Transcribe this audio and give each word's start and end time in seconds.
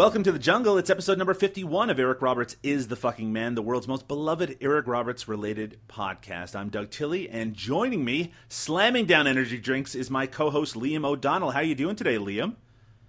Welcome 0.00 0.22
to 0.22 0.32
the 0.32 0.38
jungle. 0.38 0.78
It's 0.78 0.88
episode 0.88 1.18
number 1.18 1.34
51 1.34 1.90
of 1.90 1.98
Eric 1.98 2.22
Roberts 2.22 2.56
is 2.62 2.88
the 2.88 2.96
fucking 2.96 3.34
man, 3.34 3.54
the 3.54 3.60
world's 3.60 3.86
most 3.86 4.08
beloved 4.08 4.56
Eric 4.62 4.86
Roberts 4.86 5.28
related 5.28 5.78
podcast. 5.88 6.56
I'm 6.56 6.70
Doug 6.70 6.88
Tilley, 6.88 7.28
and 7.28 7.52
joining 7.52 8.02
me, 8.02 8.32
slamming 8.48 9.04
down 9.04 9.26
energy 9.26 9.58
drinks, 9.58 9.94
is 9.94 10.08
my 10.08 10.26
co-host 10.26 10.74
Liam 10.74 11.04
O'Donnell. 11.04 11.50
How 11.50 11.58
are 11.58 11.64
you 11.64 11.74
doing 11.74 11.96
today, 11.96 12.16
Liam? 12.16 12.56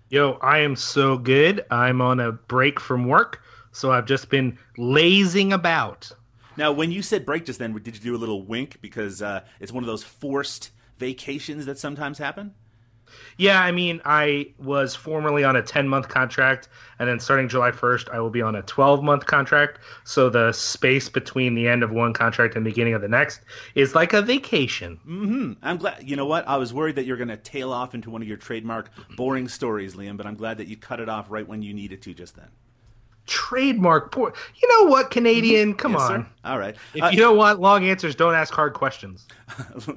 Yo, 0.10 0.34
I 0.42 0.58
am 0.58 0.76
so 0.76 1.18
good. 1.18 1.64
I'm 1.72 2.02
on 2.02 2.20
a 2.20 2.34
break 2.34 2.78
from 2.78 3.08
work, 3.08 3.42
so 3.72 3.94
I've 3.94 4.06
just 4.06 4.30
been 4.30 4.60
lazing 4.78 5.54
about. 5.54 6.12
Now, 6.58 6.74
when 6.74 6.92
you 6.92 7.02
said 7.02 7.26
break 7.26 7.46
just 7.46 7.60
then, 7.60 7.72
did 7.72 7.96
you 7.96 8.02
do 8.02 8.16
a 8.18 8.20
little 8.20 8.44
wink 8.46 8.82
because 8.82 9.22
uh, 9.22 9.46
it's 9.62 9.72
one 9.72 9.86
of 9.86 9.88
those 9.88 10.04
forced 10.04 10.72
vacations 10.98 11.68
that 11.68 11.80
sometimes 11.80 12.18
happen? 12.18 12.54
Yeah, 13.38 13.62
I 13.62 13.72
mean, 13.72 14.02
I 14.06 14.48
was 14.60 14.96
formerly 14.96 15.44
on 15.44 15.56
a 15.56 15.62
10 15.62 15.88
month 15.88 16.08
contract, 16.10 16.70
and 17.00 17.10
then 17.10 17.20
starting 17.20 17.48
July 17.50 17.72
1st, 17.72 18.10
I 18.14 18.20
will 18.20 18.30
be 18.30 18.42
on 18.42 18.56
a 18.56 18.62
12 18.64 19.04
month 19.04 19.26
contract. 19.26 19.80
So 20.04 20.30
the 20.30 20.52
space 20.52 21.10
between 21.10 21.56
the 21.56 21.68
end 21.68 21.82
of 21.84 21.92
one 21.92 22.14
contract 22.14 22.56
and 22.56 22.66
the 22.66 22.70
beginning 22.70 22.94
of 22.94 23.02
the 23.02 23.08
next 23.08 23.42
is 23.76 23.96
like 23.96 24.14
a 24.14 24.22
vacation. 24.22 25.00
Mm-hmm. 25.08 25.54
I'm 25.64 25.78
glad. 25.78 26.08
You 26.08 26.16
know 26.16 26.26
what? 26.26 26.48
I 26.48 26.58
was 26.58 26.74
worried 26.74 26.96
that 26.98 27.06
you're 27.06 27.18
going 27.18 27.28
to 27.30 27.38
tail 27.38 27.72
off 27.74 27.96
into 27.96 28.10
one 28.10 28.22
of 28.22 28.28
your 28.28 28.38
trademark 28.38 28.90
boring 29.16 29.48
stories, 29.48 29.96
Liam, 29.96 30.18
but 30.18 30.26
I'm 30.26 30.36
glad 30.36 30.58
that 30.60 30.68
you 30.68 30.78
cut 30.78 31.00
it 31.00 31.10
off 31.10 31.26
right 31.30 31.48
when 31.48 31.62
you 31.62 31.74
needed 31.74 32.02
to 32.04 32.14
just 32.14 32.36
then. 32.36 32.48
Trademark 33.28 34.12
poor. 34.12 34.34
You 34.62 34.68
know 34.70 34.90
what, 34.90 35.12
Canadian? 35.12 35.76
Come 35.76 35.94
Yes, 35.94 36.02
on. 36.02 36.24
sir. 36.24 36.30
All 36.44 36.58
right. 36.60 36.76
If 36.94 37.04
Uh, 37.04 37.10
you 37.10 37.20
don't 37.20 37.38
want 37.38 37.60
long 37.60 37.86
answers, 37.86 38.16
don't 38.16 38.34
ask 38.34 38.54
hard 38.54 38.74
questions. 38.74 39.28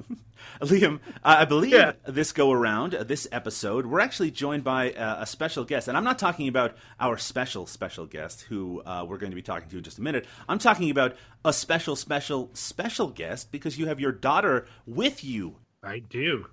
Liam, 0.61 0.99
I 1.23 1.41
I 1.41 1.45
believe 1.45 1.73
Yeah. 1.73 1.93
this 2.07 2.31
go 2.31 2.51
around, 2.51 2.95
uh, 2.95 3.03
this 3.03 3.27
episode, 3.31 3.85
we're 3.85 3.99
actually 3.99 4.31
joined 4.31 4.63
by 4.63 4.91
uh, 4.93 5.17
a 5.21 5.25
special 5.25 5.63
guest. 5.65 5.87
And 5.87 5.97
I'm 5.97 6.03
not 6.03 6.17
talking 6.19 6.47
about 6.47 6.75
our 6.99 7.17
special, 7.17 7.65
special 7.65 8.05
guest 8.05 8.43
who 8.43 8.81
uh, 8.85 9.05
we're 9.07 9.17
going 9.17 9.31
to 9.31 9.35
be 9.35 9.41
talking 9.41 9.69
to 9.69 9.77
in 9.77 9.83
just 9.83 9.97
a 9.99 10.01
minute. 10.01 10.25
I'm 10.47 10.59
talking 10.59 10.89
about 10.89 11.15
a 11.43 11.51
special, 11.53 11.95
special, 11.95 12.49
special 12.53 13.09
guest 13.09 13.51
because 13.51 13.77
you 13.77 13.87
have 13.87 13.99
your 13.99 14.11
daughter 14.11 14.65
with 14.85 15.23
you. 15.23 15.57
I 15.83 15.99
do. 15.99 16.45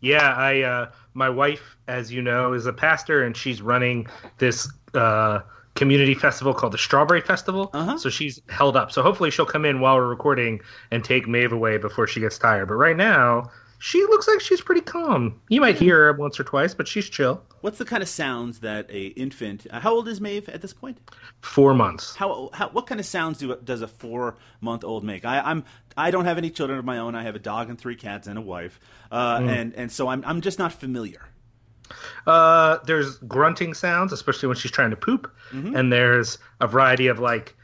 Yeah, 0.00 0.32
I 0.32 0.62
uh 0.62 0.90
my 1.14 1.28
wife, 1.28 1.76
as 1.88 2.12
you 2.12 2.22
know, 2.22 2.52
is 2.52 2.66
a 2.66 2.72
pastor 2.72 3.24
and 3.24 3.36
she's 3.36 3.60
running 3.60 4.06
this 4.38 4.70
uh 4.94 5.40
community 5.78 6.14
festival 6.14 6.52
called 6.52 6.72
the 6.72 6.78
Strawberry 6.78 7.20
Festival. 7.20 7.70
Uh-huh. 7.72 7.96
So 7.96 8.10
she's 8.10 8.42
held 8.48 8.76
up. 8.76 8.90
So 8.90 9.02
hopefully 9.02 9.30
she'll 9.30 9.46
come 9.46 9.64
in 9.64 9.80
while 9.80 9.96
we're 9.96 10.08
recording 10.08 10.60
and 10.90 11.04
take 11.04 11.28
Maeve 11.28 11.52
away 11.52 11.78
before 11.78 12.06
she 12.06 12.20
gets 12.20 12.36
tired. 12.36 12.66
But 12.66 12.74
right 12.74 12.96
now, 12.96 13.50
she 13.78 14.00
looks 14.02 14.26
like 14.26 14.40
she's 14.40 14.60
pretty 14.60 14.80
calm. 14.80 15.40
You 15.48 15.60
might 15.60 15.76
hear 15.76 16.06
her 16.06 16.12
once 16.12 16.40
or 16.40 16.44
twice, 16.44 16.74
but 16.74 16.88
she's 16.88 17.08
chill. 17.08 17.40
What's 17.60 17.78
the 17.78 17.84
kind 17.84 18.02
of 18.02 18.08
sounds 18.08 18.58
that 18.60 18.90
a 18.90 19.06
infant? 19.08 19.68
Uh, 19.70 19.78
how 19.78 19.94
old 19.94 20.08
is 20.08 20.20
Maeve 20.20 20.48
at 20.48 20.62
this 20.62 20.72
point? 20.72 20.98
Four 21.42 21.74
months. 21.74 22.16
How, 22.16 22.50
how 22.52 22.70
what 22.70 22.88
kind 22.88 22.98
of 22.98 23.06
sounds 23.06 23.38
do 23.38 23.56
does 23.62 23.80
a 23.80 23.88
four 23.88 24.36
month 24.60 24.82
old 24.82 25.04
make? 25.04 25.24
I, 25.24 25.38
I'm 25.40 25.64
I 25.96 26.10
don't 26.10 26.24
have 26.24 26.38
any 26.38 26.50
children 26.50 26.78
of 26.78 26.84
my 26.84 26.98
own. 26.98 27.14
I 27.14 27.22
have 27.22 27.36
a 27.36 27.40
dog 27.40 27.70
and 27.70 27.78
three 27.78 27.96
cats 27.96 28.26
and 28.26 28.36
a 28.36 28.42
wife, 28.42 28.80
uh, 29.12 29.40
and 29.44 29.72
and 29.74 29.92
so 29.92 30.08
I'm 30.08 30.24
I'm 30.26 30.40
just 30.40 30.58
not 30.58 30.72
familiar. 30.72 31.28
Uh, 32.26 32.78
there's 32.84 33.18
grunting 33.18 33.74
sounds, 33.74 34.12
especially 34.12 34.48
when 34.48 34.56
she's 34.56 34.70
trying 34.70 34.90
to 34.90 34.96
poop, 34.96 35.30
and 35.74 35.92
there's 35.92 36.38
a 36.60 36.66
variety 36.66 37.06
of 37.06 37.18
like 37.18 37.54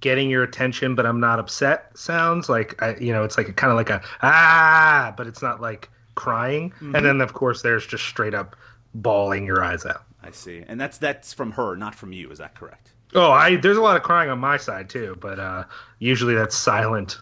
getting 0.00 0.28
your 0.28 0.42
attention, 0.42 0.94
but 0.94 1.06
I'm 1.06 1.18
not 1.18 1.38
upset 1.38 1.96
sounds. 1.96 2.48
Like 2.48 2.80
I, 2.82 2.94
you 2.96 3.12
know, 3.12 3.24
it's 3.24 3.38
like 3.38 3.48
a 3.48 3.52
kind 3.52 3.70
of 3.70 3.76
like 3.76 3.90
a 3.90 4.02
ah, 4.22 5.14
but 5.16 5.26
it's 5.26 5.42
not 5.42 5.60
like 5.60 5.88
crying. 6.14 6.72
And 6.80 7.04
then 7.06 7.20
of 7.20 7.32
course 7.32 7.62
there's 7.62 7.86
just 7.86 8.04
straight 8.04 8.34
up 8.34 8.54
bawling 8.94 9.46
your 9.46 9.64
eyes 9.64 9.84
out. 9.86 10.04
I 10.22 10.30
see, 10.30 10.62
and 10.66 10.80
that's 10.80 10.98
that's 10.98 11.32
from 11.32 11.52
her, 11.52 11.76
not 11.76 11.94
from 11.94 12.12
you. 12.12 12.30
Is 12.30 12.38
that 12.38 12.54
correct? 12.54 12.92
Oh, 13.14 13.30
I 13.30 13.56
there's 13.56 13.76
a 13.76 13.82
lot 13.82 13.96
of 13.96 14.02
crying 14.02 14.30
on 14.30 14.38
my 14.38 14.56
side 14.56 14.88
too, 14.88 15.16
but 15.20 15.38
uh, 15.38 15.64
usually 15.98 16.34
that's 16.34 16.56
silent. 16.56 17.18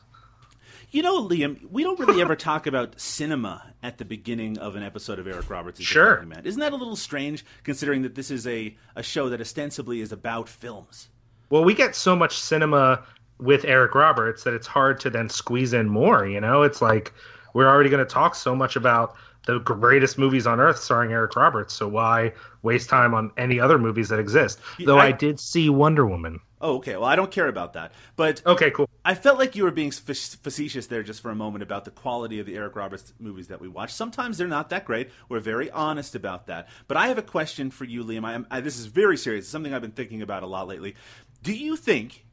You 0.91 1.03
know, 1.03 1.27
Liam, 1.27 1.71
we 1.71 1.83
don't 1.83 1.99
really 1.99 2.21
ever 2.21 2.37
talk 2.37 2.67
about 2.67 3.01
cinema 3.01 3.72
at 3.83 3.99
the 3.99 4.05
beginning 4.05 4.59
of 4.59 4.77
an 4.77 4.83
episode 4.83 5.19
of 5.19 5.27
Eric 5.27 5.51
Roberts' 5.51 5.83
Sure. 5.83 6.23
Man. 6.23 6.43
Isn't 6.45 6.61
that 6.61 6.73
a 6.73 6.77
little 6.77 6.97
strange, 6.97 7.45
considering 7.65 8.03
that 8.03 8.15
this 8.15 8.31
is 8.31 8.47
a, 8.47 8.77
a 8.97 9.03
show 9.03 9.29
that 9.29 9.41
ostensibly 9.41 10.01
is 10.01 10.13
about 10.13 10.49
films? 10.49 11.09
Well, 11.51 11.65
we 11.65 11.75
get 11.75 11.95
so 11.97 12.15
much 12.17 12.39
cinema 12.39 13.05
with 13.39 13.65
Eric 13.65 13.95
Roberts 13.95 14.45
that 14.45 14.55
it's 14.55 14.67
hard 14.67 15.01
to 15.01 15.11
then 15.11 15.29
squeeze 15.29 15.73
in 15.73 15.89
more. 15.89 16.27
You 16.27 16.41
know, 16.41 16.63
it's 16.63 16.81
like 16.81 17.13
we're 17.55 17.69
already 17.69 17.91
going 17.91 18.05
to 18.05 18.11
talk 18.11 18.35
so 18.35 18.55
much 18.55 18.77
about 18.77 19.17
the 19.47 19.59
greatest 19.59 20.19
movies 20.19 20.47
on 20.47 20.61
earth 20.61 20.79
starring 20.79 21.11
Eric 21.11 21.35
Roberts. 21.35 21.75
So 21.75 21.89
why 21.89 22.33
waste 22.63 22.89
time 22.89 23.13
on 23.13 23.33
any 23.37 23.59
other 23.59 23.77
movies 23.77 24.09
that 24.11 24.21
exist? 24.21 24.61
Though 24.85 24.99
I- 24.99 25.07
I, 25.07 25.13
did 25.13 25.41
see 25.41 25.69
Wonder 25.69 26.07
Woman. 26.07 26.39
Oh, 26.63 26.77
okay. 26.77 26.95
Well, 26.95 27.05
I 27.05 27.17
don't 27.17 27.31
care 27.31 27.49
about 27.49 27.73
that, 27.73 27.93
but 28.15 28.41
Okay, 28.47 28.71
cool. 28.71 28.89
I 29.05 29.15
felt 29.15 29.39
like 29.39 29.57
you 29.57 29.65
were 29.65 29.73
being 29.73 29.91
facetious 29.91 30.87
there 30.87 31.03
just 31.03 31.21
for 31.21 31.31
a 31.31 31.35
moment 31.35 31.65
about 31.65 31.85
the 31.85 31.91
quality 31.91 32.39
of 32.39 32.47
the 32.47 32.55
Eric 32.57 32.77
Roberts 32.77 33.13
movies 33.19 33.49
that 33.49 33.61
we 33.61 33.67
watch. 33.67 33.93
Sometimes 33.93 34.39
they're 34.39 34.47
not 34.47 34.71
that 34.71 34.85
great. 34.85 35.11
We're 35.29 35.41
very 35.41 35.71
honest 35.73 36.15
about 36.15 36.47
that. 36.47 36.69
But 36.87 36.97
I 36.97 37.09
have 37.09 37.19
a 37.19 37.23
question 37.23 37.71
for 37.71 37.85
you, 37.85 38.05
Liam. 38.05 38.25
I 38.25 38.35
am, 38.35 38.47
I, 38.51 38.61
this 38.61 38.79
is 38.79 38.87
very 38.87 39.17
serious. 39.17 39.45
It's 39.47 39.51
something 39.51 39.75
I've 39.75 39.83
been 39.83 39.91
thinking 39.91 40.23
about 40.23 40.45
a 40.45 40.47
lot 40.47 40.69
lately. 40.69 40.95
Do 41.43 41.53
you 41.53 41.75
think 41.77 42.25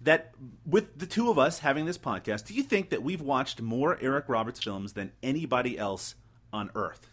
that 0.00 0.32
with 0.64 0.96
the 0.98 1.06
two 1.06 1.30
of 1.30 1.38
us 1.38 1.58
having 1.58 1.86
this 1.86 1.98
podcast, 1.98 2.46
do 2.46 2.54
you 2.54 2.62
think 2.62 2.90
that 2.90 3.02
we've 3.02 3.20
watched 3.20 3.60
more 3.60 3.98
Eric 4.00 4.26
Roberts 4.28 4.62
films 4.62 4.92
than 4.92 5.10
anybody 5.22 5.76
else 5.76 6.14
on 6.52 6.70
Earth? 6.76 7.08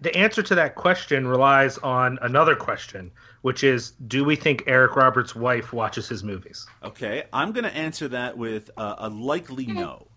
The 0.00 0.16
answer 0.16 0.42
to 0.42 0.54
that 0.54 0.76
question 0.76 1.26
relies 1.26 1.78
on 1.78 2.18
another 2.22 2.54
question, 2.54 3.10
which 3.42 3.64
is 3.64 3.92
do 4.06 4.24
we 4.24 4.36
think 4.36 4.64
Eric 4.66 4.96
Roberts' 4.96 5.34
wife 5.34 5.72
watches 5.72 6.08
his 6.08 6.22
movies? 6.24 6.66
Okay, 6.82 7.24
I'm 7.32 7.52
going 7.52 7.64
to 7.64 7.74
answer 7.74 8.08
that 8.08 8.36
with 8.36 8.70
a, 8.76 8.94
a 8.98 9.08
likely 9.08 9.66
no. 9.66 10.08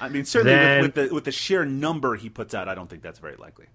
I 0.00 0.08
mean, 0.08 0.24
certainly 0.24 0.54
Then- 0.54 0.82
with, 0.82 0.96
with 0.96 1.08
the 1.08 1.14
with 1.14 1.24
the 1.24 1.32
sheer 1.32 1.64
number 1.64 2.16
he 2.16 2.28
puts 2.28 2.54
out, 2.54 2.68
I 2.68 2.74
don't 2.74 2.88
think 2.88 3.02
that's 3.02 3.18
very 3.18 3.36
likely. 3.36 3.66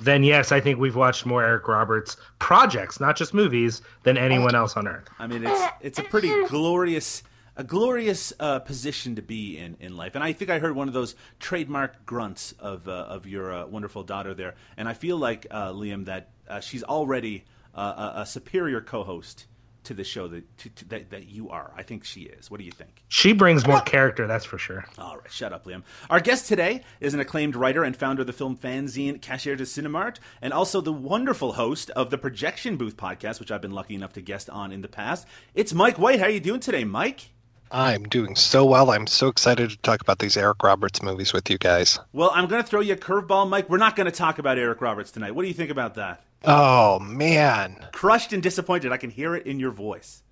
Then 0.00 0.22
yes, 0.22 0.52
I 0.52 0.60
think 0.60 0.78
we've 0.78 0.94
watched 0.94 1.26
more 1.26 1.42
Eric 1.42 1.66
Roberts 1.66 2.16
projects, 2.38 3.00
not 3.00 3.16
just 3.16 3.34
movies, 3.34 3.82
than 4.04 4.16
anyone 4.16 4.54
else 4.54 4.76
on 4.76 4.86
earth. 4.86 5.08
I 5.18 5.26
mean, 5.26 5.44
it's 5.44 5.62
it's 5.80 5.98
a 5.98 6.04
pretty 6.04 6.32
glorious 6.46 7.24
a 7.56 7.64
glorious 7.64 8.32
uh, 8.38 8.60
position 8.60 9.16
to 9.16 9.22
be 9.22 9.58
in 9.58 9.76
in 9.80 9.96
life, 9.96 10.14
and 10.14 10.22
I 10.22 10.32
think 10.32 10.50
I 10.50 10.60
heard 10.60 10.76
one 10.76 10.86
of 10.86 10.94
those 10.94 11.16
trademark 11.40 12.06
grunts 12.06 12.52
of 12.60 12.88
uh, 12.88 12.92
of 12.92 13.26
your 13.26 13.52
uh, 13.52 13.66
wonderful 13.66 14.04
daughter 14.04 14.34
there, 14.34 14.54
and 14.76 14.88
I 14.88 14.94
feel 14.94 15.16
like 15.16 15.48
uh, 15.50 15.72
Liam 15.72 16.04
that 16.04 16.30
uh, 16.48 16.60
she's 16.60 16.84
already 16.84 17.44
uh, 17.74 18.12
a, 18.16 18.20
a 18.20 18.26
superior 18.26 18.80
co-host 18.80 19.46
to 19.84 19.94
the 19.94 20.04
show 20.04 20.28
that 20.28 20.58
to, 20.58 20.68
to, 20.68 20.88
that 20.88 21.10
that 21.10 21.28
you 21.28 21.48
are. 21.48 21.72
I 21.74 21.82
think 21.82 22.04
she 22.04 22.22
is. 22.22 22.50
What 22.50 22.58
do 22.58 22.64
you 22.64 22.72
think? 22.72 23.02
She 23.08 23.32
brings 23.32 23.66
more 23.66 23.80
character, 23.80 24.26
that's 24.26 24.44
for 24.44 24.58
sure. 24.58 24.84
All 24.98 25.16
right, 25.16 25.32
shut 25.32 25.52
up, 25.52 25.64
Liam. 25.64 25.82
Our 26.10 26.20
guest 26.20 26.46
today 26.46 26.82
is 27.00 27.14
an 27.14 27.20
acclaimed 27.20 27.56
writer 27.56 27.84
and 27.84 27.96
founder 27.96 28.20
of 28.20 28.26
the 28.26 28.32
film 28.34 28.56
fanzine 28.56 29.20
Cashiers 29.22 29.58
du 29.58 29.64
Cinemart, 29.64 30.16
and 30.42 30.52
also 30.52 30.80
the 30.80 30.92
wonderful 30.92 31.54
host 31.54 31.88
of 31.90 32.10
the 32.10 32.18
Projection 32.18 32.76
Booth 32.76 32.96
podcast, 32.98 33.40
which 33.40 33.50
I've 33.50 33.62
been 33.62 33.72
lucky 33.72 33.94
enough 33.94 34.12
to 34.14 34.20
guest 34.20 34.50
on 34.50 34.72
in 34.72 34.82
the 34.82 34.88
past. 34.88 35.26
It's 35.54 35.72
Mike 35.72 35.98
White. 35.98 36.18
How 36.18 36.26
are 36.26 36.30
you 36.30 36.40
doing 36.40 36.60
today, 36.60 36.84
Mike? 36.84 37.30
I'm 37.70 38.04
doing 38.04 38.34
so 38.34 38.64
well. 38.64 38.90
I'm 38.90 39.06
so 39.06 39.28
excited 39.28 39.70
to 39.70 39.76
talk 39.78 40.00
about 40.00 40.18
these 40.18 40.36
Eric 40.36 40.62
Roberts 40.62 41.02
movies 41.02 41.32
with 41.32 41.50
you 41.50 41.58
guys. 41.58 41.98
Well, 42.12 42.30
I'm 42.34 42.46
going 42.46 42.62
to 42.62 42.68
throw 42.68 42.80
you 42.80 42.94
a 42.94 42.96
curveball, 42.96 43.48
Mike. 43.48 43.68
We're 43.68 43.76
not 43.78 43.94
going 43.96 44.06
to 44.06 44.10
talk 44.10 44.38
about 44.38 44.58
Eric 44.58 44.80
Roberts 44.80 45.10
tonight. 45.10 45.34
What 45.34 45.42
do 45.42 45.48
you 45.48 45.54
think 45.54 45.70
about 45.70 45.94
that? 45.96 46.24
Oh 46.44 46.98
man, 47.00 47.86
Crushed 47.92 48.32
and 48.32 48.42
disappointed. 48.42 48.92
I 48.92 48.96
can 48.96 49.10
hear 49.10 49.34
it 49.34 49.46
in 49.46 49.58
your 49.58 49.72
voice. 49.72 50.22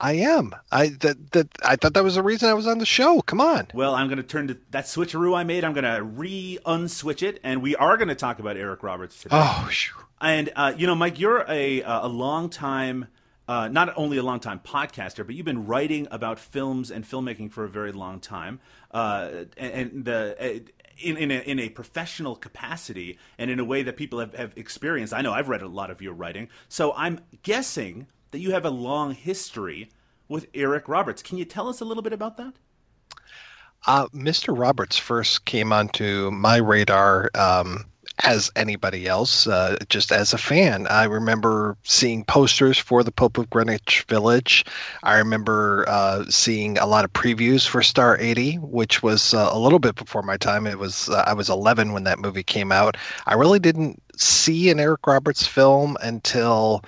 I 0.00 0.12
am. 0.12 0.54
I 0.70 0.88
that 1.00 1.32
that 1.32 1.48
I 1.64 1.76
thought 1.76 1.94
that 1.94 2.04
was 2.04 2.14
the 2.14 2.22
reason 2.22 2.48
I 2.48 2.54
was 2.54 2.66
on 2.66 2.78
the 2.78 2.86
show. 2.86 3.20
Come 3.22 3.40
on. 3.40 3.68
Well, 3.74 3.94
I'm 3.94 4.06
going 4.06 4.18
to 4.18 4.22
turn 4.22 4.48
to 4.48 4.58
that 4.70 4.84
switcheroo 4.84 5.36
I 5.36 5.42
made. 5.44 5.64
I'm 5.64 5.72
going 5.72 5.84
to 5.84 6.02
re-unswitch 6.02 7.22
it, 7.22 7.40
and 7.42 7.62
we 7.62 7.74
are 7.76 7.96
going 7.96 8.08
to 8.08 8.14
talk 8.14 8.38
about 8.38 8.56
Eric 8.56 8.82
Roberts 8.82 9.20
today. 9.20 9.36
Oh, 9.36 9.66
phew. 9.70 9.94
And 10.20 10.52
uh, 10.54 10.74
you 10.76 10.86
know, 10.86 10.94
Mike, 10.94 11.18
you're 11.18 11.44
a 11.48 11.82
a 11.82 12.06
long 12.06 12.48
time, 12.48 13.08
uh, 13.48 13.68
not 13.68 13.92
only 13.96 14.18
a 14.18 14.22
long 14.22 14.38
time 14.38 14.60
podcaster, 14.60 15.26
but 15.26 15.34
you've 15.34 15.46
been 15.46 15.66
writing 15.66 16.06
about 16.12 16.38
films 16.38 16.90
and 16.92 17.04
filmmaking 17.04 17.50
for 17.50 17.64
a 17.64 17.68
very 17.68 17.90
long 17.92 18.20
time. 18.20 18.60
Uh, 18.92 19.44
and, 19.56 19.72
and 19.72 20.04
the 20.04 20.36
uh, 20.38 20.58
in 21.00 21.16
in 21.16 21.30
a, 21.30 21.40
in 21.40 21.58
a 21.58 21.68
professional 21.68 22.36
capacity 22.36 23.18
and 23.38 23.50
in 23.50 23.58
a 23.58 23.64
way 23.64 23.82
that 23.82 23.96
people 23.96 24.20
have, 24.20 24.34
have 24.34 24.52
experienced. 24.56 25.12
I 25.12 25.22
know 25.22 25.32
I've 25.32 25.48
read 25.48 25.62
a 25.62 25.68
lot 25.68 25.90
of 25.90 26.02
your 26.02 26.12
writing, 26.12 26.48
so 26.68 26.92
I'm 26.94 27.20
guessing 27.42 28.06
that 28.30 28.40
you 28.40 28.52
have 28.52 28.64
a 28.64 28.70
long 28.70 29.12
history 29.12 29.90
with 30.28 30.46
Eric 30.54 30.88
Roberts. 30.88 31.22
Can 31.22 31.38
you 31.38 31.44
tell 31.44 31.68
us 31.68 31.80
a 31.80 31.84
little 31.84 32.02
bit 32.02 32.12
about 32.12 32.36
that? 32.36 32.54
Uh, 33.86 34.08
Mr. 34.08 34.56
Roberts 34.56 34.98
first 34.98 35.44
came 35.44 35.72
onto 35.72 36.30
my 36.30 36.56
radar 36.56 37.30
um, 37.34 37.84
as 38.24 38.50
anybody 38.56 39.06
else, 39.06 39.46
uh, 39.46 39.76
just 39.88 40.10
as 40.10 40.32
a 40.32 40.38
fan. 40.38 40.86
I 40.88 41.04
remember 41.04 41.76
seeing 41.84 42.24
posters 42.24 42.78
for 42.78 43.02
the 43.02 43.12
Pope 43.12 43.38
of 43.38 43.48
Greenwich 43.50 44.04
Village. 44.08 44.64
I 45.02 45.18
remember 45.18 45.84
uh, 45.88 46.24
seeing 46.28 46.78
a 46.78 46.86
lot 46.86 47.04
of 47.04 47.12
previews 47.12 47.66
for 47.66 47.82
Star 47.82 48.18
80, 48.18 48.56
which 48.56 49.02
was 49.02 49.34
uh, 49.34 49.48
a 49.52 49.58
little 49.58 49.78
bit 49.78 49.94
before 49.94 50.22
my 50.22 50.36
time. 50.36 50.66
It 50.66 50.78
was 50.78 51.08
uh, 51.08 51.24
I 51.26 51.34
was 51.34 51.48
11 51.48 51.92
when 51.92 52.04
that 52.04 52.18
movie 52.18 52.42
came 52.42 52.72
out. 52.72 52.96
I 53.26 53.34
really 53.34 53.58
didn't 53.58 54.02
see 54.16 54.70
an 54.70 54.80
Eric 54.80 55.06
Roberts 55.06 55.46
film 55.46 55.96
until 56.02 56.82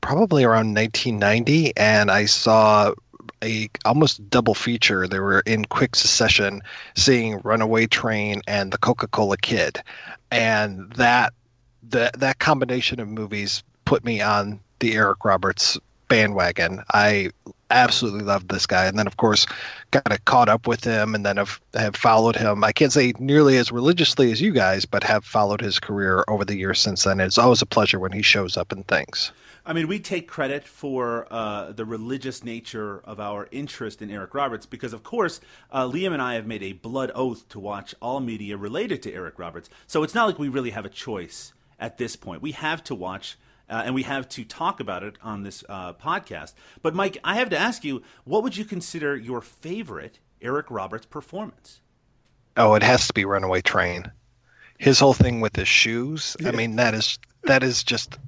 probably 0.00 0.44
around 0.44 0.74
1990, 0.74 1.76
and 1.76 2.10
I 2.10 2.24
saw 2.24 2.92
a 3.42 3.68
almost 3.84 4.28
double 4.30 4.54
feature. 4.54 5.06
They 5.06 5.20
were 5.20 5.40
in 5.40 5.64
quick 5.64 5.96
succession, 5.96 6.62
seeing 6.96 7.40
Runaway 7.44 7.86
Train 7.86 8.42
and 8.46 8.72
The 8.72 8.78
Coca 8.78 9.06
Cola 9.08 9.36
Kid, 9.36 9.82
and 10.30 10.92
that 10.92 11.32
that 11.90 12.18
that 12.20 12.38
combination 12.38 13.00
of 13.00 13.08
movies 13.08 13.62
put 13.84 14.04
me 14.04 14.20
on 14.20 14.60
the 14.80 14.94
Eric 14.94 15.24
Roberts 15.24 15.78
bandwagon. 16.08 16.82
I 16.92 17.30
absolutely 17.70 18.22
loved 18.22 18.48
this 18.48 18.66
guy, 18.66 18.86
and 18.86 18.98
then 18.98 19.06
of 19.06 19.16
course 19.16 19.46
got 19.90 20.24
caught 20.24 20.48
up 20.48 20.66
with 20.66 20.84
him, 20.84 21.14
and 21.14 21.24
then 21.24 21.36
have 21.36 21.60
have 21.74 21.96
followed 21.96 22.36
him. 22.36 22.62
I 22.64 22.72
can't 22.72 22.92
say 22.92 23.12
nearly 23.18 23.56
as 23.56 23.72
religiously 23.72 24.30
as 24.32 24.40
you 24.40 24.52
guys, 24.52 24.84
but 24.84 25.04
have 25.04 25.24
followed 25.24 25.60
his 25.60 25.78
career 25.78 26.24
over 26.28 26.44
the 26.44 26.56
years 26.56 26.80
since 26.80 27.04
then. 27.04 27.20
It's 27.20 27.38
always 27.38 27.62
a 27.62 27.66
pleasure 27.66 27.98
when 27.98 28.12
he 28.12 28.22
shows 28.22 28.56
up 28.56 28.72
in 28.72 28.82
things. 28.84 29.32
I 29.70 29.72
mean, 29.72 29.86
we 29.86 30.00
take 30.00 30.26
credit 30.26 30.66
for 30.66 31.28
uh, 31.30 31.70
the 31.70 31.84
religious 31.84 32.42
nature 32.42 33.00
of 33.04 33.20
our 33.20 33.46
interest 33.52 34.02
in 34.02 34.10
Eric 34.10 34.34
Roberts 34.34 34.66
because, 34.66 34.92
of 34.92 35.04
course, 35.04 35.40
uh, 35.70 35.84
Liam 35.84 36.12
and 36.12 36.20
I 36.20 36.34
have 36.34 36.44
made 36.44 36.64
a 36.64 36.72
blood 36.72 37.12
oath 37.14 37.48
to 37.50 37.60
watch 37.60 37.94
all 38.02 38.18
media 38.18 38.56
related 38.56 39.00
to 39.04 39.14
Eric 39.14 39.38
Roberts. 39.38 39.70
So 39.86 40.02
it's 40.02 40.12
not 40.12 40.26
like 40.26 40.40
we 40.40 40.48
really 40.48 40.70
have 40.70 40.86
a 40.86 40.88
choice 40.88 41.52
at 41.78 41.98
this 41.98 42.16
point. 42.16 42.42
We 42.42 42.50
have 42.50 42.82
to 42.82 42.96
watch. 42.96 43.38
Uh, 43.68 43.82
and 43.84 43.94
we 43.94 44.02
have 44.02 44.28
to 44.30 44.44
talk 44.44 44.80
about 44.80 45.04
it 45.04 45.14
on 45.22 45.44
this 45.44 45.62
uh, 45.68 45.92
podcast. 45.92 46.54
But, 46.82 46.96
Mike, 46.96 47.18
I 47.22 47.36
have 47.36 47.50
to 47.50 47.56
ask 47.56 47.84
you 47.84 48.02
what 48.24 48.42
would 48.42 48.56
you 48.56 48.64
consider 48.64 49.16
your 49.16 49.40
favorite 49.40 50.18
Eric 50.42 50.66
Roberts 50.68 51.06
performance? 51.06 51.80
Oh, 52.56 52.74
it 52.74 52.82
has 52.82 53.06
to 53.06 53.12
be 53.12 53.24
Runaway 53.24 53.60
Train. 53.60 54.10
His 54.78 54.98
whole 54.98 55.14
thing 55.14 55.40
with 55.40 55.54
his 55.54 55.68
shoes. 55.68 56.36
I 56.44 56.50
mean, 56.50 56.74
that 56.74 56.94
is 56.94 57.20
that 57.44 57.62
is 57.62 57.84
just 57.84 58.18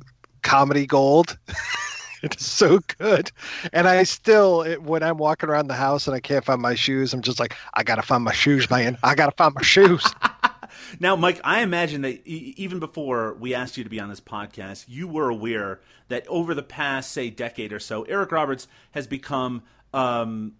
comedy 0.42 0.86
gold. 0.86 1.36
it 2.22 2.36
is 2.36 2.44
so 2.46 2.80
good. 2.98 3.30
And 3.72 3.88
I 3.88 4.02
still, 4.04 4.62
it, 4.62 4.82
when 4.82 5.02
I'm 5.02 5.18
walking 5.18 5.48
around 5.48 5.68
the 5.68 5.74
house 5.74 6.06
and 6.06 6.14
I 6.14 6.20
can't 6.20 6.44
find 6.44 6.60
my 6.60 6.74
shoes, 6.74 7.12
I'm 7.12 7.22
just 7.22 7.40
like, 7.40 7.56
I 7.74 7.82
gotta 7.82 8.02
find 8.02 8.22
my 8.24 8.32
shoes, 8.32 8.68
man. 8.70 8.98
I 9.02 9.14
gotta 9.14 9.32
find 9.36 9.54
my 9.54 9.62
shoes. 9.62 10.04
now, 11.00 11.16
Mike, 11.16 11.40
I 11.44 11.60
imagine 11.62 12.02
that 12.02 12.26
e- 12.26 12.54
even 12.56 12.78
before 12.78 13.34
we 13.34 13.54
asked 13.54 13.76
you 13.76 13.84
to 13.84 13.90
be 13.90 14.00
on 14.00 14.08
this 14.08 14.20
podcast, 14.20 14.84
you 14.88 15.08
were 15.08 15.28
aware 15.28 15.80
that 16.08 16.26
over 16.28 16.54
the 16.54 16.62
past, 16.62 17.10
say, 17.12 17.30
decade 17.30 17.72
or 17.72 17.80
so, 17.80 18.02
Eric 18.04 18.32
Roberts 18.32 18.68
has 18.92 19.06
become. 19.06 19.62
Um, 19.94 20.54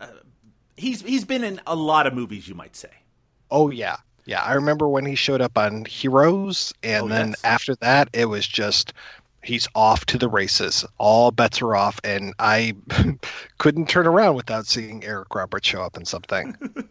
uh, 0.00 0.08
he's 0.76 1.02
he's 1.02 1.24
been 1.24 1.44
in 1.44 1.60
a 1.66 1.76
lot 1.76 2.06
of 2.06 2.14
movies, 2.14 2.48
you 2.48 2.54
might 2.54 2.74
say. 2.74 2.90
Oh 3.50 3.70
yeah, 3.70 3.96
yeah. 4.24 4.42
I 4.42 4.54
remember 4.54 4.88
when 4.88 5.04
he 5.06 5.14
showed 5.14 5.40
up 5.40 5.56
on 5.56 5.84
Heroes, 5.84 6.72
and 6.82 7.04
Oh, 7.04 7.08
then 7.08 7.28
yes. 7.28 7.44
after 7.44 7.74
that, 7.76 8.08
it 8.12 8.24
was 8.26 8.46
just 8.46 8.92
he's 9.42 9.68
off 9.74 10.06
to 10.06 10.18
the 10.18 10.28
races. 10.28 10.84
All 10.98 11.30
bets 11.30 11.60
are 11.62 11.74
off, 11.74 12.00
and 12.04 12.34
I 12.38 12.74
couldn't 13.58 13.88
turn 13.88 14.06
around 14.06 14.36
without 14.36 14.66
seeing 14.66 15.04
Eric 15.04 15.34
Roberts 15.34 15.68
show 15.68 15.82
up 15.82 15.96
in 15.96 16.04
something. 16.04 16.56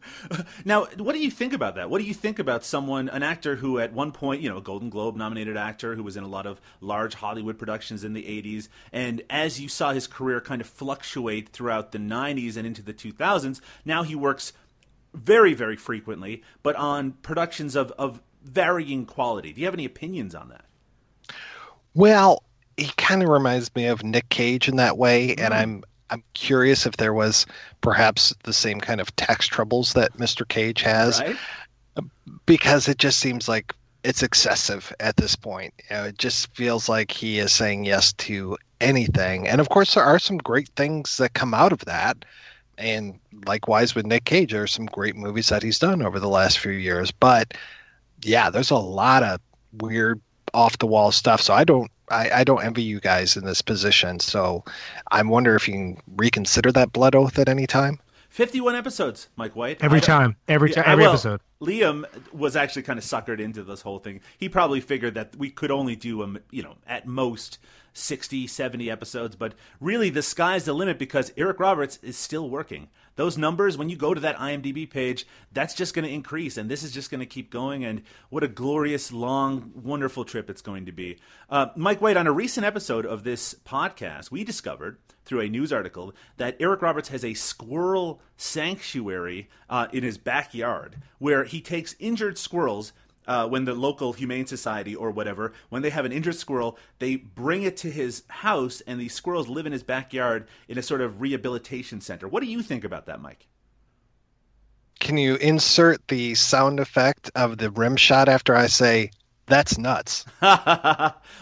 Now, 0.65 0.85
what 0.97 1.13
do 1.13 1.19
you 1.19 1.29
think 1.29 1.53
about 1.53 1.75
that? 1.75 1.89
What 1.89 2.01
do 2.01 2.07
you 2.07 2.13
think 2.13 2.39
about 2.39 2.65
someone, 2.65 3.07
an 3.09 3.21
actor 3.23 3.55
who 3.55 3.79
at 3.79 3.93
one 3.93 4.11
point, 4.11 4.41
you 4.41 4.49
know, 4.49 4.57
a 4.57 4.61
Golden 4.61 4.89
Globe 4.89 5.15
nominated 5.15 5.57
actor 5.57 5.95
who 5.95 6.03
was 6.03 6.17
in 6.17 6.23
a 6.23 6.27
lot 6.27 6.45
of 6.45 6.59
large 6.79 7.13
Hollywood 7.15 7.57
productions 7.57 8.03
in 8.03 8.13
the 8.13 8.23
80s, 8.23 8.67
and 8.91 9.21
as 9.29 9.59
you 9.61 9.69
saw 9.69 9.93
his 9.93 10.07
career 10.07 10.41
kind 10.41 10.61
of 10.61 10.67
fluctuate 10.67 11.49
throughout 11.49 11.91
the 11.91 11.99
90s 11.99 12.57
and 12.57 12.65
into 12.65 12.81
the 12.81 12.93
2000s, 12.93 13.61
now 13.85 14.03
he 14.03 14.15
works 14.15 14.53
very, 15.13 15.53
very 15.53 15.75
frequently, 15.75 16.43
but 16.63 16.75
on 16.75 17.11
productions 17.21 17.75
of, 17.75 17.91
of 17.91 18.21
varying 18.43 19.05
quality. 19.05 19.53
Do 19.53 19.61
you 19.61 19.67
have 19.67 19.73
any 19.73 19.85
opinions 19.85 20.33
on 20.33 20.49
that? 20.49 20.65
Well, 21.93 22.43
he 22.77 22.91
kind 22.97 23.21
of 23.21 23.29
reminds 23.29 23.73
me 23.75 23.87
of 23.87 24.03
Nick 24.03 24.29
Cage 24.29 24.67
in 24.67 24.77
that 24.77 24.97
way, 24.97 25.29
and 25.29 25.39
mm-hmm. 25.39 25.53
I'm 25.53 25.83
I'm 26.09 26.23
curious 26.33 26.85
if 26.85 26.97
there 26.97 27.13
was 27.13 27.45
perhaps 27.79 28.33
the 28.43 28.51
same 28.51 28.81
kind 28.81 28.99
of 28.99 29.15
tax 29.15 29.47
troubles 29.47 29.93
that 29.93 30.17
Mr. 30.17 30.45
Cage 30.45 30.81
has, 30.81 31.21
Right? 31.21 31.37
Um, 31.95 32.11
because 32.45 32.89
it 32.89 32.97
just 32.97 33.19
seems 33.19 33.47
like 33.47 33.73
it's 34.03 34.21
excessive 34.21 34.93
at 34.99 35.15
this 35.15 35.35
point. 35.37 35.73
You 35.89 35.95
know, 35.95 36.03
it 36.05 36.17
just 36.17 36.53
feels 36.53 36.89
like 36.89 37.11
he 37.11 37.39
is 37.39 37.53
saying 37.53 37.85
yes 37.85 38.11
to 38.13 38.57
anything, 38.81 39.47
and 39.47 39.61
of 39.61 39.69
course 39.69 39.93
there 39.93 40.03
are 40.03 40.19
some 40.19 40.37
great 40.37 40.69
things 40.75 41.17
that 41.17 41.33
come 41.33 41.53
out 41.53 41.71
of 41.71 41.79
that. 41.85 42.25
And 42.77 43.19
likewise 43.45 43.93
with 43.93 44.07
Nick 44.07 44.25
Cage, 44.25 44.51
there 44.51 44.63
are 44.63 44.67
some 44.67 44.87
great 44.87 45.15
movies 45.15 45.49
that 45.49 45.61
he's 45.61 45.77
done 45.77 46.01
over 46.01 46.19
the 46.19 46.29
last 46.29 46.57
few 46.57 46.71
years. 46.71 47.11
But 47.11 47.53
yeah, 48.23 48.49
there's 48.49 48.71
a 48.71 48.77
lot 48.77 49.21
of 49.23 49.39
weird 49.73 50.19
off 50.53 50.77
the 50.77 50.87
wall 50.87 51.11
stuff. 51.11 51.41
So 51.41 51.53
I 51.53 51.63
don't 51.63 51.89
I, 52.09 52.29
I 52.39 52.43
don't 52.43 52.63
envy 52.63 52.83
you 52.83 52.99
guys 52.99 53.37
in 53.37 53.45
this 53.45 53.61
position. 53.61 54.19
So 54.19 54.63
I'm 55.11 55.29
wondering 55.29 55.55
if 55.55 55.67
you 55.67 55.73
can 55.73 55.97
reconsider 56.17 56.71
that 56.73 56.91
blood 56.91 57.15
oath 57.15 57.39
at 57.39 57.47
any 57.47 57.65
time. 57.67 57.99
51 58.29 58.75
episodes, 58.75 59.27
Mike 59.35 59.55
White. 59.57 59.83
Every 59.83 59.97
I 59.99 60.01
time, 60.01 60.35
every 60.47 60.69
Yeah, 60.69 60.83
time, 60.83 60.91
every 60.91 61.03
will. 61.03 61.11
episode. 61.11 61.41
Liam 61.61 62.05
was 62.33 62.55
actually 62.55 62.83
kind 62.83 62.97
of 62.97 63.03
suckered 63.05 63.39
into 63.39 63.61
this 63.63 63.81
whole 63.81 63.99
thing. 63.99 64.21
He 64.37 64.47
probably 64.49 64.79
figured 64.79 65.15
that 65.15 65.35
we 65.35 65.49
could 65.49 65.69
only 65.69 65.95
do, 65.95 66.23
a, 66.23 66.33
you 66.49 66.63
know, 66.63 66.75
at 66.87 67.05
most 67.05 67.59
60, 67.93 68.47
70 68.47 68.89
episodes, 68.89 69.35
but 69.35 69.53
really 69.79 70.09
the 70.09 70.21
sky's 70.21 70.65
the 70.65 70.73
limit 70.73 70.97
because 70.97 71.33
Eric 71.37 71.59
Roberts 71.59 71.99
is 72.01 72.17
still 72.17 72.49
working. 72.49 72.89
Those 73.15 73.37
numbers, 73.37 73.77
when 73.77 73.89
you 73.89 73.97
go 73.97 74.13
to 74.13 74.21
that 74.21 74.37
IMDb 74.37 74.89
page, 74.89 75.27
that's 75.51 75.73
just 75.73 75.93
going 75.93 76.05
to 76.05 76.13
increase, 76.13 76.57
and 76.57 76.71
this 76.71 76.83
is 76.83 76.91
just 76.91 77.11
going 77.11 77.19
to 77.19 77.25
keep 77.25 77.51
going. 77.51 77.83
And 77.83 78.03
what 78.29 78.43
a 78.43 78.47
glorious, 78.47 79.11
long, 79.11 79.71
wonderful 79.75 80.23
trip 80.23 80.49
it's 80.49 80.61
going 80.61 80.85
to 80.85 80.91
be. 80.91 81.17
Uh, 81.49 81.67
Mike 81.75 82.01
White, 82.01 82.17
on 82.17 82.27
a 82.27 82.31
recent 82.31 82.65
episode 82.65 83.05
of 83.05 83.23
this 83.23 83.53
podcast, 83.65 84.31
we 84.31 84.43
discovered 84.43 84.97
through 85.25 85.41
a 85.41 85.49
news 85.49 85.71
article 85.71 86.13
that 86.37 86.57
Eric 86.59 86.81
Roberts 86.81 87.09
has 87.09 87.23
a 87.23 87.33
squirrel 87.33 88.21
sanctuary 88.37 89.49
uh, 89.69 89.87
in 89.91 90.03
his 90.03 90.17
backyard 90.17 90.95
where 91.19 91.43
he 91.43 91.61
takes 91.61 91.95
injured 91.99 92.37
squirrels. 92.37 92.93
Uh, 93.31 93.47
when 93.47 93.63
the 93.63 93.73
local 93.73 94.11
humane 94.11 94.45
society 94.45 94.93
or 94.93 95.09
whatever, 95.09 95.53
when 95.69 95.81
they 95.81 95.89
have 95.89 96.03
an 96.03 96.11
injured 96.11 96.35
squirrel, 96.35 96.77
they 96.99 97.15
bring 97.15 97.63
it 97.63 97.77
to 97.77 97.89
his 97.89 98.23
house, 98.27 98.81
and 98.81 98.99
these 98.99 99.13
squirrels 99.13 99.47
live 99.47 99.65
in 99.65 99.71
his 99.71 99.83
backyard 99.83 100.49
in 100.67 100.77
a 100.77 100.81
sort 100.81 100.99
of 100.99 101.21
rehabilitation 101.21 102.01
center. 102.01 102.27
What 102.27 102.43
do 102.43 102.49
you 102.49 102.61
think 102.61 102.83
about 102.83 103.05
that, 103.05 103.21
Mike? 103.21 103.47
Can 104.99 105.15
you 105.15 105.35
insert 105.35 106.05
the 106.09 106.35
sound 106.35 106.81
effect 106.81 107.31
of 107.33 107.57
the 107.57 107.71
rim 107.71 107.95
shot 107.95 108.27
after 108.27 108.53
I 108.53 108.67
say 108.67 109.11
that's 109.45 109.77
nuts? 109.77 110.25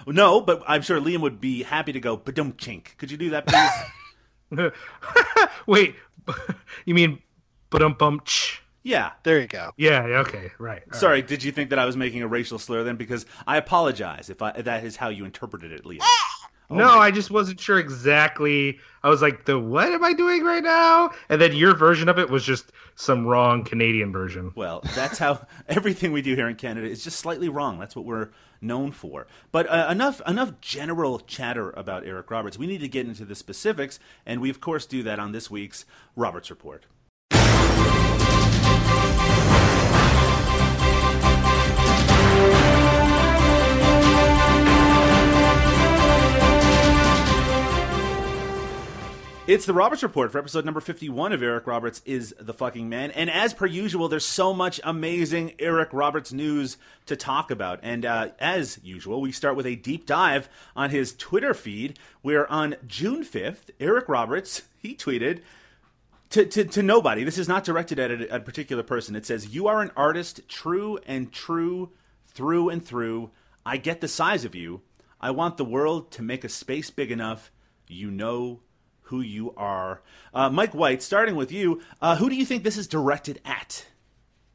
no, 0.06 0.42
but 0.42 0.62
I'm 0.68 0.84
sure 0.84 1.02
Liam 1.02 1.22
would 1.22 1.42
be 1.42 1.64
happy 1.64 1.92
to 1.92 2.00
go. 2.00 2.16
Badum 2.16 2.54
chink. 2.54 2.98
Could 2.98 3.10
you 3.10 3.18
do 3.18 3.32
that, 3.32 3.48
please? 4.52 4.72
Wait, 5.66 5.96
you 6.86 6.94
mean 6.94 7.20
but 7.72 7.98
bum 7.98 8.22
ch? 8.26 8.62
Yeah. 8.84 9.12
There 9.24 9.40
you 9.40 9.48
go. 9.48 9.72
Yeah, 9.78 10.08
yeah, 10.08 10.18
okay, 10.20 10.52
right. 10.60 10.84
all 10.92 11.00
Sorry, 11.00 11.22
did 11.22 11.44
you 11.44 11.52
think 11.52 11.70
that 11.72 11.80
I 11.80 11.86
was 11.86 11.98
making 11.98 12.22
a 12.22 12.28
racial 12.28 12.60
slur 12.60 12.84
then? 12.84 12.96
Because 12.96 13.26
I 13.46 13.58
apologize 13.58 14.30
if, 14.30 14.42
I, 14.42 14.52
if 14.52 14.66
that 14.66 14.84
is 14.84 14.96
how 14.96 15.10
you 15.10 15.26
interpreted 15.26 15.72
it, 15.72 15.84
Liam. 15.84 16.00
Oh 16.02 16.48
no, 16.76 16.86
my- 16.86 16.98
I 16.98 17.12
just 17.12 17.32
wasn't 17.32 17.60
sure 17.60 17.80
exactly. 17.80 18.80
I 19.04 19.10
was 19.10 19.22
like, 19.22 19.46
the 19.46 19.60
what 19.60 19.92
am 19.92 20.04
I 20.04 20.14
doing 20.14 20.44
right 20.44 20.64
now? 20.64 21.12
And 21.30 21.42
then 21.42 21.56
your 21.56 21.76
version 21.76 22.10
of 22.10 22.20
it 22.20 22.30
was 22.30 22.44
just 22.44 22.72
some 22.96 23.26
wrong 23.26 23.64
Canadian 23.64 24.12
version. 24.12 24.52
Well, 24.56 24.82
that's 24.96 25.18
how 25.18 25.46
everything 25.68 26.12
we 26.12 26.22
do 26.22 26.36
here 26.36 26.48
in 26.48 26.56
Canada 26.56 26.88
is 26.88 27.04
just 27.04 27.20
slightly 27.20 27.50
wrong. 27.50 27.80
That's 27.80 27.96
what 27.96 28.06
we're 28.06 28.30
known 28.62 28.92
for. 28.92 29.28
But 29.52 29.68
uh, 29.68 29.88
enough 29.90 30.22
enough 30.28 30.60
general 30.62 31.20
chatter 31.20 31.72
about 31.72 32.06
Eric 32.06 32.30
Roberts. 32.30 32.58
We 32.58 32.68
need 32.68 32.82
to 32.82 32.88
get 32.90 33.08
into 33.08 33.26
the 33.26 33.36
specifics, 33.36 34.00
and 34.26 34.42
we 34.42 34.50
of 34.50 34.60
course 34.62 34.86
do 34.86 35.02
that 35.04 35.20
on 35.20 35.32
this 35.32 35.50
week's 35.50 35.86
Roberts 36.16 36.50
Report. 36.50 36.86
It's 49.50 49.66
the 49.66 49.74
Roberts 49.74 50.04
Report 50.04 50.32
for 50.32 50.38
episode 50.38 50.64
number 50.64 50.80
51 50.80 51.34
of 51.34 51.42
Eric 51.42 51.66
Roberts 51.66 52.04
is 52.06 52.36
the 52.40 52.54
fucking 52.54 52.88
man. 52.88 53.10
And 53.10 53.32
as 53.32 53.52
per 53.52 53.66
usual, 53.66 54.08
there's 54.08 54.24
so 54.24 54.54
much 54.54 54.80
amazing 54.84 55.54
Eric 55.58 55.90
Roberts 55.92 56.32
news 56.32 56.78
to 57.08 57.16
talk 57.16 57.50
about. 57.50 57.80
And 57.82 58.06
uh, 58.06 58.28
as 58.38 58.80
usual, 58.84 59.22
we 59.22 59.32
start 59.32 59.56
with 59.56 59.66
a 59.66 59.76
deep 59.76 60.06
dive 60.06 60.50
on 60.76 60.92
his 60.92 61.16
Twitter 61.16 61.56
feed, 61.56 61.98
where 62.22 62.48
on 62.52 62.76
June 62.86 63.24
5th, 63.24 63.72
Eric 63.80 64.08
Roberts, 64.08 64.62
he 64.78 64.94
tweeted, 64.94 65.42
to, 66.30 66.46
to, 66.46 66.66
to 66.66 66.84
nobody. 66.84 67.24
This 67.24 67.40
is 67.40 67.48
not 67.48 67.64
directed 67.64 67.98
at 67.98 68.12
a, 68.12 68.36
a 68.36 68.40
particular 68.40 68.84
person. 68.84 69.16
It 69.16 69.26
says, 69.26 69.56
You 69.56 69.66
are 69.66 69.82
an 69.82 69.90
artist, 69.98 70.48
true 70.48 71.00
and 71.08 71.32
true 71.32 71.90
through 72.28 72.70
and 72.70 72.86
through. 72.86 73.32
I 73.66 73.78
get 73.78 74.00
the 74.00 74.08
size 74.08 74.46
of 74.46 74.54
you. 74.54 74.82
I 75.20 75.32
want 75.32 75.58
the 75.58 75.66
world 75.66 76.12
to 76.12 76.22
make 76.22 76.44
a 76.44 76.50
space 76.50 76.92
big 76.92 77.12
enough. 77.12 77.50
You 77.88 78.12
know 78.12 78.60
who 79.10 79.22
you 79.22 79.54
are. 79.58 80.02
Uh, 80.34 80.50
Mike 80.52 80.74
White, 80.74 81.02
starting 81.02 81.36
with 81.36 81.52
you, 81.52 81.82
uh, 82.00 82.16
who 82.16 82.30
do 82.30 82.36
you 82.36 82.46
think 82.46 82.64
this 82.64 82.78
is 82.78 82.88
directed 82.88 83.42
at? 83.44 83.86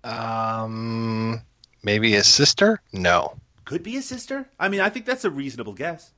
Um, 0.05 1.41
maybe 1.83 2.13
his 2.13 2.29
sister? 2.29 2.81
No. 2.93 3.37
Could 3.65 3.83
be 3.83 3.93
his 3.93 4.05
sister. 4.05 4.49
I 4.59 4.69
mean, 4.69 4.81
I 4.81 4.91
think 4.91 5.07
that's 5.07 5.25
a 5.25 5.31
reasonable 5.31 5.73
guess. 5.73 6.13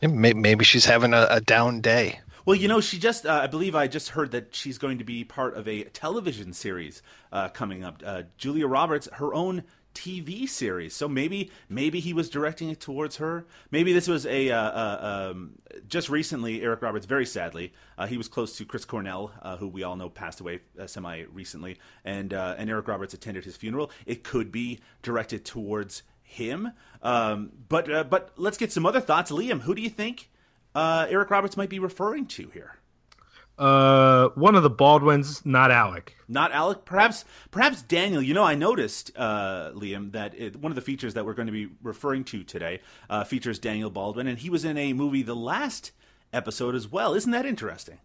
Maybe 0.00 0.64
she's 0.64 0.84
having 0.84 1.14
a, 1.14 1.28
a 1.30 1.40
down 1.40 1.80
day. 1.80 2.18
Well, 2.44 2.56
you 2.56 2.66
know, 2.66 2.80
she 2.80 2.98
just, 2.98 3.24
uh, 3.24 3.40
I 3.44 3.46
believe 3.46 3.76
I 3.76 3.86
just 3.86 4.08
heard 4.08 4.32
that 4.32 4.52
she's 4.52 4.78
going 4.78 4.98
to 4.98 5.04
be 5.04 5.22
part 5.22 5.56
of 5.56 5.68
a 5.68 5.84
television 5.84 6.52
series 6.52 7.00
uh, 7.30 7.50
coming 7.50 7.84
up. 7.84 8.02
Uh, 8.04 8.22
Julia 8.36 8.66
Roberts, 8.66 9.08
her 9.12 9.32
own 9.32 9.62
TV 9.94 10.48
series. 10.48 10.94
So 10.94 11.08
maybe 11.08 11.50
maybe 11.68 12.00
he 12.00 12.12
was 12.12 12.28
directing 12.28 12.70
it 12.70 12.80
towards 12.80 13.16
her. 13.16 13.46
Maybe 13.70 13.92
this 13.92 14.08
was 14.08 14.26
a 14.26 14.50
uh, 14.50 14.60
uh, 14.60 15.30
um, 15.30 15.52
just 15.88 16.08
recently. 16.08 16.62
Eric 16.62 16.82
Roberts, 16.82 17.06
very 17.06 17.26
sadly, 17.26 17.72
uh, 17.98 18.06
he 18.06 18.16
was 18.16 18.28
close 18.28 18.56
to 18.58 18.64
Chris 18.64 18.84
Cornell, 18.84 19.32
uh, 19.42 19.56
who 19.56 19.68
we 19.68 19.82
all 19.82 19.96
know 19.96 20.08
passed 20.08 20.40
away 20.40 20.60
uh, 20.78 20.86
semi 20.86 21.24
recently, 21.32 21.78
and 22.04 22.32
uh, 22.32 22.54
and 22.58 22.70
Eric 22.70 22.88
Roberts 22.88 23.14
attended 23.14 23.44
his 23.44 23.56
funeral. 23.56 23.90
It 24.06 24.24
could 24.24 24.50
be 24.52 24.80
directed 25.02 25.44
towards 25.44 26.02
him. 26.22 26.72
Um, 27.02 27.52
but 27.68 28.10
but 28.10 28.32
let's 28.36 28.58
get 28.58 28.72
some 28.72 28.86
other 28.86 29.00
thoughts. 29.00 29.30
Liam, 29.30 29.62
who 29.62 29.74
do 29.74 29.82
you 29.82 29.90
think 29.90 30.30
Eric 30.74 31.30
Roberts 31.30 31.56
might 31.56 31.70
be 31.70 31.78
referring 31.78 32.26
to 32.26 32.48
here? 32.50 32.76
Uh, 33.58 34.28
one 34.30 34.54
of 34.54 34.62
the 34.62 34.70
Baldwins, 34.70 35.44
not 35.44 35.70
Alec. 35.70 36.16
Not 36.26 36.52
Alec. 36.52 36.84
Perhaps, 36.84 37.24
perhaps 37.50 37.82
Daniel. 37.82 38.22
You 38.22 38.34
know, 38.34 38.44
I 38.44 38.54
noticed, 38.54 39.12
uh, 39.14 39.70
Liam, 39.74 40.12
that 40.12 40.34
it, 40.36 40.56
one 40.56 40.72
of 40.72 40.76
the 40.76 40.82
features 40.82 41.14
that 41.14 41.26
we're 41.26 41.34
going 41.34 41.46
to 41.46 41.52
be 41.52 41.68
referring 41.82 42.24
to 42.24 42.42
today 42.42 42.80
uh, 43.10 43.24
features 43.24 43.58
Daniel 43.58 43.90
Baldwin, 43.90 44.26
and 44.26 44.38
he 44.38 44.50
was 44.50 44.64
in 44.64 44.78
a 44.78 44.92
movie 44.94 45.22
the 45.22 45.36
last 45.36 45.92
episode 46.32 46.74
as 46.74 46.88
well. 46.88 47.14
Isn't 47.14 47.32
that 47.32 47.46
interesting? 47.46 47.98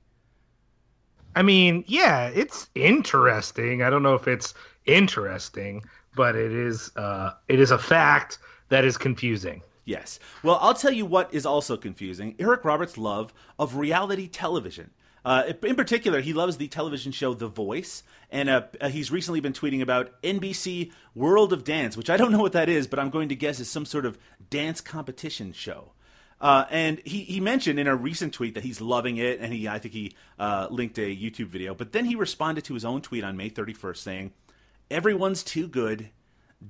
I 1.36 1.44
mean, 1.44 1.86
yeah, 1.88 2.28
it's 2.28 2.70
interesting. 2.76 3.84
I 3.84 3.90
don't 3.90 4.04
know 4.04 4.16
if 4.16 4.28
it's 4.28 4.54
interesting, 4.86 5.84
but 6.16 6.36
it 6.36 6.52
is. 6.52 6.92
Uh, 6.96 7.32
it 7.48 7.60
is 7.60 7.72
a 7.72 7.78
fact 7.78 8.40
that 8.70 8.84
is 8.84 8.98
confusing. 8.98 9.62
Yes. 9.86 10.20
Well, 10.44 10.58
I'll 10.62 10.74
tell 10.74 10.92
you 10.92 11.06
what 11.06 11.34
is 11.34 11.46
also 11.46 11.78
confusing 11.78 12.36
Eric 12.40 12.66
Roberts' 12.66 12.98
love 12.98 13.34
of 13.58 13.78
reality 13.78 14.28
television. 14.28 14.92
Uh, 15.28 15.52
in 15.62 15.76
particular, 15.76 16.22
he 16.22 16.32
loves 16.32 16.56
the 16.56 16.70
television 16.70 17.12
show 17.12 17.34
The 17.34 17.50
Voice, 17.50 18.02
and 18.32 18.48
uh, 18.48 18.62
uh 18.80 18.88
he's 18.88 19.12
recently 19.12 19.42
been 19.42 19.52
tweeting 19.52 19.82
about 19.82 20.22
NBC 20.22 20.94
World 21.16 21.52
of 21.52 21.66
Dance, 21.66 21.98
which 21.98 22.10
I 22.10 22.16
don't 22.16 22.32
know 22.32 22.40
what 22.40 22.54
that 22.54 22.70
is, 22.70 22.88
but 22.88 22.98
I'm 22.98 23.10
going 23.10 23.28
to 23.28 23.36
guess 23.36 23.60
is 23.60 23.70
some 23.70 23.86
sort 23.86 24.06
of 24.06 24.18
dance 24.50 24.80
competition 24.80 25.52
show. 25.52 25.92
Uh, 26.40 26.64
and 26.70 27.02
he, 27.04 27.24
he 27.24 27.42
mentioned 27.42 27.78
in 27.78 27.88
a 27.88 27.96
recent 27.96 28.36
tweet 28.36 28.54
that 28.54 28.64
he's 28.64 28.80
loving 28.80 29.18
it, 29.18 29.42
and 29.42 29.52
he 29.52 29.68
I 29.68 29.80
think 29.80 29.94
he 29.94 30.14
uh, 30.40 30.68
linked 30.70 30.98
a 30.98 31.14
YouTube 31.14 31.48
video. 31.48 31.76
But 31.76 31.92
then 31.92 32.06
he 32.06 32.16
responded 32.16 32.64
to 32.64 32.74
his 32.74 32.86
own 32.86 33.02
tweet 33.02 33.26
on 33.26 33.36
May 33.36 33.50
31st 33.50 33.98
saying, 33.98 34.32
"Everyone's 34.90 35.44
too 35.44 35.68
good. 35.68 36.10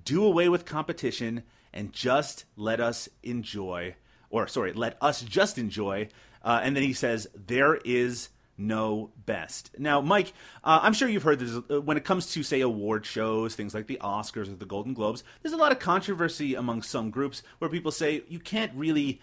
Do 0.04 0.26
away 0.26 0.50
with 0.50 0.66
competition 0.66 1.44
and 1.72 1.94
just 1.94 2.46
let 2.56 2.80
us 2.80 3.08
enjoy." 3.22 3.98
Or 4.32 4.48
sorry, 4.48 4.74
let 4.74 4.98
us 5.00 5.22
just 5.22 5.60
enjoy. 5.60 6.10
And 6.44 6.76
then 6.76 6.82
he 6.82 6.94
says, 6.94 7.28
"There 7.36 7.76
is." 7.86 8.30
Know 8.58 9.12
best. 9.26 9.72
Now, 9.78 10.02
Mike, 10.02 10.34
uh, 10.64 10.80
I'm 10.82 10.94
sure 10.94 11.08
you've 11.08 11.24
heard 11.24 11.40
this 11.40 11.56
uh, 11.70 11.82
when 11.82 11.98
it 11.98 12.06
comes 12.06 12.32
to, 12.34 12.44
say, 12.44 12.62
award 12.62 13.06
shows, 13.06 13.56
things 13.56 13.74
like 13.74 13.88
the 13.88 14.00
Oscars 14.02 14.52
or 14.52 14.56
the 14.56 14.66
Golden 14.66 14.94
Globes, 14.94 15.24
there's 15.42 15.54
a 15.54 15.58
lot 15.58 15.72
of 15.72 15.80
controversy 15.80 16.56
among 16.56 16.82
some 16.82 17.12
groups 17.12 17.44
where 17.60 17.70
people 17.70 17.92
say 17.92 18.24
you 18.28 18.40
can't 18.40 18.72
really 18.76 19.22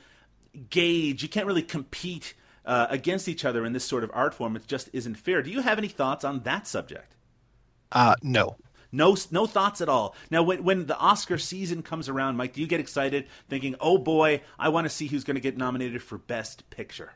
gauge, 0.70 1.22
you 1.22 1.28
can't 1.28 1.46
really 1.46 1.62
compete 1.62 2.34
uh, 2.64 2.86
against 2.90 3.28
each 3.28 3.44
other 3.44 3.64
in 3.64 3.72
this 3.72 3.84
sort 3.84 4.04
of 4.04 4.10
art 4.14 4.34
form. 4.34 4.56
It 4.56 4.66
just 4.66 4.88
isn't 4.92 5.16
fair. 5.16 5.42
Do 5.42 5.50
you 5.50 5.60
have 5.60 5.78
any 5.78 5.88
thoughts 5.88 6.24
on 6.24 6.40
that 6.40 6.66
subject? 6.66 7.16
Uh, 7.92 8.14
no. 8.22 8.56
No, 8.92 9.16
no 9.32 9.46
thoughts 9.46 9.80
at 9.80 9.88
all. 9.88 10.14
Now, 10.30 10.44
when, 10.44 10.62
when 10.62 10.86
the 10.86 10.96
Oscar 10.96 11.36
season 11.36 11.82
comes 11.82 12.08
around, 12.08 12.36
Mike, 12.36 12.52
do 12.52 12.60
you 12.60 12.68
get 12.68 12.78
excited 12.78 13.26
thinking, 13.48 13.74
oh 13.80 13.98
boy, 13.98 14.42
I 14.56 14.68
want 14.68 14.84
to 14.84 14.88
see 14.88 15.08
who's 15.08 15.24
going 15.24 15.34
to 15.34 15.40
get 15.40 15.56
nominated 15.56 16.00
for 16.00 16.16
Best 16.16 16.70
Picture? 16.70 17.12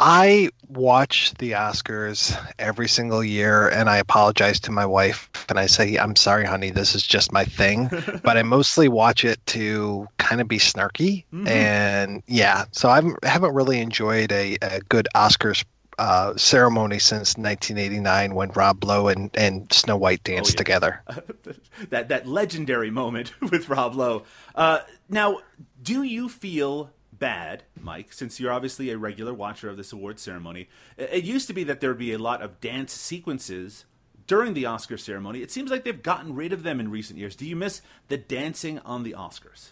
I 0.00 0.50
watch 0.68 1.32
the 1.38 1.52
Oscars 1.52 2.36
every 2.58 2.88
single 2.88 3.22
year 3.22 3.68
and 3.68 3.88
I 3.88 3.98
apologize 3.98 4.58
to 4.60 4.72
my 4.72 4.84
wife 4.84 5.30
and 5.48 5.58
I 5.58 5.66
say, 5.66 5.96
I'm 5.96 6.16
sorry, 6.16 6.44
honey, 6.44 6.70
this 6.70 6.94
is 6.94 7.06
just 7.06 7.32
my 7.32 7.44
thing. 7.44 7.90
but 8.24 8.36
I 8.36 8.42
mostly 8.42 8.88
watch 8.88 9.24
it 9.24 9.44
to 9.46 10.08
kind 10.18 10.40
of 10.40 10.48
be 10.48 10.58
snarky. 10.58 11.24
Mm-hmm. 11.32 11.48
And 11.48 12.22
yeah, 12.26 12.64
so 12.72 12.88
I 12.88 13.02
haven't 13.22 13.54
really 13.54 13.80
enjoyed 13.80 14.32
a, 14.32 14.56
a 14.62 14.80
good 14.80 15.06
Oscars 15.14 15.64
uh, 15.98 16.36
ceremony 16.36 16.98
since 16.98 17.36
1989 17.36 18.34
when 18.34 18.50
Rob 18.50 18.82
Lowe 18.82 19.08
and, 19.08 19.30
and 19.34 19.72
Snow 19.72 19.96
White 19.96 20.24
danced 20.24 20.50
oh, 20.50 20.54
yeah. 20.54 20.56
together. 20.56 21.02
that, 21.90 22.08
that 22.08 22.26
legendary 22.26 22.90
moment 22.90 23.32
with 23.50 23.68
Rob 23.68 23.94
Lowe. 23.94 24.24
Uh, 24.54 24.80
now, 25.08 25.38
do 25.82 26.02
you 26.02 26.28
feel 26.28 26.90
bad, 27.18 27.64
Mike, 27.80 28.12
since 28.12 28.38
you're 28.38 28.52
obviously 28.52 28.90
a 28.90 28.98
regular 28.98 29.34
watcher 29.34 29.68
of 29.68 29.76
this 29.76 29.92
award 29.92 30.18
ceremony. 30.18 30.68
It 30.96 31.24
used 31.24 31.46
to 31.48 31.54
be 31.54 31.64
that 31.64 31.80
there 31.80 31.90
would 31.90 31.98
be 31.98 32.12
a 32.12 32.18
lot 32.18 32.42
of 32.42 32.60
dance 32.60 32.92
sequences 32.92 33.84
during 34.26 34.54
the 34.54 34.66
Oscar 34.66 34.96
ceremony. 34.96 35.42
It 35.42 35.50
seems 35.50 35.70
like 35.70 35.84
they've 35.84 36.02
gotten 36.02 36.34
rid 36.34 36.52
of 36.52 36.62
them 36.62 36.80
in 36.80 36.90
recent 36.90 37.18
years. 37.18 37.36
Do 37.36 37.46
you 37.46 37.56
miss 37.56 37.82
the 38.08 38.16
dancing 38.16 38.78
on 38.80 39.02
the 39.02 39.12
Oscars? 39.12 39.70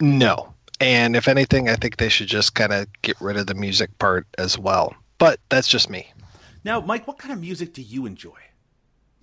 No. 0.00 0.54
And 0.80 1.14
if 1.14 1.28
anything, 1.28 1.68
I 1.68 1.76
think 1.76 1.96
they 1.96 2.08
should 2.08 2.26
just 2.26 2.54
kind 2.54 2.72
of 2.72 2.88
get 3.02 3.20
rid 3.20 3.36
of 3.36 3.46
the 3.46 3.54
music 3.54 3.96
part 3.98 4.26
as 4.38 4.58
well. 4.58 4.94
But 5.18 5.38
that's 5.48 5.68
just 5.68 5.88
me. 5.88 6.12
Now, 6.64 6.80
Mike, 6.80 7.06
what 7.06 7.18
kind 7.18 7.32
of 7.32 7.40
music 7.40 7.72
do 7.72 7.82
you 7.82 8.06
enjoy? 8.06 8.38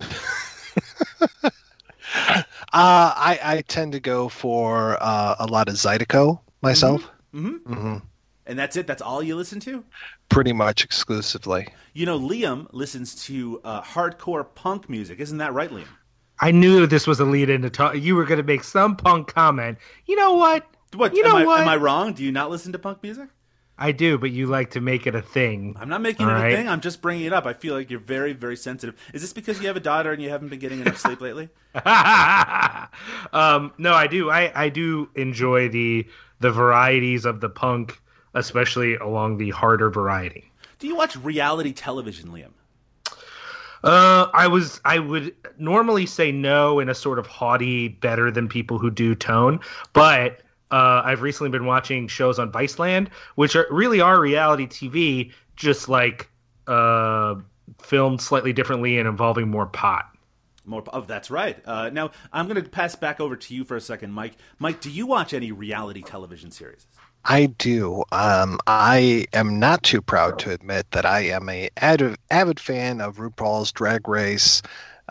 uh, 0.00 1.50
I, 2.72 3.38
I 3.42 3.64
tend 3.68 3.92
to 3.92 4.00
go 4.00 4.28
for 4.28 4.96
uh, 5.00 5.36
a 5.38 5.46
lot 5.46 5.68
of 5.68 5.74
Zydeco 5.74 6.40
myself. 6.62 7.02
Mm-hmm. 7.34 7.48
Mm-hmm. 7.48 7.72
Mm-hmm. 7.74 7.96
And 8.46 8.58
that's 8.58 8.76
it. 8.76 8.86
That's 8.86 9.02
all 9.02 9.22
you 9.22 9.36
listen 9.36 9.60
to. 9.60 9.84
Pretty 10.28 10.52
much 10.52 10.82
exclusively. 10.84 11.68
You 11.92 12.06
know, 12.06 12.18
Liam 12.18 12.66
listens 12.72 13.14
to 13.26 13.60
uh, 13.62 13.82
hardcore 13.82 14.46
punk 14.54 14.88
music. 14.88 15.20
Isn't 15.20 15.38
that 15.38 15.52
right, 15.52 15.70
Liam? 15.70 15.86
I 16.40 16.50
knew 16.50 16.86
this 16.86 17.06
was 17.06 17.20
a 17.20 17.24
lead 17.24 17.50
into 17.50 17.70
talk. 17.70 17.96
You 17.96 18.16
were 18.16 18.24
going 18.24 18.38
to 18.38 18.44
make 18.44 18.64
some 18.64 18.96
punk 18.96 19.32
comment. 19.32 19.78
You 20.06 20.16
know 20.16 20.34
what? 20.34 20.66
What? 20.94 21.14
You 21.14 21.22
know 21.22 21.36
I, 21.36 21.44
what? 21.44 21.60
Am 21.60 21.68
I 21.68 21.76
wrong? 21.76 22.14
Do 22.14 22.24
you 22.24 22.32
not 22.32 22.50
listen 22.50 22.72
to 22.72 22.78
punk 22.78 23.02
music? 23.02 23.28
I 23.78 23.92
do, 23.92 24.18
but 24.18 24.30
you 24.30 24.46
like 24.46 24.70
to 24.72 24.80
make 24.80 25.06
it 25.06 25.14
a 25.14 25.22
thing. 25.22 25.76
I'm 25.78 25.88
not 25.88 26.02
making 26.02 26.28
it 26.28 26.32
right? 26.32 26.52
a 26.52 26.56
thing. 26.56 26.68
I'm 26.68 26.80
just 26.80 27.00
bringing 27.00 27.24
it 27.24 27.32
up. 27.32 27.46
I 27.46 27.54
feel 27.54 27.74
like 27.74 27.90
you're 27.90 28.00
very, 28.00 28.32
very 28.32 28.56
sensitive. 28.56 28.94
Is 29.12 29.22
this 29.22 29.32
because 29.32 29.60
you 29.60 29.66
have 29.66 29.76
a 29.76 29.80
daughter 29.80 30.12
and 30.12 30.22
you 30.22 30.28
haven't 30.28 30.48
been 30.48 30.58
getting 30.58 30.80
enough 30.80 30.98
sleep 30.98 31.20
lately? 31.20 31.48
um, 33.32 33.72
no, 33.78 33.94
I 33.94 34.06
do. 34.08 34.30
I, 34.30 34.52
I 34.54 34.68
do 34.68 35.08
enjoy 35.14 35.68
the 35.68 36.06
the 36.40 36.50
varieties 36.50 37.24
of 37.24 37.40
the 37.40 37.48
punk, 37.48 38.00
especially 38.34 38.96
along 38.96 39.38
the 39.38 39.50
harder 39.50 39.90
variety. 39.90 40.52
Do 40.78 40.86
you 40.86 40.96
watch 40.96 41.16
reality 41.16 41.72
television, 41.72 42.30
Liam? 42.30 42.50
Uh, 43.84 44.28
I 44.32 44.46
was 44.46 44.80
I 44.84 44.98
would 44.98 45.34
normally 45.58 46.06
say 46.06 46.30
no 46.30 46.78
in 46.78 46.88
a 46.88 46.94
sort 46.94 47.18
of 47.18 47.26
haughty, 47.26 47.88
better 47.88 48.30
than 48.30 48.48
people 48.48 48.78
who 48.78 48.90
do 48.90 49.14
tone, 49.14 49.60
but 49.92 50.42
uh, 50.72 51.02
I've 51.04 51.22
recently 51.22 51.50
been 51.50 51.66
watching 51.66 52.08
shows 52.08 52.38
on 52.38 52.50
Viceland, 52.50 53.08
which 53.34 53.54
are 53.54 53.66
really 53.70 54.00
are 54.00 54.18
reality 54.18 54.66
TV, 54.66 55.32
just 55.54 55.88
like 55.88 56.30
uh, 56.66 57.36
filmed 57.80 58.20
slightly 58.20 58.52
differently 58.52 58.98
and 58.98 59.06
involving 59.06 59.48
more 59.48 59.66
pot. 59.66 60.08
More 60.64 60.82
oh, 60.92 61.02
that's 61.02 61.30
right. 61.30 61.60
Uh, 61.66 61.90
now 61.90 62.12
I'm 62.32 62.48
going 62.48 62.62
to 62.62 62.68
pass 62.68 62.94
back 62.94 63.20
over 63.20 63.36
to 63.36 63.54
you 63.54 63.64
for 63.64 63.76
a 63.76 63.80
second, 63.80 64.12
Mike. 64.12 64.34
Mike, 64.58 64.80
do 64.80 64.90
you 64.90 65.06
watch 65.06 65.34
any 65.34 65.52
reality 65.52 66.02
television 66.02 66.50
series? 66.50 66.86
I 67.24 67.46
do. 67.46 68.02
Um, 68.10 68.58
I 68.66 69.26
am 69.32 69.58
not 69.58 69.82
too 69.82 70.00
proud 70.00 70.38
to 70.40 70.52
admit 70.52 70.90
that 70.92 71.04
I 71.04 71.20
am 71.20 71.48
a 71.48 71.68
avid, 71.76 72.16
avid 72.30 72.58
fan 72.58 73.00
of 73.00 73.16
RuPaul's 73.16 73.70
Drag 73.72 74.08
Race, 74.08 74.62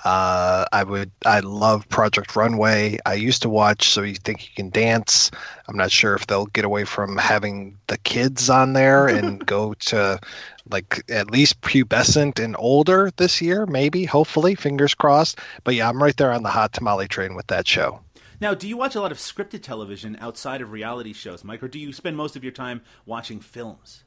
Uh, 0.04 0.66
I 0.72 0.84
would. 0.84 1.12
I 1.26 1.42
love 1.42 1.88
Project 1.90 2.36
Runway. 2.36 2.98
I 3.06 3.14
used 3.14 3.42
to 3.44 3.50
watch 3.50 3.90
So 3.90 4.02
You 4.02 4.16
Think 4.16 4.44
You 4.44 4.50
Can 4.56 4.70
Dance. 4.70 5.30
I'm 5.68 5.78
not 5.78 5.92
sure 5.92 6.16
if 6.16 6.28
they'll 6.28 6.48
get 6.48 6.66
away 6.66 6.86
from 6.86 7.18
having 7.18 7.78
the 7.88 7.98
kids 8.00 8.50
on 8.50 8.74
there 8.74 9.08
and 9.08 9.46
go 9.46 9.74
to 9.76 10.20
like 10.70 11.04
at 11.10 11.30
least 11.30 11.62
pubescent 11.62 12.44
and 12.44 12.56
older 12.58 13.12
this 13.18 13.42
year. 13.42 13.66
Maybe, 13.66 14.06
hopefully, 14.06 14.56
fingers 14.56 14.96
crossed. 14.96 15.40
But 15.64 15.76
yeah, 15.76 15.90
I'm 15.90 16.02
right 16.02 16.16
there 16.18 16.32
on 16.32 16.44
the 16.44 16.50
hot 16.50 16.74
tamale 16.74 17.08
train 17.08 17.36
with 17.36 17.48
that 17.48 17.68
show. 17.68 18.00
Now, 18.40 18.56
do 18.56 18.68
you 18.68 18.78
watch 18.78 18.96
a 18.96 19.02
lot 19.02 19.12
of 19.12 19.20
scripted 19.20 19.62
television 19.62 20.18
outside 20.20 20.62
of 20.62 20.72
reality 20.72 21.14
shows, 21.14 21.44
Mike, 21.44 21.62
or 21.62 21.68
do 21.68 21.78
you 21.78 21.94
spend 21.94 22.18
most 22.18 22.36
of 22.36 22.44
your 22.44 22.54
time 22.54 22.82
watching 23.06 23.40
films? 23.40 24.04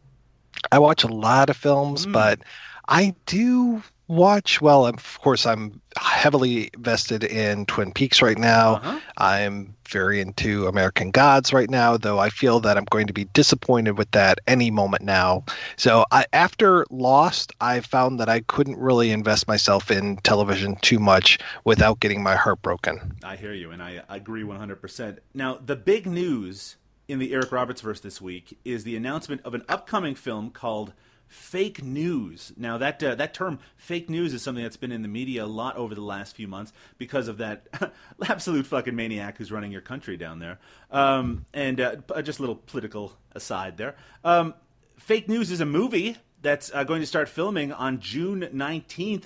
I 0.72 0.80
watch 0.80 1.04
a 1.04 1.08
lot 1.08 1.50
of 1.50 1.56
films, 1.56 2.06
Mm. 2.06 2.12
but 2.12 2.40
I 2.88 3.14
do 3.26 3.82
watch. 4.08 4.60
Well, 4.60 4.86
of 4.86 5.20
course, 5.20 5.46
I'm 5.46 5.80
heavily 5.96 6.70
vested 6.78 7.24
in 7.24 7.66
Twin 7.66 7.92
Peaks 7.92 8.20
right 8.20 8.38
now. 8.38 8.74
Uh-huh. 8.74 9.00
I'm 9.16 9.74
very 9.88 10.20
into 10.20 10.66
American 10.66 11.10
Gods 11.10 11.52
right 11.52 11.70
now, 11.70 11.96
though 11.96 12.18
I 12.18 12.30
feel 12.30 12.60
that 12.60 12.76
I'm 12.76 12.86
going 12.86 13.06
to 13.06 13.12
be 13.12 13.24
disappointed 13.26 13.96
with 13.98 14.10
that 14.12 14.38
any 14.46 14.70
moment 14.70 15.02
now. 15.02 15.44
So, 15.76 16.04
I, 16.10 16.26
after 16.32 16.86
Lost, 16.90 17.52
I 17.60 17.80
found 17.80 18.18
that 18.20 18.28
I 18.28 18.40
couldn't 18.40 18.78
really 18.78 19.10
invest 19.10 19.46
myself 19.46 19.90
in 19.90 20.16
television 20.18 20.76
too 20.76 20.98
much 20.98 21.38
without 21.64 22.00
getting 22.00 22.22
my 22.22 22.34
heart 22.34 22.62
broken. 22.62 23.16
I 23.22 23.36
hear 23.36 23.52
you, 23.52 23.70
and 23.70 23.82
I 23.82 24.02
agree 24.08 24.42
100%. 24.42 25.18
Now, 25.34 25.58
the 25.64 25.76
big 25.76 26.06
news 26.06 26.76
in 27.06 27.18
the 27.18 27.32
Eric 27.32 27.52
Roberts 27.52 27.80
verse 27.80 28.00
this 28.00 28.20
week 28.20 28.58
is 28.64 28.84
the 28.84 28.96
announcement 28.96 29.42
of 29.44 29.54
an 29.54 29.62
upcoming 29.68 30.14
film 30.14 30.50
called 30.50 30.92
Fake 31.26 31.82
News. 31.82 32.52
Now, 32.56 32.78
that 32.78 33.02
uh, 33.02 33.14
that 33.16 33.34
term 33.34 33.58
"fake 33.76 34.08
news" 34.08 34.32
is 34.34 34.42
something 34.42 34.62
that's 34.62 34.76
been 34.76 34.92
in 34.92 35.02
the 35.02 35.08
media 35.08 35.44
a 35.44 35.46
lot 35.46 35.76
over 35.76 35.94
the 35.94 36.00
last 36.00 36.36
few 36.36 36.46
months 36.46 36.72
because 36.98 37.28
of 37.28 37.38
that 37.38 37.66
absolute 38.28 38.66
fucking 38.66 38.94
maniac 38.94 39.38
who's 39.38 39.50
running 39.50 39.72
your 39.72 39.80
country 39.80 40.16
down 40.16 40.38
there. 40.38 40.58
Um, 40.90 41.46
and 41.52 41.80
uh, 41.80 41.96
just 42.22 42.38
a 42.38 42.42
little 42.42 42.56
political 42.56 43.16
aside 43.32 43.76
there. 43.76 43.96
Um, 44.24 44.54
Fake 44.96 45.28
News 45.28 45.50
is 45.50 45.60
a 45.60 45.66
movie 45.66 46.16
that's 46.40 46.70
uh, 46.74 46.84
going 46.84 47.00
to 47.00 47.06
start 47.06 47.28
filming 47.28 47.72
on 47.72 48.00
June 48.00 48.48
19th 48.54 49.24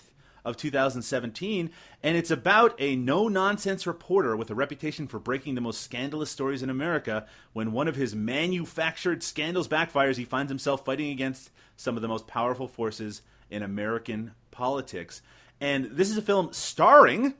of 0.49 0.57
2017, 0.57 1.71
and 2.03 2.17
it's 2.17 2.31
about 2.31 2.75
a 2.79 2.97
no 2.97 3.29
nonsense 3.29 3.87
reporter 3.87 4.37
with 4.37 4.51
a 4.51 4.55
reputation 4.55 5.07
for 5.07 5.19
breaking 5.19 5.55
the 5.55 5.61
most 5.61 5.83
scandalous 5.83 6.31
stories 6.31 6.63
in 6.63 6.71
America. 6.71 7.27
When 7.53 7.73
one 7.73 7.87
of 7.87 7.97
his 7.97 8.15
manufactured 8.15 9.23
scandals 9.23 9.69
backfires, 9.69 10.17
he 10.17 10.25
finds 10.25 10.51
himself 10.51 10.85
fighting 10.85 11.11
against 11.11 11.51
some 11.77 11.97
of 11.97 12.03
the 12.03 12.09
most 12.09 12.27
powerful 12.27 12.67
forces 12.67 13.23
in 13.51 13.63
American 13.63 14.33
politics. 14.51 15.21
And 15.61 15.87
this 15.87 16.11
is 16.11 16.17
a 16.17 16.23
film 16.23 16.53
starring 16.53 17.35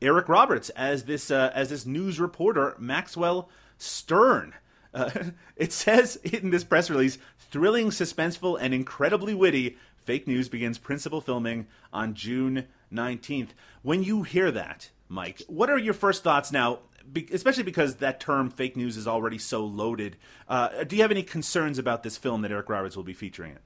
Eric 0.00 0.28
Roberts 0.28 0.70
as 0.70 1.04
this 1.04 1.30
uh, 1.30 1.50
as 1.54 1.70
this 1.70 1.86
news 1.86 2.20
reporter 2.20 2.76
Maxwell 2.78 3.48
Stern. 3.78 4.54
Uh, 4.92 5.10
it 5.56 5.72
says 5.72 6.16
in 6.16 6.50
this 6.50 6.64
press 6.64 6.88
release, 6.88 7.18
thrilling, 7.50 7.90
suspenseful, 7.90 8.58
and 8.60 8.72
incredibly 8.72 9.34
witty. 9.34 9.76
Fake 10.04 10.26
news 10.26 10.48
begins 10.48 10.78
principal 10.78 11.20
filming 11.20 11.66
on 11.92 12.14
June 12.14 12.66
19th. 12.92 13.50
When 13.82 14.02
you 14.02 14.22
hear 14.22 14.50
that, 14.50 14.90
Mike, 15.08 15.42
what 15.48 15.70
are 15.70 15.78
your 15.78 15.94
first 15.94 16.22
thoughts 16.22 16.52
now? 16.52 16.80
Be- 17.10 17.28
especially 17.32 17.62
because 17.62 17.96
that 17.96 18.20
term 18.20 18.50
"fake 18.50 18.76
news" 18.76 18.96
is 18.96 19.06
already 19.06 19.38
so 19.38 19.64
loaded. 19.64 20.16
Uh, 20.48 20.84
do 20.84 20.96
you 20.96 21.02
have 21.02 21.10
any 21.10 21.22
concerns 21.22 21.78
about 21.78 22.02
this 22.02 22.16
film 22.16 22.42
that 22.42 22.50
Eric 22.50 22.68
Roberts 22.68 22.96
will 22.96 23.04
be 23.04 23.12
featuring 23.12 23.52
it? 23.52 23.62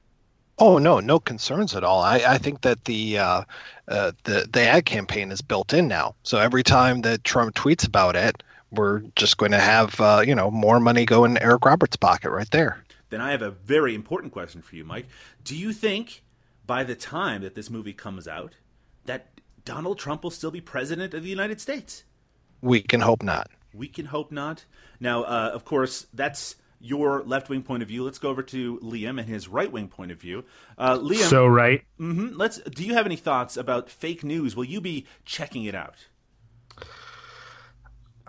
Oh 0.59 0.79
no, 0.79 0.99
no 0.99 1.21
concerns 1.21 1.77
at 1.77 1.85
all. 1.85 2.03
I, 2.03 2.17
I 2.17 2.39
think 2.39 2.63
that 2.63 2.85
the 2.85 3.19
uh, 3.19 3.43
uh, 3.87 4.13
the 4.25 4.49
the 4.51 4.63
ad 4.63 4.87
campaign 4.87 5.31
is 5.31 5.41
built 5.41 5.73
in 5.73 5.87
now. 5.87 6.17
So 6.25 6.39
every 6.39 6.65
time 6.65 7.03
that 7.03 7.23
Trump 7.23 7.55
tweets 7.55 7.87
about 7.87 8.17
it, 8.17 8.43
we're 8.73 9.01
just 9.15 9.37
going 9.37 9.53
to 9.53 9.61
have 9.61 10.01
uh, 10.01 10.23
you 10.27 10.35
know 10.35 10.51
more 10.51 10.81
money 10.81 11.05
go 11.05 11.25
in 11.25 11.39
Eric 11.39 11.65
Roberts' 11.65 11.97
pocket 11.97 12.31
right 12.31 12.51
there. 12.51 12.83
Then 13.11 13.21
I 13.21 13.31
have 13.31 13.43
a 13.43 13.51
very 13.51 13.95
important 13.95 14.33
question 14.33 14.61
for 14.61 14.75
you, 14.75 14.85
Mike. 14.85 15.07
Do 15.45 15.57
you 15.57 15.73
think 15.73 16.23
by 16.69 16.85
the 16.85 16.95
time 16.95 17.43
that 17.43 17.57
this 17.57 17.71
movie 17.71 17.95
comes 17.95 18.29
out 18.29 18.53
that 19.07 19.41
Donald 19.65 19.99
Trump 19.99 20.23
will 20.23 20.31
still 20.31 20.53
be 20.53 20.61
president 20.61 21.15
of 21.15 21.25
the 21.25 21.29
United 21.31 21.61
States? 21.61 22.05
We 22.61 22.83
can 22.83 23.01
hope 23.01 23.23
not. 23.25 23.51
We 23.75 23.89
can 23.89 24.07
hope 24.07 24.31
not. 24.31 24.67
Now, 25.01 25.23
uh, 25.25 25.51
of 25.55 25.65
course, 25.65 26.07
that's 26.13 26.57
your 26.79 27.23
left 27.25 27.49
wing 27.49 27.63
point 27.63 27.83
of 27.83 27.89
view. 27.89 28.05
Let's 28.05 28.19
go 28.19 28.29
over 28.29 28.43
to 28.43 28.79
Liam 28.81 29.19
and 29.19 29.29
his 29.29 29.49
right 29.49 29.73
wing 29.73 29.89
point 29.89 30.13
of 30.13 30.21
view. 30.21 30.45
Uh, 30.77 30.99
Liam, 30.99 31.17
So 31.29 31.47
right. 31.47 31.83
mhm, 31.99 32.33
let's. 32.37 32.59
Do 32.59 32.85
you 32.85 32.95
have 32.95 33.07
any 33.07 33.17
thoughts 33.17 33.57
about 33.57 33.89
fake 33.91 34.23
news? 34.23 34.55
Will 34.55 34.65
you 34.65 34.81
be 34.81 35.07
checking 35.25 35.65
it 35.65 35.75
out? 35.75 36.07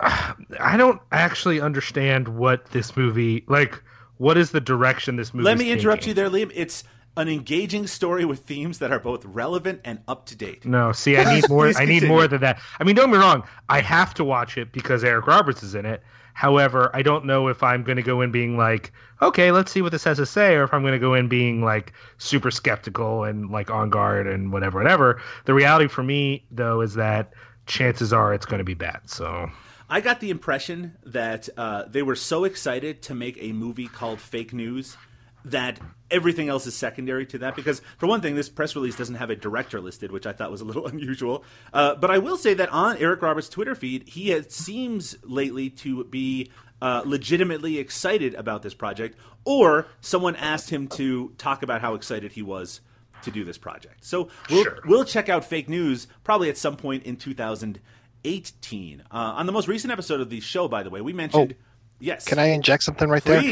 I 0.00 0.76
don't 0.76 1.00
actually 1.12 1.60
understand 1.60 2.28
what 2.28 2.66
this 2.70 2.96
movie 2.96 3.44
like. 3.48 3.82
What 4.16 4.36
is 4.36 4.50
the 4.50 4.60
direction 4.60 5.16
this 5.16 5.32
movie? 5.32 5.44
Let 5.44 5.58
me 5.58 5.70
interrupt 5.70 6.06
you 6.06 6.12
there, 6.14 6.28
Liam. 6.28 6.50
It's 6.54 6.84
an 7.16 7.28
engaging 7.28 7.86
story 7.86 8.24
with 8.24 8.40
themes 8.40 8.78
that 8.78 8.92
are 8.92 9.00
both 9.00 9.24
relevant 9.24 9.80
and 9.84 10.00
up 10.06 10.26
to 10.26 10.36
date. 10.36 10.64
No, 10.64 10.92
see, 10.92 11.16
I 11.16 11.34
need 11.34 11.48
more. 11.48 11.72
I 11.76 11.84
need 11.84 12.04
more 12.04 12.26
than 12.26 12.40
that. 12.40 12.60
I 12.78 12.84
mean, 12.84 12.96
don't 12.96 13.10
get 13.10 13.18
me 13.18 13.24
wrong. 13.24 13.42
I 13.68 13.80
have 13.80 14.14
to 14.14 14.24
watch 14.24 14.56
it 14.56 14.72
because 14.72 15.04
Eric 15.04 15.26
Roberts 15.26 15.62
is 15.62 15.74
in 15.74 15.86
it. 15.86 16.02
However, 16.34 16.90
I 16.94 17.02
don't 17.02 17.26
know 17.26 17.48
if 17.48 17.62
I'm 17.62 17.82
going 17.82 17.96
to 17.96 18.02
go 18.02 18.20
in 18.20 18.30
being 18.30 18.56
like, 18.56 18.92
okay, 19.20 19.50
let's 19.50 19.70
see 19.70 19.82
what 19.82 19.92
this 19.92 20.04
has 20.04 20.16
to 20.18 20.26
say, 20.26 20.54
or 20.54 20.62
if 20.62 20.72
I'm 20.72 20.82
going 20.82 20.94
to 20.94 20.98
go 20.98 21.14
in 21.14 21.28
being 21.28 21.62
like 21.62 21.92
super 22.18 22.50
skeptical 22.50 23.24
and 23.24 23.50
like 23.50 23.70
on 23.70 23.90
guard 23.90 24.26
and 24.26 24.52
whatever, 24.52 24.78
whatever. 24.78 25.20
The 25.44 25.54
reality 25.54 25.88
for 25.88 26.02
me, 26.02 26.46
though, 26.50 26.80
is 26.80 26.94
that 26.94 27.34
chances 27.66 28.12
are 28.12 28.32
it's 28.32 28.46
going 28.46 28.58
to 28.58 28.64
be 28.64 28.74
bad. 28.74 29.00
So 29.04 29.50
I 29.88 30.00
got 30.00 30.20
the 30.20 30.30
impression 30.30 30.96
that 31.04 31.48
uh, 31.56 31.84
they 31.88 32.02
were 32.02 32.16
so 32.16 32.44
excited 32.44 33.02
to 33.02 33.14
make 33.14 33.36
a 33.40 33.52
movie 33.52 33.88
called 33.88 34.20
Fake 34.20 34.52
News 34.52 34.96
that 35.44 35.78
everything 36.10 36.48
else 36.48 36.66
is 36.66 36.74
secondary 36.76 37.24
to 37.26 37.38
that. 37.38 37.56
Because, 37.56 37.80
for 37.98 38.06
one 38.06 38.20
thing, 38.20 38.34
this 38.34 38.48
press 38.48 38.74
release 38.76 38.96
doesn't 38.96 39.14
have 39.16 39.30
a 39.30 39.36
director 39.36 39.80
listed, 39.80 40.12
which 40.12 40.26
I 40.26 40.32
thought 40.32 40.50
was 40.50 40.60
a 40.60 40.64
little 40.64 40.86
unusual. 40.88 41.44
Uh, 41.72 41.94
but 41.94 42.10
I 42.10 42.18
will 42.18 42.36
say 42.36 42.54
that 42.54 42.68
on 42.70 42.96
Eric 42.98 43.22
Roberts' 43.22 43.48
Twitter 43.48 43.74
feed, 43.74 44.08
he 44.08 44.30
has, 44.30 44.52
seems 44.54 45.16
lately 45.22 45.70
to 45.70 46.04
be 46.04 46.50
uh, 46.82 47.02
legitimately 47.04 47.78
excited 47.78 48.34
about 48.34 48.62
this 48.62 48.74
project, 48.74 49.18
or 49.44 49.86
someone 50.00 50.34
asked 50.36 50.70
him 50.70 50.88
to 50.88 51.32
talk 51.38 51.62
about 51.62 51.80
how 51.80 51.94
excited 51.94 52.32
he 52.32 52.42
was 52.42 52.80
to 53.22 53.30
do 53.30 53.44
this 53.44 53.58
project. 53.58 54.04
So 54.04 54.28
we'll, 54.50 54.64
Sure. 54.64 54.78
we'll 54.86 55.04
check 55.04 55.28
out 55.28 55.44
Fake 55.44 55.68
News 55.68 56.06
probably 56.24 56.48
at 56.48 56.56
some 56.56 56.76
point 56.76 57.02
in 57.04 57.16
2018. 57.16 59.02
Uh, 59.02 59.04
on 59.14 59.46
the 59.46 59.52
most 59.52 59.68
recent 59.68 59.92
episode 59.92 60.20
of 60.20 60.30
the 60.30 60.40
show, 60.40 60.68
by 60.68 60.82
the 60.82 60.90
way, 60.90 61.00
we 61.00 61.12
mentioned. 61.12 61.54
yes. 61.98 62.24
Can 62.24 62.38
I 62.38 62.46
inject 62.46 62.82
something 62.82 63.08
right 63.08 63.22
there? 63.24 63.42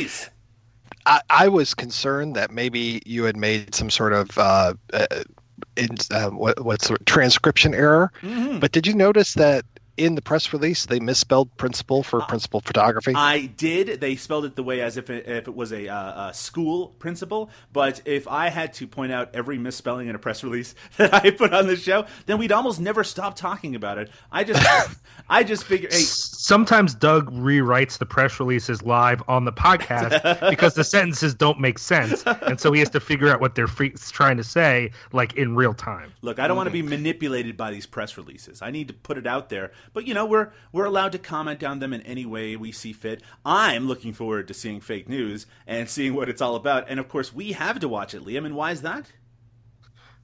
I, 1.06 1.20
I 1.30 1.48
was 1.48 1.74
concerned 1.74 2.36
that 2.36 2.50
maybe 2.50 3.02
you 3.06 3.24
had 3.24 3.36
made 3.36 3.74
some 3.74 3.90
sort 3.90 4.12
of 4.12 4.36
uh, 4.38 4.74
uh, 4.92 5.06
in, 5.76 5.96
uh, 6.10 6.30
what, 6.30 6.60
what's 6.64 6.88
the 6.88 6.98
transcription 7.06 7.74
error. 7.74 8.12
Mm-hmm. 8.22 8.58
But 8.58 8.72
did 8.72 8.86
you 8.86 8.94
notice 8.94 9.34
that 9.34 9.64
in 9.98 10.14
the 10.14 10.22
press 10.22 10.52
release 10.52 10.86
they 10.86 11.00
misspelled 11.00 11.54
principal 11.56 12.02
for 12.02 12.20
principal 12.22 12.60
photography? 12.60 13.12
I 13.14 13.46
did. 13.46 14.00
They 14.00 14.16
spelled 14.16 14.44
it 14.44 14.56
the 14.56 14.62
way 14.62 14.80
as 14.80 14.96
if 14.96 15.10
it, 15.10 15.26
if 15.26 15.48
it 15.48 15.54
was 15.54 15.72
a, 15.72 15.88
uh, 15.88 16.28
a 16.28 16.34
school 16.34 16.88
principal. 16.98 17.50
But 17.72 18.02
if 18.04 18.28
I 18.28 18.48
had 18.48 18.72
to 18.74 18.86
point 18.86 19.12
out 19.12 19.30
every 19.34 19.58
misspelling 19.58 20.08
in 20.08 20.14
a 20.14 20.18
press 20.18 20.44
release 20.44 20.74
that 20.96 21.12
I 21.12 21.30
put 21.30 21.52
on 21.52 21.66
the 21.66 21.76
show, 21.76 22.06
then 22.26 22.38
we'd 22.38 22.52
almost 22.52 22.80
never 22.80 23.04
stop 23.04 23.36
talking 23.36 23.74
about 23.74 23.98
it. 23.98 24.10
I 24.30 24.44
just, 24.44 24.64
I 25.28 25.42
just 25.42 25.64
figure, 25.64 25.88
hey, 25.90 25.98
sometimes 25.98 26.94
Doug 26.94 27.30
rewrites 27.32 27.98
the 27.98 28.06
press 28.06 28.38
releases 28.40 28.82
live 28.82 29.22
on 29.28 29.44
the 29.44 29.52
podcast 29.52 30.48
because 30.50 30.74
the 30.74 30.84
sentences 30.84 31.34
don't 31.34 31.60
make 31.60 31.78
sense, 31.78 32.24
and 32.24 32.60
so 32.60 32.72
he 32.72 32.80
has 32.80 32.90
to 32.90 33.00
figure 33.00 33.28
out 33.28 33.40
what 33.40 33.54
they're 33.54 33.66
free- 33.66 33.90
trying 34.10 34.36
to 34.36 34.44
say 34.44 34.90
like 35.12 35.34
in 35.34 35.54
real 35.54 35.74
time. 35.74 36.12
Look, 36.22 36.38
I 36.38 36.48
don't 36.48 36.56
want 36.56 36.68
to 36.68 36.72
be 36.72 36.82
manipulated 36.82 37.56
by 37.56 37.70
these 37.70 37.86
press 37.86 38.16
releases. 38.16 38.62
I 38.62 38.70
need 38.70 38.88
to 38.88 38.94
put 38.94 39.18
it 39.18 39.26
out 39.26 39.48
there. 39.48 39.72
But 39.92 40.06
you 40.06 40.14
know, 40.14 40.26
we're 40.26 40.50
we're 40.72 40.84
allowed 40.84 41.12
to 41.12 41.18
comment 41.18 41.62
on 41.64 41.78
them 41.78 41.92
in 41.92 42.02
any 42.02 42.26
way 42.26 42.56
we 42.56 42.72
see 42.72 42.92
fit. 42.92 43.22
I'm 43.44 43.86
looking 43.86 44.12
forward 44.12 44.48
to 44.48 44.54
seeing 44.54 44.80
fake 44.80 45.08
news 45.08 45.46
and 45.66 45.88
seeing 45.88 46.14
what 46.14 46.28
it's 46.28 46.42
all 46.42 46.56
about. 46.56 46.86
And 46.88 47.00
of 47.00 47.08
course, 47.08 47.32
we 47.32 47.52
have 47.52 47.80
to 47.80 47.88
watch 47.88 48.14
it, 48.14 48.24
Liam. 48.24 48.46
And 48.46 48.56
why 48.56 48.72
is 48.72 48.82
that? 48.82 49.12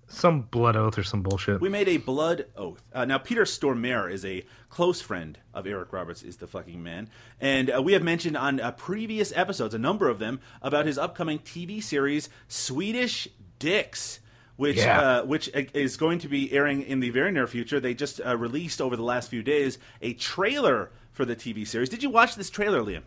Some 0.06 0.42
blood 0.42 0.76
oath 0.76 0.98
or 0.98 1.02
some 1.02 1.22
bullshit. 1.22 1.60
We 1.60 1.68
made 1.68 1.88
a 1.88 1.96
blood 1.96 2.46
oath. 2.56 2.86
Uh, 2.92 3.04
now, 3.04 3.18
Peter 3.18 3.44
Stormare 3.44 4.12
is 4.12 4.24
a 4.24 4.44
close 4.68 5.00
friend 5.00 5.38
of 5.54 5.66
Eric 5.66 5.92
Roberts, 5.92 6.22
is 6.22 6.36
the 6.36 6.46
fucking 6.46 6.82
man. 6.82 7.08
And 7.40 7.70
uh, 7.70 7.82
we 7.82 7.94
have 7.94 8.02
mentioned 8.02 8.36
on 8.36 8.60
uh, 8.60 8.72
previous 8.72 9.32
episodes, 9.34 9.74
a 9.74 9.78
number 9.78 10.08
of 10.08 10.18
them, 10.18 10.40
about 10.60 10.86
his 10.86 10.98
upcoming 10.98 11.38
TV 11.38 11.82
series, 11.82 12.28
Swedish 12.48 13.28
Dicks. 13.58 14.20
Which 14.56 14.76
Yeah. 14.76 15.00
uh, 15.00 15.24
which 15.24 15.48
is 15.74 15.96
going 15.96 16.20
to 16.20 16.28
be 16.28 16.52
airing 16.52 16.82
in 16.82 17.00
the 17.00 17.10
very 17.10 17.32
near 17.32 17.46
future. 17.46 17.80
They 17.80 17.94
just 17.94 18.20
uh, 18.24 18.36
released 18.36 18.80
over 18.80 18.94
the 18.96 19.02
last 19.02 19.28
few 19.28 19.42
days 19.42 19.78
a 20.00 20.12
trailer 20.14 20.90
for 21.10 21.24
the 21.24 21.34
TV 21.34 21.66
series. 21.66 21.88
Did 21.88 22.02
you 22.02 22.10
watch 22.10 22.36
this 22.36 22.50
trailer, 22.50 22.80
Liam? 22.80 23.02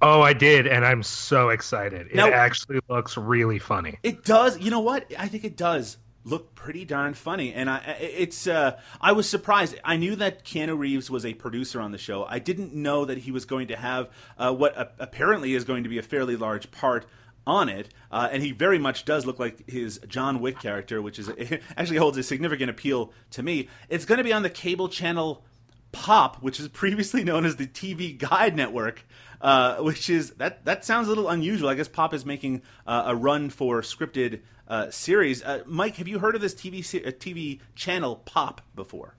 Oh, 0.00 0.20
I 0.20 0.32
did, 0.32 0.66
and 0.66 0.84
I'm 0.84 1.02
so 1.02 1.50
excited. 1.50 2.08
It 2.10 2.18
actually 2.18 2.80
looks 2.88 3.16
really 3.16 3.58
funny. 3.58 3.98
It 4.02 4.24
does. 4.24 4.58
You 4.58 4.70
know 4.70 4.80
what? 4.80 5.12
I 5.18 5.28
think 5.28 5.44
it 5.44 5.56
does 5.56 5.98
look 6.24 6.54
pretty 6.54 6.84
darn 6.84 7.14
funny, 7.14 7.52
and 7.52 7.68
I 7.70 7.78
it's 8.00 8.46
uh, 8.46 8.78
I 9.00 9.12
was 9.12 9.28
surprised. 9.28 9.78
I 9.84 9.96
knew 9.96 10.16
that 10.16 10.44
Keanu 10.44 10.78
Reeves 10.78 11.10
was 11.10 11.24
a 11.24 11.34
producer 11.34 11.80
on 11.80 11.92
the 11.92 11.98
show. 11.98 12.24
I 12.24 12.38
didn't 12.40 12.74
know 12.74 13.04
that 13.04 13.18
he 13.18 13.30
was 13.30 13.44
going 13.44 13.68
to 13.68 13.76
have 13.76 14.08
uh, 14.38 14.52
what 14.52 14.94
apparently 14.98 15.54
is 15.54 15.64
going 15.64 15.82
to 15.84 15.88
be 15.88 15.98
a 15.98 16.02
fairly 16.02 16.36
large 16.36 16.70
part 16.72 17.06
on 17.46 17.68
it, 17.68 17.88
uh, 18.10 18.28
and 18.30 18.42
he 18.42 18.52
very 18.52 18.78
much 18.78 19.04
does 19.04 19.26
look 19.26 19.38
like 19.38 19.68
his 19.68 20.00
John 20.06 20.40
Wick 20.40 20.60
character, 20.60 21.02
which 21.02 21.18
is 21.18 21.30
actually 21.76 21.98
holds 21.98 22.18
a 22.18 22.22
significant 22.22 22.70
appeal 22.70 23.12
to 23.30 23.42
me. 23.42 23.68
It's 23.88 24.04
going 24.04 24.18
to 24.18 24.24
be 24.24 24.32
on 24.32 24.42
the 24.42 24.50
cable 24.50 24.88
channel 24.88 25.44
Pop, 25.92 26.42
which 26.42 26.58
is 26.58 26.68
previously 26.68 27.22
known 27.22 27.44
as 27.44 27.56
the 27.56 27.66
TV 27.66 28.16
Guide 28.16 28.56
Network, 28.56 29.04
uh, 29.42 29.76
which 29.76 30.08
is 30.08 30.30
that 30.32 30.64
that 30.64 30.84
sounds 30.84 31.06
a 31.06 31.10
little 31.10 31.28
unusual. 31.28 31.68
I 31.68 31.74
guess 31.74 31.88
Pop 31.88 32.14
is 32.14 32.24
making 32.24 32.62
uh, 32.86 33.04
a 33.06 33.14
run 33.14 33.50
for 33.50 33.82
scripted 33.82 34.40
uh, 34.68 34.90
series. 34.90 35.42
Uh, 35.42 35.62
Mike, 35.66 35.96
have 35.96 36.08
you 36.08 36.18
heard 36.18 36.34
of 36.34 36.40
this 36.40 36.54
TV 36.54 36.78
TV 36.78 37.60
uh, 37.60 37.64
channel 37.74 38.16
Pop 38.16 38.62
before? 38.74 39.14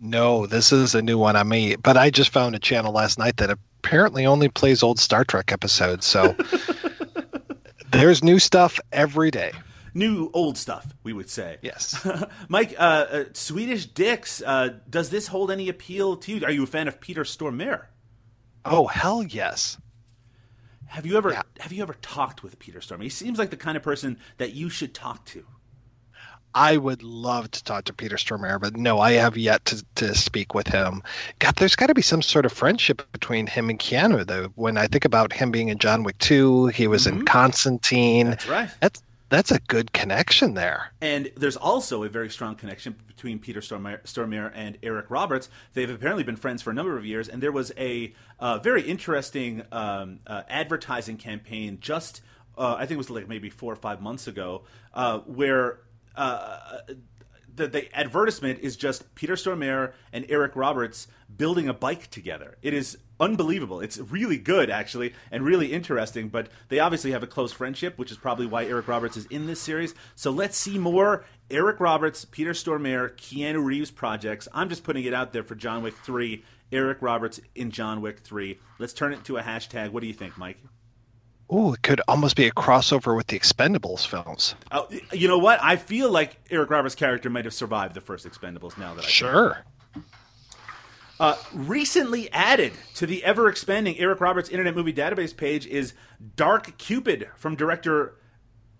No, 0.00 0.46
this 0.46 0.72
is 0.72 0.94
a 0.94 1.02
new 1.02 1.18
one 1.18 1.36
on 1.36 1.48
me. 1.48 1.76
But 1.76 1.96
I 1.96 2.10
just 2.10 2.30
found 2.30 2.54
a 2.54 2.58
channel 2.58 2.92
last 2.92 3.18
night 3.18 3.36
that 3.38 3.50
apparently 3.50 4.26
only 4.26 4.48
plays 4.48 4.82
old 4.82 4.98
Star 4.98 5.24
Trek 5.24 5.52
episodes. 5.52 6.06
So 6.06 6.34
there's 7.90 8.22
new 8.22 8.38
stuff 8.38 8.78
every 8.92 9.30
day 9.30 9.52
new 9.94 10.30
old 10.32 10.56
stuff, 10.56 10.94
we 11.02 11.12
would 11.12 11.28
say. 11.28 11.58
Yes. 11.60 12.06
Mike, 12.48 12.74
uh, 12.78 13.06
uh, 13.10 13.24
Swedish 13.32 13.86
Dicks, 13.86 14.42
uh, 14.42 14.78
does 14.88 15.10
this 15.10 15.26
hold 15.26 15.50
any 15.50 15.68
appeal 15.68 16.16
to 16.16 16.32
you? 16.32 16.44
Are 16.44 16.50
you 16.50 16.62
a 16.62 16.66
fan 16.66 16.88
of 16.88 17.00
Peter 17.00 17.24
Stormare? 17.24 17.86
Oh 18.64 18.86
hell 18.86 19.22
yes. 19.22 19.78
Have 20.86 21.04
you 21.04 21.16
ever 21.16 21.32
yeah. 21.32 21.42
have 21.60 21.72
you 21.72 21.82
ever 21.82 21.94
talked 21.94 22.42
with 22.42 22.58
Peter 22.58 22.80
Stormare? 22.80 23.02
He 23.02 23.08
seems 23.08 23.38
like 23.38 23.50
the 23.50 23.56
kind 23.56 23.76
of 23.76 23.82
person 23.82 24.18
that 24.38 24.52
you 24.52 24.70
should 24.70 24.94
talk 24.94 25.24
to. 25.26 25.44
I 26.58 26.76
would 26.76 27.04
love 27.04 27.52
to 27.52 27.62
talk 27.62 27.84
to 27.84 27.92
Peter 27.92 28.16
Stormare, 28.16 28.60
but 28.60 28.76
no, 28.76 28.98
I 28.98 29.12
have 29.12 29.36
yet 29.36 29.64
to, 29.66 29.84
to 29.94 30.12
speak 30.12 30.54
with 30.54 30.66
him. 30.66 31.04
God, 31.38 31.54
there's 31.54 31.76
got 31.76 31.86
to 31.86 31.94
be 31.94 32.02
some 32.02 32.20
sort 32.20 32.44
of 32.44 32.52
friendship 32.52 33.00
between 33.12 33.46
him 33.46 33.70
and 33.70 33.78
Keanu, 33.78 34.26
though. 34.26 34.48
When 34.56 34.76
I 34.76 34.88
think 34.88 35.04
about 35.04 35.32
him 35.32 35.52
being 35.52 35.68
in 35.68 35.78
John 35.78 36.02
Wick 36.02 36.18
2, 36.18 36.66
he 36.66 36.88
was 36.88 37.06
mm-hmm. 37.06 37.20
in 37.20 37.24
Constantine. 37.26 38.30
That's 38.30 38.48
right. 38.48 38.70
That's 38.80 39.00
that's 39.28 39.52
a 39.52 39.60
good 39.60 39.92
connection 39.92 40.54
there. 40.54 40.90
And 41.00 41.30
there's 41.36 41.56
also 41.56 42.02
a 42.02 42.08
very 42.08 42.30
strong 42.30 42.56
connection 42.56 42.96
between 43.06 43.38
Peter 43.38 43.60
Stormare, 43.60 44.52
and 44.54 44.78
Eric 44.82 45.10
Roberts. 45.10 45.50
They've 45.74 45.88
apparently 45.88 46.24
been 46.24 46.36
friends 46.36 46.62
for 46.62 46.70
a 46.70 46.74
number 46.74 46.96
of 46.96 47.04
years, 47.04 47.28
and 47.28 47.40
there 47.40 47.52
was 47.52 47.70
a 47.76 48.14
uh, 48.40 48.58
very 48.58 48.82
interesting 48.82 49.62
um, 49.70 50.20
uh, 50.26 50.42
advertising 50.48 51.18
campaign 51.18 51.78
just, 51.80 52.22
uh, 52.56 52.76
I 52.76 52.86
think 52.86 52.92
it 52.92 52.96
was 52.96 53.10
like 53.10 53.28
maybe 53.28 53.50
four 53.50 53.72
or 53.72 53.76
five 53.76 54.00
months 54.00 54.26
ago, 54.26 54.62
uh, 54.94 55.18
where 55.18 55.80
uh, 56.18 56.78
the, 57.58 57.68
the 57.68 57.98
advertisement 57.98 58.60
is 58.60 58.76
just 58.76 59.14
Peter 59.14 59.34
Stormare 59.34 59.92
and 60.12 60.24
Eric 60.28 60.56
Roberts 60.56 61.08
building 61.34 61.68
a 61.68 61.74
bike 61.74 62.10
together. 62.10 62.56
It 62.62 62.72
is 62.72 62.98
unbelievable. 63.20 63.80
It's 63.80 63.98
really 63.98 64.38
good, 64.38 64.70
actually, 64.70 65.12
and 65.30 65.44
really 65.44 65.72
interesting. 65.72 66.28
But 66.28 66.48
they 66.68 66.78
obviously 66.78 67.10
have 67.10 67.22
a 67.22 67.26
close 67.26 67.52
friendship, 67.52 67.98
which 67.98 68.10
is 68.10 68.16
probably 68.16 68.46
why 68.46 68.64
Eric 68.64 68.88
Roberts 68.88 69.16
is 69.16 69.26
in 69.26 69.46
this 69.46 69.60
series. 69.60 69.94
So 70.14 70.30
let's 70.30 70.56
see 70.56 70.78
more 70.78 71.24
Eric 71.50 71.80
Roberts, 71.80 72.24
Peter 72.24 72.52
Stormare, 72.52 73.12
Keanu 73.16 73.62
Reeves 73.64 73.90
projects. 73.90 74.48
I'm 74.54 74.68
just 74.68 74.84
putting 74.84 75.04
it 75.04 75.12
out 75.14 75.32
there 75.32 75.42
for 75.42 75.54
John 75.54 75.82
Wick 75.82 75.96
3. 75.96 76.44
Eric 76.70 76.98
Roberts 77.00 77.40
in 77.54 77.70
John 77.70 78.00
Wick 78.02 78.20
3. 78.20 78.58
Let's 78.78 78.92
turn 78.92 79.12
it 79.12 79.24
to 79.24 79.38
a 79.38 79.42
hashtag. 79.42 79.90
What 79.90 80.00
do 80.00 80.06
you 80.06 80.12
think, 80.12 80.36
Mike? 80.36 80.58
Oh, 81.50 81.72
it 81.72 81.82
could 81.82 82.00
almost 82.08 82.36
be 82.36 82.46
a 82.46 82.50
crossover 82.50 83.16
with 83.16 83.28
the 83.28 83.38
Expendables 83.38 84.06
films. 84.06 84.54
Oh, 84.70 84.86
you 85.12 85.28
know 85.28 85.38
what? 85.38 85.58
I 85.62 85.76
feel 85.76 86.10
like 86.10 86.36
Eric 86.50 86.68
Roberts' 86.68 86.94
character 86.94 87.30
might 87.30 87.46
have 87.46 87.54
survived 87.54 87.94
the 87.94 88.02
first 88.02 88.26
Expendables. 88.26 88.76
Now 88.76 88.94
that 88.94 89.04
I 89.04 89.08
sure. 89.08 89.64
Uh, 91.20 91.36
recently 91.52 92.30
added 92.32 92.72
to 92.94 93.06
the 93.06 93.24
ever 93.24 93.48
expanding 93.48 93.98
Eric 93.98 94.20
Roberts 94.20 94.50
Internet 94.50 94.76
Movie 94.76 94.92
Database 94.92 95.36
page 95.36 95.66
is 95.66 95.94
Dark 96.36 96.76
Cupid 96.78 97.28
from 97.34 97.56
director 97.56 98.14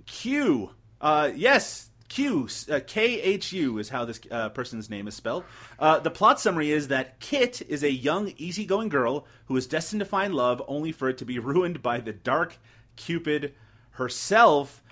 Q. 0.07 0.71
Uh, 1.01 1.31
yes, 1.35 1.88
Q. 2.09 2.49
Uh, 2.71 2.81
K 2.87 3.21
H 3.21 3.53
U 3.53 3.79
is 3.79 3.91
how 3.91 4.05
this 4.05 4.21
uh, 4.31 4.49
person's 4.51 4.89
name 4.89 5.07
is 5.09 5.15
spelled. 5.15 5.45
Uh, 5.79 5.99
the 5.99 6.11
plot 6.11 6.41
summary 6.41 6.71
is 6.71 6.89
that 6.89 7.21
Kit 7.21 7.63
is 7.69 7.83
a 7.83 7.91
young, 7.91 8.33
easygoing 8.37 8.89
girl 8.89 9.27
who 9.47 9.57
is 9.57 9.67
destined 9.67 10.01
to 10.01 10.07
find 10.07 10.35
love, 10.35 10.63
only 10.67 10.93
for 10.93 11.09
it 11.09 11.19
to 11.19 11.25
be 11.25 11.39
ruined 11.39 11.83
by 11.83 12.01
the 12.01 12.13
Dark 12.13 12.59
Cupid 12.97 13.55
herself. 13.93 14.83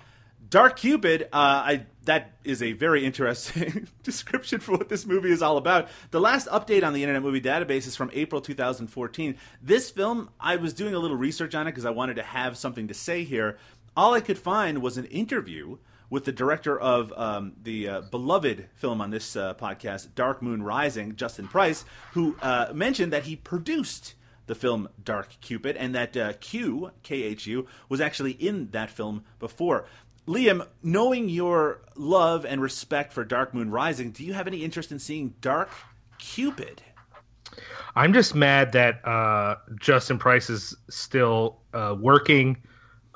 Dark 0.49 0.77
Cupid, 0.77 1.23
uh, 1.23 1.27
I 1.33 1.85
that 2.05 2.31
is 2.45 2.63
a 2.63 2.71
very 2.71 3.05
interesting 3.05 3.87
description 4.03 4.61
for 4.61 4.71
what 4.71 4.87
this 4.87 5.05
movie 5.05 5.31
is 5.31 5.41
all 5.41 5.57
about. 5.57 5.89
The 6.11 6.21
last 6.21 6.47
update 6.47 6.85
on 6.85 6.93
the 6.93 7.03
Internet 7.03 7.21
Movie 7.21 7.41
Database 7.41 7.85
is 7.85 7.97
from 7.97 8.09
April 8.13 8.39
2014. 8.39 9.35
This 9.61 9.91
film, 9.91 10.29
I 10.39 10.55
was 10.55 10.73
doing 10.73 10.95
a 10.95 10.99
little 10.99 11.17
research 11.17 11.53
on 11.53 11.67
it 11.67 11.71
because 11.71 11.83
I 11.83 11.89
wanted 11.89 12.15
to 12.15 12.23
have 12.23 12.57
something 12.57 12.87
to 12.87 12.93
say 12.93 13.25
here. 13.25 13.57
All 13.97 14.13
I 14.13 14.21
could 14.21 14.37
find 14.37 14.83
was 14.83 14.99
an 14.99 15.05
interview 15.05 15.79
with 16.07 16.23
the 16.23 16.31
director 16.31 16.79
of 16.79 17.11
um, 17.17 17.53
the 17.63 17.89
uh, 17.89 18.01
beloved 18.01 18.67
film 18.75 19.01
on 19.01 19.09
this 19.09 19.35
uh, 19.35 19.55
podcast, 19.55 20.13
Dark 20.13 20.39
Moon 20.39 20.61
Rising, 20.61 21.15
Justin 21.15 21.47
Price, 21.47 21.83
who 22.13 22.37
uh, 22.43 22.67
mentioned 22.75 23.11
that 23.11 23.23
he 23.23 23.35
produced 23.35 24.13
the 24.45 24.53
film 24.53 24.87
Dark 25.03 25.29
Cupid 25.41 25.75
and 25.77 25.95
that 25.95 26.15
uh, 26.15 26.33
Q, 26.39 26.91
K 27.01 27.23
H 27.23 27.47
U, 27.47 27.65
was 27.89 27.99
actually 27.99 28.33
in 28.33 28.69
that 28.69 28.91
film 28.91 29.23
before. 29.39 29.85
Liam, 30.27 30.67
knowing 30.83 31.27
your 31.27 31.81
love 31.95 32.45
and 32.45 32.61
respect 32.61 33.11
for 33.11 33.25
Dark 33.25 33.51
Moon 33.55 33.71
Rising, 33.71 34.11
do 34.11 34.23
you 34.23 34.33
have 34.33 34.45
any 34.45 34.63
interest 34.63 34.91
in 34.91 34.99
seeing 34.99 35.33
Dark 35.41 35.71
Cupid? 36.19 36.83
I'm 37.95 38.13
just 38.13 38.35
mad 38.35 38.73
that 38.73 39.03
uh, 39.07 39.55
Justin 39.79 40.19
Price 40.19 40.51
is 40.51 40.75
still 40.87 41.57
uh, 41.73 41.95
working 41.99 42.57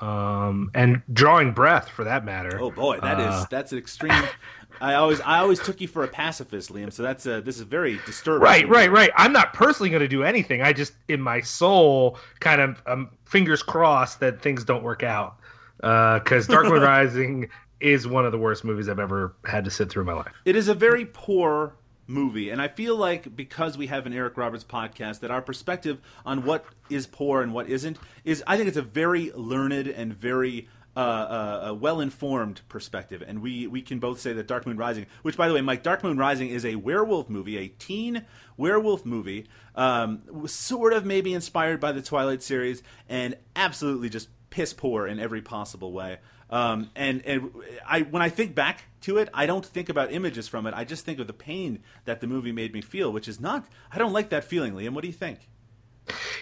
um, 0.02 0.72
and 0.74 1.00
drawing 1.12 1.52
breath, 1.52 1.88
for 1.88 2.04
that 2.04 2.24
matter. 2.24 2.58
Oh 2.60 2.72
boy, 2.72 2.98
that 3.00 3.20
uh, 3.20 3.40
is 3.40 3.46
that's 3.48 3.72
an 3.72 3.78
extreme. 3.78 4.24
I 4.80 4.94
always 4.94 5.20
I 5.20 5.38
always 5.38 5.60
took 5.60 5.80
you 5.80 5.86
for 5.86 6.02
a 6.02 6.08
pacifist, 6.08 6.72
Liam. 6.72 6.92
So 6.92 7.04
that's 7.04 7.24
a, 7.24 7.40
this 7.40 7.56
is 7.56 7.62
very 7.62 8.00
disturbing. 8.04 8.42
Right, 8.42 8.68
right, 8.68 8.90
right. 8.90 9.10
I'm 9.16 9.32
not 9.32 9.52
personally 9.52 9.90
going 9.90 10.00
to 10.00 10.08
do 10.08 10.24
anything. 10.24 10.60
I 10.60 10.72
just 10.72 10.94
in 11.08 11.20
my 11.20 11.40
soul, 11.40 12.18
kind 12.40 12.60
of 12.60 12.82
um, 12.86 13.10
fingers 13.24 13.62
crossed 13.62 14.18
that 14.20 14.42
things 14.42 14.64
don't 14.64 14.82
work 14.82 15.04
out 15.04 15.36
because 15.76 16.48
uh, 16.48 16.52
Dark 16.52 16.66
Moon 16.66 16.82
Rising 16.82 17.48
is 17.78 18.08
one 18.08 18.26
of 18.26 18.32
the 18.32 18.38
worst 18.38 18.64
movies 18.64 18.88
I've 18.88 18.98
ever 18.98 19.34
had 19.44 19.64
to 19.66 19.70
sit 19.70 19.88
through 19.88 20.02
in 20.02 20.06
my 20.06 20.14
life. 20.14 20.32
It 20.44 20.56
is 20.56 20.66
a 20.66 20.74
very 20.74 21.04
poor 21.04 21.74
movie, 22.06 22.50
and 22.50 22.60
I 22.60 22.68
feel 22.68 22.96
like 22.96 23.34
because 23.36 23.78
we 23.78 23.86
have 23.86 24.06
an 24.06 24.12
Eric 24.12 24.36
Roberts 24.36 24.64
podcast, 24.64 25.20
that 25.20 25.30
our 25.30 25.42
perspective 25.42 26.00
on 26.26 26.44
what 26.44 26.64
is 26.90 27.06
poor 27.06 27.42
and 27.42 27.54
what 27.54 27.68
isn't 27.68 27.98
is, 28.24 28.42
I 28.46 28.56
think, 28.56 28.68
it's 28.68 28.76
a 28.76 28.82
very 28.82 29.32
learned 29.32 29.86
and 29.86 30.12
very 30.12 30.68
uh, 30.94 31.00
uh, 31.00 31.68
uh, 31.70 31.74
well-informed 31.74 32.60
perspective, 32.68 33.22
and 33.26 33.40
we 33.40 33.66
we 33.66 33.80
can 33.80 33.98
both 33.98 34.20
say 34.20 34.34
that 34.34 34.46
Dark 34.46 34.66
Moon 34.66 34.76
Rising, 34.76 35.06
which 35.22 35.38
by 35.38 35.48
the 35.48 35.54
way, 35.54 35.62
Mike, 35.62 35.82
Dark 35.82 36.04
Moon 36.04 36.18
Rising 36.18 36.48
is 36.48 36.66
a 36.66 36.76
werewolf 36.76 37.30
movie, 37.30 37.56
a 37.56 37.68
teen 37.68 38.26
werewolf 38.58 39.06
movie, 39.06 39.46
um, 39.74 40.46
sort 40.46 40.92
of 40.92 41.06
maybe 41.06 41.32
inspired 41.32 41.80
by 41.80 41.92
the 41.92 42.02
Twilight 42.02 42.42
series, 42.42 42.82
and 43.08 43.36
absolutely 43.56 44.10
just 44.10 44.28
piss 44.50 44.74
poor 44.74 45.06
in 45.06 45.18
every 45.18 45.40
possible 45.40 45.92
way. 45.92 46.18
Um, 46.52 46.90
and 46.94 47.24
and 47.24 47.50
I 47.88 48.02
when 48.02 48.20
I 48.20 48.28
think 48.28 48.54
back 48.54 48.82
to 49.02 49.16
it, 49.16 49.30
I 49.32 49.46
don't 49.46 49.64
think 49.64 49.88
about 49.88 50.12
images 50.12 50.46
from 50.48 50.66
it. 50.66 50.74
I 50.76 50.84
just 50.84 51.06
think 51.06 51.18
of 51.18 51.26
the 51.26 51.32
pain 51.32 51.82
that 52.04 52.20
the 52.20 52.26
movie 52.26 52.52
made 52.52 52.74
me 52.74 52.82
feel, 52.82 53.10
which 53.10 53.26
is 53.26 53.40
not. 53.40 53.64
I 53.90 53.96
don't 53.96 54.12
like 54.12 54.28
that 54.28 54.44
feeling, 54.44 54.74
Liam. 54.74 54.90
What 54.92 55.00
do 55.00 55.08
you 55.08 55.14
think? 55.14 55.48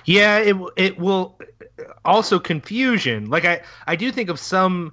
Yeah, 0.05 0.38
it 0.38 0.57
it 0.77 0.99
will 0.99 1.38
also 2.05 2.40
confusion. 2.40 3.31
Like 3.31 3.44
I 3.44 3.62
I 3.87 3.94
do 3.94 4.11
think 4.11 4.31
of 4.31 4.40
some 4.40 4.92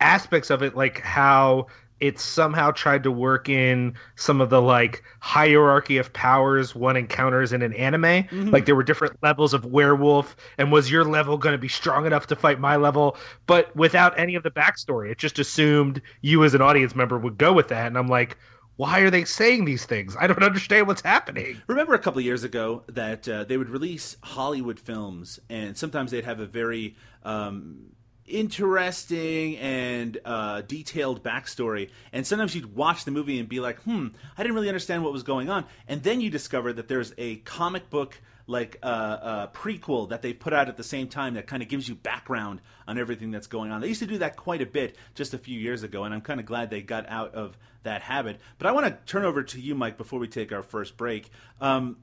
aspects 0.00 0.50
of 0.50 0.62
it, 0.62 0.76
like 0.76 1.00
how 1.00 1.68
it 2.00 2.18
somehow 2.18 2.70
tried 2.70 3.02
to 3.02 3.10
work 3.10 3.48
in 3.48 3.94
some 4.16 4.40
of 4.40 4.50
the 4.50 4.62
like 4.62 5.02
hierarchy 5.20 5.98
of 5.98 6.12
powers 6.12 6.74
one 6.74 6.96
encounters 6.96 7.52
in 7.52 7.62
an 7.62 7.72
anime. 7.74 8.02
Mm-hmm. 8.02 8.50
Like 8.50 8.66
there 8.66 8.76
were 8.76 8.82
different 8.82 9.16
levels 9.22 9.54
of 9.54 9.64
werewolf, 9.64 10.36
and 10.58 10.70
was 10.70 10.90
your 10.90 11.04
level 11.04 11.38
going 11.38 11.54
to 11.54 11.58
be 11.58 11.68
strong 11.68 12.06
enough 12.06 12.26
to 12.28 12.36
fight 12.36 12.60
my 12.60 12.76
level? 12.76 13.16
But 13.46 13.74
without 13.74 14.18
any 14.18 14.34
of 14.34 14.42
the 14.42 14.50
backstory, 14.50 15.10
it 15.10 15.18
just 15.18 15.38
assumed 15.38 16.00
you 16.20 16.44
as 16.44 16.54
an 16.54 16.62
audience 16.62 16.94
member 16.94 17.18
would 17.18 17.38
go 17.38 17.52
with 17.52 17.68
that. 17.68 17.86
And 17.86 17.98
I'm 17.98 18.08
like, 18.08 18.36
why 18.76 19.00
are 19.00 19.10
they 19.10 19.24
saying 19.24 19.64
these 19.64 19.84
things? 19.84 20.16
I 20.20 20.28
don't 20.28 20.42
understand 20.42 20.86
what's 20.86 21.02
happening. 21.02 21.60
Remember 21.66 21.94
a 21.94 21.98
couple 21.98 22.20
of 22.20 22.24
years 22.24 22.44
ago 22.44 22.84
that 22.88 23.28
uh, 23.28 23.42
they 23.42 23.56
would 23.56 23.70
release 23.70 24.16
Hollywood 24.22 24.78
films, 24.78 25.40
and 25.50 25.76
sometimes 25.76 26.12
they'd 26.12 26.24
have 26.24 26.38
a 26.38 26.46
very 26.46 26.96
um, 27.24 27.90
interesting 28.28 29.56
and 29.56 30.18
uh, 30.24 30.62
detailed 30.62 31.22
backstory. 31.22 31.90
And 32.12 32.26
sometimes 32.26 32.54
you'd 32.54 32.74
watch 32.74 33.04
the 33.04 33.10
movie 33.10 33.38
and 33.38 33.48
be 33.48 33.60
like, 33.60 33.80
hmm, 33.82 34.08
I 34.36 34.42
didn't 34.42 34.54
really 34.54 34.68
understand 34.68 35.02
what 35.04 35.12
was 35.12 35.22
going 35.22 35.48
on. 35.48 35.64
And 35.86 36.02
then 36.02 36.20
you 36.20 36.30
discover 36.30 36.72
that 36.72 36.88
there's 36.88 37.12
a 37.18 37.36
comic 37.36 37.90
book 37.90 38.20
like 38.48 38.78
uh, 38.82 38.86
uh, 38.86 39.46
prequel 39.48 40.08
that 40.08 40.22
they 40.22 40.32
put 40.32 40.54
out 40.54 40.68
at 40.68 40.76
the 40.76 40.82
same 40.82 41.06
time 41.06 41.34
that 41.34 41.46
kind 41.46 41.62
of 41.62 41.68
gives 41.68 41.86
you 41.86 41.94
background 41.94 42.60
on 42.88 42.98
everything 42.98 43.30
that's 43.30 43.46
going 43.46 43.70
on. 43.70 43.80
They 43.80 43.88
used 43.88 44.00
to 44.00 44.06
do 44.06 44.18
that 44.18 44.36
quite 44.36 44.62
a 44.62 44.66
bit 44.66 44.96
just 45.14 45.34
a 45.34 45.38
few 45.38 45.58
years 45.60 45.82
ago, 45.82 46.04
and 46.04 46.14
I'm 46.14 46.22
kind 46.22 46.40
of 46.40 46.46
glad 46.46 46.70
they 46.70 46.80
got 46.80 47.06
out 47.08 47.34
of 47.34 47.58
that 47.82 48.00
habit. 48.00 48.40
But 48.56 48.66
I 48.66 48.72
want 48.72 48.86
to 48.86 48.98
turn 49.04 49.26
over 49.26 49.42
to 49.42 49.60
you, 49.60 49.74
Mike, 49.74 49.98
before 49.98 50.18
we 50.18 50.28
take 50.28 50.50
our 50.50 50.62
first 50.62 50.96
break. 50.96 51.30
Um, 51.60 51.98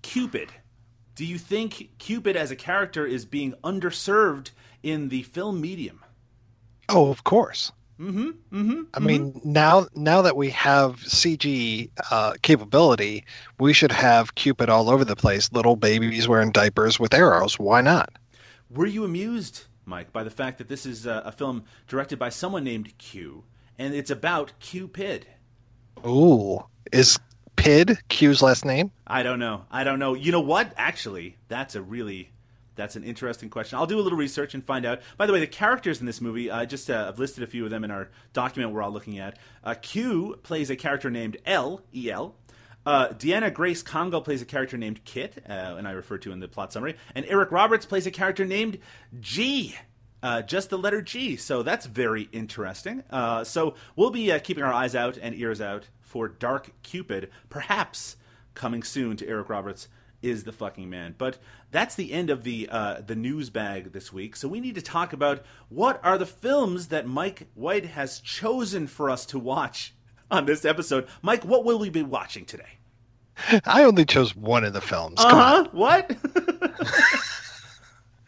Cupid. 0.00 0.50
Do 1.16 1.24
you 1.24 1.38
think 1.38 1.98
Cupid 1.98 2.36
as 2.36 2.52
a 2.52 2.56
character 2.56 3.04
is 3.04 3.24
being 3.24 3.54
underserved 3.64 4.52
in 4.90 5.08
the 5.08 5.22
film 5.22 5.60
medium? 5.60 6.02
Oh, 6.88 7.10
of 7.10 7.24
course. 7.24 7.72
Mm-hmm. 8.00 8.28
Mm-hmm. 8.52 8.82
I 8.94 9.00
mean, 9.00 9.40
now 9.44 9.88
now 9.94 10.22
that 10.22 10.36
we 10.36 10.50
have 10.50 11.00
CG 11.00 11.90
uh, 12.12 12.34
capability, 12.42 13.24
we 13.58 13.72
should 13.72 13.90
have 13.90 14.36
Cupid 14.36 14.68
all 14.68 14.88
over 14.88 15.04
the 15.04 15.16
place. 15.16 15.52
Little 15.52 15.74
babies 15.74 16.28
wearing 16.28 16.52
diapers 16.52 17.00
with 17.00 17.12
arrows. 17.12 17.58
Why 17.58 17.80
not? 17.80 18.10
Were 18.70 18.86
you 18.86 19.04
amused, 19.04 19.64
Mike, 19.84 20.12
by 20.12 20.22
the 20.22 20.30
fact 20.30 20.58
that 20.58 20.68
this 20.68 20.86
is 20.86 21.06
a, 21.06 21.22
a 21.24 21.32
film 21.32 21.64
directed 21.88 22.20
by 22.20 22.28
someone 22.28 22.62
named 22.62 22.96
Q, 22.98 23.44
and 23.78 23.94
it's 23.94 24.10
about 24.10 24.52
Cupid? 24.60 25.26
Ooh, 26.06 26.64
is 26.92 27.18
Pid 27.56 27.98
Q's 28.08 28.42
last 28.42 28.64
name? 28.64 28.92
I 29.08 29.24
don't 29.24 29.40
know. 29.40 29.64
I 29.72 29.82
don't 29.82 29.98
know. 29.98 30.14
You 30.14 30.30
know 30.30 30.40
what? 30.40 30.72
Actually, 30.76 31.36
that's 31.48 31.74
a 31.74 31.82
really 31.82 32.30
that's 32.78 32.96
an 32.96 33.04
interesting 33.04 33.50
question. 33.50 33.78
I'll 33.78 33.86
do 33.86 33.98
a 33.98 34.00
little 34.00 34.18
research 34.18 34.54
and 34.54 34.64
find 34.64 34.86
out. 34.86 35.02
By 35.18 35.26
the 35.26 35.34
way, 35.34 35.40
the 35.40 35.46
characters 35.46 36.00
in 36.00 36.06
this 36.06 36.22
movie, 36.22 36.50
I 36.50 36.62
uh, 36.62 36.64
just 36.64 36.88
uh, 36.88 37.06
I've 37.08 37.18
listed 37.18 37.44
a 37.44 37.46
few 37.46 37.64
of 37.64 37.70
them 37.70 37.84
in 37.84 37.90
our 37.90 38.08
document 38.32 38.72
we're 38.72 38.82
all 38.82 38.90
looking 38.90 39.18
at. 39.18 39.38
Uh, 39.62 39.74
Q 39.74 40.38
plays 40.42 40.70
a 40.70 40.76
character 40.76 41.10
named 41.10 41.36
L 41.44 41.82
E 41.94 42.10
L. 42.10 42.34
Uh, 42.86 43.08
Deanna 43.08 43.52
Grace 43.52 43.82
Congo 43.82 44.20
plays 44.20 44.40
a 44.40 44.46
character 44.46 44.78
named 44.78 45.04
Kit, 45.04 45.44
uh, 45.46 45.52
and 45.76 45.86
I 45.86 45.90
refer 45.90 46.16
to 46.18 46.32
in 46.32 46.40
the 46.40 46.48
plot 46.48 46.72
summary. 46.72 46.96
And 47.14 47.26
Eric 47.26 47.52
Roberts 47.52 47.84
plays 47.84 48.06
a 48.06 48.10
character 48.10 48.46
named 48.46 48.78
G. 49.20 49.76
Uh, 50.22 50.42
just 50.42 50.70
the 50.70 50.78
letter 50.78 51.02
G. 51.02 51.36
So 51.36 51.62
that's 51.62 51.84
very 51.84 52.28
interesting. 52.32 53.02
Uh, 53.10 53.44
so 53.44 53.74
we'll 53.94 54.10
be 54.10 54.32
uh, 54.32 54.38
keeping 54.38 54.64
our 54.64 54.72
eyes 54.72 54.94
out 54.94 55.18
and 55.20 55.34
ears 55.34 55.60
out 55.60 55.88
for 56.00 56.28
Dark 56.28 56.70
Cupid, 56.82 57.30
perhaps 57.50 58.16
coming 58.54 58.82
soon 58.82 59.16
to 59.18 59.28
Eric 59.28 59.48
Roberts 59.50 59.88
is 60.22 60.44
the 60.44 60.52
fucking 60.52 60.88
man. 60.90 61.14
But 61.16 61.38
that's 61.70 61.94
the 61.94 62.12
end 62.12 62.30
of 62.30 62.44
the 62.44 62.68
uh, 62.70 63.00
the 63.06 63.16
news 63.16 63.50
bag 63.50 63.92
this 63.92 64.12
week. 64.12 64.36
So 64.36 64.48
we 64.48 64.60
need 64.60 64.74
to 64.74 64.82
talk 64.82 65.12
about 65.12 65.42
what 65.68 66.00
are 66.04 66.18
the 66.18 66.26
films 66.26 66.88
that 66.88 67.06
Mike 67.06 67.48
White 67.54 67.86
has 67.86 68.20
chosen 68.20 68.86
for 68.86 69.10
us 69.10 69.26
to 69.26 69.38
watch 69.38 69.94
on 70.30 70.46
this 70.46 70.64
episode. 70.64 71.06
Mike, 71.22 71.44
what 71.44 71.64
will 71.64 71.78
we 71.78 71.90
be 71.90 72.02
watching 72.02 72.44
today? 72.44 72.78
I 73.64 73.84
only 73.84 74.04
chose 74.04 74.34
one 74.34 74.64
of 74.64 74.72
the 74.72 74.80
films. 74.80 75.20
Uh 75.20 75.28
huh. 75.34 75.68
What? 75.72 76.16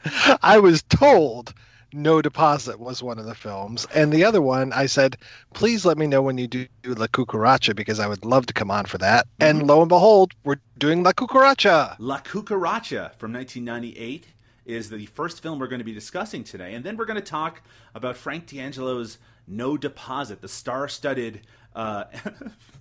I 0.42 0.58
was 0.58 0.82
told 0.82 1.52
no 1.92 2.22
Deposit 2.22 2.78
was 2.78 3.02
one 3.02 3.18
of 3.18 3.24
the 3.24 3.34
films. 3.34 3.86
And 3.94 4.12
the 4.12 4.24
other 4.24 4.42
one, 4.42 4.72
I 4.72 4.86
said, 4.86 5.16
please 5.54 5.84
let 5.84 5.98
me 5.98 6.06
know 6.06 6.22
when 6.22 6.38
you 6.38 6.46
do 6.46 6.66
La 6.84 7.06
Cucaracha 7.06 7.74
because 7.74 8.00
I 8.00 8.06
would 8.06 8.24
love 8.24 8.46
to 8.46 8.54
come 8.54 8.70
on 8.70 8.86
for 8.86 8.98
that. 8.98 9.26
Mm-hmm. 9.26 9.58
And 9.58 9.66
lo 9.66 9.80
and 9.80 9.88
behold, 9.88 10.34
we're 10.44 10.60
doing 10.78 11.02
La 11.02 11.12
Cucaracha. 11.12 11.96
La 11.98 12.20
Cucaracha 12.20 13.14
from 13.16 13.32
1998 13.32 14.26
is 14.66 14.90
the 14.90 15.06
first 15.06 15.42
film 15.42 15.58
we're 15.58 15.66
going 15.66 15.80
to 15.80 15.84
be 15.84 15.94
discussing 15.94 16.44
today. 16.44 16.74
And 16.74 16.84
then 16.84 16.96
we're 16.96 17.06
going 17.06 17.16
to 17.16 17.22
talk 17.22 17.62
about 17.94 18.16
Frank 18.16 18.46
D'Angelo's 18.46 19.18
No 19.46 19.76
Deposit, 19.76 20.40
the 20.40 20.48
star 20.48 20.88
studded, 20.88 21.40
uh, 21.74 22.04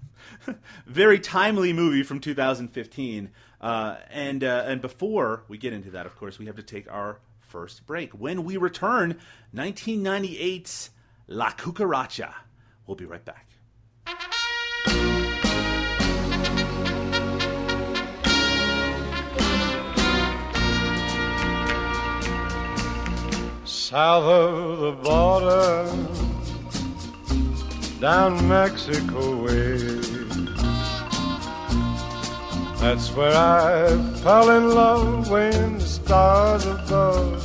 very 0.85 1.19
timely 1.19 1.73
movie 1.73 2.03
from 2.03 2.19
2015. 2.19 3.31
Uh, 3.61 3.97
and 4.09 4.43
uh, 4.43 4.63
and 4.65 4.81
before 4.81 5.43
we 5.47 5.57
get 5.57 5.73
into 5.73 5.91
that, 5.91 6.05
of 6.05 6.15
course, 6.15 6.39
we 6.39 6.45
have 6.45 6.55
to 6.55 6.63
take 6.63 6.89
our 6.89 7.19
first 7.49 7.85
break. 7.87 8.13
When 8.13 8.43
we 8.43 8.57
return, 8.57 9.17
1998's 9.55 10.91
La 11.27 11.49
Cucaracha. 11.51 12.33
We'll 12.85 12.95
be 12.95 13.05
right 13.05 13.25
back. 13.25 13.47
South 23.65 24.23
of 24.23 24.79
the 24.79 24.91
border, 25.01 25.91
down 27.99 28.47
Mexico 28.47 29.43
way. 29.43 29.99
That's 32.79 33.11
where 33.11 33.35
I 33.35 33.89
fell 34.21 34.51
in 34.51 34.69
love 34.69 35.29
when 35.29 35.81
stars 36.09 36.65
above 36.65 37.37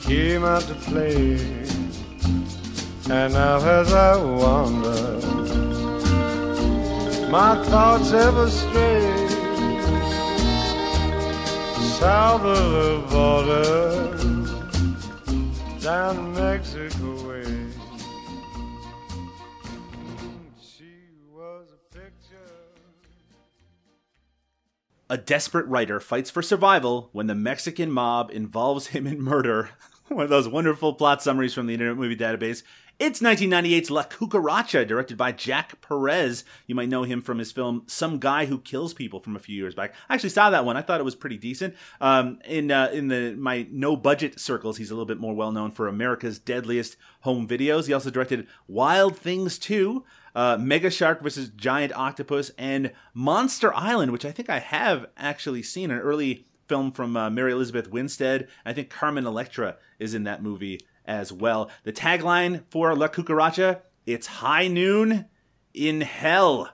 came 0.00 0.44
out 0.44 0.62
to 0.62 0.74
play. 0.74 1.34
And 3.10 3.34
now 3.34 3.56
as 3.78 3.92
I 3.92 4.16
wander, 4.16 5.18
my 7.32 7.60
thoughts 7.64 8.12
ever 8.12 8.48
stray 8.48 9.26
south 11.98 12.42
of 12.42 12.64
the 12.76 12.90
border, 13.10 13.82
down 15.80 16.32
Mexico. 16.32 17.29
A 25.10 25.18
desperate 25.18 25.66
writer 25.66 25.98
fights 25.98 26.30
for 26.30 26.40
survival 26.40 27.08
when 27.10 27.26
the 27.26 27.34
Mexican 27.34 27.90
mob 27.90 28.30
involves 28.30 28.86
him 28.86 29.08
in 29.08 29.20
murder. 29.20 29.70
One 30.08 30.22
of 30.22 30.30
those 30.30 30.46
wonderful 30.46 30.94
plot 30.94 31.20
summaries 31.20 31.52
from 31.52 31.66
the 31.66 31.74
Internet 31.74 31.96
Movie 31.96 32.14
Database. 32.14 32.62
It's 33.00 33.20
1998's 33.20 33.90
La 33.90 34.04
Cucaracha, 34.04 34.86
directed 34.86 35.16
by 35.16 35.32
Jack 35.32 35.80
Perez. 35.80 36.44
You 36.68 36.76
might 36.76 36.88
know 36.88 37.02
him 37.02 37.22
from 37.22 37.38
his 37.38 37.50
film 37.50 37.82
Some 37.88 38.20
Guy 38.20 38.44
Who 38.46 38.60
Kills 38.60 38.94
People 38.94 39.18
from 39.18 39.34
a 39.34 39.40
few 39.40 39.56
years 39.56 39.74
back. 39.74 39.94
I 40.08 40.14
actually 40.14 40.30
saw 40.30 40.50
that 40.50 40.64
one. 40.64 40.76
I 40.76 40.82
thought 40.82 41.00
it 41.00 41.04
was 41.04 41.16
pretty 41.16 41.38
decent. 41.38 41.74
Um, 42.00 42.38
in 42.44 42.70
uh, 42.70 42.90
in 42.92 43.08
the 43.08 43.34
my 43.36 43.66
no 43.68 43.96
budget 43.96 44.38
circles, 44.38 44.76
he's 44.76 44.92
a 44.92 44.94
little 44.94 45.06
bit 45.06 45.18
more 45.18 45.34
well 45.34 45.50
known 45.50 45.72
for 45.72 45.88
America's 45.88 46.38
Deadliest 46.38 46.96
Home 47.22 47.48
Videos. 47.48 47.86
He 47.86 47.92
also 47.92 48.10
directed 48.10 48.46
Wild 48.68 49.16
Things 49.16 49.58
2, 49.58 50.04
uh, 50.34 50.56
Mega 50.60 50.90
Shark 50.90 51.22
versus 51.22 51.50
Giant 51.50 51.92
Octopus, 51.94 52.50
and 52.58 52.92
Monster 53.14 53.74
Island, 53.74 54.12
which 54.12 54.24
I 54.24 54.32
think 54.32 54.48
I 54.48 54.58
have 54.58 55.06
actually 55.16 55.62
seen 55.62 55.90
an 55.90 55.98
early 55.98 56.46
film 56.68 56.92
from 56.92 57.16
uh, 57.16 57.30
Mary 57.30 57.52
Elizabeth 57.52 57.88
Winstead. 57.90 58.48
I 58.64 58.72
think 58.72 58.90
Carmen 58.90 59.26
Electra 59.26 59.76
is 59.98 60.14
in 60.14 60.24
that 60.24 60.42
movie 60.42 60.80
as 61.04 61.32
well. 61.32 61.70
The 61.84 61.92
tagline 61.92 62.64
for 62.70 62.94
La 62.94 63.08
Cucaracha: 63.08 63.80
"It's 64.06 64.26
high 64.26 64.68
noon 64.68 65.26
in 65.74 66.00
hell." 66.02 66.70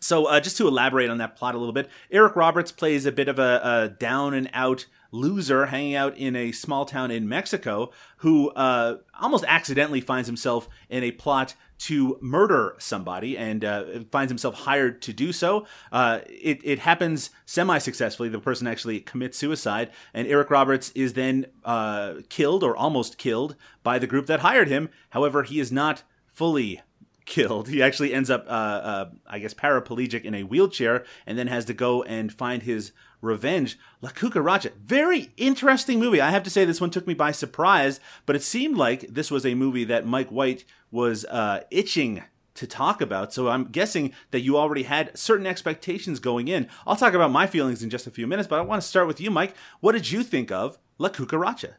So, 0.00 0.24
uh, 0.26 0.40
just 0.40 0.56
to 0.56 0.66
elaborate 0.66 1.10
on 1.10 1.18
that 1.18 1.36
plot 1.36 1.54
a 1.54 1.58
little 1.58 1.74
bit, 1.74 1.90
Eric 2.10 2.34
Roberts 2.34 2.72
plays 2.72 3.04
a 3.04 3.12
bit 3.12 3.28
of 3.28 3.38
a, 3.38 3.60
a 3.62 3.88
down 3.90 4.32
and 4.32 4.48
out 4.54 4.86
loser 5.10 5.66
hanging 5.66 5.94
out 5.94 6.16
in 6.16 6.36
a 6.36 6.52
small 6.52 6.84
town 6.84 7.10
in 7.10 7.28
Mexico 7.28 7.90
who 8.18 8.50
uh, 8.50 8.98
almost 9.20 9.44
accidentally 9.48 10.00
finds 10.00 10.28
himself 10.28 10.68
in 10.88 11.02
a 11.02 11.10
plot 11.12 11.54
to 11.78 12.18
murder 12.20 12.74
somebody 12.78 13.38
and 13.38 13.64
uh, 13.64 13.84
finds 14.12 14.30
himself 14.30 14.54
hired 14.54 15.00
to 15.00 15.12
do 15.14 15.32
so. 15.32 15.66
Uh, 15.90 16.20
it, 16.26 16.60
it 16.62 16.78
happens 16.80 17.30
semi 17.46 17.78
successfully. 17.78 18.28
The 18.28 18.38
person 18.38 18.66
actually 18.66 19.00
commits 19.00 19.38
suicide, 19.38 19.90
and 20.12 20.28
Eric 20.28 20.50
Roberts 20.50 20.90
is 20.94 21.14
then 21.14 21.46
uh, 21.64 22.16
killed 22.28 22.62
or 22.62 22.76
almost 22.76 23.16
killed 23.16 23.56
by 23.82 23.98
the 23.98 24.06
group 24.06 24.26
that 24.26 24.40
hired 24.40 24.68
him. 24.68 24.90
However, 25.10 25.42
he 25.42 25.58
is 25.58 25.72
not 25.72 26.02
fully 26.26 26.82
killed. 27.24 27.68
He 27.68 27.82
actually 27.82 28.12
ends 28.12 28.28
up, 28.28 28.44
uh, 28.46 28.50
uh, 28.50 29.10
I 29.26 29.38
guess, 29.38 29.54
paraplegic 29.54 30.24
in 30.24 30.34
a 30.34 30.42
wheelchair 30.42 31.04
and 31.26 31.38
then 31.38 31.46
has 31.46 31.64
to 31.66 31.74
go 31.74 32.02
and 32.02 32.32
find 32.32 32.62
his 32.62 32.92
revenge. 33.20 33.78
La 34.02 34.10
Cucaracha, 34.10 34.72
very 34.74 35.30
interesting 35.36 35.98
movie. 35.98 36.20
I 36.20 36.30
have 36.30 36.42
to 36.44 36.50
say, 36.50 36.64
this 36.64 36.80
one 36.80 36.90
took 36.90 37.06
me 37.06 37.14
by 37.14 37.32
surprise, 37.32 38.00
but 38.26 38.36
it 38.36 38.42
seemed 38.42 38.76
like 38.76 39.02
this 39.02 39.30
was 39.30 39.44
a 39.44 39.54
movie 39.54 39.84
that 39.84 40.06
Mike 40.06 40.30
White 40.30 40.64
was 40.90 41.24
uh, 41.26 41.60
itching 41.70 42.24
to 42.54 42.66
talk 42.66 43.00
about. 43.00 43.32
So 43.32 43.48
I'm 43.48 43.64
guessing 43.64 44.12
that 44.32 44.40
you 44.40 44.56
already 44.56 44.82
had 44.82 45.16
certain 45.16 45.46
expectations 45.46 46.18
going 46.18 46.48
in. 46.48 46.68
I'll 46.86 46.96
talk 46.96 47.14
about 47.14 47.30
my 47.30 47.46
feelings 47.46 47.82
in 47.82 47.90
just 47.90 48.06
a 48.06 48.10
few 48.10 48.26
minutes, 48.26 48.48
but 48.48 48.58
I 48.58 48.62
want 48.62 48.82
to 48.82 48.88
start 48.88 49.06
with 49.06 49.20
you, 49.20 49.30
Mike. 49.30 49.54
What 49.80 49.92
did 49.92 50.10
you 50.10 50.22
think 50.22 50.50
of 50.50 50.78
La 50.98 51.08
Cucaracha? 51.08 51.74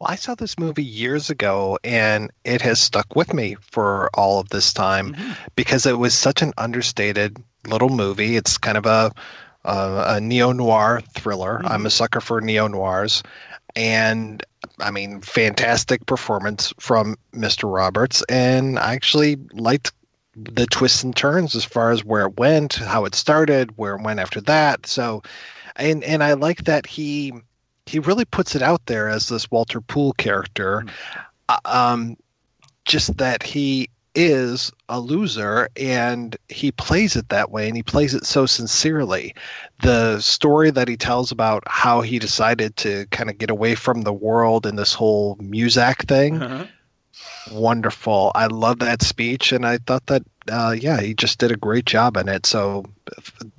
Well, 0.00 0.10
I 0.10 0.16
saw 0.16 0.34
this 0.34 0.58
movie 0.58 0.84
years 0.84 1.30
ago 1.30 1.78
and 1.84 2.30
it 2.44 2.60
has 2.62 2.80
stuck 2.80 3.14
with 3.14 3.32
me 3.32 3.56
for 3.60 4.10
all 4.12 4.40
of 4.40 4.48
this 4.48 4.72
time 4.72 5.14
mm-hmm. 5.14 5.32
because 5.54 5.86
it 5.86 5.98
was 5.98 6.14
such 6.14 6.42
an 6.42 6.52
understated 6.58 7.42
little 7.66 7.88
movie. 7.88 8.36
It's 8.36 8.58
kind 8.58 8.76
of 8.76 8.86
a 8.86 9.12
a 9.64 10.20
neo 10.20 10.52
noir 10.52 11.02
thriller. 11.14 11.58
Mm-hmm. 11.58 11.68
I'm 11.68 11.86
a 11.86 11.90
sucker 11.90 12.20
for 12.20 12.40
neo 12.40 12.68
noirs, 12.68 13.22
and 13.76 14.44
I 14.80 14.90
mean, 14.90 15.20
fantastic 15.20 16.06
performance 16.06 16.72
from 16.78 17.16
Mr. 17.32 17.72
Roberts, 17.72 18.22
and 18.28 18.78
I 18.78 18.94
actually 18.94 19.36
liked 19.52 19.92
the 20.36 20.66
twists 20.66 21.02
and 21.02 21.14
turns 21.14 21.54
as 21.54 21.64
far 21.64 21.90
as 21.90 22.04
where 22.04 22.26
it 22.26 22.38
went, 22.38 22.74
how 22.74 23.04
it 23.04 23.14
started, 23.14 23.76
where 23.78 23.94
it 23.94 24.02
went 24.02 24.20
after 24.20 24.40
that. 24.42 24.86
So, 24.86 25.22
and 25.76 26.02
and 26.04 26.22
I 26.22 26.34
like 26.34 26.64
that 26.64 26.86
he 26.86 27.32
he 27.86 27.98
really 27.98 28.24
puts 28.24 28.54
it 28.54 28.62
out 28.62 28.84
there 28.86 29.08
as 29.08 29.28
this 29.28 29.50
Walter 29.50 29.80
Poole 29.80 30.12
character. 30.14 30.84
Uh, 31.48 31.58
um, 31.64 32.16
just 32.84 33.16
that 33.16 33.42
he 33.42 33.88
is 34.14 34.70
a 34.88 35.00
loser 35.00 35.68
and 35.76 36.36
he 36.48 36.70
plays 36.72 37.16
it 37.16 37.28
that 37.30 37.50
way 37.50 37.66
and 37.66 37.76
he 37.76 37.82
plays 37.82 38.14
it 38.14 38.24
so 38.24 38.46
sincerely. 38.46 39.34
The 39.82 40.20
story 40.20 40.70
that 40.70 40.88
he 40.88 40.96
tells 40.96 41.32
about 41.32 41.62
how 41.66 42.00
he 42.00 42.18
decided 42.18 42.76
to 42.78 43.06
kind 43.06 43.30
of 43.30 43.38
get 43.38 43.50
away 43.50 43.74
from 43.74 44.02
the 44.02 44.12
world 44.12 44.66
and 44.66 44.78
this 44.78 44.94
whole 44.94 45.36
Muzak 45.36 46.06
thing. 46.06 46.42
Uh-huh. 46.42 46.66
Wonderful. 47.52 48.32
I 48.34 48.46
love 48.46 48.78
that 48.80 49.02
speech 49.02 49.52
and 49.52 49.66
I 49.66 49.78
thought 49.78 50.06
that 50.06 50.22
uh, 50.50 50.76
yeah, 50.78 51.00
he 51.00 51.14
just 51.14 51.38
did 51.38 51.50
a 51.50 51.56
great 51.56 51.86
job 51.86 52.16
in 52.16 52.28
it. 52.28 52.46
So 52.46 52.84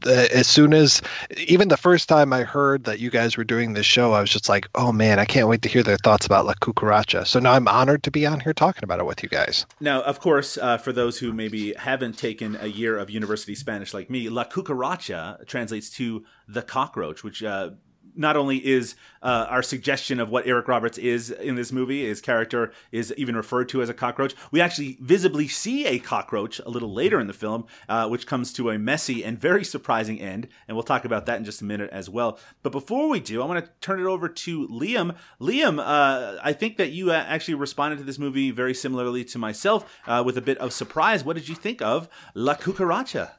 uh, 0.06 0.28
as 0.34 0.48
soon 0.48 0.74
as 0.74 1.02
even 1.48 1.68
the 1.68 1.78
first 1.78 2.08
time 2.08 2.32
I 2.34 2.44
heard 2.44 2.84
that 2.84 3.00
you 3.00 3.10
guys 3.10 3.38
were 3.38 3.44
doing 3.44 3.74
this 3.74 3.86
show, 3.86 4.14
I 4.14 4.22
was 4.22 4.30
just 4.30 4.50
like, 4.50 4.68
oh 4.76 4.92
man, 4.92 5.20
I 5.20 5.26
can't 5.26 5.48
wait 5.48 5.62
to 5.64 5.70
hear 5.70 5.84
their 5.84 5.98
thoughts 5.98 6.26
about 6.26 6.46
La 6.46 6.54
Cucaracha. 6.54 7.26
So 7.26 7.40
now 7.40 7.54
I'm 7.54 7.68
honored 7.68 8.04
to 8.04 8.12
be 8.12 8.26
on 8.26 8.40
here 8.40 8.54
talking 8.54 8.84
about 8.84 9.00
it 9.00 9.06
with 9.06 9.24
you 9.24 9.30
guys. 9.30 9.66
Now, 9.80 10.02
of 10.04 10.20
course, 10.20 10.58
uh, 10.58 10.78
for 10.78 10.94
those 10.94 11.20
who 11.20 11.34
maybe 11.34 11.74
haven't 11.74 12.18
taken 12.18 12.58
a 12.60 12.68
year 12.68 12.98
of 12.98 13.10
university 13.10 13.56
Spanish 13.56 13.94
like 13.94 14.10
me, 14.10 14.30
La 14.30 14.44
Cucaracha 14.46 15.46
translates 15.48 15.90
to 15.92 16.24
the 16.48 16.62
cockroach, 16.62 17.24
which 17.24 17.44
uh, 17.44 17.72
not 18.16 18.38
only 18.38 18.66
is 18.66 18.96
uh, 19.22 19.48
our 19.50 19.64
suggestion 19.64 20.20
of 20.20 20.30
what 20.30 20.48
Eric 20.48 20.68
Roberts 20.68 20.98
is 20.98 21.32
in 21.32 21.56
this 21.56 21.72
movie, 21.72 22.06
his 22.08 22.22
character 22.22 22.72
is 22.92 23.14
even 23.18 23.36
referred 23.36 23.70
to 23.70 23.82
as 23.82 23.90
a 23.90 23.94
cockroach. 23.94 24.36
We 24.52 24.62
actually 24.62 24.98
visibly 25.02 25.48
see 25.48 25.86
a 25.86 26.00
cockroach 26.00 26.60
a 26.60 26.70
little 26.70 26.94
later 26.94 27.20
in 27.20 27.28
the 27.28 27.34
film, 27.34 27.66
uh, 27.90 28.08
which 28.08 28.28
comes 28.28 28.54
to 28.54 28.70
a 28.70 28.78
messy 28.78 29.24
and 29.24 29.40
very 29.40 29.64
surprising 29.64 30.20
end. 30.20 30.48
And 30.68 30.76
we'll 30.76 30.84
talk 30.84 31.06
about 31.06 31.26
that 31.26 31.38
in 31.38 31.46
just 31.46 31.62
a 31.62 31.66
minute 31.66 31.90
as 31.92 32.10
well. 32.10 32.40
But 32.64 32.72
before 32.72 33.10
we 33.10 33.20
do, 33.20 33.42
I 33.42 33.46
want 33.46 33.66
to 33.66 33.72
turn 33.82 34.00
it 34.00 34.06
over 34.06 34.30
to 34.30 34.68
Liam. 34.68 35.16
Liam, 35.40 35.80
uh, 35.80 36.40
I 36.44 36.54
think 36.54 36.78
that 36.78 36.92
you 36.92 37.12
uh, 37.12 37.26
actually 37.28 37.56
responded 37.56 37.98
to 37.98 38.04
this 38.04 38.20
movie 38.20 38.52
very 38.52 38.74
similarly 38.74 39.24
to 39.26 39.38
myself 39.38 40.00
uh, 40.06 40.24
with 40.26 40.38
a 40.38 40.42
bit 40.42 40.58
of 40.60 40.74
surprise. 40.74 41.24
What 41.24 41.36
did 41.36 41.50
you 41.50 41.56
think 41.56 41.82
of 41.82 42.08
La 42.34 42.56
Cucaracha? 42.56 43.32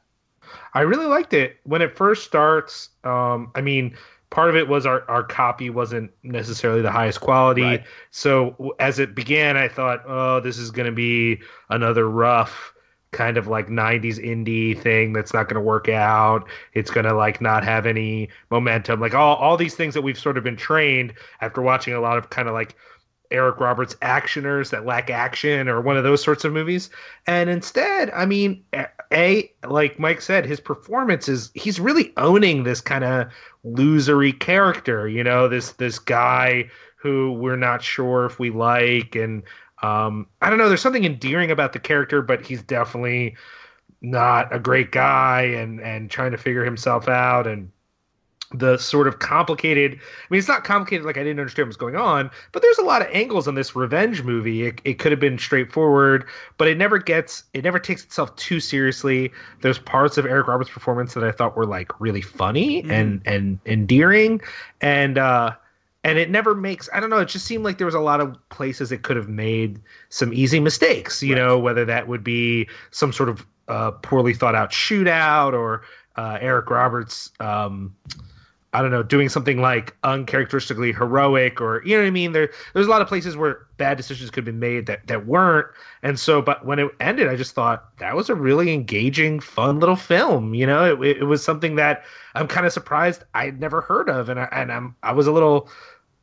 I 0.73 0.81
really 0.81 1.05
liked 1.05 1.33
it 1.33 1.57
when 1.63 1.81
it 1.81 1.97
first 1.97 2.23
starts. 2.23 2.89
Um, 3.03 3.51
I 3.55 3.61
mean, 3.61 3.97
part 4.29 4.49
of 4.49 4.55
it 4.55 4.67
was 4.67 4.85
our, 4.85 5.09
our 5.09 5.23
copy 5.23 5.69
wasn't 5.69 6.11
necessarily 6.23 6.81
the 6.81 6.91
highest 6.91 7.21
quality. 7.21 7.61
Right. 7.61 7.83
So 8.11 8.75
as 8.79 8.99
it 8.99 9.15
began, 9.15 9.57
I 9.57 9.67
thought, 9.67 10.03
oh, 10.05 10.39
this 10.39 10.57
is 10.57 10.71
going 10.71 10.85
to 10.85 10.91
be 10.91 11.39
another 11.69 12.09
rough 12.09 12.73
kind 13.11 13.37
of 13.37 13.47
like 13.47 13.67
90s 13.67 14.23
indie 14.23 14.77
thing 14.77 15.13
that's 15.13 15.33
not 15.33 15.47
going 15.47 15.55
to 15.55 15.61
work 15.61 15.87
out. 15.87 16.47
It's 16.73 16.91
going 16.91 17.05
to 17.05 17.13
like 17.13 17.39
not 17.39 17.63
have 17.63 17.85
any 17.85 18.29
momentum. 18.51 18.99
Like 18.99 19.15
all, 19.15 19.37
all 19.37 19.55
these 19.55 19.75
things 19.75 19.93
that 19.93 20.01
we've 20.01 20.19
sort 20.19 20.37
of 20.37 20.43
been 20.43 20.57
trained 20.57 21.13
after 21.41 21.61
watching 21.61 21.93
a 21.93 22.01
lot 22.01 22.17
of 22.17 22.29
kind 22.29 22.47
of 22.47 22.53
like 22.53 22.75
Eric 23.31 23.59
Roberts 23.59 23.95
actioners 23.95 24.69
that 24.71 24.85
lack 24.85 25.09
action 25.09 25.67
or 25.67 25.81
one 25.81 25.97
of 25.97 26.03
those 26.03 26.21
sorts 26.21 26.45
of 26.45 26.53
movies. 26.53 26.89
And 27.25 27.49
instead, 27.49 28.09
I 28.11 28.25
mean, 28.25 28.63
a 29.11 29.51
like 29.67 29.99
Mike 29.99 30.21
said, 30.21 30.45
his 30.45 30.59
performance 30.59 31.27
is 31.29 31.51
he's 31.53 31.79
really 31.79 32.13
owning 32.17 32.63
this 32.63 32.81
kind 32.81 33.03
of 33.03 33.31
losery 33.65 34.37
character. 34.37 35.07
You 35.07 35.23
know, 35.23 35.47
this 35.47 35.73
this 35.73 35.99
guy 35.99 36.69
who 36.95 37.33
we're 37.33 37.57
not 37.57 37.83
sure 37.83 38.25
if 38.25 38.39
we 38.39 38.49
like, 38.49 39.15
and 39.15 39.43
um, 39.83 40.27
I 40.41 40.49
don't 40.49 40.57
know. 40.59 40.67
There's 40.67 40.81
something 40.81 41.05
endearing 41.05 41.51
about 41.51 41.73
the 41.73 41.79
character, 41.79 42.21
but 42.21 42.45
he's 42.45 42.61
definitely 42.63 43.35
not 44.01 44.53
a 44.53 44.59
great 44.59 44.91
guy, 44.91 45.43
and 45.43 45.79
and 45.81 46.09
trying 46.09 46.31
to 46.31 46.37
figure 46.37 46.65
himself 46.65 47.07
out 47.07 47.47
and 47.47 47.71
the 48.53 48.77
sort 48.77 49.07
of 49.07 49.19
complicated 49.19 49.93
i 49.93 50.27
mean 50.29 50.39
it's 50.39 50.47
not 50.47 50.63
complicated 50.63 51.05
like 51.05 51.17
i 51.17 51.23
didn't 51.23 51.39
understand 51.39 51.67
what's 51.67 51.75
going 51.75 51.97
on 51.97 52.31
but 52.53 52.61
there's 52.61 52.77
a 52.77 52.83
lot 52.83 53.01
of 53.01 53.07
angles 53.11 53.45
on 53.45 53.55
this 53.55 53.75
revenge 53.75 54.23
movie 54.23 54.65
it, 54.65 54.79
it 54.85 54.99
could 54.99 55.11
have 55.11 55.19
been 55.19 55.37
straightforward 55.37 56.25
but 56.57 56.67
it 56.67 56.77
never 56.77 56.97
gets 56.97 57.43
it 57.53 57.63
never 57.65 57.77
takes 57.77 58.05
itself 58.05 58.33
too 58.37 58.61
seriously 58.61 59.31
there's 59.61 59.79
parts 59.79 60.17
of 60.17 60.25
eric 60.25 60.47
roberts 60.47 60.69
performance 60.69 61.13
that 61.13 61.25
i 61.25 61.31
thought 61.31 61.57
were 61.57 61.65
like 61.65 61.99
really 61.99 62.21
funny 62.21 62.83
mm. 62.83 62.91
and 62.91 63.21
and 63.25 63.59
endearing 63.65 64.39
and 64.79 65.17
uh 65.17 65.51
and 66.05 66.17
it 66.17 66.29
never 66.29 66.55
makes 66.55 66.87
i 66.93 67.01
don't 67.01 67.09
know 67.09 67.19
it 67.19 67.27
just 67.27 67.45
seemed 67.45 67.65
like 67.65 67.77
there 67.77 67.85
was 67.85 67.95
a 67.95 67.99
lot 67.99 68.21
of 68.21 68.37
places 68.47 68.93
it 68.93 69.03
could 69.03 69.17
have 69.17 69.27
made 69.27 69.77
some 70.07 70.33
easy 70.33 70.61
mistakes 70.61 71.21
you 71.21 71.33
right. 71.35 71.41
know 71.41 71.59
whether 71.59 71.83
that 71.83 72.07
would 72.07 72.23
be 72.23 72.67
some 72.91 73.11
sort 73.11 73.27
of 73.27 73.45
uh, 73.67 73.91
poorly 73.91 74.33
thought 74.33 74.55
out 74.55 74.71
shootout 74.71 75.51
or 75.51 75.81
uh, 76.15 76.37
eric 76.39 76.69
roberts 76.69 77.29
um 77.41 77.93
I 78.73 78.81
don't 78.81 78.91
know, 78.91 79.01
doing 79.01 79.29
something 79.29 79.61
like 79.61 79.95
uncharacteristically 80.03 80.91
heroic 80.91 81.61
or 81.61 81.81
you 81.85 81.95
know 81.95 82.03
what 82.03 82.07
I 82.07 82.11
mean. 82.11 82.33
There 82.33 82.51
there's 82.73 82.85
a 82.85 82.89
lot 82.89 83.01
of 83.01 83.07
places 83.07 83.37
where 83.37 83.65
bad 83.77 83.95
decisions 83.95 84.29
could 84.29 84.43
be 84.43 84.51
made 84.51 84.87
that 84.87 85.07
that 85.07 85.25
weren't. 85.25 85.67
And 86.03 86.19
so, 86.19 86.41
but 86.41 86.65
when 86.65 86.77
it 86.79 86.91
ended, 86.99 87.29
I 87.29 87.37
just 87.37 87.55
thought 87.55 87.97
that 87.99 88.15
was 88.15 88.29
a 88.29 88.35
really 88.35 88.73
engaging, 88.73 89.39
fun 89.39 89.79
little 89.79 89.95
film. 89.95 90.53
You 90.53 90.67
know, 90.67 91.01
it, 91.01 91.17
it 91.17 91.23
was 91.23 91.43
something 91.43 91.75
that 91.75 92.03
I'm 92.35 92.47
kind 92.47 92.65
of 92.65 92.73
surprised 92.73 93.23
I'd 93.33 93.59
never 93.59 93.81
heard 93.81 94.09
of, 94.09 94.27
and 94.27 94.39
I, 94.39 94.49
and 94.51 94.71
I'm 94.71 94.95
I 95.01 95.13
was 95.13 95.27
a 95.27 95.31
little 95.31 95.69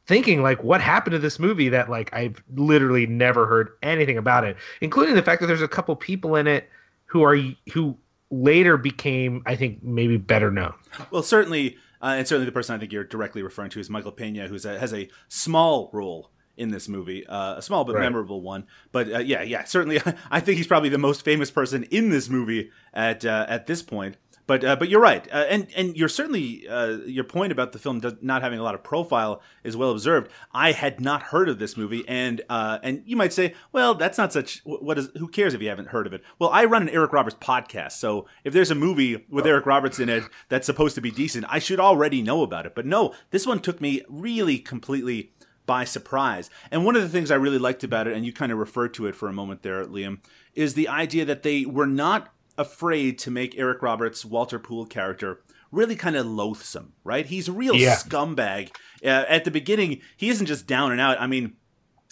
thinking 0.06 0.42
like 0.42 0.62
what 0.62 0.82
happened 0.82 1.12
to 1.12 1.18
this 1.18 1.38
movie 1.38 1.70
that 1.70 1.88
like 1.88 2.12
I've 2.12 2.42
literally 2.54 3.06
never 3.06 3.46
heard 3.46 3.70
anything 3.82 4.18
about 4.18 4.44
it, 4.44 4.56
including 4.82 5.14
the 5.14 5.22
fact 5.22 5.40
that 5.40 5.46
there's 5.46 5.62
a 5.62 5.68
couple 5.68 5.96
people 5.96 6.36
in 6.36 6.46
it 6.46 6.68
who 7.06 7.22
are 7.24 7.36
who 7.72 7.96
later 8.30 8.76
became 8.76 9.42
I 9.46 9.56
think 9.56 9.82
maybe 9.82 10.18
better 10.18 10.50
known. 10.50 10.74
Well, 11.10 11.22
certainly 11.22 11.78
uh, 12.04 12.16
and 12.18 12.28
certainly 12.28 12.44
the 12.44 12.52
person 12.52 12.74
I 12.74 12.78
think 12.78 12.92
you're 12.92 13.04
directly 13.04 13.42
referring 13.42 13.70
to 13.70 13.80
is 13.80 13.88
Michael 13.88 14.12
Pena, 14.12 14.46
who 14.46 14.54
has 14.54 14.92
a 14.92 15.08
small 15.28 15.88
role 15.92 16.30
in 16.56 16.70
this 16.70 16.86
movie, 16.86 17.26
uh, 17.26 17.56
a 17.56 17.62
small 17.62 17.84
but 17.84 17.94
right. 17.94 18.02
memorable 18.02 18.42
one. 18.42 18.66
But 18.92 19.10
uh, 19.10 19.18
yeah, 19.20 19.42
yeah, 19.42 19.64
certainly, 19.64 20.00
I 20.30 20.40
think 20.40 20.58
he's 20.58 20.66
probably 20.66 20.90
the 20.90 20.98
most 20.98 21.24
famous 21.24 21.50
person 21.50 21.84
in 21.84 22.10
this 22.10 22.28
movie 22.28 22.70
at 22.92 23.24
uh, 23.24 23.46
at 23.48 23.66
this 23.66 23.82
point. 23.82 24.18
But 24.46 24.62
uh, 24.62 24.76
but 24.76 24.90
you're 24.90 25.00
right, 25.00 25.26
uh, 25.32 25.46
and 25.48 25.68
and 25.74 25.96
you're 25.96 26.08
certainly 26.08 26.68
uh, 26.68 26.98
your 27.06 27.24
point 27.24 27.50
about 27.50 27.72
the 27.72 27.78
film 27.78 28.00
does, 28.00 28.14
not 28.20 28.42
having 28.42 28.58
a 28.58 28.62
lot 28.62 28.74
of 28.74 28.82
profile 28.82 29.40
is 29.62 29.74
well 29.74 29.90
observed. 29.90 30.30
I 30.52 30.72
had 30.72 31.00
not 31.00 31.22
heard 31.22 31.48
of 31.48 31.58
this 31.58 31.78
movie, 31.78 32.04
and 32.06 32.42
uh, 32.50 32.78
and 32.82 33.02
you 33.06 33.16
might 33.16 33.32
say, 33.32 33.54
well, 33.72 33.94
that's 33.94 34.18
not 34.18 34.34
such. 34.34 34.60
What 34.64 34.98
is? 34.98 35.08
Who 35.16 35.28
cares 35.28 35.54
if 35.54 35.62
you 35.62 35.70
haven't 35.70 35.88
heard 35.88 36.06
of 36.06 36.12
it? 36.12 36.22
Well, 36.38 36.50
I 36.50 36.66
run 36.66 36.82
an 36.82 36.90
Eric 36.90 37.14
Roberts 37.14 37.36
podcast, 37.40 37.92
so 37.92 38.26
if 38.44 38.52
there's 38.52 38.70
a 38.70 38.74
movie 38.74 39.24
with 39.30 39.46
Eric 39.46 39.64
Roberts 39.64 39.98
in 39.98 40.10
it 40.10 40.24
that's 40.50 40.66
supposed 40.66 40.94
to 40.96 41.00
be 41.00 41.10
decent, 41.10 41.46
I 41.48 41.58
should 41.58 41.80
already 41.80 42.20
know 42.20 42.42
about 42.42 42.66
it. 42.66 42.74
But 42.74 42.84
no, 42.84 43.14
this 43.30 43.46
one 43.46 43.60
took 43.60 43.80
me 43.80 44.02
really 44.10 44.58
completely 44.58 45.32
by 45.64 45.84
surprise. 45.84 46.50
And 46.70 46.84
one 46.84 46.96
of 46.96 47.02
the 47.02 47.08
things 47.08 47.30
I 47.30 47.36
really 47.36 47.58
liked 47.58 47.82
about 47.82 48.06
it, 48.06 48.14
and 48.14 48.26
you 48.26 48.32
kind 48.34 48.52
of 48.52 48.58
referred 48.58 48.92
to 48.94 49.06
it 49.06 49.16
for 49.16 49.28
a 49.28 49.32
moment 49.32 49.62
there, 49.62 49.84
Liam, 49.86 50.18
is 50.54 50.74
the 50.74 50.88
idea 50.88 51.24
that 51.24 51.42
they 51.42 51.64
were 51.64 51.86
not 51.86 52.30
afraid 52.56 53.18
to 53.20 53.30
make 53.30 53.58
Eric 53.58 53.82
Roberts' 53.82 54.24
Walter 54.24 54.58
Poole 54.58 54.86
character 54.86 55.40
really 55.74 55.96
kind 55.96 56.16
of 56.16 56.26
loathsome, 56.26 56.92
right? 57.02 57.26
He's 57.26 57.48
a 57.48 57.52
real 57.52 57.74
yeah. 57.74 57.96
scumbag. 57.96 58.70
Uh, 59.04 59.24
at 59.28 59.44
the 59.44 59.50
beginning, 59.50 60.00
he 60.16 60.28
isn't 60.28 60.46
just 60.46 60.66
down 60.66 60.92
and 60.92 61.00
out. 61.00 61.20
I 61.20 61.26
mean, 61.26 61.56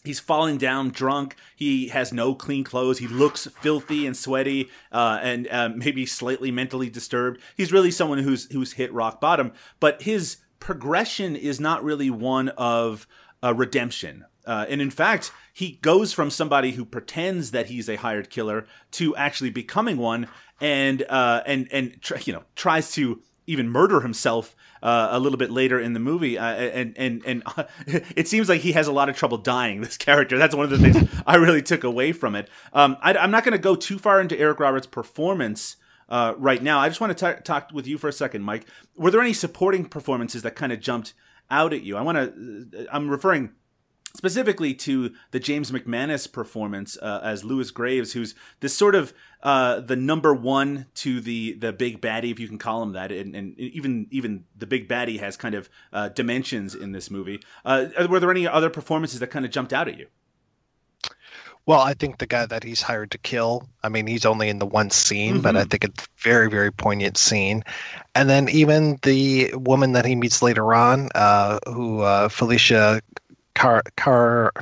he's 0.05 0.21
falling 0.21 0.59
down 0.59 0.91
drunk. 0.91 1.37
He 1.57 1.89
has 1.89 2.13
no 2.13 2.35
clean 2.35 2.65
clothes. 2.65 2.99
He 2.99 3.07
looks 3.07 3.47
filthy 3.61 4.07
and 4.07 4.17
sweaty, 4.17 4.69
uh, 4.91 5.21
and 5.23 5.49
uh, 5.49 5.71
maybe 5.75 6.07
slightly 6.07 6.51
mentally 6.51 6.91
disturbed. 6.91 7.41
He's 7.57 7.73
really 7.73 7.91
someone 7.91 8.19
who's 8.19 8.51
who's 8.53 8.73
hit 8.73 8.93
rock 8.93 9.21
bottom. 9.21 9.53
But 9.81 10.03
his 10.03 10.39
progression 10.59 11.35
is 11.35 11.59
not 11.59 11.83
really 11.83 12.11
one 12.11 12.49
of 12.51 13.07
uh, 13.43 13.55
redemption. 13.55 14.25
Uh, 14.47 14.67
and 14.69 14.81
in 14.81 14.91
fact, 14.91 15.33
he 15.53 15.79
goes 15.83 16.13
from 16.13 16.31
somebody 16.31 16.73
who 16.73 16.85
pretends 16.85 17.51
that 17.53 17.67
he's 17.67 17.89
a 17.89 17.97
hired 17.97 18.31
killer 18.31 18.67
to 18.93 19.15
actually 19.17 19.51
becoming 19.51 19.97
one, 19.97 20.29
and 20.61 21.05
uh, 21.09 21.43
and 21.47 21.69
and 21.71 22.01
tr- 22.03 22.17
you 22.25 22.33
know 22.33 22.43
tries 22.57 22.93
to 22.93 23.21
even 23.47 23.69
murder 23.69 24.01
himself 24.01 24.55
uh, 24.83 25.09
a 25.11 25.19
little 25.19 25.39
bit 25.39 25.51
later 25.51 25.79
in 25.79 25.93
the 25.93 26.01
movie, 26.01 26.39
uh, 26.39 26.45
and 26.45 26.97
and 26.97 27.23
and 27.25 27.43
it 28.17 28.27
seems 28.27 28.49
like 28.49 28.63
he 28.63 28.73
has 28.73 28.89
a 28.89 28.93
lot 28.93 29.09
of 29.09 29.17
trouble 29.17 29.39
dying. 29.39 29.81
This 29.81 29.97
character. 29.97 30.39
That's 30.39 30.55
one 30.55 30.65
of 30.65 30.71
the 30.71 30.79
things 30.79 31.09
I 31.27 31.37
really 31.37 31.63
took 31.63 31.85
away 31.85 32.13
from 32.13 32.35
it. 32.35 32.49
Um, 32.73 32.97
I, 33.01 33.13
am 33.13 33.31
not 33.31 33.45
going 33.45 33.53
to 33.53 33.59
go 33.59 33.75
too 33.75 33.99
far 33.99 34.21
into 34.21 34.39
Eric 34.39 34.61
Roberts' 34.61 34.87
performance. 34.87 35.77
Uh, 36.09 36.35
right 36.37 36.63
now, 36.63 36.79
I 36.79 36.89
just 36.89 37.01
want 37.01 37.17
to 37.17 37.41
talk 37.43 37.71
with 37.73 37.87
you 37.87 37.97
for 37.97 38.09
a 38.09 38.13
second, 38.13 38.43
Mike. 38.43 38.67
Were 38.97 39.11
there 39.11 39.21
any 39.21 39.33
supporting 39.33 39.87
performances 39.87 40.43
that 40.43 40.57
kind 40.57 40.73
of 40.73 40.81
jumped 40.81 41.15
out 41.53 41.73
at 41.73 41.83
you? 41.83 41.97
I 41.97 42.03
want 42.03 42.17
to. 42.19 42.87
I'm 42.91 43.09
referring 43.09 43.51
specifically 44.17 44.75
to 44.75 45.13
the 45.31 45.41
James 45.41 45.71
McManus 45.71 46.31
performance 46.31 46.99
uh, 47.01 47.21
as 47.23 47.45
Lewis 47.45 47.71
Graves, 47.71 48.13
who's 48.13 48.35
this 48.61 48.77
sort 48.77 48.95
of 48.95 49.13
uh, 49.43 49.81
the 49.81 49.97
number 49.97 50.35
one 50.35 50.87
to 50.95 51.21
the 51.21 51.53
the 51.55 51.73
big 51.73 52.01
baddie, 52.01 52.31
if 52.31 52.41
you 52.41 52.49
can 52.49 52.59
call 52.59 52.83
him 52.83 52.93
that, 52.93 53.13
and, 53.13 53.35
and 53.37 53.59
even 53.59 54.07
even 54.11 54.45
the 54.57 54.67
big 54.67 54.89
baddie 54.89 55.21
has 55.21 55.37
kind 55.37 55.55
of 55.55 55.69
uh, 55.93 56.09
dimensions 56.09 56.75
in 56.75 56.93
this 56.93 57.11
movie. 57.11 57.41
Uh, 57.65 57.87
were 58.09 58.21
there 58.21 58.31
any 58.31 58.47
other 58.47 58.71
performances 58.71 59.21
that 59.21 59.29
kind 59.29 59.45
of 59.45 59.51
jumped 59.51 59.73
out 59.73 59.89
at 59.89 59.99
you? 59.99 60.07
Well, 61.65 61.81
I 61.81 61.95
think 61.95 62.19
the 62.19 62.27
guy 62.27 62.45
that 62.47 62.65
he's 62.65 62.83
hired 62.83 63.13
to 63.13 63.19
kill, 63.19 63.69
I 63.85 63.89
mean, 63.89 64.09
he's 64.09 64.25
only 64.27 64.49
in 64.49 64.59
the 64.59 64.67
one 64.67 64.91
scene, 64.91 65.35
mm-hmm. 65.35 65.43
but 65.43 65.57
I 65.57 65.61
mm-hmm. 65.61 65.69
think 65.69 65.85
it's 65.85 66.09
very, 66.19 66.51
very 66.51 66.73
poignant 66.73 67.17
scene. 67.17 67.63
And 68.17 68.29
then 68.29 68.49
even 68.49 68.99
the 69.03 69.53
woman 69.55 69.93
that 69.93 70.05
he 70.05 70.17
meets 70.17 70.43
later 70.43 70.75
on, 70.75 71.09
uh, 71.15 71.61
who 71.67 72.01
uh, 72.01 72.29
Felicia 72.29 73.01
Car 73.55 73.83
Car 73.97 74.53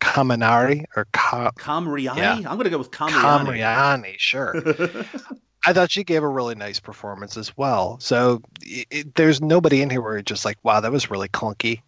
Caminari 0.00 0.84
or 0.96 1.06
Car- 1.12 1.52
Camriani. 1.52 2.16
Yeah. 2.16 2.34
I'm 2.34 2.42
going 2.44 2.64
to 2.64 2.70
go 2.70 2.78
with 2.78 2.90
Camriani. 2.90 3.56
Camriani, 3.56 4.18
sure. 4.18 4.54
I 5.64 5.72
thought 5.72 5.90
she 5.90 6.02
gave 6.02 6.22
a 6.22 6.28
really 6.28 6.56
nice 6.56 6.80
performance 6.80 7.36
as 7.36 7.56
well. 7.56 7.98
So 8.00 8.42
it, 8.62 9.14
there's 9.14 9.40
nobody 9.40 9.80
in 9.80 9.90
here 9.90 10.02
where 10.02 10.14
you're 10.14 10.22
just 10.22 10.44
like, 10.44 10.58
wow, 10.62 10.80
that 10.80 10.90
was 10.90 11.10
really 11.10 11.28
clunky. 11.28 11.82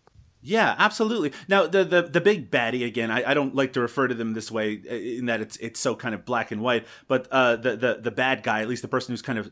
Yeah, 0.47 0.75
absolutely. 0.77 1.33
Now 1.49 1.67
the 1.67 1.85
the 1.85 2.03
the 2.03 2.21
big 2.21 2.51
baddie 2.51 2.85
again. 2.85 3.11
I, 3.11 3.31
I 3.31 3.35
don't 3.35 3.55
like 3.55 3.73
to 3.73 3.81
refer 3.81 4.09
to 4.09 4.15
them 4.15 4.35
this 4.35 4.51
way 4.51 4.79
uh, 4.89 4.95
in 4.95 5.25
that 5.25 5.41
it's 5.41 5.57
it's 5.57 5.81
so 5.81 5.97
kind 5.97 6.15
of 6.15 6.27
black 6.27 6.51
and 6.51 6.61
white. 6.61 6.87
But 7.09 7.29
uh, 7.31 7.57
the 7.57 7.77
the 7.77 7.99
the 8.03 8.11
bad 8.11 8.43
guy, 8.43 8.61
at 8.61 8.69
least 8.69 8.83
the 8.83 8.89
person 8.89 9.15
who's 9.15 9.23
kind 9.23 9.39
of 9.39 9.51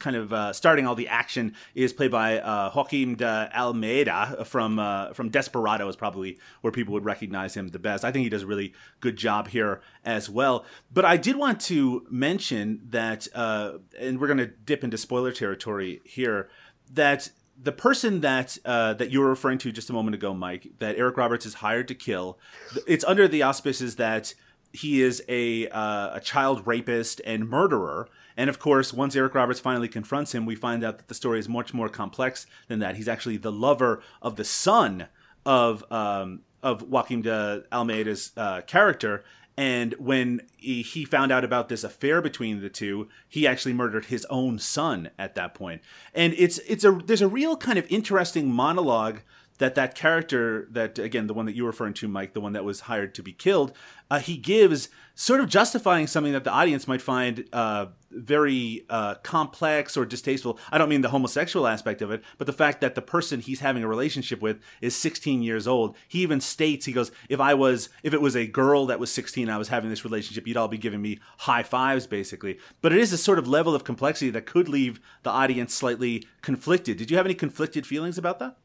kind 0.00 0.14
of 0.14 0.30
uh, 0.30 0.52
starting 0.52 0.86
all 0.86 0.94
the 0.94 1.08
action, 1.08 1.54
is 1.74 1.94
played 1.94 2.10
by 2.10 2.38
uh, 2.38 2.70
Joaquim 2.74 3.14
de 3.14 3.50
Almeida 3.56 4.44
from 4.44 4.78
uh, 4.78 5.14
from 5.14 5.30
Desperado. 5.30 5.88
Is 5.88 5.96
probably 5.96 6.38
where 6.60 6.70
people 6.70 6.92
would 6.92 7.06
recognize 7.06 7.56
him 7.56 7.68
the 7.68 7.78
best. 7.78 8.04
I 8.04 8.12
think 8.12 8.24
he 8.24 8.28
does 8.28 8.42
a 8.42 8.46
really 8.46 8.74
good 9.00 9.16
job 9.16 9.48
here 9.48 9.80
as 10.04 10.28
well. 10.28 10.66
But 10.92 11.06
I 11.06 11.16
did 11.16 11.36
want 11.36 11.62
to 11.62 12.06
mention 12.10 12.82
that, 12.90 13.26
uh, 13.34 13.78
and 13.98 14.20
we're 14.20 14.26
going 14.26 14.36
to 14.36 14.48
dip 14.48 14.84
into 14.84 14.98
spoiler 14.98 15.32
territory 15.32 16.02
here. 16.04 16.50
That 16.92 17.30
the 17.60 17.72
person 17.72 18.20
that 18.20 18.58
uh, 18.64 18.94
that 18.94 19.10
you 19.10 19.20
were 19.20 19.28
referring 19.28 19.58
to 19.58 19.72
just 19.72 19.90
a 19.90 19.92
moment 19.92 20.14
ago, 20.14 20.34
Mike, 20.34 20.68
that 20.78 20.96
Eric 20.96 21.16
Roberts 21.16 21.46
is 21.46 21.54
hired 21.54 21.88
to 21.88 21.94
kill, 21.94 22.38
it's 22.86 23.04
under 23.04 23.28
the 23.28 23.42
auspices 23.42 23.96
that 23.96 24.34
he 24.72 25.02
is 25.02 25.22
a 25.28 25.68
uh, 25.68 26.16
a 26.16 26.20
child 26.20 26.66
rapist 26.66 27.20
and 27.24 27.48
murderer. 27.48 28.08
And 28.36 28.50
of 28.50 28.58
course, 28.58 28.92
once 28.92 29.14
Eric 29.14 29.34
Roberts 29.34 29.60
finally 29.60 29.86
confronts 29.86 30.34
him, 30.34 30.44
we 30.44 30.56
find 30.56 30.84
out 30.84 30.98
that 30.98 31.08
the 31.08 31.14
story 31.14 31.38
is 31.38 31.48
much 31.48 31.72
more 31.72 31.88
complex 31.88 32.46
than 32.66 32.80
that. 32.80 32.96
He's 32.96 33.08
actually 33.08 33.36
the 33.36 33.52
lover 33.52 34.02
of 34.20 34.34
the 34.36 34.44
son 34.44 35.06
of 35.46 35.84
um, 35.92 36.40
of 36.62 36.82
Joaquim 36.82 37.22
de 37.22 37.62
Almeida's 37.70 38.32
uh, 38.36 38.62
character, 38.62 39.22
and 39.56 39.94
when 39.98 40.40
he 40.56 41.04
found 41.04 41.30
out 41.30 41.44
about 41.44 41.68
this 41.68 41.84
affair 41.84 42.20
between 42.20 42.60
the 42.60 42.68
two, 42.68 43.08
he 43.28 43.46
actually 43.46 43.72
murdered 43.72 44.06
his 44.06 44.24
own 44.26 44.58
son 44.58 45.10
at 45.16 45.36
that 45.36 45.54
point. 45.54 45.80
And 46.12 46.34
it's 46.36 46.58
it's 46.66 46.84
a 46.84 46.92
there's 46.92 47.22
a 47.22 47.28
real 47.28 47.56
kind 47.56 47.78
of 47.78 47.86
interesting 47.88 48.50
monologue 48.50 49.20
that 49.58 49.74
that 49.74 49.94
character 49.94 50.68
that 50.70 50.98
again 50.98 51.26
the 51.26 51.34
one 51.34 51.46
that 51.46 51.54
you 51.54 51.62
were 51.62 51.70
referring 51.70 51.94
to 51.94 52.08
mike 52.08 52.32
the 52.32 52.40
one 52.40 52.52
that 52.52 52.64
was 52.64 52.80
hired 52.80 53.14
to 53.14 53.22
be 53.22 53.32
killed 53.32 53.72
uh, 54.10 54.18
he 54.18 54.36
gives 54.36 54.88
sort 55.14 55.40
of 55.40 55.48
justifying 55.48 56.06
something 56.06 56.32
that 56.32 56.44
the 56.44 56.50
audience 56.50 56.86
might 56.86 57.00
find 57.00 57.48
uh, 57.52 57.86
very 58.10 58.84
uh, 58.90 59.14
complex 59.16 59.96
or 59.96 60.04
distasteful. 60.04 60.58
I 60.70 60.78
don't 60.78 60.88
mean 60.88 61.00
the 61.00 61.08
homosexual 61.08 61.66
aspect 61.66 62.02
of 62.02 62.10
it 62.10 62.22
but 62.36 62.46
the 62.46 62.52
fact 62.52 62.80
that 62.80 62.94
the 62.94 63.02
person 63.02 63.40
he's 63.40 63.60
having 63.60 63.82
a 63.82 63.88
relationship 63.88 64.42
with 64.42 64.60
is 64.80 64.94
16 64.94 65.42
years 65.42 65.66
old. 65.66 65.96
He 66.08 66.20
even 66.20 66.40
states 66.40 66.86
he 66.86 66.92
goes 66.92 67.12
if 67.28 67.40
i 67.40 67.54
was 67.54 67.88
if 68.02 68.12
it 68.12 68.20
was 68.20 68.36
a 68.36 68.46
girl 68.46 68.86
that 68.86 69.00
was 69.00 69.10
16 69.12 69.48
i 69.48 69.56
was 69.56 69.68
having 69.68 69.90
this 69.90 70.04
relationship 70.04 70.46
you'd 70.46 70.56
all 70.56 70.68
be 70.68 70.78
giving 70.78 71.00
me 71.00 71.18
high 71.38 71.62
fives 71.62 72.06
basically. 72.06 72.58
But 72.82 72.92
it 72.92 72.98
is 72.98 73.12
a 73.12 73.18
sort 73.18 73.38
of 73.38 73.48
level 73.48 73.74
of 73.74 73.84
complexity 73.84 74.30
that 74.30 74.46
could 74.46 74.68
leave 74.68 75.00
the 75.22 75.30
audience 75.30 75.74
slightly 75.74 76.26
conflicted. 76.42 76.98
Did 76.98 77.10
you 77.10 77.16
have 77.16 77.26
any 77.26 77.34
conflicted 77.34 77.86
feelings 77.86 78.18
about 78.18 78.38
that 78.40 78.58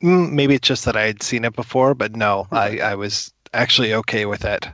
maybe 0.00 0.54
it's 0.54 0.66
just 0.66 0.84
that 0.84 0.96
I 0.96 1.06
had 1.06 1.22
seen 1.22 1.44
it 1.44 1.54
before, 1.54 1.94
but 1.94 2.16
no, 2.16 2.46
I, 2.52 2.78
I 2.78 2.94
was 2.94 3.32
actually 3.52 3.94
okay 3.94 4.26
with 4.26 4.44
it. 4.44 4.68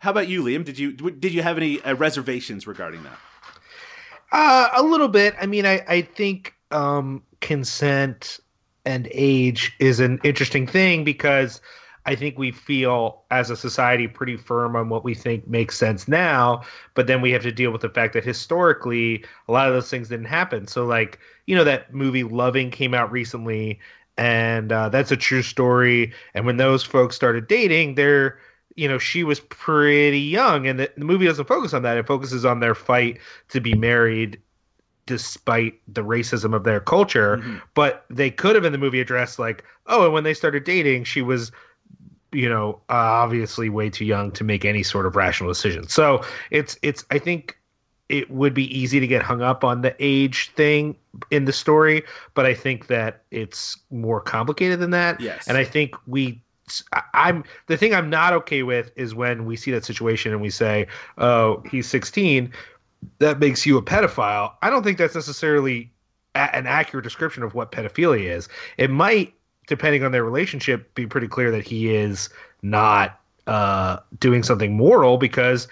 How 0.00 0.10
about 0.10 0.28
you, 0.28 0.42
Liam? 0.42 0.64
Did 0.64 0.78
you 0.78 0.92
did 0.92 1.32
you 1.32 1.42
have 1.42 1.56
any 1.56 1.80
uh, 1.82 1.94
reservations 1.94 2.66
regarding 2.66 3.02
that? 3.02 3.18
Uh, 4.30 4.68
a 4.74 4.82
little 4.82 5.08
bit. 5.08 5.34
I 5.40 5.46
mean, 5.46 5.66
I 5.66 5.82
I 5.88 6.02
think 6.02 6.54
um, 6.70 7.22
consent 7.40 8.38
and 8.84 9.08
age 9.10 9.74
is 9.80 9.98
an 10.00 10.20
interesting 10.22 10.66
thing 10.66 11.02
because 11.02 11.60
I 12.06 12.14
think 12.14 12.38
we 12.38 12.52
feel 12.52 13.24
as 13.32 13.50
a 13.50 13.56
society 13.56 14.06
pretty 14.06 14.36
firm 14.36 14.76
on 14.76 14.88
what 14.88 15.02
we 15.02 15.12
think 15.12 15.48
makes 15.48 15.76
sense 15.76 16.06
now, 16.06 16.62
but 16.94 17.08
then 17.08 17.20
we 17.20 17.32
have 17.32 17.42
to 17.42 17.50
deal 17.50 17.72
with 17.72 17.80
the 17.80 17.88
fact 17.88 18.14
that 18.14 18.24
historically 18.24 19.24
a 19.48 19.52
lot 19.52 19.66
of 19.66 19.74
those 19.74 19.90
things 19.90 20.08
didn't 20.08 20.26
happen. 20.26 20.68
So 20.68 20.86
like, 20.86 21.18
you 21.46 21.56
know 21.56 21.64
that 21.64 21.92
movie 21.92 22.22
Loving 22.22 22.70
came 22.70 22.94
out 22.94 23.10
recently 23.10 23.80
and 24.18 24.72
uh, 24.72 24.88
that's 24.88 25.10
a 25.10 25.16
true 25.16 25.42
story. 25.42 26.12
And 26.34 26.46
when 26.46 26.56
those 26.56 26.82
folks 26.82 27.16
started 27.16 27.48
dating, 27.48 27.94
they're 27.94 28.38
you 28.74 28.88
know 28.88 28.98
she 28.98 29.24
was 29.24 29.40
pretty 29.40 30.20
young, 30.20 30.66
and 30.66 30.80
the, 30.80 30.90
the 30.96 31.04
movie 31.04 31.26
doesn't 31.26 31.48
focus 31.48 31.74
on 31.74 31.82
that. 31.82 31.96
It 31.96 32.06
focuses 32.06 32.44
on 32.44 32.60
their 32.60 32.74
fight 32.74 33.18
to 33.48 33.60
be 33.60 33.74
married 33.74 34.40
despite 35.06 35.80
the 35.86 36.02
racism 36.02 36.54
of 36.54 36.64
their 36.64 36.80
culture. 36.80 37.36
Mm-hmm. 37.36 37.58
But 37.74 38.04
they 38.10 38.30
could 38.30 38.56
have 38.56 38.64
in 38.64 38.72
the 38.72 38.78
movie 38.78 39.00
addressed 39.00 39.38
like, 39.38 39.64
oh, 39.86 40.04
and 40.04 40.12
when 40.12 40.24
they 40.24 40.34
started 40.34 40.64
dating, 40.64 41.04
she 41.04 41.22
was 41.22 41.52
you 42.32 42.48
know 42.48 42.80
uh, 42.90 42.94
obviously 42.94 43.68
way 43.68 43.88
too 43.88 44.04
young 44.04 44.30
to 44.32 44.44
make 44.44 44.64
any 44.64 44.82
sort 44.82 45.06
of 45.06 45.14
rational 45.14 45.48
decision 45.48 45.86
so 45.86 46.24
it's 46.50 46.76
it's 46.82 47.04
i 47.12 47.18
think 47.18 47.56
it 48.08 48.30
would 48.30 48.54
be 48.54 48.64
easy 48.76 49.00
to 49.00 49.06
get 49.06 49.22
hung 49.22 49.42
up 49.42 49.64
on 49.64 49.82
the 49.82 49.94
age 49.98 50.50
thing 50.54 50.96
in 51.30 51.44
the 51.44 51.52
story, 51.52 52.02
but 52.34 52.46
I 52.46 52.54
think 52.54 52.86
that 52.86 53.22
it's 53.30 53.76
more 53.90 54.20
complicated 54.20 54.80
than 54.80 54.90
that. 54.90 55.20
Yes. 55.20 55.48
And 55.48 55.56
I 55.56 55.64
think 55.64 55.94
we 56.06 56.40
I'm 57.14 57.44
the 57.68 57.76
thing 57.76 57.94
I'm 57.94 58.10
not 58.10 58.32
okay 58.32 58.62
with 58.62 58.90
is 58.96 59.14
when 59.14 59.44
we 59.44 59.56
see 59.56 59.70
that 59.70 59.84
situation 59.84 60.32
and 60.32 60.40
we 60.40 60.50
say, 60.50 60.86
"Oh, 61.18 61.62
he's 61.70 61.88
16." 61.88 62.52
That 63.18 63.38
makes 63.38 63.64
you 63.64 63.76
a 63.76 63.82
pedophile. 63.82 64.52
I 64.62 64.70
don't 64.70 64.82
think 64.82 64.98
that's 64.98 65.14
necessarily 65.14 65.92
a- 66.34 66.54
an 66.54 66.66
accurate 66.66 67.04
description 67.04 67.42
of 67.42 67.54
what 67.54 67.70
pedophilia 67.70 68.30
is. 68.30 68.48
It 68.78 68.90
might, 68.90 69.32
depending 69.68 70.02
on 70.02 70.10
their 70.12 70.24
relationship, 70.24 70.92
be 70.94 71.06
pretty 71.06 71.28
clear 71.28 71.50
that 71.52 71.64
he 71.64 71.94
is 71.94 72.30
not 72.62 73.20
uh, 73.46 73.98
doing 74.18 74.42
something 74.42 74.76
moral 74.76 75.18
because 75.18 75.68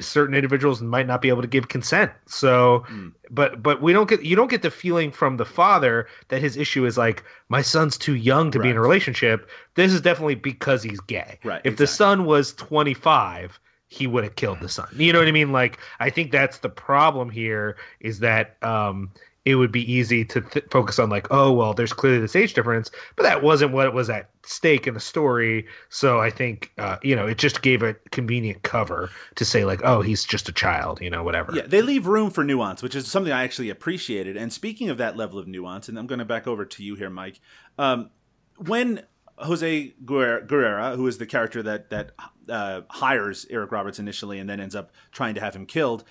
certain 0.00 0.34
individuals 0.34 0.82
might 0.82 1.06
not 1.06 1.22
be 1.22 1.28
able 1.28 1.42
to 1.42 1.48
give 1.48 1.68
consent. 1.68 2.12
So, 2.26 2.84
mm. 2.90 3.12
but 3.30 3.62
but 3.62 3.80
we 3.82 3.92
don't 3.92 4.08
get 4.08 4.22
you 4.22 4.36
don't 4.36 4.50
get 4.50 4.62
the 4.62 4.70
feeling 4.70 5.10
from 5.10 5.36
the 5.36 5.44
father 5.44 6.06
that 6.28 6.40
his 6.40 6.56
issue 6.56 6.84
is 6.84 6.98
like 6.98 7.24
my 7.48 7.62
son's 7.62 7.96
too 7.96 8.14
young 8.14 8.50
to 8.50 8.58
right. 8.58 8.64
be 8.64 8.70
in 8.70 8.76
a 8.76 8.80
relationship. 8.80 9.48
This 9.74 9.92
is 9.92 10.00
definitely 10.00 10.34
because 10.34 10.82
he's 10.82 11.00
gay. 11.00 11.38
Right. 11.44 11.60
If 11.64 11.74
exactly. 11.74 11.84
the 11.84 11.86
son 11.86 12.24
was 12.26 12.52
25, 12.54 13.58
he 13.88 14.06
would 14.06 14.24
have 14.24 14.36
killed 14.36 14.60
the 14.60 14.68
son. 14.68 14.88
You 14.94 15.12
know 15.12 15.18
what 15.18 15.28
I 15.28 15.32
mean? 15.32 15.52
Like 15.52 15.78
I 16.00 16.10
think 16.10 16.30
that's 16.30 16.58
the 16.58 16.68
problem 16.68 17.30
here 17.30 17.76
is 18.00 18.18
that 18.20 18.62
um 18.62 19.10
it 19.48 19.54
would 19.54 19.72
be 19.72 19.90
easy 19.90 20.26
to 20.26 20.42
th- 20.42 20.66
focus 20.70 20.98
on 20.98 21.08
like 21.08 21.26
oh 21.30 21.50
well 21.50 21.72
there's 21.72 21.94
clearly 21.94 22.20
this 22.20 22.36
age 22.36 22.52
difference 22.52 22.90
but 23.16 23.22
that 23.22 23.42
wasn't 23.42 23.72
what 23.72 23.94
was 23.94 24.10
at 24.10 24.28
stake 24.44 24.86
in 24.86 24.94
the 24.94 25.00
story. 25.00 25.66
So 25.88 26.20
i 26.20 26.28
think 26.28 26.70
uh, 26.76 26.98
you 27.02 27.16
know 27.16 27.26
it 27.26 27.38
just 27.38 27.62
gave 27.62 27.82
a 27.82 27.94
convenient 28.10 28.62
cover 28.62 29.10
to 29.36 29.44
say 29.44 29.64
like 29.64 29.80
oh 29.84 30.02
he's 30.02 30.24
just 30.24 30.48
a 30.50 30.52
child 30.52 31.00
you 31.00 31.08
know 31.08 31.22
whatever. 31.22 31.52
Yeah 31.54 31.66
they 31.66 31.80
leave 31.80 32.06
room 32.06 32.30
for 32.30 32.44
nuance 32.44 32.82
which 32.82 32.94
is 32.94 33.08
something 33.08 33.32
i 33.32 33.42
actually 33.42 33.70
appreciated. 33.70 34.36
And 34.36 34.52
speaking 34.52 34.90
of 34.90 34.98
that 34.98 35.16
level 35.16 35.38
of 35.38 35.48
nuance 35.48 35.88
and 35.88 35.98
i'm 35.98 36.06
going 36.06 36.18
to 36.18 36.26
back 36.26 36.46
over 36.46 36.66
to 36.66 36.84
you 36.84 36.94
here 36.94 37.10
mike 37.10 37.40
um, 37.78 38.10
when 38.58 39.04
Jose 39.40 39.94
Guerrera, 40.04 40.96
who 40.96 41.06
is 41.06 41.18
the 41.18 41.26
character 41.26 41.62
that 41.62 41.90
that 41.90 42.10
uh, 42.48 42.82
hires 42.90 43.46
Eric 43.50 43.72
Roberts 43.72 43.98
initially 43.98 44.38
and 44.38 44.48
then 44.48 44.60
ends 44.60 44.74
up 44.74 44.90
trying 45.12 45.34
to 45.34 45.40
have 45.40 45.54
him 45.54 45.66
killed, 45.66 46.04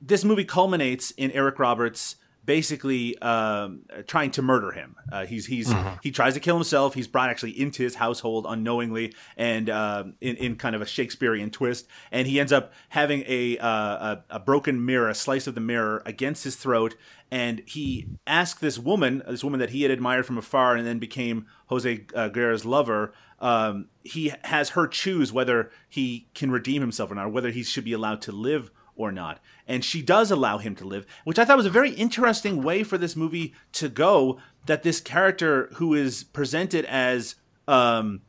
this 0.00 0.24
movie 0.24 0.44
culminates 0.44 1.10
in 1.12 1.30
Eric 1.32 1.58
Roberts 1.58 2.16
basically 2.44 3.16
um, 3.18 3.82
trying 4.06 4.30
to 4.32 4.42
murder 4.42 4.72
him. 4.72 4.96
Uh, 5.12 5.26
he's 5.26 5.46
he's 5.46 5.68
mm-hmm. 5.68 5.96
he 6.02 6.10
tries 6.10 6.34
to 6.34 6.40
kill 6.40 6.56
himself. 6.56 6.94
He's 6.94 7.06
brought 7.06 7.30
actually 7.30 7.58
into 7.60 7.82
his 7.82 7.94
household 7.94 8.46
unknowingly, 8.48 9.14
and 9.36 9.68
uh, 9.68 10.04
in 10.20 10.36
in 10.36 10.56
kind 10.56 10.74
of 10.74 10.82
a 10.82 10.86
Shakespearean 10.86 11.50
twist. 11.50 11.86
And 12.10 12.26
he 12.26 12.40
ends 12.40 12.52
up 12.52 12.72
having 12.88 13.24
a, 13.26 13.58
uh, 13.58 13.68
a, 13.68 14.24
a 14.30 14.40
broken 14.40 14.84
mirror, 14.84 15.08
a 15.08 15.14
slice 15.14 15.46
of 15.46 15.54
the 15.54 15.60
mirror 15.60 16.02
against 16.06 16.44
his 16.44 16.56
throat. 16.56 16.96
And 17.30 17.62
he 17.66 18.08
asked 18.26 18.60
this 18.60 18.78
woman, 18.78 19.22
this 19.28 19.44
woman 19.44 19.60
that 19.60 19.70
he 19.70 19.82
had 19.82 19.92
admired 19.92 20.26
from 20.26 20.36
afar, 20.36 20.74
and 20.74 20.86
then 20.86 20.98
became 20.98 21.46
Jose 21.66 22.06
uh, 22.14 22.28
Guerra's 22.28 22.64
lover. 22.64 23.12
Um, 23.38 23.88
he 24.02 24.32
has 24.42 24.70
her 24.70 24.86
choose 24.86 25.32
whether 25.32 25.70
he 25.88 26.28
can 26.34 26.50
redeem 26.50 26.82
himself 26.82 27.10
or 27.10 27.14
not, 27.14 27.26
or 27.26 27.30
whether 27.30 27.50
he 27.50 27.62
should 27.62 27.84
be 27.84 27.92
allowed 27.92 28.22
to 28.22 28.32
live 28.32 28.70
or 29.00 29.10
not. 29.12 29.40
And 29.66 29.84
she 29.84 30.02
does 30.02 30.30
allow 30.30 30.58
him 30.58 30.74
to 30.76 30.84
live, 30.84 31.06
which 31.24 31.38
I 31.38 31.44
thought 31.44 31.56
was 31.56 31.66
a 31.66 31.70
very 31.70 31.92
interesting 31.92 32.62
way 32.62 32.82
for 32.82 32.98
this 32.98 33.16
movie 33.16 33.54
to 33.72 33.88
go. 33.88 34.38
That 34.66 34.82
this 34.82 35.00
character 35.00 35.70
who 35.76 35.94
is 35.94 36.22
presented 36.22 36.84
as 36.84 37.36
um, 37.66 38.20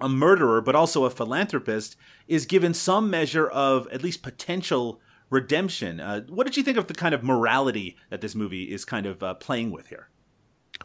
a 0.00 0.08
murderer, 0.08 0.60
but 0.60 0.74
also 0.74 1.04
a 1.04 1.10
philanthropist, 1.10 1.96
is 2.26 2.44
given 2.44 2.74
some 2.74 3.08
measure 3.08 3.46
of 3.48 3.86
at 3.92 4.02
least 4.02 4.22
potential 4.22 5.00
redemption. 5.30 6.00
Uh, 6.00 6.22
what 6.28 6.46
did 6.46 6.56
you 6.56 6.62
think 6.62 6.76
of 6.76 6.88
the 6.88 6.94
kind 6.94 7.14
of 7.14 7.22
morality 7.22 7.96
that 8.10 8.20
this 8.20 8.34
movie 8.34 8.64
is 8.64 8.84
kind 8.84 9.06
of 9.06 9.22
uh, 9.22 9.34
playing 9.34 9.70
with 9.70 9.88
here? 9.88 10.08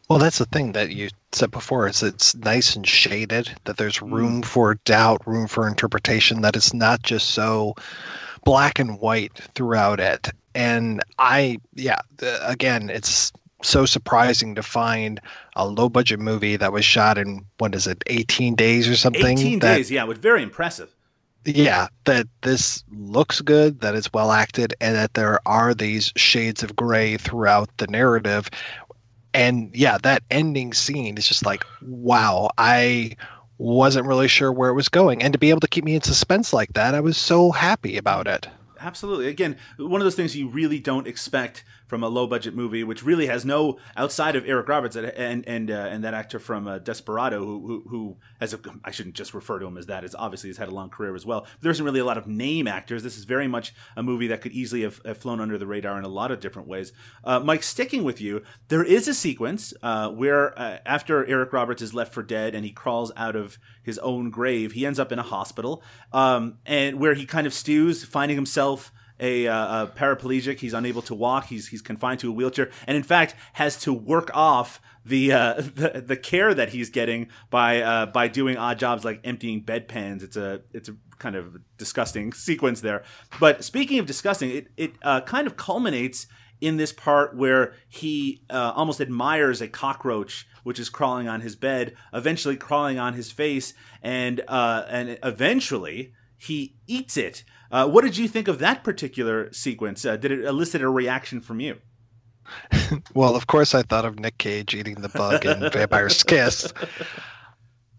Well, 0.10 0.20
that's 0.20 0.40
the 0.40 0.46
thing 0.46 0.74
that 0.74 0.92
you 0.92 1.10
said 1.32 1.52
before 1.52 1.88
is 1.88 2.04
it's 2.04 2.36
nice 2.36 2.76
and 2.76 2.88
shaded, 2.88 3.54
that 3.64 3.78
there's 3.78 4.02
room 4.02 4.42
for 4.42 4.76
doubt, 4.86 5.26
room 5.26 5.48
for 5.48 5.68
interpretation, 5.68 6.42
that 6.42 6.56
it's 6.56 6.74
not 6.74 7.02
just 7.02 7.32
so 7.32 7.76
black 8.44 8.80
and 8.80 9.00
white 9.00 9.34
throughout 9.56 10.00
it. 10.00 10.30
And 10.54 11.02
I, 11.20 11.60
yeah, 11.76 12.00
again, 12.42 12.90
it's 12.90 13.32
so 13.64 13.86
surprising 13.86 14.56
to 14.56 14.64
find 14.64 15.22
a 15.56 15.68
low 15.68 15.88
budget 15.88 16.20
movie 16.20 16.56
that 16.58 16.74
was 16.74 16.84
shot 16.84 17.18
in, 17.18 17.46
what 17.60 17.76
is 17.76 17.88
it, 17.88 18.04
18 18.08 18.56
days 18.56 18.90
or 18.90 18.96
something? 18.96 19.38
18 19.38 19.60
that, 19.60 19.76
days, 19.76 19.92
yeah, 19.92 20.04
was 20.04 20.18
very 20.18 20.42
impressive. 20.44 20.90
yeah 21.46 21.88
that 22.04 22.28
this 22.42 22.84
looks 22.92 23.42
good 23.42 23.82
that 23.82 23.96
it's 23.96 24.14
well 24.14 24.32
acted 24.32 24.76
and 24.80 24.96
that 24.96 25.16
there 25.16 25.40
are 25.48 25.74
these 25.74 26.14
shades 26.16 26.62
of 26.62 26.76
gray 26.76 27.18
throughout 27.18 27.68
the 27.78 27.88
narrative 27.88 28.48
and 29.34 29.76
yeah 29.76 29.98
that 30.04 30.22
ending 30.30 30.72
scene 30.72 31.18
is 31.18 31.28
just 31.28 31.44
like 31.44 31.64
wow 31.82 32.48
i 32.60 33.16
wasn't 33.62 34.08
really 34.08 34.28
sure 34.28 34.52
where 34.52 34.70
it 34.70 34.74
was 34.74 34.90
going 34.90 35.22
and 35.22 35.34
to 35.34 35.40
be 35.40 35.52
able 35.52 35.60
to 35.60 35.68
keep 35.68 35.84
me 35.84 35.94
in 35.94 36.02
suspense 36.02 36.52
like 36.52 36.74
that 36.74 36.96
i 36.96 37.00
was 37.00 37.16
so 37.16 37.52
happy 37.52 37.96
about 37.96 38.28
it 38.28 38.48
Absolutely. 38.84 39.28
Again, 39.28 39.58
one 39.78 40.02
of 40.02 40.06
those 40.06 40.16
things 40.16 40.36
you 40.36 40.50
really 40.50 40.80
don't 40.80 41.08
expect 41.08 41.64
from 41.92 42.04
a 42.04 42.08
low 42.08 42.26
budget 42.26 42.56
movie, 42.56 42.86
which 42.86 43.04
really 43.04 43.28
has 43.28 43.44
no 43.44 43.78
outside 43.98 44.38
of 44.38 44.48
Eric 44.48 44.70
Roberts 44.70 44.96
and 44.96 45.46
and 45.46 45.70
uh, 45.70 45.74
and 45.74 46.06
that 46.06 46.14
actor 46.14 46.40
from 46.40 46.66
uh, 46.66 46.80
Desperado, 46.80 47.44
who, 47.44 47.68
who 47.68 47.84
who 47.90 48.18
has 48.40 48.54
a 48.54 48.60
I 48.86 48.92
shouldn't 48.92 49.16
just 49.16 49.34
refer 49.34 49.60
to 49.60 49.66
him 49.66 49.78
as 49.78 49.88
that. 49.88 50.06
Is 50.06 50.16
obviously 50.16 50.50
has 50.52 50.56
had 50.56 50.70
a 50.70 50.72
long 50.72 50.90
career 50.90 51.14
as 51.16 51.26
well. 51.26 51.46
There 51.60 51.70
isn't 51.70 51.84
really 51.84 52.00
a 52.00 52.06
lot 52.06 52.18
of 52.18 52.28
name 52.28 52.66
actors. 52.66 53.04
This 53.04 53.18
is 53.18 53.26
very 53.26 53.50
much 53.50 53.74
a 53.98 54.04
movie 54.04 54.28
that 54.28 54.40
could 54.40 54.54
easily 54.54 54.84
have, 54.84 55.02
have 55.04 55.18
flown 55.18 55.42
under 55.42 55.58
the 55.58 55.68
radar 55.68 56.00
in 56.00 56.06
a 56.06 56.08
lot 56.08 56.32
of 56.32 56.40
different 56.40 56.70
ways. 56.70 56.94
Uh, 57.26 57.42
Mike, 57.42 57.62
sticking 57.62 58.06
with 58.06 58.22
you, 58.22 58.42
there 58.70 58.86
is 58.86 59.10
a 59.10 59.14
sequence 59.14 59.74
uh, 59.84 60.08
where 60.12 60.58
uh, 60.58 60.78
after 60.86 61.28
Eric 61.28 61.52
Roberts 61.52 61.82
is 61.82 61.94
left 61.94 62.14
for 62.14 62.24
dead 62.24 62.56
and 62.56 62.64
he 62.64 62.72
crawls 62.72 63.12
out 63.18 63.36
of 63.36 63.58
his 63.84 64.00
own 64.00 64.30
grave, 64.30 64.72
he 64.72 64.86
ends 64.86 64.98
up 64.98 65.12
in 65.12 65.20
a 65.20 65.24
hospital, 65.24 65.84
um, 66.14 66.58
and 66.66 67.02
where 67.02 67.16
he 67.16 67.26
kind 67.26 67.46
of 67.46 67.54
stews, 67.54 68.06
finding 68.06 68.38
himself 68.38 68.94
a, 69.22 69.48
uh, 69.48 69.84
a 69.84 69.88
paraplegic. 69.88 70.60
He's 70.60 70.74
unable 70.74 71.02
to 71.04 71.16
walk. 71.16 71.46
He's 71.46 71.68
he's 71.68 71.82
confined 71.82 72.20
to 72.22 72.30
a 72.30 72.34
wheelchair, 72.34 72.70
and 72.88 72.98
in 72.98 73.04
fact 73.04 73.36
has 73.54 73.78
to 73.82 73.94
work 73.94 74.30
off 74.34 74.82
the 75.06 75.32
uh, 75.32 75.54
the, 75.76 76.04
the 76.06 76.18
care 76.18 76.54
that 76.54 76.70
he's 76.70 76.90
getting 76.90 77.30
by 77.50 77.82
uh, 77.82 78.08
by 78.08 78.28
doing 78.28 78.58
odd 78.58 78.80
jobs 78.80 79.06
like 79.06 79.22
emptying 79.24 79.64
bedpans. 79.64 80.24
It's 80.24 80.36
a 80.36 80.62
it's 80.74 80.90
a 80.90 80.96
kind 81.20 81.36
of 81.36 81.58
disgusting 81.78 82.34
sequence 82.34 82.82
there. 82.82 83.04
But 83.40 83.64
speaking 83.64 84.00
of 84.00 84.06
disgusting, 84.06 84.50
it 84.50 84.68
it 84.76 84.94
uh, 85.04 85.22
kind 85.22 85.48
of 85.48 85.56
culminates 85.56 86.28
in 86.60 86.78
this 86.78 86.94
part 86.94 87.36
where 87.36 87.74
he 87.90 88.44
uh, 88.50 88.74
almost 88.76 89.02
admires 89.02 89.62
a 89.62 89.68
cockroach 89.68 90.48
which 90.64 90.80
is 90.80 90.90
crawling 90.90 91.28
on 91.28 91.42
his 91.42 91.56
bed, 91.56 91.96
eventually 92.14 92.56
crawling 92.56 93.00
on 93.00 93.14
his 93.14 93.32
face, 93.32 93.74
and 94.02 94.42
uh, 94.48 94.86
and 94.90 95.18
eventually 95.24 96.14
he 96.38 96.76
eats 96.88 97.18
it. 97.18 97.44
Uh, 97.72 97.88
what 97.88 98.04
did 98.04 98.18
you 98.18 98.28
think 98.28 98.48
of 98.48 98.60
that 98.60 98.84
particular 98.84 99.52
sequence? 99.54 100.06
Uh, 100.06 100.18
did 100.18 100.32
it 100.32 100.44
elicit 100.44 100.82
a 100.82 100.90
reaction 100.90 101.40
from 101.42 101.60
you? 101.60 101.78
well 103.14 103.36
of 103.36 103.48
course 103.48 103.74
i 103.76 103.82
thought 103.84 104.04
of 104.04 104.20
nick 104.20 104.38
cage 104.40 104.74
eating 104.76 104.96
the 104.96 105.08
bug 105.10 105.46
in 105.46 105.60
vampire's 105.72 106.22
kiss 106.24 106.74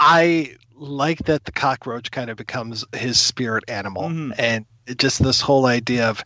i 0.00 0.54
like 0.74 1.18
that 1.20 1.44
the 1.44 1.52
cockroach 1.52 2.10
kind 2.10 2.28
of 2.28 2.36
becomes 2.36 2.84
his 2.94 3.18
spirit 3.20 3.64
animal 3.68 4.02
Mhm. 4.10 4.34
and 4.38 4.66
just 4.98 5.22
this 5.22 5.40
whole 5.40 5.66
idea 5.66 6.08
of 6.08 6.22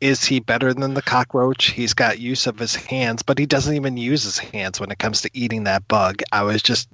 is 0.00 0.24
he 0.24 0.40
better 0.40 0.74
than 0.74 0.94
the 0.94 1.02
cockroach 1.02 1.66
he's 1.70 1.94
got 1.94 2.18
use 2.18 2.46
of 2.46 2.58
his 2.58 2.74
hands 2.74 3.22
but 3.22 3.38
he 3.38 3.46
doesn't 3.46 3.74
even 3.74 3.96
use 3.96 4.22
his 4.24 4.38
hands 4.38 4.78
when 4.80 4.90
it 4.90 4.98
comes 4.98 5.22
to 5.22 5.30
eating 5.32 5.64
that 5.64 5.86
bug 5.88 6.22
i 6.32 6.42
was 6.42 6.62
just 6.62 6.88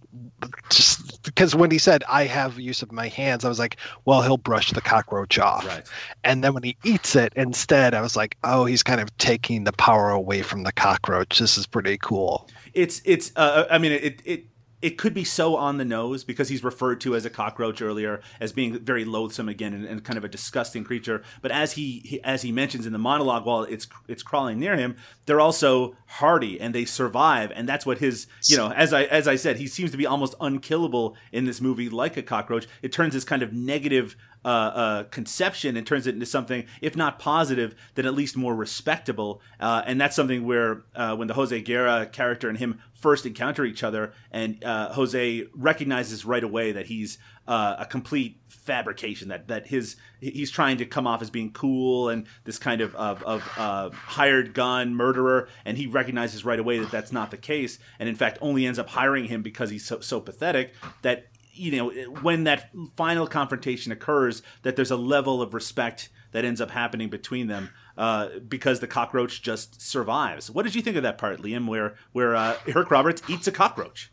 just 0.71 1.23
because 1.23 1.55
when 1.55 1.71
he 1.71 1.79
said 1.79 2.03
i 2.09 2.25
have 2.25 2.59
use 2.59 2.83
of 2.83 2.93
my 2.93 3.09
hands 3.09 3.45
i 3.45 3.49
was 3.49 3.59
like 3.59 3.77
well 4.05 4.23
he'll 4.23 4.37
brush 4.37 4.71
the 4.73 4.81
cockroach 4.81 5.39
off 5.39 5.67
Right. 5.67 5.85
and 6.25 6.43
then 6.45 6.55
when 6.55 6.63
he 6.63 6.77
eats 6.85 7.17
it 7.17 7.33
instead 7.37 7.95
i 7.95 8.01
was 8.01 8.17
like 8.17 8.37
oh 8.45 8.65
he's 8.65 8.83
kind 8.83 9.01
of 9.01 9.17
taking 9.19 9.65
the 9.65 9.73
power 9.73 10.11
away 10.11 10.43
from 10.43 10.63
the 10.63 10.73
cockroach 10.73 11.39
this 11.39 11.57
is 11.59 11.67
pretty 11.67 11.99
cool 11.99 12.49
It's 12.75 13.03
it's. 13.05 13.33
Uh, 13.37 13.67
I 13.71 13.77
mean, 13.77 13.93
it 13.93 14.23
it. 14.25 14.47
It 14.83 14.99
could 14.99 15.15
be 15.15 15.25
so 15.25 15.57
on 15.57 15.79
the 15.79 15.85
nose 15.85 16.25
because 16.25 16.49
he's 16.49 16.63
referred 16.63 17.01
to 17.03 17.15
as 17.15 17.25
a 17.25 17.31
cockroach 17.31 17.81
earlier 17.81 18.21
as 18.41 18.53
being 18.53 18.79
very 18.81 19.05
loathsome 19.05 19.49
again 19.49 19.73
and, 19.73 19.85
and 19.85 20.05
kind 20.05 20.19
of 20.19 20.25
a 20.25 20.29
disgusting 20.29 20.85
creature. 20.85 21.23
But 21.41 21.53
as 21.53 21.73
he, 21.73 22.01
he 22.05 22.23
as 22.25 22.43
he 22.43 22.53
mentions 22.53 22.85
in 22.85 22.93
the 22.93 22.99
monologue, 22.99 23.47
while 23.47 23.63
it's 23.63 23.87
it's 24.09 24.23
crawling 24.23 24.59
near 24.59 24.77
him, 24.77 24.97
they're 25.27 25.41
also 25.41 25.97
hardy 26.07 26.61
and 26.61 26.75
they 26.75 26.85
survive, 26.85 27.53
and 27.55 27.69
that's 27.69 27.87
what 27.87 27.99
his 27.99 28.27
you 28.47 28.57
know 28.57 28.71
as 28.73 28.93
I 28.93 29.05
as 29.05 29.29
I 29.29 29.37
said, 29.37 29.57
he 29.57 29.67
seems 29.67 29.91
to 29.93 29.97
be 29.97 30.07
almost 30.07 30.35
unkillable 30.41 31.17
in 31.31 31.45
this 31.45 31.61
movie, 31.61 31.89
like 31.89 32.17
a 32.17 32.23
cockroach. 32.23 32.67
It 32.83 32.93
turns 32.93 33.15
this 33.15 33.25
kind 33.25 33.43
of 33.43 33.53
negative 33.53 34.17
uh, 34.45 34.49
uh, 34.49 35.03
conception 35.05 35.77
and 35.77 35.87
turns 35.87 36.07
it 36.07 36.15
into 36.15 36.27
something, 36.27 36.65
if 36.81 36.97
not 36.97 37.19
positive, 37.19 37.75
then 37.95 38.07
at 38.07 38.15
least 38.15 38.37
more 38.37 38.55
respectable. 38.55 39.41
Uh, 39.61 39.83
and 39.87 40.01
that's 40.01 40.17
something 40.17 40.45
where 40.45 40.85
uh, 40.95 41.15
when 41.15 41.29
the 41.29 41.35
Jose 41.35 41.61
Guerra 41.63 42.07
character 42.07 42.49
and 42.49 42.59
him 42.59 42.81
first 42.95 43.27
encounter 43.27 43.65
each 43.65 43.83
other, 43.83 44.13
and 44.31 44.63
uh, 44.65 44.93
Jose 44.93 45.47
recognizes 45.55 46.25
right 46.25 46.45
away 46.45 46.73
that 46.73 46.87
he's 46.87 47.19
uh, 47.47 47.77
a 47.79 47.87
complete 47.87 48.39
fabrication 48.49 49.29
that 49.29 49.49
that 49.49 49.67
his 49.67 49.97
he's 50.21 50.51
trying 50.51 50.77
to 50.77 50.87
come 50.87 51.05
off 51.05 51.21
as 51.21 51.31
being 51.31 51.51
cool 51.51 52.09
and 52.09 52.27
this 52.45 52.59
kind 52.59 52.81
of 52.81 52.95
of, 52.95 53.23
of 53.25 53.93
hired 53.95 54.55
gun 54.55 54.95
murderer 54.95 55.49
and 55.65 55.77
he 55.77 55.89
recognizes 55.89 56.45
right 56.45 56.61
away 56.61 56.79
that 56.79 56.91
that's 56.93 57.11
not 57.11 57.33
the 57.33 57.37
case 57.37 57.81
and 57.99 58.09
in 58.09 58.15
fact 58.15 58.39
only 58.41 58.65
ends 58.65 58.79
up 58.79 58.89
hiring 58.89 59.25
him 59.25 59.43
because 59.43 59.71
he's 59.71 59.85
so, 59.85 59.99
so 59.99 60.21
pathetic 60.21 60.73
that 61.03 61.27
you 61.53 61.77
know 61.77 61.91
when 62.23 62.45
that 62.45 62.71
final 62.97 63.27
confrontation 63.27 63.93
occurs 63.93 64.43
that 64.63 64.77
there's 64.77 64.91
a 64.91 64.97
level 64.97 65.43
of 65.43 65.55
respect 65.55 66.09
that 66.33 66.45
ends 66.45 66.61
up 66.61 66.71
happening 66.71 67.11
between 67.11 67.47
them 67.47 67.69
uh, 67.99 68.29
because 68.49 68.81
the 68.81 68.87
cockroach 68.87 69.43
just 69.43 69.81
survives 69.81 70.51
what 70.51 70.65
did 70.65 70.75
you 70.75 70.83
think 70.83 70.97
of 70.97 71.03
that 71.03 71.19
part 71.19 71.41
liam 71.41 71.69
where 71.69 71.95
where 72.13 72.35
uh, 72.35 72.57
Eric 72.67 72.91
roberts 72.91 73.23
eats 73.29 73.47
a 73.47 73.53
cockroach 73.53 74.11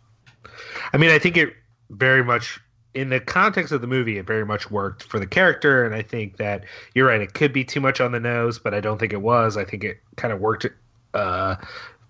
I 0.94 0.98
mean, 0.98 1.10
I 1.10 1.20
think 1.20 1.38
it 1.38 1.54
very 1.90 2.24
much 2.24 2.60
in 2.94 3.10
the 3.10 3.20
context 3.20 3.72
of 3.72 3.82
the 3.82 3.88
movie, 3.88 4.18
it 4.18 4.26
very 4.26 4.46
much 4.46 4.72
worked 4.72 5.04
for 5.04 5.20
the 5.20 5.28
character, 5.28 5.86
and 5.86 5.94
I 5.94 6.02
think 6.02 6.38
that 6.38 6.66
you're 6.96 7.08
right. 7.08 7.22
It 7.22 7.34
could 7.34 7.54
be 7.54 7.64
too 7.64 7.80
much 7.80 8.02
on 8.02 8.12
the 8.12 8.20
nose, 8.20 8.60
but 8.60 8.74
I 8.74 8.80
don't 8.80 8.98
think 8.98 9.14
it 9.14 9.22
was. 9.22 9.58
I 9.58 9.64
think 9.64 9.84
it 9.84 9.98
kind 10.16 10.34
of 10.34 10.40
worked 10.40 10.66
uh, 11.14 11.56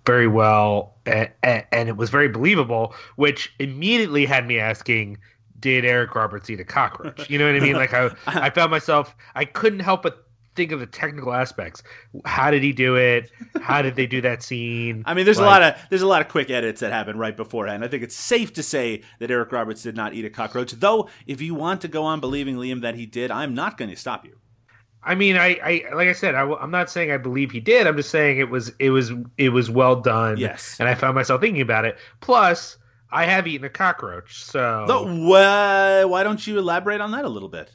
very 0.10 0.28
well, 0.28 0.96
and, 1.06 1.30
and 1.44 1.88
it 1.88 1.96
was 1.96 2.10
very 2.10 2.28
believable, 2.28 2.96
which 3.16 3.54
immediately 3.60 4.26
had 4.26 4.48
me 4.48 4.58
asking. 4.58 5.20
Did 5.60 5.84
Eric 5.84 6.16
Roberts 6.16 6.50
eat 6.50 6.62
a 6.62 6.64
cockroach? 6.64 7.30
You 7.30 7.38
know 7.38 7.46
what 7.46 7.56
I 7.56 7.60
mean? 7.60 7.76
Like 7.76 7.94
I, 7.94 8.10
I 8.28 8.50
found 8.50 8.72
myself, 8.72 9.14
I 9.36 9.44
couldn't 9.44 9.82
help 9.82 10.04
but 10.04 10.26
think 10.56 10.72
of 10.72 10.80
the 10.80 10.88
technical 10.88 11.34
aspects. 11.34 11.84
How 12.26 12.50
did 12.50 12.64
he 12.64 12.72
do 12.72 12.96
it? 12.96 13.30
How 13.62 13.82
did 13.82 13.96
they 13.96 14.08
do 14.08 14.20
that 14.22 14.42
scene? 14.42 15.04
I 15.06 15.14
mean, 15.14 15.26
there's 15.26 15.38
a 15.38 15.44
lot 15.44 15.62
of 15.62 15.76
there's 15.90 16.02
a 16.02 16.08
lot 16.08 16.22
of 16.22 16.30
quick 16.30 16.50
edits 16.50 16.80
that 16.80 16.92
happen 16.92 17.18
right 17.18 17.36
beforehand. 17.36 17.84
I 17.84 17.88
think 17.88 18.04
it's 18.04 18.16
safe 18.16 18.54
to 18.54 18.64
say 18.64 19.04
that 19.20 19.30
Eric 19.30 19.52
Roberts 19.52 19.84
did 19.84 19.96
not 19.96 20.14
eat 20.14 20.26
a 20.26 20.30
cockroach. 20.30 20.72
Though, 20.72 21.10
if 21.28 21.42
you 21.42 21.54
want 21.54 21.82
to 21.82 21.88
go 21.88 22.04
on 22.04 22.20
believing 22.20 22.56
Liam 22.56 22.82
that 22.82 22.96
he 22.96 23.06
did, 23.06 23.30
I'm 23.32 23.54
not 23.54 23.78
going 23.78 23.92
to 23.92 23.98
stop 23.98 24.26
you. 24.26 24.40
I 25.04 25.16
mean, 25.16 25.38
I, 25.38 25.58
I 25.64 25.94
like 25.96 26.08
I 26.10 26.14
said, 26.14 26.36
I, 26.36 26.42
am 26.62 26.72
not 26.72 26.90
saying 26.90 27.12
I 27.12 27.18
believe 27.18 27.52
he 27.52 27.60
did. 27.60 27.88
I'm 27.88 27.96
just 27.96 28.10
saying 28.10 28.38
it 28.40 28.50
was 28.50 28.72
it 28.80 28.90
was 28.90 29.12
it 29.38 29.50
was 29.50 29.70
well 29.70 29.96
done. 29.96 30.38
Yes. 30.38 30.76
and 30.80 30.90
I 30.90 30.96
found 30.96 31.16
myself 31.16 31.40
thinking 31.42 31.62
about 31.62 31.86
it. 31.86 31.98
Plus, 32.20 32.78
I 33.12 33.26
have 33.26 33.48
eaten 33.48 33.66
a 33.66 33.70
cockroach, 33.70 34.44
so 34.44 34.86
Though, 34.88 35.04
wha- 35.06 36.06
why 36.08 36.24
don't 36.24 36.46
you 36.46 36.60
elaborate 36.60 37.02
on 37.02 37.12
that 37.12 37.26
a 37.26 37.30
little 37.30 37.50
bit? 37.50 37.72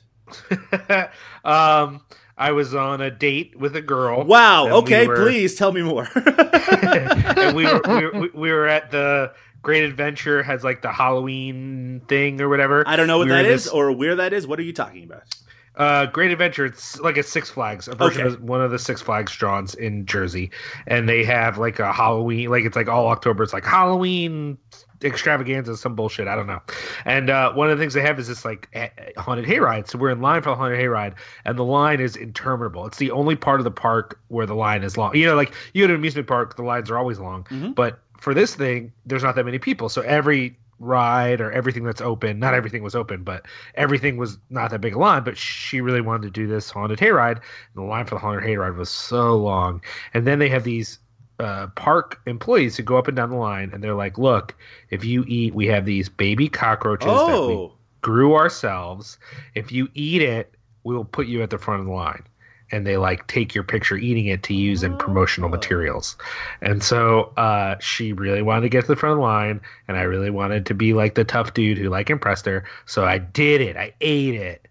um, 1.45 2.01
I 2.37 2.53
was 2.53 2.75
on 2.75 3.01
a 3.01 3.11
date 3.11 3.57
with 3.59 3.77
a 3.77 3.83
girl. 3.83 4.25
Wow. 4.25 4.65
and 4.65 4.73
we 4.75 4.79
Okay, 4.81 5.07
were- 5.07 5.17
please 5.17 5.55
tell 5.55 5.73
me 5.73 5.83
more. 5.83 6.09
and 6.15 7.57
we 7.57 7.65
were, 7.65 7.81
we 7.87 8.05
were 8.07 8.29
we 8.35 8.53
were 8.53 8.67
at 8.67 8.91
the 8.91 9.33
Great 9.63 9.85
Adventure 9.85 10.43
has 10.43 10.63
like 10.63 10.83
the 10.83 10.93
Halloween 10.93 12.03
thing 12.07 12.41
or 12.41 12.49
whatever. 12.49 12.85
I 12.87 12.97
don't 12.97 13.07
know 13.07 13.19
what 13.19 13.29
We 13.29 13.33
that 13.33 13.47
is 13.47 13.65
this- 13.65 13.73
or 13.73 13.93
where 13.93 14.17
that 14.17 14.33
is. 14.33 14.47
What 14.47 14.59
are 14.59 14.63
you 14.63 14.73
talking 14.73 15.05
about? 15.05 15.23
Uh, 15.77 16.07
Great 16.07 16.31
Adventure. 16.31 16.65
It's 16.67 17.01
like 17.01 17.17
a 17.17 17.23
Six 17.23 17.51
Flags, 17.51 17.89
a 17.89 17.95
version 17.95 18.23
Okay. 18.27 18.35
of 18.35 18.43
one 18.43 18.61
of 18.63 18.71
the 18.71 18.79
Six 18.79 19.03
Flags 19.03 19.35
draws 19.35 19.75
in 19.75 20.07
Jersey, 20.07 20.51
and 20.87 21.09
they 21.09 21.25
have 21.25 21.59
like 21.59 21.79
a 21.81 21.93
Halloween, 21.93 22.49
like 22.51 22.65
it's 22.65 22.77
like 22.77 22.89
all 22.89 23.09
October. 23.09 23.43
It's 23.43 23.53
like 23.53 23.65
Halloween 23.65 24.57
extravaganza, 25.03 25.77
some 25.77 25.95
bullshit. 25.95 26.29
I 26.29 26.37
don't 26.37 26.47
know. 26.47 26.63
And 27.05 27.29
uh, 27.29 27.53
one 27.53 27.71
of 27.71 27.77
the 27.77 27.83
things 27.83 27.93
they 27.95 28.01
have 28.03 28.19
is 28.19 28.29
this 28.29 28.45
like 28.45 28.69
haunted 29.17 29.45
hayride. 29.47 29.89
So 29.89 29.99
we're 29.99 30.11
in 30.11 30.21
line 30.21 30.43
for 30.43 30.51
the 30.51 30.57
haunted 30.57 30.79
hayride, 30.79 31.15
and 31.45 31.59
the 31.59 31.65
line 31.65 32.01
is 32.01 32.17
interminable. 32.17 32.87
It's 32.87 32.99
the 32.99 33.11
only 33.11 33.37
part 33.37 33.61
of 33.61 33.65
the 33.65 33.71
park 33.71 34.21
where 34.29 34.47
the 34.47 34.55
line 34.55 34.83
is 34.85 34.97
long. 34.97 35.15
You 35.17 35.27
know, 35.27 35.35
like 35.35 35.53
you 35.75 35.83
go 35.83 35.89
to 35.89 35.95
an 35.95 35.99
amusement 36.01 36.29
park, 36.29 36.57
the 36.57 36.63
lines 36.63 36.91
are 36.91 36.99
always 36.99 37.19
long, 37.19 37.45
Mm-hmm. 37.45 37.73
but 37.73 37.99
for 38.21 38.33
this 38.33 38.55
thing, 38.55 38.93
there's 39.05 39.23
not 39.23 39.35
that 39.35 39.45
many 39.45 39.59
people. 39.59 39.89
So 39.91 40.01
every 40.03 40.57
ride 40.79 41.41
or 41.41 41.51
everything 41.53 41.85
that's 41.85 42.01
open, 42.01 42.39
not 42.39 42.55
everything 42.55 42.83
was 42.83 42.95
open, 42.95 43.23
but 43.23 43.47
everything 43.75 44.17
was 44.17 44.39
not 44.51 44.71
that 44.71 44.81
big 44.81 44.95
a 44.95 44.99
line. 44.99 45.23
But 45.25 45.37
she 45.37 45.81
really 45.81 46.01
wanted 46.01 46.23
to 46.23 46.31
do 46.31 46.47
this 46.47 46.71
haunted 46.71 46.99
hayride, 46.99 47.37
and 47.39 47.43
the 47.77 47.83
line 47.83 48.07
for 48.07 48.17
the 48.17 48.21
haunted 48.21 48.45
hayride 48.45 48.77
was 48.77 48.91
so 48.91 49.37
long. 49.37 49.83
And 50.15 50.27
then 50.27 50.39
they 50.39 50.49
have 50.49 50.65
these 50.65 50.99
uh, 51.41 51.67
park 51.77 52.21
employees 52.27 52.77
who 52.77 52.83
go 52.83 52.97
up 52.97 53.09
and 53.09 53.17
down 53.17 53.31
the 53.31 53.37
line, 53.37 53.71
and 53.73 53.83
they're 53.83 53.95
like, 53.95 54.19
"Look, 54.19 54.55
if 54.91 55.05
you 55.05 55.25
eat, 55.27 55.55
we 55.55 55.67
have 55.67 55.85
these 55.85 56.09
baby 56.09 56.49
cockroaches 56.49 57.25
that 57.25 57.45
we 57.45 57.61
Oh, 57.61 57.73
grew 58.03 58.35
ourselves. 58.35 59.19
If 59.55 59.73
you 59.73 59.89
eat 59.95 60.23
it, 60.23 60.55
we 60.85 60.95
will 60.95 61.05
put 61.05 61.27
you 61.27 61.43
at 61.43 61.51
the 61.51 61.59
front 61.59 61.81
of 61.81 61.87
the 61.87 61.93
line." 61.93 62.25
And 62.75 62.87
they 62.87 62.97
like 62.97 63.27
take 63.29 63.55
your 63.55 63.65
picture 63.65 63.97
eating 63.97 64.27
it 64.27 64.43
to 64.45 64.55
use 64.55 64.83
in 64.83 64.97
promotional 64.99 65.49
materials. 65.49 66.17
And 66.61 66.83
so 66.83 67.33
uh, 67.37 67.77
she 67.79 68.13
really 68.13 68.43
wanted 68.43 68.63
to 68.63 68.69
get 68.69 68.83
to 68.83 68.89
the 68.89 68.97
front 68.97 69.13
of 69.13 69.19
the 69.19 69.23
line, 69.23 69.61
and 69.89 69.97
I 69.97 70.03
really 70.03 70.31
wanted 70.31 70.67
to 70.67 70.75
be 70.75 70.93
like 70.93 71.15
the 71.15 71.25
tough 71.25 71.55
dude 71.55 71.79
who 71.79 71.89
like 71.89 72.11
impressed 72.11 72.47
her. 72.47 72.65
So 72.87 73.05
I 73.05 73.19
did 73.19 73.61
it. 73.61 73.77
I 73.77 73.93
ate 74.01 74.35
it. 74.35 74.67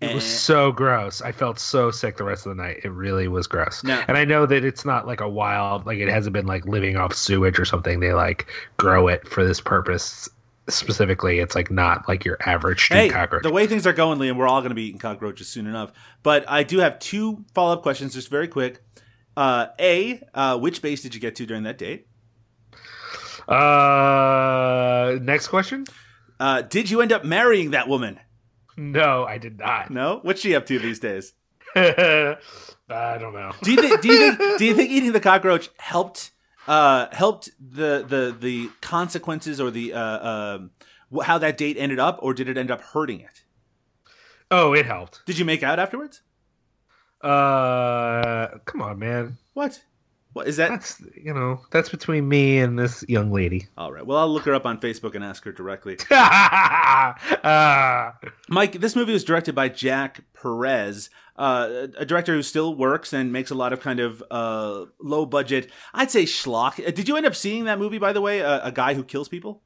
It 0.00 0.14
was 0.14 0.24
Eh. 0.24 0.28
so 0.28 0.72
gross. 0.72 1.22
I 1.22 1.32
felt 1.32 1.58
so 1.58 1.90
sick 1.90 2.18
the 2.18 2.24
rest 2.24 2.44
of 2.44 2.54
the 2.54 2.62
night. 2.62 2.80
It 2.84 2.90
really 2.90 3.28
was 3.28 3.46
gross. 3.46 3.82
Now- 3.82 4.04
and 4.08 4.18
I 4.18 4.26
know 4.26 4.44
that 4.44 4.62
it's 4.62 4.84
not 4.84 5.06
like 5.06 5.22
a 5.22 5.28
wild, 5.28 5.86
like 5.86 5.98
it 5.98 6.08
hasn't 6.10 6.34
been 6.34 6.44
like 6.46 6.66
living 6.66 6.96
off 6.98 7.14
sewage 7.14 7.58
or 7.58 7.64
something. 7.64 8.00
They 8.00 8.12
like 8.12 8.46
grow 8.76 9.08
it 9.08 9.26
for 9.26 9.42
this 9.46 9.58
purpose 9.60 10.28
specifically. 10.68 11.38
It's 11.38 11.54
like 11.54 11.70
not 11.70 12.08
like 12.08 12.24
your 12.24 12.36
average 12.44 12.84
street 12.84 12.96
hey, 12.96 13.08
cockroach. 13.08 13.42
the 13.42 13.52
way 13.52 13.66
things 13.66 13.86
are 13.86 13.92
going, 13.92 14.18
Liam, 14.18 14.36
we're 14.36 14.48
all 14.48 14.60
going 14.60 14.70
to 14.70 14.74
be 14.74 14.84
eating 14.84 14.98
cockroaches 14.98 15.48
soon 15.48 15.66
enough. 15.66 15.92
But 16.22 16.44
I 16.48 16.62
do 16.62 16.78
have 16.78 16.98
two 16.98 17.44
follow 17.54 17.74
up 17.74 17.82
questions, 17.82 18.14
just 18.14 18.30
very 18.30 18.48
quick. 18.48 18.82
Uh, 19.36 19.66
a, 19.78 20.22
uh, 20.34 20.58
which 20.58 20.80
base 20.82 21.02
did 21.02 21.14
you 21.14 21.20
get 21.20 21.36
to 21.36 21.46
during 21.46 21.64
that 21.64 21.78
date? 21.78 22.06
uh, 23.48 25.18
next 25.20 25.48
question. 25.48 25.84
Uh, 26.40 26.62
did 26.62 26.90
you 26.90 27.00
end 27.00 27.12
up 27.12 27.24
marrying 27.24 27.70
that 27.70 27.88
woman? 27.88 28.18
No, 28.76 29.24
I 29.24 29.38
did 29.38 29.58
not. 29.58 29.90
No. 29.90 30.20
What's 30.22 30.40
she 30.40 30.54
up 30.54 30.66
to 30.66 30.78
these 30.78 30.98
days? 30.98 31.32
I 31.76 32.36
don't 32.88 33.32
know. 33.32 33.52
Do 33.62 33.72
you 33.72 33.80
think? 33.80 34.00
Do 34.00 34.08
you 34.08 34.34
think? 34.34 34.58
Do 34.58 34.64
you 34.64 34.74
think 34.74 34.90
eating 34.90 35.12
the 35.12 35.20
cockroach 35.20 35.70
helped? 35.78 36.30
Uh, 36.66 37.06
helped 37.12 37.50
the 37.60 38.04
the 38.06 38.36
the 38.38 38.70
consequences 38.80 39.60
or 39.60 39.70
the 39.70 39.92
uh, 39.92 40.28
um 40.28 40.70
wh- 41.14 41.24
how 41.24 41.38
that 41.38 41.56
date 41.56 41.76
ended 41.78 41.98
up, 42.00 42.18
or 42.20 42.34
did 42.34 42.48
it 42.48 42.56
end 42.56 42.70
up 42.70 42.80
hurting 42.80 43.20
it? 43.20 43.42
Oh, 44.50 44.72
it 44.72 44.86
helped. 44.86 45.24
Did 45.26 45.38
you 45.38 45.44
make 45.44 45.62
out 45.62 45.78
afterwards? 45.78 46.22
Uh, 47.20 48.58
come 48.64 48.82
on, 48.82 48.98
man. 48.98 49.38
What? 49.54 49.82
What 50.36 50.48
is 50.48 50.58
that? 50.58 50.68
That's 50.68 51.00
you 51.14 51.32
know 51.32 51.62
that's 51.70 51.88
between 51.88 52.28
me 52.28 52.58
and 52.58 52.78
this 52.78 53.02
young 53.08 53.32
lady. 53.32 53.68
All 53.78 53.90
right. 53.90 54.06
Well, 54.06 54.18
I'll 54.18 54.28
look 54.28 54.44
her 54.44 54.52
up 54.52 54.66
on 54.66 54.78
Facebook 54.78 55.14
and 55.14 55.24
ask 55.24 55.42
her 55.44 55.52
directly. 55.52 55.96
uh, 56.10 57.14
Mike, 58.50 58.72
this 58.72 58.94
movie 58.94 59.14
was 59.14 59.24
directed 59.24 59.54
by 59.54 59.70
Jack 59.70 60.24
Perez, 60.34 61.08
uh, 61.36 61.86
a 61.96 62.04
director 62.04 62.34
who 62.34 62.42
still 62.42 62.74
works 62.74 63.14
and 63.14 63.32
makes 63.32 63.50
a 63.50 63.54
lot 63.54 63.72
of 63.72 63.80
kind 63.80 63.98
of 63.98 64.22
uh, 64.30 64.84
low 65.00 65.24
budget, 65.24 65.70
I'd 65.94 66.10
say 66.10 66.24
schlock. 66.24 66.86
Uh, 66.86 66.90
Did 66.90 67.08
you 67.08 67.16
end 67.16 67.24
up 67.24 67.34
seeing 67.34 67.64
that 67.64 67.78
movie, 67.78 67.96
by 67.96 68.12
the 68.12 68.20
way? 68.20 68.40
A, 68.40 68.62
a 68.64 68.72
guy 68.72 68.92
who 68.92 69.04
kills 69.04 69.30
people? 69.30 69.62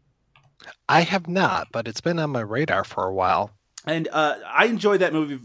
I 0.89 1.01
have 1.01 1.27
not, 1.27 1.67
but 1.73 1.89
it's 1.89 2.01
been 2.01 2.21
on 2.21 2.31
my 2.31 2.43
radar 2.43 2.85
for 2.85 3.09
a 3.09 3.13
while. 3.13 3.51
And 3.87 4.07
uh, 4.13 4.37
I 4.47 4.67
enjoyed 4.67 5.01
that 5.01 5.13
movie 5.13 5.41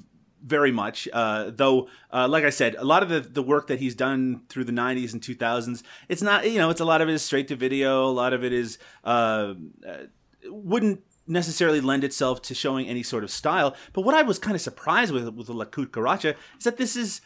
very 0.45 0.71
much. 0.71 1.07
Uh, 1.11 1.51
though, 1.53 1.89
uh, 2.13 2.27
like 2.27 2.43
I 2.43 2.51
said, 2.51 2.75
a 2.75 2.85
lot 2.85 3.03
of 3.03 3.09
the, 3.09 3.19
the 3.19 3.41
work 3.41 3.67
that 3.67 3.79
he's 3.79 3.95
done 3.95 4.43
through 4.47 4.65
the 4.65 4.71
90s 4.71 5.11
and 5.11 5.21
2000s, 5.21 5.81
it's 6.07 6.21
not, 6.21 6.49
you 6.49 6.59
know, 6.59 6.69
it's 6.69 6.79
a 6.79 6.85
lot 6.85 7.01
of 7.01 7.09
it 7.09 7.13
is 7.13 7.23
straight 7.23 7.47
to 7.49 7.55
video. 7.55 8.05
A 8.05 8.11
lot 8.11 8.31
of 8.31 8.43
it 8.43 8.53
is, 8.53 8.77
uh, 9.03 9.55
uh, 9.87 9.97
wouldn't 10.45 11.01
necessarily 11.27 11.81
lend 11.81 12.03
itself 12.03 12.41
to 12.43 12.53
showing 12.53 12.87
any 12.87 13.01
sort 13.01 13.23
of 13.23 13.31
style. 13.31 13.75
But 13.93 14.01
what 14.01 14.13
I 14.13 14.21
was 14.21 14.37
kind 14.37 14.55
of 14.55 14.61
surprised 14.61 15.11
with, 15.11 15.27
with 15.29 15.49
La 15.49 15.65
Cucaracha 15.65 16.35
is 16.57 16.63
that 16.63 16.77
this 16.77 16.95
is 16.95 17.21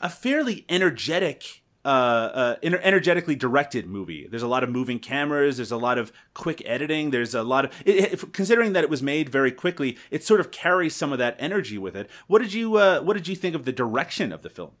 a 0.00 0.10
fairly 0.10 0.64
energetic 0.68 1.62
uh, 1.86 2.56
uh, 2.62 2.68
energetically 2.82 3.36
directed 3.36 3.86
movie. 3.86 4.26
There's 4.28 4.42
a 4.42 4.48
lot 4.48 4.64
of 4.64 4.70
moving 4.70 4.98
cameras. 4.98 5.56
There's 5.56 5.70
a 5.72 5.76
lot 5.76 5.98
of 5.98 6.12
quick 6.34 6.60
editing. 6.66 7.10
There's 7.10 7.34
a 7.34 7.42
lot 7.42 7.64
of 7.66 7.72
it, 7.84 8.12
it- 8.12 8.32
considering 8.32 8.72
that 8.72 8.82
it 8.84 8.90
was 8.90 9.02
made 9.02 9.28
very 9.28 9.52
quickly. 9.52 9.96
It 10.10 10.24
sort 10.24 10.40
of 10.40 10.50
carries 10.50 10.96
some 10.96 11.12
of 11.12 11.18
that 11.18 11.36
energy 11.38 11.78
with 11.78 11.94
it. 11.96 12.10
What 12.26 12.42
did 12.42 12.52
you 12.52 12.76
uh, 12.76 13.00
What 13.00 13.14
did 13.16 13.28
you 13.28 13.36
think 13.36 13.54
of 13.54 13.64
the 13.64 13.72
direction 13.72 14.32
of 14.32 14.42
the 14.42 14.50
film? 14.50 14.72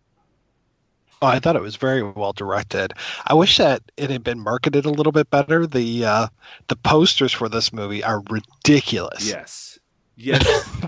Oh, 1.22 1.28
I 1.28 1.38
thought 1.38 1.56
it 1.56 1.62
was 1.62 1.76
very 1.76 2.02
well 2.02 2.34
directed. 2.34 2.92
I 3.26 3.32
wish 3.34 3.56
that 3.56 3.80
it 3.96 4.10
had 4.10 4.22
been 4.22 4.40
marketed 4.40 4.84
a 4.84 4.90
little 4.90 5.12
bit 5.12 5.30
better. 5.30 5.66
The 5.66 6.04
uh, 6.04 6.26
the 6.68 6.76
posters 6.76 7.32
for 7.32 7.48
this 7.48 7.72
movie 7.72 8.02
are 8.04 8.22
ridiculous. 8.28 9.26
Yes, 9.26 9.78
yes. 10.16 10.44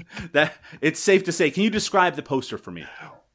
that 0.33 0.53
it's 0.81 1.01
safe 1.01 1.25
to 1.25 1.33
say. 1.33 1.51
Can 1.51 1.63
you 1.63 1.71
describe 1.71 2.17
the 2.17 2.23
poster 2.23 2.59
for 2.59 2.71
me? 2.73 2.85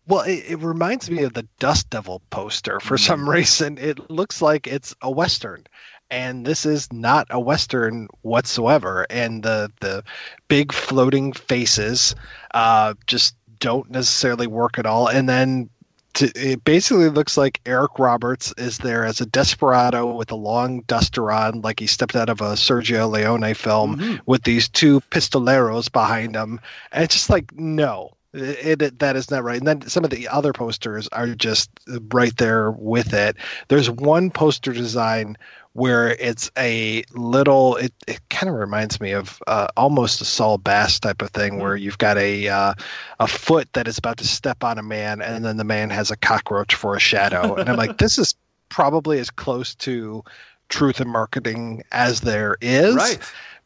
Well, 0.05 0.21
it, 0.21 0.43
it 0.47 0.59
reminds 0.59 1.09
me 1.09 1.23
of 1.23 1.33
the 1.33 1.47
Dust 1.59 1.89
Devil 1.89 2.21
poster 2.29 2.79
for 2.79 2.97
some 2.97 3.29
reason. 3.29 3.77
It 3.77 4.09
looks 4.09 4.41
like 4.41 4.67
it's 4.67 4.93
a 5.01 5.09
western, 5.09 5.65
and 6.09 6.45
this 6.45 6.65
is 6.65 6.91
not 6.91 7.27
a 7.29 7.39
western 7.39 8.09
whatsoever. 8.21 9.05
And 9.09 9.43
the 9.43 9.71
the 9.79 10.03
big 10.49 10.73
floating 10.73 11.31
faces 11.31 12.15
uh, 12.53 12.95
just 13.07 13.35
don't 13.59 13.89
necessarily 13.89 14.45
work 14.47 14.77
at 14.77 14.85
all. 14.85 15.07
And 15.07 15.29
then 15.29 15.69
to, 16.15 16.31
it 16.35 16.63
basically 16.65 17.09
looks 17.09 17.37
like 17.37 17.61
Eric 17.65 17.97
Roberts 17.97 18.53
is 18.57 18.79
there 18.79 19.05
as 19.05 19.21
a 19.21 19.25
desperado 19.25 20.13
with 20.13 20.31
a 20.31 20.35
long 20.35 20.81
duster 20.81 21.31
on, 21.31 21.61
like 21.61 21.79
he 21.79 21.87
stepped 21.87 22.15
out 22.15 22.29
of 22.29 22.41
a 22.41 22.53
Sergio 22.53 23.09
Leone 23.09 23.53
film, 23.53 24.19
with 24.25 24.43
these 24.43 24.67
two 24.67 24.99
pistoleros 25.11 25.89
behind 25.91 26.35
him, 26.35 26.59
and 26.91 27.03
it's 27.05 27.15
just 27.15 27.29
like 27.29 27.53
no. 27.55 28.11
It, 28.33 28.81
it 28.81 28.99
that 28.99 29.15
is 29.15 29.29
not 29.29 29.43
right. 29.43 29.57
And 29.57 29.67
then 29.67 29.81
some 29.87 30.03
of 30.03 30.09
the 30.09 30.27
other 30.27 30.53
posters 30.53 31.07
are 31.09 31.27
just 31.27 31.69
right 32.11 32.35
there 32.37 32.71
with 32.71 33.13
it. 33.13 33.37
There's 33.67 33.89
one 33.89 34.31
poster 34.31 34.73
design 34.73 35.37
where 35.73 36.11
it's 36.19 36.51
a 36.57 37.03
little. 37.13 37.75
It, 37.77 37.93
it 38.07 38.19
kind 38.29 38.49
of 38.49 38.55
reminds 38.55 38.99
me 38.99 39.11
of 39.11 39.41
uh, 39.47 39.67
almost 39.77 40.21
a 40.21 40.25
Saul 40.25 40.57
Bass 40.57 40.99
type 40.99 41.21
of 41.21 41.29
thing, 41.31 41.59
where 41.59 41.75
you've 41.75 41.97
got 41.97 42.17
a 42.17 42.47
uh, 42.47 42.73
a 43.19 43.27
foot 43.27 43.71
that 43.73 43.87
is 43.87 43.97
about 43.97 44.17
to 44.17 44.27
step 44.27 44.63
on 44.63 44.77
a 44.77 44.83
man, 44.83 45.21
and 45.21 45.45
then 45.45 45.57
the 45.57 45.63
man 45.63 45.89
has 45.89 46.11
a 46.11 46.17
cockroach 46.17 46.75
for 46.75 46.95
a 46.95 46.99
shadow. 46.99 47.55
and 47.55 47.69
I'm 47.69 47.77
like, 47.77 47.97
this 47.97 48.17
is 48.17 48.35
probably 48.69 49.19
as 49.19 49.29
close 49.29 49.75
to 49.75 50.23
truth 50.69 50.99
in 50.99 51.07
marketing 51.07 51.83
as 51.91 52.21
there 52.21 52.57
is 52.61 52.95
Right. 52.95 53.19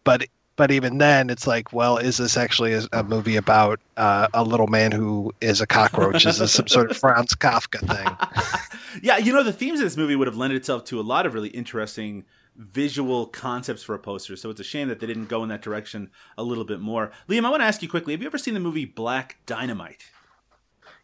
but 0.03 0.25
but 0.57 0.69
even 0.71 0.97
then 0.97 1.29
it's 1.29 1.47
like 1.47 1.71
well 1.71 1.97
is 1.97 2.17
this 2.17 2.35
actually 2.35 2.73
a, 2.73 2.81
a 2.91 3.03
movie 3.03 3.37
about 3.37 3.79
uh, 3.95 4.27
a 4.33 4.43
little 4.43 4.67
man 4.67 4.91
who 4.91 5.33
is 5.39 5.61
a 5.61 5.67
cockroach 5.67 6.25
is 6.25 6.39
this 6.39 6.51
some 6.51 6.67
sort 6.67 6.91
of 6.91 6.97
franz 6.97 7.33
kafka 7.33 7.79
thing 7.87 8.77
Yeah, 9.01 9.17
you 9.17 9.31
know 9.31 9.43
the 9.43 9.53
themes 9.53 9.79
of 9.79 9.85
this 9.85 9.95
movie 9.97 10.15
would 10.15 10.27
have 10.27 10.37
lent 10.37 10.53
itself 10.53 10.83
to 10.85 10.99
a 10.99 11.01
lot 11.03 11.25
of 11.25 11.33
really 11.35 11.49
interesting 11.49 12.25
visual 12.55 13.27
concepts 13.27 13.83
for 13.83 13.93
a 13.93 13.99
poster. 13.99 14.35
So 14.35 14.49
it's 14.49 14.59
a 14.59 14.63
shame 14.63 14.87
that 14.87 14.99
they 14.99 15.05
didn't 15.05 15.27
go 15.27 15.43
in 15.43 15.49
that 15.49 15.61
direction 15.61 16.09
a 16.37 16.41
little 16.43 16.63
bit 16.65 16.79
more. 16.79 17.11
Liam, 17.29 17.45
I 17.45 17.51
want 17.51 17.61
to 17.61 17.65
ask 17.65 17.83
you 17.83 17.89
quickly: 17.89 18.13
Have 18.13 18.21
you 18.21 18.27
ever 18.27 18.39
seen 18.39 18.55
the 18.55 18.59
movie 18.59 18.85
Black 18.85 19.37
Dynamite? 19.45 20.05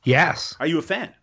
yes, 0.04 0.56
Are 0.60 0.68
you 0.68 0.80
a 0.80 0.82
fan? 0.82 1.14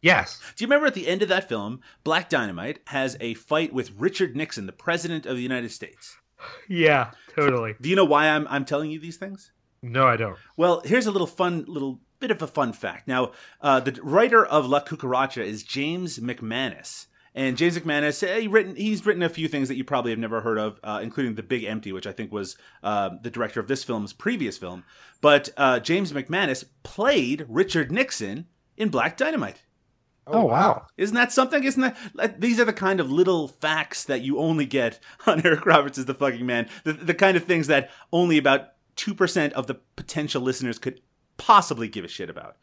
yes. 0.00 0.40
Do 0.56 0.64
you 0.64 0.68
remember 0.68 0.86
at 0.86 0.94
the 0.94 1.08
end 1.08 1.22
of 1.22 1.28
that 1.28 1.48
film, 1.48 1.80
Black 2.04 2.28
Dynamite 2.28 2.78
has 2.86 3.16
a 3.20 3.34
fight 3.34 3.72
with 3.72 3.90
Richard 3.98 4.36
Nixon, 4.36 4.66
the 4.66 4.72
President 4.72 5.26
of 5.26 5.36
the 5.36 5.42
United 5.42 5.72
States? 5.72 6.16
Yeah, 6.68 7.12
totally. 7.34 7.74
Do 7.80 7.88
you 7.88 7.96
know 7.96 8.04
why 8.04 8.28
I'm 8.28 8.46
I'm 8.48 8.64
telling 8.64 8.90
you 8.90 9.00
these 9.00 9.16
things? 9.16 9.52
No, 9.82 10.06
I 10.06 10.16
don't. 10.16 10.36
Well, 10.56 10.82
here's 10.84 11.06
a 11.06 11.10
little 11.10 11.26
fun, 11.26 11.64
little 11.66 12.00
bit 12.20 12.30
of 12.30 12.42
a 12.42 12.46
fun 12.46 12.72
fact. 12.72 13.08
Now, 13.08 13.32
uh, 13.60 13.80
the 13.80 13.98
writer 14.02 14.44
of 14.44 14.66
La 14.66 14.80
Cucaracha 14.80 15.44
is 15.44 15.62
James 15.62 16.18
McManus. 16.18 17.06
And 17.34 17.56
James 17.56 17.78
McManus, 17.78 18.26
eh, 18.26 18.40
he 18.40 18.48
written, 18.48 18.74
he's 18.74 19.06
written 19.06 19.22
a 19.22 19.28
few 19.28 19.46
things 19.46 19.68
that 19.68 19.76
you 19.76 19.84
probably 19.84 20.10
have 20.10 20.18
never 20.18 20.40
heard 20.40 20.58
of, 20.58 20.80
uh, 20.82 20.98
including 21.02 21.36
The 21.36 21.42
Big 21.42 21.62
Empty, 21.62 21.92
which 21.92 22.06
I 22.06 22.12
think 22.12 22.32
was 22.32 22.56
uh, 22.82 23.10
the 23.22 23.30
director 23.30 23.60
of 23.60 23.68
this 23.68 23.84
film's 23.84 24.12
previous 24.12 24.58
film. 24.58 24.82
But 25.20 25.48
uh, 25.56 25.78
James 25.78 26.12
McManus 26.12 26.64
played 26.82 27.46
Richard 27.48 27.92
Nixon 27.92 28.46
in 28.76 28.88
Black 28.88 29.16
Dynamite. 29.16 29.62
Oh 30.30 30.44
wow 30.44 30.86
Isn't 30.96 31.14
that 31.14 31.32
something? 31.32 31.62
Isn't 31.64 31.82
that 31.82 31.96
like, 32.14 32.40
these 32.40 32.60
are 32.60 32.64
the 32.64 32.72
kind 32.72 33.00
of 33.00 33.10
little 33.10 33.48
facts 33.48 34.04
that 34.04 34.22
you 34.22 34.38
only 34.38 34.66
get 34.66 35.00
on 35.26 35.44
Eric 35.44 35.66
Roberts 35.66 35.98
is 35.98 36.06
the 36.06 36.14
fucking 36.14 36.46
man. 36.46 36.68
The, 36.84 36.92
the 36.92 37.14
kind 37.14 37.36
of 37.36 37.44
things 37.44 37.66
that 37.68 37.90
only 38.12 38.38
about 38.38 38.68
two 38.96 39.14
percent 39.14 39.52
of 39.54 39.66
the 39.66 39.74
potential 39.96 40.42
listeners 40.42 40.78
could 40.78 41.00
possibly 41.36 41.88
give 41.88 42.04
a 42.04 42.08
shit 42.08 42.30
about. 42.30 42.56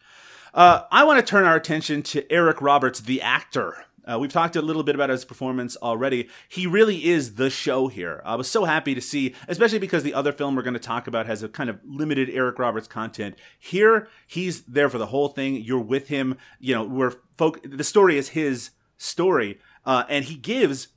Uh, 0.54 0.84
I 0.92 1.04
want 1.04 1.20
to 1.20 1.30
turn 1.30 1.44
our 1.46 1.56
attention 1.56 2.02
to 2.04 2.32
Eric 2.32 2.62
Roberts, 2.62 3.02
the 3.02 3.22
actor. 3.22 3.86
Uh, 4.10 4.20
we've 4.20 4.32
talked 4.32 4.56
a 4.56 4.62
little 4.62 4.84
bit 4.84 4.96
about 4.96 5.10
his 5.10 5.26
performance 5.26 5.76
already. 5.78 6.30
He 6.48 6.68
really 6.68 7.06
is 7.06 7.36
the 7.36 7.50
show 7.50 7.88
here. 7.88 8.22
I 8.26 8.36
was 8.36 8.50
so 8.50 8.66
happy 8.66 8.94
to 8.96 9.02
see, 9.02 9.34
especially 9.48 9.80
because 9.80 10.04
the 10.04 10.14
other 10.14 10.32
film 10.32 10.56
we're 10.56 10.62
going 10.62 10.74
to 10.74 10.80
talk 10.80 11.08
about 11.08 11.26
has 11.26 11.44
a 11.44 11.50
kind 11.50 11.70
of 11.70 11.80
limited 11.84 12.30
Eric 12.30 12.60
Roberts 12.60 12.88
content. 12.88 13.36
Here, 13.60 14.08
he's 14.28 14.62
there 14.64 14.90
for 14.90 14.98
the 14.98 15.08
whole 15.08 15.30
thing. 15.30 15.56
You're 15.56 15.80
with 15.80 16.08
him. 16.08 16.38
You 16.60 16.76
know, 16.76 16.84
we're 16.84 17.14
folk. 17.38 17.60
The 17.64 17.84
story 17.84 18.18
is 18.18 18.30
his 18.30 18.72
story, 18.98 19.60
uh, 19.86 20.04
and 20.10 20.26
he 20.26 20.36
gives 20.36 20.90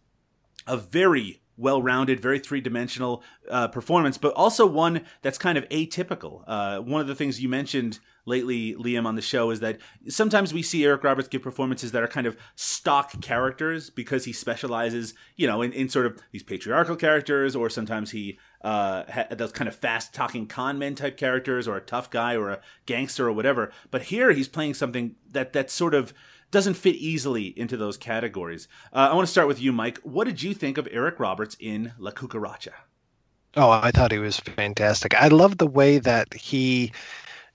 a 0.67 0.77
very 0.77 1.41
well-rounded, 1.57 2.21
very 2.21 2.39
three-dimensional 2.39 3.21
uh, 3.51 3.67
performance, 3.67 4.17
but 4.17 4.33
also 4.35 4.65
one 4.65 5.05
that's 5.23 5.39
kind 5.39 5.59
of 5.59 5.69
atypical. 5.71 6.45
Uh, 6.47 6.79
one 6.79 7.01
of 7.01 7.09
the 7.09 7.17
things 7.17 7.41
you 7.41 7.49
mentioned 7.49 7.99
lately, 8.29 8.75
Liam, 8.75 9.07
on 9.07 9.17
the 9.17 9.23
show 9.23 9.51
is 9.51 9.61
that 9.61 9.79
sometimes 10.09 10.53
we 10.55 10.63
see 10.63 10.85
Eric 10.85 11.03
Roberts 11.03 11.29
give 11.29 11.43
performances 11.43 11.93
that 11.93 12.03
are 12.03 12.09
kind 12.09 12.27
of 12.27 12.37
stock 12.55 13.21
characters 13.21 13.91
because 13.91 14.25
he 14.25 14.33
specializes, 14.33 15.15
you 15.37 15.47
know, 15.47 15.63
in, 15.63 15.73
in 15.73 15.89
sort 15.89 16.07
of 16.07 16.21
these 16.31 16.43
patriarchal 16.43 16.97
characters, 16.97 17.57
or 17.57 17.69
sometimes 17.71 18.13
he 18.13 18.39
uh, 18.63 19.05
ha- 19.13 19.27
those 19.31 19.53
kind 19.53 19.67
of 19.67 19.75
fast-talking 19.75 20.47
con 20.47 20.79
men 20.79 20.95
type 20.95 21.17
characters, 21.17 21.67
or 21.67 21.77
a 21.77 21.81
tough 21.81 22.11
guy, 22.11 22.37
or 22.37 22.51
a 22.51 22.61
gangster, 22.87 23.27
or 23.27 23.33
whatever. 23.33 23.73
But 23.91 24.03
here 24.03 24.33
he's 24.33 24.49
playing 24.49 24.75
something 24.75 25.17
that 25.31 25.53
that 25.55 25.71
sort 25.71 25.95
of 25.95 26.13
doesn't 26.51 26.75
fit 26.75 26.95
easily 26.97 27.47
into 27.59 27.77
those 27.77 27.97
categories. 27.97 28.69
Uh, 28.93 29.09
I 29.11 29.15
want 29.15 29.27
to 29.27 29.33
start 29.33 29.49
with 29.49 29.61
you, 29.61 29.73
Mike. 29.73 29.99
What 30.03 30.25
did 30.25 30.43
you 30.43 30.55
think 30.55 30.79
of 30.79 30.89
Eric 30.91 31.19
Roberts 31.21 31.57
in 31.61 31.93
La 31.99 32.11
Cucaracha? 32.11 32.73
Oh, 33.57 33.71
I 33.71 33.91
thought 33.91 34.13
he 34.13 34.19
was 34.19 34.39
fantastic. 34.39 35.15
I 35.15 35.29
love 35.29 35.59
the 35.59 35.67
way 35.67 35.99
that 35.99 36.33
he 36.35 36.93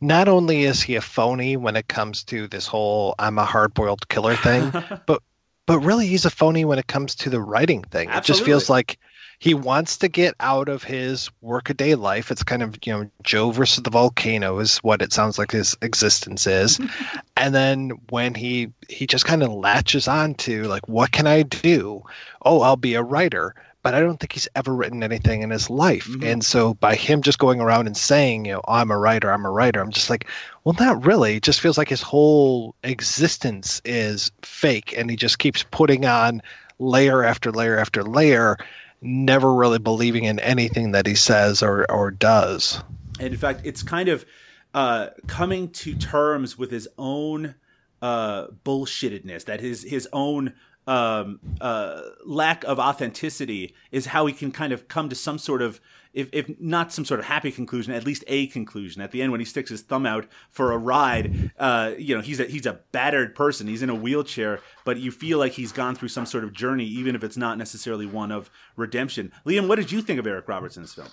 not 0.04 0.28
only 0.28 0.64
is 0.64 0.82
he 0.82 0.96
a 0.96 1.02
phony 1.02 1.56
when 1.56 1.76
it 1.76 1.88
comes 1.88 2.24
to 2.26 2.48
this 2.48 2.68
whole 2.68 3.16
I'm 3.18 3.38
a 3.38 3.46
hard-boiled 3.46 4.10
killer 4.10 4.36
thing, 4.36 4.72
but 5.06 5.24
but 5.66 5.80
really 5.80 6.08
he's 6.08 6.26
a 6.26 6.30
phony 6.30 6.66
when 6.66 6.78
it 6.78 6.88
comes 6.88 7.16
to 7.16 7.30
the 7.30 7.42
writing 7.42 7.84
thing. 7.84 8.10
Absolutely. 8.10 8.20
It 8.20 8.26
just 8.26 8.46
feels 8.46 8.70
like 8.70 9.00
he 9.40 9.54
wants 9.54 9.98
to 9.98 10.08
get 10.10 10.36
out 10.40 10.70
of 10.70 10.84
his 10.84 11.30
workaday 11.42 11.96
life. 11.96 12.32
It's 12.32 12.44
kind 12.44 12.62
of, 12.62 12.78
you 12.86 12.94
know, 12.94 13.10
Joe 13.24 13.52
versus 13.52 13.84
the 13.84 13.90
volcano 13.90 14.60
is 14.60 14.78
what 14.80 15.02
it 15.02 15.14
sounds 15.14 15.40
like 15.40 15.52
his 15.52 15.76
existence 15.82 16.48
is. 16.48 16.80
and 17.38 17.56
then 17.56 17.92
when 18.10 18.36
he 18.36 18.72
he 18.90 19.08
just 19.08 19.26
kind 19.26 19.42
of 19.42 19.52
latches 19.52 20.08
on 20.08 20.36
to 20.36 20.64
like 20.64 20.88
what 20.88 21.12
can 21.12 21.28
I 21.28 21.44
do? 21.44 22.04
Oh, 22.44 22.62
I'll 22.62 22.76
be 22.76 22.96
a 22.96 23.04
writer. 23.04 23.56
But 23.84 23.94
I 23.94 24.00
don't 24.00 24.20
think 24.20 24.32
he's 24.32 24.48
ever 24.56 24.74
written 24.74 25.04
anything 25.04 25.44
in 25.44 25.50
his 25.52 25.70
life. 25.70 26.08
Mhm. 26.08 26.24
And 26.24 26.44
so 26.44 26.74
by 26.76 26.96
him 26.96 27.22
just 27.22 27.38
going 27.38 27.60
around 27.60 27.86
and 27.86 27.96
saying, 27.96 28.46
you 28.46 28.54
know, 28.54 28.62
I'm 28.68 28.90
a 28.90 28.98
writer, 28.98 29.32
I'm 29.32 29.46
a 29.46 29.52
writer, 29.52 29.82
I'm 29.82 29.92
just 29.92 30.10
like, 30.10 30.28
well, 30.64 30.76
not 30.80 31.06
really. 31.06 31.36
It 31.36 31.44
just 31.44 31.60
feels 31.60 31.78
like 31.78 31.90
his 31.90 32.02
whole 32.02 32.76
existence 32.84 33.82
is 33.86 34.32
fake 34.42 34.94
and 34.98 35.10
he 35.10 35.16
just 35.16 35.38
keeps 35.38 35.64
putting 35.70 36.06
on 36.06 36.42
layer 36.80 37.24
after 37.24 37.52
layer 37.52 37.78
after 37.78 38.04
layer 38.04 38.58
never 39.02 39.54
really 39.54 39.80
believing 39.80 40.24
in 40.24 40.40
anything 40.40 40.94
that 40.94 41.06
he 41.06 41.16
says 41.16 41.62
or, 41.62 41.90
or 41.92 42.10
does. 42.10 42.82
And 43.20 43.34
in 43.34 43.38
fact, 43.38 43.62
it's 43.64 43.84
kind 43.84 44.10
of 44.10 44.26
uh, 44.74 45.10
coming 45.28 45.70
to 45.70 45.94
terms 45.94 46.58
with 46.58 46.72
his 46.72 46.88
own 46.98 47.56
uh, 48.02 48.48
bullshittedness, 48.66 49.46
that 49.46 49.62
his 49.62 49.84
his 49.84 50.08
own 50.12 50.54
um, 50.88 51.40
uh, 51.62 52.02
lack 52.26 52.64
of 52.64 52.80
authenticity 52.80 53.74
is 53.92 54.08
how 54.08 54.26
he 54.26 54.34
can 54.34 54.52
kind 54.52 54.74
of 54.74 54.88
come 54.88 55.10
to 55.10 55.16
some 55.16 55.38
sort 55.38 55.62
of, 55.62 55.80
if, 56.14 56.30
if 56.32 56.60
not 56.60 56.92
some 56.94 57.06
sort 57.06 57.20
of 57.20 57.26
happy 57.26 57.52
conclusion, 57.52 57.94
at 57.94 58.06
least 58.06 58.24
a 58.28 58.48
conclusion. 58.48 59.02
At 59.02 59.12
the 59.12 59.22
end, 59.22 59.32
when 59.32 59.40
he 59.40 59.46
sticks 59.46 59.70
his 59.70 59.82
thumb 59.82 60.06
out 60.06 60.28
for 60.50 60.72
a 60.72 60.78
ride, 60.78 61.52
uh, 61.58 61.94
you 61.98 62.16
know, 62.16 62.22
he's 62.22 62.40
a 62.40 62.46
he's 62.46 62.66
a 62.66 62.80
battered 62.92 63.34
person. 63.34 63.68
He's 63.68 63.82
in 63.82 63.90
a 63.90 63.96
wheelchair, 63.96 64.60
but 64.86 64.98
you 64.98 65.12
feel 65.12 65.40
like 65.40 65.54
he's 65.54 65.72
gone 65.72 65.96
through 65.96 66.10
some 66.10 66.26
sort 66.26 66.44
of 66.44 66.54
journey, 66.54 66.86
even 66.86 67.16
if 67.16 67.24
it's 67.24 67.38
not 67.38 67.58
necessarily 67.58 68.06
one 68.06 68.32
of 68.32 68.50
redemption. 68.76 69.32
Liam, 69.46 69.68
what 69.68 69.78
did 69.78 69.92
you 69.92 70.02
think 70.02 70.20
of 70.20 70.28
Eric 70.28 70.48
Roberts 70.48 70.78
in 70.78 70.84
this 70.84 70.94
film? 70.94 71.08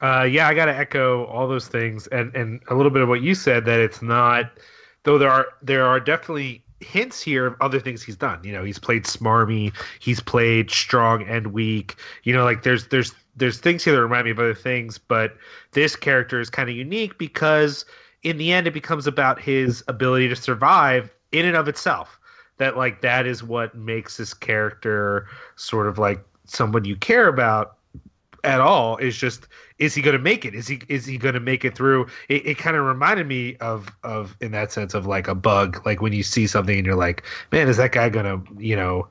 Uh, 0.00 0.22
yeah, 0.22 0.48
I 0.48 0.54
got 0.54 0.66
to 0.66 0.76
echo 0.76 1.24
all 1.26 1.48
those 1.48 1.68
things, 1.68 2.06
and 2.08 2.34
and 2.36 2.60
a 2.68 2.74
little 2.74 2.90
bit 2.90 3.02
of 3.02 3.08
what 3.08 3.22
you 3.22 3.34
said 3.34 3.64
that 3.64 3.80
it's 3.80 4.00
not, 4.00 4.50
though 5.02 5.18
there 5.18 5.30
are 5.30 5.46
there 5.60 5.84
are 5.84 6.00
definitely 6.00 6.64
hints 6.80 7.20
here 7.22 7.46
of 7.46 7.54
other 7.60 7.78
things 7.78 8.02
he's 8.02 8.16
done. 8.16 8.42
You 8.42 8.52
know, 8.52 8.64
he's 8.64 8.78
played 8.78 9.04
smarmy, 9.04 9.72
he's 10.00 10.20
played 10.20 10.70
strong 10.70 11.22
and 11.24 11.48
weak. 11.48 11.96
You 12.24 12.32
know, 12.32 12.44
like 12.44 12.62
there's 12.62 12.86
there's 12.88 13.14
there's 13.36 13.58
things 13.58 13.84
here 13.84 13.94
that 13.94 14.02
remind 14.02 14.24
me 14.24 14.30
of 14.30 14.38
other 14.38 14.54
things, 14.54 14.98
but 14.98 15.36
this 15.72 15.96
character 15.96 16.40
is 16.40 16.50
kind 16.50 16.68
of 16.68 16.76
unique 16.76 17.18
because 17.18 17.84
in 18.22 18.38
the 18.38 18.52
end 18.52 18.66
it 18.66 18.74
becomes 18.74 19.06
about 19.06 19.40
his 19.40 19.82
ability 19.88 20.28
to 20.28 20.36
survive 20.36 21.14
in 21.32 21.46
and 21.46 21.56
of 21.56 21.68
itself. 21.68 22.18
That 22.58 22.76
like 22.76 23.00
that 23.00 23.26
is 23.26 23.42
what 23.42 23.74
makes 23.74 24.16
this 24.18 24.34
character 24.34 25.26
sort 25.56 25.86
of 25.86 25.98
like 25.98 26.22
someone 26.44 26.84
you 26.84 26.96
care 26.96 27.28
about 27.28 27.76
at 28.44 28.60
all 28.60 28.96
is 28.96 29.16
just 29.16 29.46
is 29.78 29.94
he 29.94 30.02
going 30.02 30.16
to 30.16 30.22
make 30.22 30.44
it? 30.44 30.54
Is 30.54 30.68
he 30.68 30.80
is 30.88 31.06
he 31.06 31.18
going 31.18 31.34
to 31.34 31.40
make 31.40 31.64
it 31.64 31.74
through? 31.74 32.06
It, 32.28 32.46
it 32.46 32.58
kind 32.58 32.76
of 32.76 32.84
reminded 32.84 33.26
me 33.26 33.56
of 33.56 33.90
of 34.04 34.36
in 34.40 34.52
that 34.52 34.72
sense 34.72 34.94
of 34.94 35.06
like 35.06 35.26
a 35.26 35.34
bug. 35.34 35.84
Like 35.86 36.00
when 36.02 36.12
you 36.12 36.22
see 36.22 36.46
something 36.46 36.76
and 36.76 36.86
you're 36.86 36.96
like 36.96 37.24
man 37.50 37.68
is 37.68 37.78
that 37.78 37.92
guy 37.92 38.08
going 38.08 38.26
to 38.26 38.62
you 38.62 38.76
know 38.76 39.08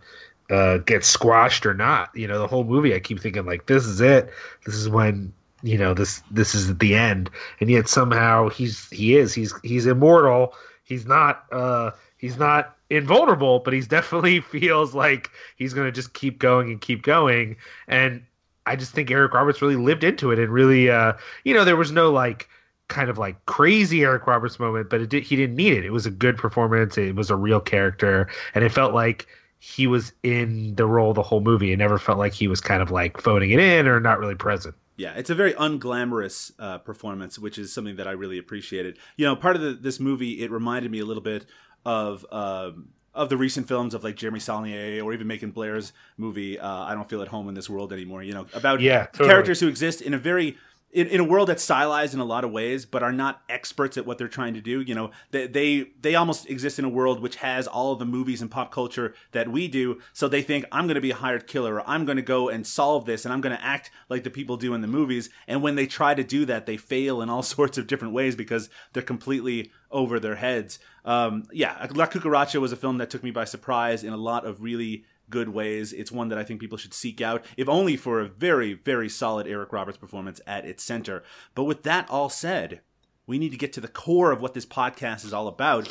uh 0.49 0.77
get 0.77 1.03
squashed 1.03 1.65
or 1.65 1.73
not? 1.73 2.15
You 2.15 2.27
know 2.27 2.39
the 2.39 2.47
whole 2.47 2.63
movie 2.63 2.93
i 2.93 2.99
keep 2.99 3.19
thinking 3.19 3.45
like 3.45 3.65
this 3.65 3.85
is 3.85 3.99
it. 3.99 4.31
This 4.65 4.75
is 4.75 4.87
when 4.87 5.33
you 5.63 5.77
know 5.77 5.93
this 5.93 6.21
this 6.31 6.53
is 6.53 6.77
the 6.77 6.95
end. 6.95 7.29
And 7.59 7.69
yet 7.69 7.87
somehow 7.87 8.49
he's 8.49 8.89
he 8.89 9.17
is. 9.17 9.33
He's 9.33 9.53
he's 9.63 9.87
immortal. 9.87 10.53
He's 10.83 11.05
not 11.05 11.45
uh 11.51 11.91
he's 12.17 12.37
not 12.37 12.75
invulnerable 12.91 13.59
but 13.59 13.71
he's 13.71 13.87
definitely 13.87 14.39
feels 14.41 14.95
like 14.95 15.29
he's 15.55 15.73
going 15.73 15.85
to 15.85 15.91
just 15.91 16.13
keep 16.13 16.37
going 16.39 16.69
and 16.69 16.81
keep 16.81 17.01
going. 17.01 17.55
And 17.87 18.23
I 18.69 18.75
just 18.75 18.91
think 18.91 19.09
Eric 19.09 19.33
Roberts 19.33 19.61
really 19.61 19.75
lived 19.75 20.03
into 20.03 20.31
it 20.31 20.37
and 20.37 20.53
really, 20.53 20.91
uh, 20.91 21.13
you 21.43 21.55
know, 21.55 21.65
there 21.65 21.75
was 21.75 21.91
no 21.91 22.11
like 22.11 22.47
kind 22.87 23.09
of 23.09 23.17
like 23.17 23.43
crazy 23.45 24.03
Eric 24.03 24.27
Roberts 24.27 24.59
moment, 24.59 24.89
but 24.89 25.09
did, 25.09 25.23
he 25.23 25.35
didn't 25.35 25.55
need 25.55 25.73
it. 25.73 25.85
It 25.85 25.91
was 25.91 26.05
a 26.05 26.11
good 26.11 26.37
performance. 26.37 26.95
It 26.97 27.15
was 27.15 27.31
a 27.31 27.35
real 27.35 27.59
character, 27.59 28.29
and 28.53 28.63
it 28.63 28.71
felt 28.71 28.93
like 28.93 29.27
he 29.59 29.87
was 29.87 30.13
in 30.21 30.75
the 30.75 30.85
role 30.85 31.13
the 31.13 31.23
whole 31.23 31.41
movie. 31.41 31.71
It 31.71 31.77
never 31.77 31.97
felt 31.97 32.19
like 32.19 32.33
he 32.33 32.47
was 32.47 32.61
kind 32.61 32.81
of 32.81 32.91
like 32.91 33.19
phoning 33.19 33.49
it 33.51 33.59
in 33.59 33.87
or 33.87 33.99
not 33.99 34.19
really 34.19 34.35
present. 34.35 34.75
Yeah, 34.97 35.13
it's 35.15 35.29
a 35.29 35.35
very 35.35 35.53
unglamorous 35.53 36.51
uh, 36.59 36.77
performance, 36.77 37.39
which 37.39 37.57
is 37.57 37.73
something 37.73 37.95
that 37.95 38.07
I 38.07 38.11
really 38.11 38.37
appreciated. 38.37 38.97
You 39.17 39.25
know, 39.25 39.35
part 39.35 39.55
of 39.55 39.61
the, 39.61 39.73
this 39.73 39.99
movie, 39.99 40.43
it 40.43 40.51
reminded 40.51 40.91
me 40.91 40.99
a 40.99 41.05
little 41.05 41.23
bit 41.23 41.45
of 41.85 42.25
um, 42.31 42.89
of 43.13 43.29
the 43.29 43.37
recent 43.37 43.67
films 43.67 43.93
of 43.93 44.03
like 44.03 44.15
Jeremy 44.15 44.39
Saulnier 44.39 45.01
or 45.03 45.13
even 45.13 45.27
Macon 45.27 45.51
Blair's 45.51 45.93
movie. 46.17 46.59
Uh, 46.59 46.67
I 46.69 46.93
don't 46.95 47.09
feel 47.09 47.21
at 47.21 47.27
home 47.27 47.47
in 47.49 47.55
this 47.55 47.69
world 47.69 47.91
anymore. 47.91 48.23
You 48.23 48.33
know, 48.33 48.45
about 48.53 48.81
Yeah, 48.81 49.05
totally. 49.07 49.29
characters 49.29 49.59
who 49.59 49.67
exist 49.67 50.01
in 50.01 50.13
a 50.13 50.17
very 50.17 50.57
in, 50.91 51.07
in 51.07 51.19
a 51.19 51.23
world 51.23 51.49
that's 51.49 51.63
stylized 51.63 52.13
in 52.13 52.19
a 52.19 52.25
lot 52.25 52.43
of 52.43 52.51
ways, 52.51 52.85
but 52.85 53.03
are 53.03 53.11
not 53.11 53.41
experts 53.47 53.97
at 53.97 54.05
what 54.05 54.17
they're 54.17 54.27
trying 54.27 54.53
to 54.55 54.61
do. 54.61 54.81
You 54.81 54.95
know, 54.95 55.11
they, 55.31 55.47
they 55.47 55.91
they 56.01 56.15
almost 56.15 56.49
exist 56.49 56.79
in 56.79 56.85
a 56.85 56.89
world 56.89 57.21
which 57.21 57.37
has 57.37 57.67
all 57.67 57.93
of 57.93 57.99
the 57.99 58.05
movies 58.05 58.41
and 58.41 58.49
pop 58.49 58.71
culture 58.71 59.13
that 59.31 59.51
we 59.51 59.67
do. 59.67 60.01
So 60.13 60.27
they 60.27 60.41
think 60.41 60.65
I'm 60.71 60.87
going 60.87 60.95
to 60.95 61.01
be 61.01 61.11
a 61.11 61.15
hired 61.15 61.47
killer, 61.47 61.75
or 61.75 61.89
I'm 61.89 62.05
going 62.05 62.15
to 62.15 62.21
go 62.23 62.49
and 62.49 62.65
solve 62.65 63.05
this, 63.05 63.25
and 63.25 63.33
I'm 63.33 63.41
going 63.41 63.55
to 63.55 63.63
act 63.63 63.91
like 64.09 64.23
the 64.23 64.29
people 64.29 64.57
do 64.57 64.73
in 64.73 64.81
the 64.81 64.87
movies. 64.87 65.29
And 65.47 65.61
when 65.61 65.75
they 65.75 65.85
try 65.85 66.15
to 66.15 66.23
do 66.23 66.45
that, 66.45 66.65
they 66.65 66.77
fail 66.77 67.21
in 67.21 67.29
all 67.29 67.43
sorts 67.43 67.77
of 67.77 67.87
different 67.87 68.13
ways 68.13 68.35
because 68.35 68.69
they're 68.93 69.03
completely 69.03 69.71
over 69.91 70.19
their 70.19 70.35
heads. 70.35 70.79
Um, 71.05 71.45
yeah, 71.51 71.87
La 71.91 72.05
Cucaracha 72.05 72.59
was 72.59 72.71
a 72.71 72.75
film 72.75 72.97
that 72.97 73.09
took 73.09 73.23
me 73.23 73.31
by 73.31 73.45
surprise 73.45 74.03
in 74.03 74.13
a 74.13 74.17
lot 74.17 74.45
of 74.45 74.61
really 74.61 75.05
good 75.29 75.49
ways. 75.49 75.93
It's 75.93 76.11
one 76.11 76.29
that 76.29 76.37
I 76.37 76.43
think 76.43 76.59
people 76.59 76.77
should 76.77 76.93
seek 76.93 77.21
out, 77.21 77.45
if 77.57 77.69
only 77.69 77.95
for 77.95 78.19
a 78.19 78.27
very, 78.27 78.73
very 78.73 79.09
solid 79.09 79.47
Eric 79.47 79.71
Roberts 79.73 79.97
performance 79.97 80.41
at 80.47 80.65
its 80.65 80.83
center. 80.83 81.23
But 81.55 81.65
with 81.65 81.83
that 81.83 82.09
all 82.09 82.29
said, 82.29 82.81
we 83.27 83.37
need 83.37 83.51
to 83.51 83.57
get 83.57 83.73
to 83.73 83.81
the 83.81 83.87
core 83.87 84.31
of 84.31 84.41
what 84.41 84.53
this 84.53 84.65
podcast 84.65 85.25
is 85.25 85.33
all 85.33 85.47
about. 85.47 85.87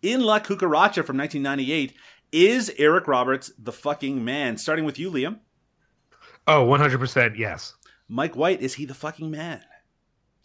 In 0.00 0.20
La 0.20 0.38
Cucaracha 0.38 1.04
from 1.04 1.18
1998, 1.18 1.94
is 2.32 2.72
Eric 2.78 3.06
Roberts 3.06 3.52
the 3.58 3.72
fucking 3.72 4.24
man? 4.24 4.56
Starting 4.56 4.84
with 4.84 4.98
you, 4.98 5.10
Liam. 5.10 5.40
Oh, 6.46 6.66
100% 6.66 7.36
yes. 7.36 7.74
Mike 8.08 8.34
White, 8.34 8.60
is 8.60 8.74
he 8.74 8.84
the 8.84 8.94
fucking 8.94 9.30
man? 9.30 9.62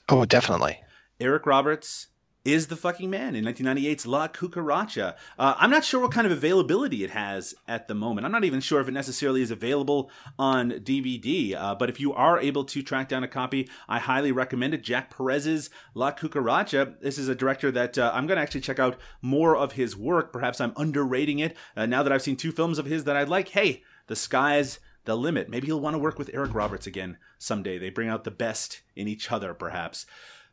Oh, 0.10 0.26
definitely. 0.26 0.80
Eric 1.20 1.46
Roberts 1.46 2.08
is 2.48 2.68
the 2.68 2.78
fucking 2.78 3.10
man 3.10 3.36
in 3.36 3.44
1998's 3.44 4.08
La 4.08 4.30
Cucaracha. 4.30 5.16
Uh, 5.38 5.56
I'm 5.58 5.70
not 5.70 5.84
sure 5.84 6.00
what 6.00 6.14
kind 6.14 6.26
of 6.26 6.32
availability 6.32 7.04
it 7.04 7.10
has 7.10 7.54
at 7.68 7.90
the 7.90 7.94
moment. 7.94 8.26
I'm 8.26 8.32
not 8.32 8.46
even 8.46 8.62
sure 8.62 8.80
if 8.80 8.88
it 8.88 8.94
necessarily 8.94 9.42
is 9.42 9.52
available 9.52 10.10
on 10.40 10.72
DVD. 10.72 11.56
Uh, 11.56 11.76
but 11.76 11.90
if 11.90 12.00
you 12.00 12.14
are 12.14 12.40
able 12.40 12.64
to 12.64 12.82
track 12.82 13.10
down 13.10 13.26
a 13.26 13.28
copy, 13.28 13.70
I 13.90 14.00
highly 14.00 14.32
recommend 14.32 14.74
it. 14.74 14.82
Jack 14.82 15.14
Perez's 15.14 15.70
La 15.94 16.14
Cucaracha. 16.14 17.02
This 17.02 17.18
is 17.18 17.28
a 17.28 17.36
director 17.36 17.70
that 17.72 17.98
uh, 17.98 18.12
I'm 18.14 18.28
going 18.28 18.38
to 18.38 18.44
actually 18.44 18.62
check 18.62 18.80
out 18.80 18.96
more 19.22 19.58
of 19.58 19.74
his 19.74 19.98
work. 19.98 20.32
Perhaps 20.32 20.62
I'm 20.62 20.74
underrating 20.78 21.40
it. 21.40 21.58
Uh, 21.76 21.86
now 21.86 22.02
that 22.02 22.14
I've 22.14 22.22
seen 22.22 22.38
two 22.38 22.54
films 22.54 22.80
of 22.80 22.86
his 22.86 23.04
that 23.04 23.18
I 23.18 23.24
like, 23.24 23.50
hey, 23.50 23.84
the 24.08 24.16
sky's 24.16 24.80
the 25.04 25.16
limit. 25.16 25.50
Maybe 25.50 25.68
he'll 25.68 25.82
want 25.82 25.96
to 25.96 26.00
work 26.00 26.18
with 26.18 26.30
Eric 26.34 26.54
Roberts 26.54 26.88
again 26.88 27.18
someday. 27.38 27.78
They 27.78 27.90
bring 27.90 28.10
out 28.10 28.24
the 28.24 28.32
best 28.32 28.82
in 28.96 29.08
each 29.08 29.32
other, 29.32 29.54
perhaps. 29.54 30.06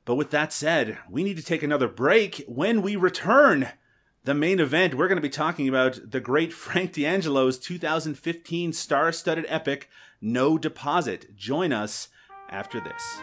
But 0.04 0.16
with 0.16 0.30
that 0.30 0.52
said, 0.52 0.98
we 1.08 1.24
need 1.24 1.36
to 1.36 1.42
take 1.42 1.62
another 1.62 1.88
break. 1.88 2.44
When 2.46 2.82
we 2.82 2.96
return, 2.96 3.70
the 4.24 4.34
main 4.34 4.60
event, 4.60 4.94
we're 4.94 5.08
going 5.08 5.16
to 5.16 5.22
be 5.22 5.30
talking 5.30 5.68
about 5.68 5.98
the 6.10 6.20
great 6.20 6.52
Frank 6.64 6.92
D'Angelo's 6.92 7.58
2015 7.58 8.72
star 8.72 9.12
studded 9.12 9.46
epic, 9.48 9.88
No 10.20 10.58
Deposit. 10.58 11.34
Join 11.36 11.72
us 11.72 12.08
after 12.50 12.80
this. 12.80 13.20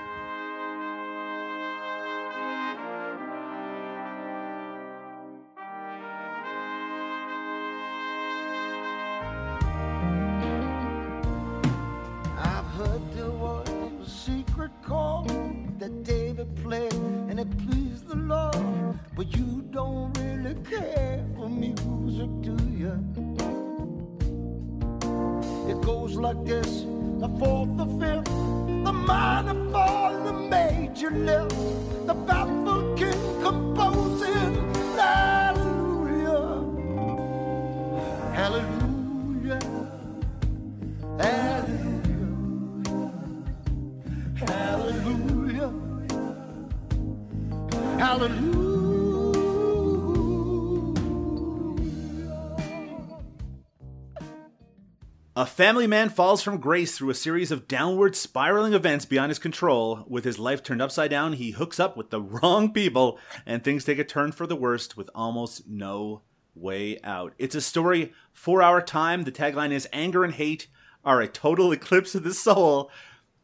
Don't 19.71 20.17
really 20.19 20.53
care 20.69 21.25
for 21.37 21.47
music, 21.47 22.29
do 22.41 22.57
you? 22.75 22.91
It 25.69 25.81
goes 25.81 26.15
like 26.15 26.43
this 26.43 26.85
the 27.19 27.29
fourth, 27.39 27.77
the 27.77 27.85
fifth, 27.99 28.25
the 28.83 28.91
minor 28.91 29.71
fall, 29.71 30.11
the 30.25 30.33
major 30.33 31.11
lift, 31.11 31.55
the 32.05 32.13
baffled 32.13 32.97
king 32.97 33.41
composing. 33.41 34.57
Hallelujah, 34.97 36.49
hallelujah, 38.33 39.59
hallelujah, 41.17 42.11
hallelujah, 44.35 45.71
hallelujah. 47.97 48.70
A 55.41 55.45
family 55.47 55.87
man 55.87 56.09
falls 56.09 56.43
from 56.43 56.59
grace 56.59 56.95
through 56.95 57.09
a 57.09 57.15
series 57.15 57.49
of 57.49 57.67
downward 57.67 58.15
spiraling 58.15 58.75
events 58.75 59.05
beyond 59.05 59.31
his 59.31 59.39
control. 59.39 60.05
With 60.07 60.23
his 60.23 60.37
life 60.37 60.61
turned 60.61 60.83
upside 60.83 61.09
down, 61.09 61.33
he 61.33 61.49
hooks 61.49 61.79
up 61.79 61.97
with 61.97 62.11
the 62.11 62.21
wrong 62.21 62.71
people, 62.71 63.17
and 63.43 63.63
things 63.63 63.83
take 63.83 63.97
a 63.97 64.03
turn 64.03 64.33
for 64.33 64.45
the 64.45 64.55
worst 64.55 64.95
with 64.95 65.09
almost 65.15 65.67
no 65.67 66.21
way 66.53 66.99
out. 67.03 67.33
It's 67.39 67.55
a 67.55 67.61
story 67.61 68.13
for 68.31 68.61
our 68.61 68.83
time. 68.83 69.23
The 69.23 69.31
tagline 69.31 69.71
is 69.71 69.89
Anger 69.91 70.23
and 70.23 70.35
Hate 70.35 70.67
are 71.03 71.21
a 71.21 71.27
total 71.27 71.71
eclipse 71.71 72.13
of 72.13 72.21
the 72.21 72.35
soul. 72.35 72.91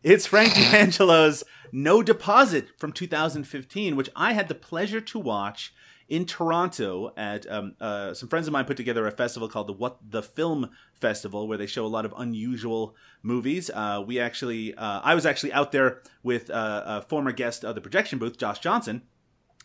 It's 0.03 0.27
Frank 0.27 0.53
D'Angelo's 0.71 1.43
No 1.71 2.03
Deposit 2.03 2.67
from 2.77 2.91
2015, 2.91 3.95
which 3.95 4.11
I 4.15 4.33
had 4.33 4.49
the 4.49 4.53
pleasure 4.53 5.01
to 5.01 5.17
watch 5.17 5.73
in 6.09 6.25
Toronto 6.25 7.13
at 7.17 7.49
um, 7.51 7.75
uh, 7.81 8.13
some 8.13 8.29
friends 8.29 8.47
of 8.47 8.53
mine 8.53 8.65
put 8.65 8.77
together 8.77 9.05
a 9.07 9.11
festival 9.11 9.49
called 9.49 9.67
the 9.67 9.73
What 9.73 9.97
the 10.09 10.23
Film 10.23 10.69
Festival, 10.93 11.47
where 11.47 11.57
they 11.57 11.67
show 11.67 11.85
a 11.85 11.87
lot 11.87 12.05
of 12.05 12.13
unusual 12.17 12.95
movies. 13.21 13.69
Uh, 13.69 14.03
we 14.05 14.19
actually, 14.19 14.73
uh, 14.75 15.01
I 15.03 15.15
was 15.15 15.25
actually 15.25 15.53
out 15.53 15.71
there 15.71 16.01
with 16.23 16.49
uh, 16.49 16.83
a 16.85 17.01
former 17.01 17.31
guest 17.31 17.65
of 17.65 17.75
the 17.75 17.81
projection 17.81 18.19
booth, 18.19 18.37
Josh 18.37 18.59
Johnson, 18.59 19.01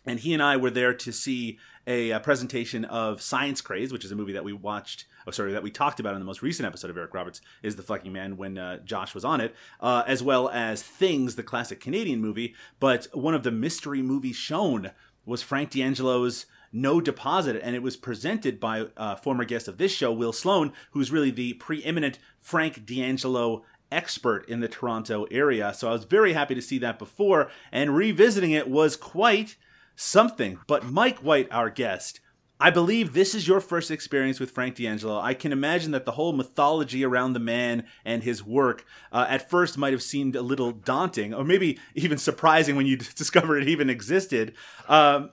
and 0.05 0.19
he 0.19 0.33
and 0.33 0.43
I 0.43 0.57
were 0.57 0.69
there 0.69 0.93
to 0.93 1.11
see 1.13 1.59
a, 1.87 2.11
uh 2.11 2.19
presentation 2.19 2.85
of 2.85 3.21
Science 3.21 3.61
Crazed, 3.61 3.91
which 3.91 4.05
is 4.05 4.11
a 4.11 4.15
movie 4.15 4.33
that 4.33 4.43
we 4.43 4.53
watched, 4.53 5.05
oh 5.27 5.31
sorry, 5.31 5.53
that 5.53 5.63
we 5.63 5.71
talked 5.71 5.99
about 5.99 6.13
in 6.13 6.19
the 6.19 6.25
most 6.25 6.41
recent 6.41 6.65
episode 6.65 6.89
of 6.89 6.97
Eric 6.97 7.13
Roberts 7.13 7.41
is 7.61 7.75
the 7.75 7.83
Fucking 7.83 8.11
Man 8.11 8.35
when 8.35 8.57
uh, 8.57 8.79
Josh 8.79 9.13
was 9.13 9.25
on 9.25 9.39
it, 9.39 9.55
uh, 9.79 10.03
as 10.05 10.21
well 10.21 10.49
as 10.49 10.81
Things, 10.81 11.35
the 11.35 11.43
classic 11.43 11.79
Canadian 11.79 12.19
movie. 12.19 12.53
But 12.79 13.07
one 13.13 13.33
of 13.33 13.43
the 13.43 13.51
mystery 13.51 14.01
movies 14.01 14.35
shown 14.35 14.91
was 15.25 15.41
Frank 15.41 15.71
D'Angelo's 15.71 16.45
No 16.71 16.99
Deposit, 16.99 17.59
and 17.63 17.75
it 17.75 17.83
was 17.83 17.95
presented 17.95 18.59
by 18.59 18.87
uh, 18.97 19.15
former 19.15 19.45
guest 19.45 19.67
of 19.67 19.77
this 19.77 19.91
show, 19.91 20.11
Will 20.11 20.33
Sloan, 20.33 20.73
who's 20.91 21.11
really 21.11 21.31
the 21.31 21.53
preeminent 21.53 22.19
Frank 22.39 22.85
D'Angelo 22.85 23.63
expert 23.91 24.49
in 24.49 24.59
the 24.59 24.67
Toronto 24.67 25.25
area. 25.29 25.73
So 25.73 25.89
I 25.89 25.93
was 25.93 26.05
very 26.05 26.33
happy 26.33 26.55
to 26.55 26.61
see 26.61 26.79
that 26.79 26.97
before, 26.97 27.49
and 27.71 27.95
revisiting 27.95 28.51
it 28.51 28.67
was 28.67 28.95
quite 28.95 29.55
something. 29.95 30.59
But 30.67 30.85
Mike 30.85 31.19
White, 31.19 31.47
our 31.51 31.69
guest, 31.69 32.19
I 32.63 32.69
believe 32.69 33.11
this 33.11 33.35
is 33.35 33.45
your 33.45 33.59
first 33.59 33.91
experience 33.91 34.39
with 34.39 34.51
Frank 34.51 34.75
D'Angelo. 34.75 35.19
I 35.19 35.33
can 35.33 35.51
imagine 35.51 35.91
that 35.91 36.05
the 36.05 36.13
whole 36.13 36.31
mythology 36.31 37.03
around 37.03 37.33
the 37.33 37.39
man 37.39 37.83
and 38.05 38.23
his 38.23 38.41
work 38.41 38.85
uh, 39.11 39.25
at 39.27 39.49
first 39.49 39.77
might 39.77 39.91
have 39.91 40.01
seemed 40.01 40.37
a 40.37 40.41
little 40.41 40.71
daunting, 40.71 41.33
or 41.33 41.43
maybe 41.43 41.77
even 41.93 42.17
surprising 42.17 42.77
when 42.77 42.85
you 42.85 42.95
discovered 43.15 43.63
it 43.63 43.67
even 43.67 43.89
existed. 43.89 44.53
Um, 44.87 45.31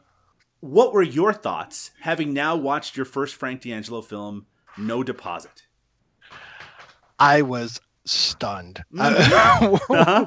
what 0.59 0.93
were 0.93 1.05
your 1.05 1.33
thoughts, 1.33 1.93
having 2.01 2.35
now 2.35 2.57
watched 2.57 2.97
your 2.97 3.07
first 3.07 3.37
Frank 3.37 3.63
D'Angelo 3.63 4.03
film, 4.03 4.47
No 4.77 5.05
Deposit? 5.05 5.63
I 7.21 7.43
was 7.43 7.81
stunned 8.07 8.83
Uh-huh. 8.99 10.27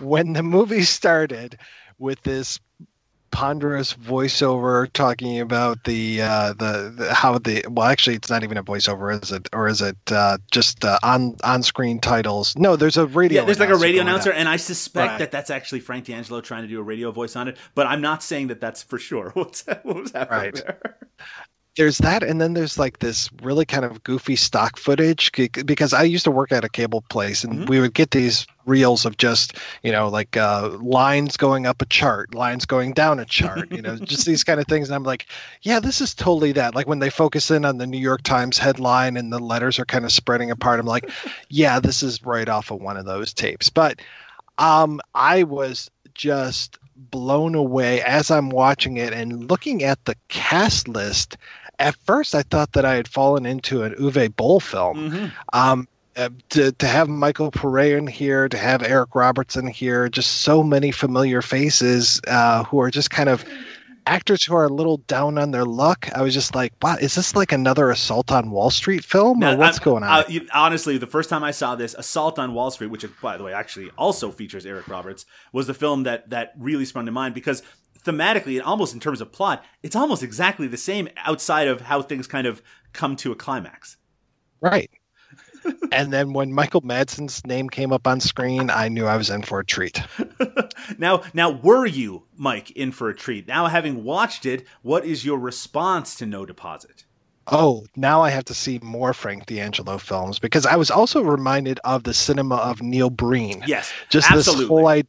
when 0.00 0.34
the 0.34 0.44
movie 0.44 0.82
started 0.82 1.58
with 1.98 2.22
this 2.22 2.60
ponderous 3.36 3.92
voiceover 3.92 4.90
talking 4.94 5.38
about 5.40 5.84
the 5.84 6.22
uh 6.22 6.54
the, 6.54 6.94
the 6.96 7.12
how 7.12 7.36
the 7.36 7.62
well 7.68 7.86
actually 7.86 8.16
it's 8.16 8.30
not 8.30 8.42
even 8.42 8.56
a 8.56 8.64
voiceover 8.64 9.12
is 9.22 9.30
it 9.30 9.46
or 9.52 9.68
is 9.68 9.82
it 9.82 9.94
uh 10.10 10.38
just 10.50 10.86
uh, 10.86 10.98
on 11.02 11.36
on 11.44 11.62
screen 11.62 12.00
titles 12.00 12.56
no 12.56 12.76
there's 12.76 12.96
a 12.96 13.06
radio 13.06 13.42
Yeah, 13.42 13.44
there's 13.44 13.60
like 13.60 13.68
a 13.68 13.76
radio 13.76 14.00
announcer, 14.00 14.32
on. 14.32 14.38
and 14.38 14.48
I 14.48 14.56
suspect 14.56 15.10
Right. 15.10 15.18
that 15.18 15.30
that's 15.32 15.50
actually 15.50 15.80
Frank 15.80 16.06
D'Angelo 16.06 16.40
trying 16.40 16.62
to 16.62 16.68
do 16.68 16.80
a 16.80 16.82
radio 16.82 17.10
voice 17.10 17.36
on 17.36 17.46
it. 17.46 17.58
But 17.74 17.86
I'm 17.86 18.00
not 18.00 18.22
saying 18.22 18.46
that 18.46 18.58
that's 18.60 18.82
for 18.82 18.98
sure. 18.98 19.30
What's 19.34 19.66
what 19.66 19.84
was 19.84 20.12
happening 20.12 20.40
Right. 20.40 20.54
there? 20.54 20.96
There's 21.76 21.98
that 21.98 22.22
and 22.22 22.40
then 22.40 22.54
there's 22.54 22.78
like 22.78 22.98
this 23.00 23.30
really 23.42 23.64
kind 23.64 23.84
of 23.84 24.02
goofy 24.02 24.34
stock 24.36 24.76
footage 24.78 25.30
because 25.64 25.92
i 25.92 26.02
used 26.02 26.24
to 26.24 26.30
work 26.30 26.50
at 26.50 26.64
a 26.64 26.68
cable 26.68 27.02
place 27.10 27.44
and 27.44 27.60
Mhm. 27.60 27.68
we 27.68 27.80
would 27.80 27.94
get 27.94 28.10
these 28.10 28.46
reels 28.64 29.04
of 29.06 29.16
just 29.18 29.54
you 29.82 29.92
know 29.92 30.08
like 30.08 30.36
uh, 30.36 30.70
lines 30.80 31.36
going 31.36 31.66
up 31.66 31.80
a 31.80 31.86
chart 31.86 32.34
lines 32.34 32.64
going 32.66 32.92
down 32.92 33.20
a 33.20 33.24
chart 33.24 33.70
you 33.70 33.80
know 33.82 33.96
just 34.04 34.26
these 34.26 34.42
kind 34.42 34.58
of 34.58 34.66
things 34.66 34.88
and 34.88 34.96
i'm 34.96 35.04
like 35.04 35.26
yeah 35.62 35.78
this 35.78 36.00
is 36.00 36.14
totally 36.14 36.52
that 36.52 36.74
like 36.74 36.86
when 36.88 36.98
they 36.98 37.10
focus 37.10 37.50
in 37.50 37.64
on 37.64 37.78
the 37.78 37.86
new 37.86 37.98
york 37.98 38.22
times 38.22 38.58
headline 38.58 39.16
and 39.16 39.32
the 39.32 39.38
letters 39.38 39.78
are 39.78 39.84
kind 39.84 40.04
of 40.04 40.10
spreading 40.12 40.50
apart 40.50 40.80
i'm 40.80 40.86
like 40.86 41.10
yeah 41.50 41.78
this 41.78 42.02
is 42.02 42.24
right 42.24 42.48
off 42.48 42.70
of 42.70 42.80
one 42.80 42.96
of 42.96 43.04
those 43.04 43.32
tapes 43.32 43.68
but 43.70 44.00
um 44.58 45.00
i 45.14 45.42
was 45.44 45.90
just 46.14 46.78
blown 46.96 47.54
away 47.54 48.00
as 48.02 48.30
i'm 48.30 48.48
watching 48.48 48.96
it 48.96 49.12
and 49.12 49.48
looking 49.50 49.84
at 49.84 50.02
the 50.06 50.16
cast 50.28 50.88
list 50.88 51.36
at 51.78 51.94
first 52.06 52.34
I 52.34 52.42
thought 52.42 52.72
that 52.72 52.84
I 52.84 52.94
had 52.94 53.08
fallen 53.08 53.46
into 53.46 53.82
an 53.82 53.94
Uwe 53.94 54.34
Boll 54.36 54.60
film. 54.60 55.10
Mhm. 55.10 55.32
Um, 55.52 55.88
uh, 56.16 56.30
to, 56.48 56.72
to 56.72 56.86
have 56.86 57.08
Michael 57.10 57.50
Pare 57.50 57.98
in 57.98 58.06
here, 58.06 58.48
to 58.48 58.56
have 58.56 58.82
Eric 58.82 59.14
Roberts 59.14 59.54
in 59.54 59.66
here, 59.66 60.08
just 60.08 60.38
so 60.40 60.62
many 60.62 60.90
familiar 60.90 61.42
faces 61.42 62.22
uh, 62.26 62.64
who 62.64 62.80
are 62.80 62.90
just 62.90 63.10
kind 63.10 63.28
of 63.28 63.44
actors 64.06 64.42
who 64.42 64.54
are 64.54 64.64
a 64.64 64.68
little 64.72 64.96
down 65.08 65.36
on 65.36 65.50
their 65.50 65.66
luck. 65.66 66.08
I 66.14 66.22
was 66.22 66.32
just 66.32 66.54
like, 66.54 66.72
wow, 66.80 66.94
is 66.98 67.14
this 67.16 67.36
like 67.36 67.52
another 67.52 67.90
Assault 67.90 68.32
on 68.32 68.50
Wall 68.50 68.70
Street 68.70 69.04
film? 69.04 69.40
Now, 69.40 69.52
or 69.52 69.56
what's 69.58 69.78
I'm- 69.78 69.84
going 69.84 70.04
on? 70.04 70.08
uh, 70.10 70.24
honestly, 70.54 70.96
the 70.96 71.06
first 71.06 71.28
time 71.28 71.44
I 71.44 71.50
saw 71.50 71.74
this, 71.74 71.92
Assault 71.92 72.38
on 72.38 72.54
Wall 72.54 72.70
Street, 72.70 72.86
which 72.90 73.04
by 73.20 73.36
the 73.36 73.42
way 73.44 73.52
actually 73.52 73.90
also 73.98 74.30
features 74.30 74.64
Eric 74.64 74.88
Roberts, 74.88 75.26
was 75.52 75.66
the 75.66 75.74
film 75.74 76.04
that 76.04 76.30
that 76.30 76.54
really 76.56 76.86
sprung 76.86 77.04
to 77.04 77.12
mind 77.12 77.34
because 77.34 77.62
thematically 78.06 78.54
and 78.56 78.62
almost 78.62 78.94
in 78.94 79.00
terms 79.00 79.20
of 79.20 79.32
plot, 79.32 79.64
it's 79.82 79.96
almost 79.96 80.22
exactly 80.22 80.66
the 80.66 80.76
same 80.76 81.08
outside 81.16 81.68
of 81.68 81.82
how 81.82 82.00
things 82.00 82.26
kind 82.26 82.46
of 82.46 82.62
come 82.92 83.16
to 83.16 83.32
a 83.32 83.36
climax. 83.36 83.96
right. 84.60 84.90
and 85.92 86.12
then 86.12 86.32
when 86.32 86.52
Michael 86.52 86.82
Madsen's 86.82 87.44
name 87.44 87.68
came 87.68 87.92
up 87.92 88.06
on 88.06 88.20
screen, 88.20 88.70
I 88.70 88.88
knew 88.88 89.06
I 89.06 89.16
was 89.16 89.30
in 89.30 89.42
for 89.42 89.58
a 89.58 89.64
treat. 89.64 90.00
now, 90.98 91.22
now, 91.34 91.50
were 91.50 91.86
you, 91.86 92.24
Mike, 92.36 92.70
in 92.72 92.92
for 92.92 93.08
a 93.08 93.14
treat? 93.14 93.48
Now, 93.48 93.66
having 93.66 94.04
watched 94.04 94.46
it, 94.46 94.64
what 94.82 95.04
is 95.04 95.24
your 95.24 95.38
response 95.38 96.14
to 96.16 96.26
No 96.26 96.46
Deposit? 96.46 97.04
Oh, 97.48 97.86
now 97.94 98.22
I 98.22 98.30
have 98.30 98.44
to 98.46 98.54
see 98.54 98.80
more 98.82 99.12
Frank 99.12 99.46
D'Angelo 99.46 99.98
films 99.98 100.38
because 100.38 100.66
I 100.66 100.76
was 100.76 100.90
also 100.90 101.22
reminded 101.22 101.78
of 101.84 102.02
the 102.02 102.14
cinema 102.14 102.56
of 102.56 102.82
Neil 102.82 103.10
Breen. 103.10 103.62
Yes, 103.66 103.92
just 104.08 104.30
absolutely. 104.30 104.64
this 104.64 104.68
whole 104.68 104.88
idea. 104.88 105.08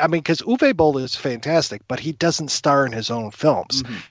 I 0.00 0.06
mean, 0.06 0.20
because 0.20 0.42
Uwe 0.42 0.76
Boll 0.76 0.98
is 0.98 1.16
fantastic, 1.16 1.82
but 1.88 2.00
he 2.00 2.12
doesn't 2.12 2.50
star 2.50 2.86
in 2.86 2.92
his 2.92 3.10
own 3.10 3.30
films. 3.30 3.82
Mhm. 3.82 4.02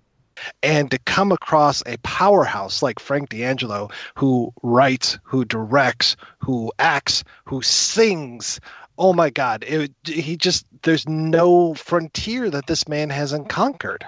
And 0.63 0.91
to 0.91 0.97
come 0.99 1.31
across 1.31 1.83
a 1.85 1.97
powerhouse 1.97 2.81
like 2.81 2.99
Frank 2.99 3.29
D'Angelo, 3.29 3.89
who 4.15 4.51
writes, 4.63 5.19
who 5.23 5.45
directs, 5.45 6.15
who 6.39 6.71
acts, 6.79 7.23
who 7.45 7.61
sings, 7.61 8.59
oh 8.97 9.13
my 9.13 9.29
God, 9.29 9.63
it, 9.67 9.91
he 10.05 10.35
just, 10.35 10.65
there's 10.83 11.07
no 11.07 11.73
frontier 11.75 12.49
that 12.49 12.67
this 12.67 12.87
man 12.87 13.09
hasn't 13.09 13.49
conquered. 13.49 14.05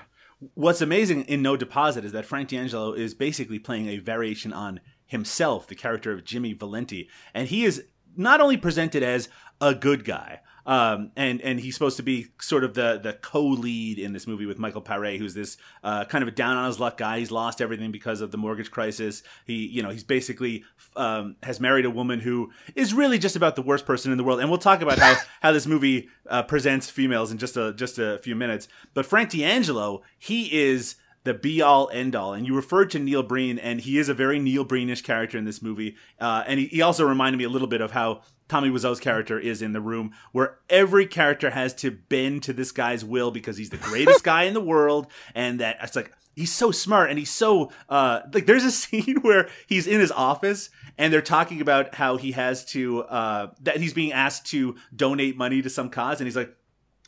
What's 0.55 0.81
amazing 0.81 1.23
in 1.25 1.41
No 1.41 1.55
Deposit 1.55 2.03
is 2.03 2.11
that 2.13 2.25
Frank 2.25 2.49
D'Angelo 2.49 2.93
is 2.93 3.13
basically 3.13 3.59
playing 3.59 3.87
a 3.87 3.97
variation 3.97 4.51
on 4.51 4.79
himself, 5.05 5.67
the 5.67 5.75
character 5.75 6.11
of 6.11 6.25
Jimmy 6.25 6.53
Valenti, 6.53 7.09
and 7.33 7.47
he 7.47 7.63
is 7.63 7.83
not 8.17 8.41
only 8.41 8.57
presented 8.57 9.03
as 9.03 9.29
a 9.61 9.73
good 9.75 10.03
guy. 10.03 10.41
Um, 10.65 11.11
and 11.15 11.41
and 11.41 11.59
he's 11.59 11.73
supposed 11.73 11.97
to 11.97 12.03
be 12.03 12.27
sort 12.39 12.63
of 12.63 12.73
the 12.73 12.99
the 13.01 13.13
co-lead 13.13 13.99
in 13.99 14.13
this 14.13 14.25
movie 14.27 14.45
with 14.45 14.59
Michael 14.59 14.81
Paré, 14.81 15.17
who's 15.17 15.33
this 15.33 15.57
uh, 15.83 16.05
kind 16.05 16.21
of 16.21 16.27
a 16.27 16.31
down 16.31 16.57
on 16.57 16.67
his 16.67 16.79
luck 16.79 16.97
guy. 16.97 17.19
He's 17.19 17.31
lost 17.31 17.61
everything 17.61 17.91
because 17.91 18.21
of 18.21 18.31
the 18.31 18.37
mortgage 18.37 18.71
crisis. 18.71 19.23
He 19.45 19.67
you 19.67 19.83
know 19.83 19.89
he's 19.89 20.03
basically 20.03 20.63
um, 20.95 21.35
has 21.43 21.59
married 21.59 21.85
a 21.85 21.89
woman 21.89 22.19
who 22.19 22.51
is 22.75 22.93
really 22.93 23.19
just 23.19 23.35
about 23.35 23.55
the 23.55 23.61
worst 23.61 23.85
person 23.85 24.11
in 24.11 24.17
the 24.17 24.23
world. 24.23 24.39
And 24.39 24.49
we'll 24.49 24.59
talk 24.59 24.81
about 24.81 24.99
how 24.99 25.15
how 25.41 25.51
this 25.51 25.67
movie 25.67 26.09
uh, 26.29 26.43
presents 26.43 26.89
females 26.89 27.31
in 27.31 27.37
just 27.37 27.57
a 27.57 27.73
just 27.73 27.99
a 27.99 28.19
few 28.19 28.35
minutes. 28.35 28.67
But 28.93 29.05
Frank 29.05 29.31
D'Angelo, 29.31 30.03
he 30.17 30.53
is 30.53 30.95
the 31.23 31.33
be 31.33 31.61
all 31.61 31.89
end 31.91 32.15
all. 32.15 32.33
And 32.33 32.45
you 32.45 32.55
referred 32.55 32.89
to 32.91 32.99
Neil 32.99 33.23
Breen, 33.23 33.57
and 33.59 33.81
he 33.81 33.97
is 33.97 34.09
a 34.09 34.13
very 34.13 34.39
Neil 34.39 34.65
Breenish 34.65 35.03
character 35.03 35.37
in 35.37 35.45
this 35.45 35.61
movie. 35.61 35.95
Uh, 36.19 36.43
and 36.47 36.59
he, 36.59 36.67
he, 36.67 36.81
also 36.81 37.05
reminded 37.05 37.37
me 37.37 37.43
a 37.43 37.49
little 37.49 37.67
bit 37.67 37.81
of 37.81 37.91
how 37.91 38.21
Tommy 38.49 38.69
Wiseau's 38.69 38.99
character 38.99 39.39
is 39.39 39.61
in 39.61 39.73
the 39.73 39.81
room, 39.81 40.13
where 40.31 40.57
every 40.69 41.05
character 41.05 41.49
has 41.49 41.73
to 41.75 41.91
bend 41.91 42.43
to 42.43 42.53
this 42.53 42.71
guy's 42.71 43.05
will 43.05 43.31
because 43.31 43.57
he's 43.57 43.69
the 43.69 43.77
greatest 43.77 44.23
guy 44.23 44.43
in 44.43 44.53
the 44.53 44.61
world, 44.61 45.07
and 45.33 45.59
that 45.59 45.77
it's 45.81 45.95
like 45.95 46.11
he's 46.35 46.53
so 46.53 46.71
smart 46.71 47.09
and 47.09 47.17
he's 47.17 47.31
so 47.31 47.71
uh, 47.89 48.21
like. 48.33 48.45
There's 48.45 48.65
a 48.65 48.71
scene 48.83 49.19
where 49.21 49.49
he's 49.67 49.87
in 49.87 49.99
his 49.99 50.11
office 50.11 50.69
and 50.97 51.11
they're 51.11 51.21
talking 51.21 51.61
about 51.61 51.95
how 51.95 52.17
he 52.17 52.33
has 52.33 52.65
to 52.65 53.03
uh, 53.03 53.47
that 53.61 53.77
he's 53.77 53.93
being 53.93 54.11
asked 54.11 54.47
to 54.47 54.75
donate 54.95 55.37
money 55.37 55.61
to 55.61 55.69
some 55.69 55.89
cause, 55.89 56.19
and 56.19 56.27
he's 56.27 56.35
like 56.35 56.55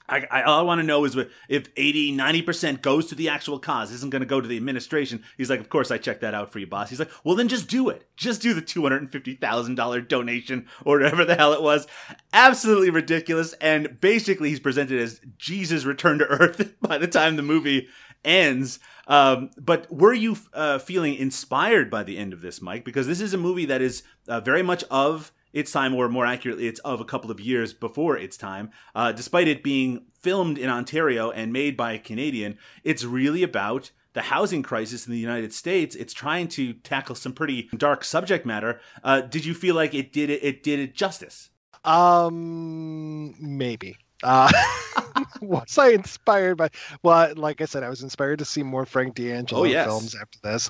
I, 0.08 0.26
I, 0.30 0.43
all 0.43 0.60
I 0.60 0.64
want 0.64 0.80
to 0.80 0.88
know 0.88 1.03
is 1.06 1.16
if 1.49 1.70
80, 1.76 2.16
90% 2.16 2.82
goes 2.82 3.08
to 3.08 3.16
the 3.16 3.30
actual 3.30 3.60
cause, 3.60 3.91
isn't 3.91 4.12
going 4.12 4.22
to 4.22 4.28
go 4.28 4.39
to 4.39 4.47
the 4.47 4.58
administration. 4.58 5.24
He's 5.38 5.49
like, 5.49 5.60
of 5.60 5.70
course 5.70 5.89
I 5.91 5.97
checked 5.97 6.22
that 6.22 6.34
out 6.34 6.51
for 6.51 6.60
you, 6.60 6.68
boss. 6.68 6.89
He's 6.89 6.99
like, 6.99 7.12
well, 7.24 7.36
then 7.36 7.47
just 7.47 7.68
do 7.68 7.89
it. 7.89 8.08
Just 8.16 8.41
do 8.41 8.53
the 8.53 8.62
$250,000 8.62 10.08
donation 10.08 10.68
or 10.86 10.97
whatever 10.97 11.26
the 11.26 11.36
hell 11.36 11.53
it 11.53 11.62
was. 11.62 11.88
Absolutely 12.34 12.89
ridiculous. 12.89 13.53
And 13.53 13.99
basically 13.99 14.49
he's 14.49 14.60
presented 14.60 14.99
as 14.99 15.22
Jesus 15.38 15.86
returned 15.86 16.20
to 16.20 16.28
earth 16.30 16.76
by 16.82 16.97
the 16.97 17.08
time 17.08 17.36
the 17.36 17.41
movie 17.41 17.88
ends. 18.24 18.80
Um, 19.08 19.51
but 19.58 19.91
were 19.91 20.14
you 20.14 20.38
uh, 20.53 20.80
feeling 20.80 21.16
inspired 21.16 21.89
by 21.89 22.03
the 22.03 22.18
end 22.18 22.34
of 22.34 22.41
this, 22.41 22.62
Mike? 22.62 22.84
Because 22.84 23.08
this 23.08 23.22
is 23.22 23.34
a 23.34 23.38
movie 23.38 23.66
that 23.66 23.82
is 23.82 24.03
uh, 24.28 24.39
very 24.39 24.64
much 24.64 24.84
of 24.89 25.32
its 25.56 25.72
time, 25.72 25.95
or 25.95 26.10
more 26.10 26.26
accurately, 26.26 26.68
it's 26.68 26.82
of 26.82 26.99
a 26.99 27.06
couple 27.06 27.32
of 27.32 27.39
years 27.39 27.74
before 27.74 28.18
its 28.18 28.36
time. 28.36 28.70
Uh, 28.93 29.14
despite 29.14 29.47
it 29.47 29.64
being 29.64 30.06
filmed 30.20 30.58
in 30.58 30.70
Ontario 30.70 31.32
and 31.32 31.53
made 31.53 31.78
by 31.78 31.93
a 31.93 31.99
Canadian, 31.99 32.58
it's 32.84 33.06
really 33.06 33.41
about 33.41 33.89
the 34.12 34.24
housing 34.24 34.62
crisis 34.62 35.08
in 35.08 35.14
the 35.14 35.20
United 35.20 35.53
States. 35.53 35.95
It's 35.95 36.14
trying 36.14 36.49
to 36.49 36.74
tackle 36.74 37.16
some 37.16 37.32
pretty 37.32 37.70
dark 37.78 38.03
subject 38.03 38.45
matter. 38.45 38.82
Uh, 39.01 39.22
did 39.22 39.45
you 39.45 39.53
feel 39.53 39.76
like 39.76 39.93
it 39.93 40.12
did 40.12 40.30
it? 40.30 40.43
It 40.43 40.62
did 40.62 40.80
it 40.80 40.93
justice? 40.93 41.49
Um, 41.86 43.34
maybe. 43.39 43.95
Uh, 44.24 44.51
was 45.41 45.78
I 45.78 45.89
inspired 45.89 46.56
by? 46.56 46.70
Well, 47.03 47.34
like 47.36 47.62
I 47.62 47.66
said, 47.66 47.84
I 47.84 47.89
was 47.89 48.03
inspired 48.03 48.39
to 48.39 48.45
see 48.45 48.64
more 48.64 48.86
Frank 48.86 49.16
D'Angelo 49.16 49.62
oh, 49.62 49.66
yes. 49.66 49.86
films 49.86 50.16
after 50.16 50.39
this. 50.43 50.70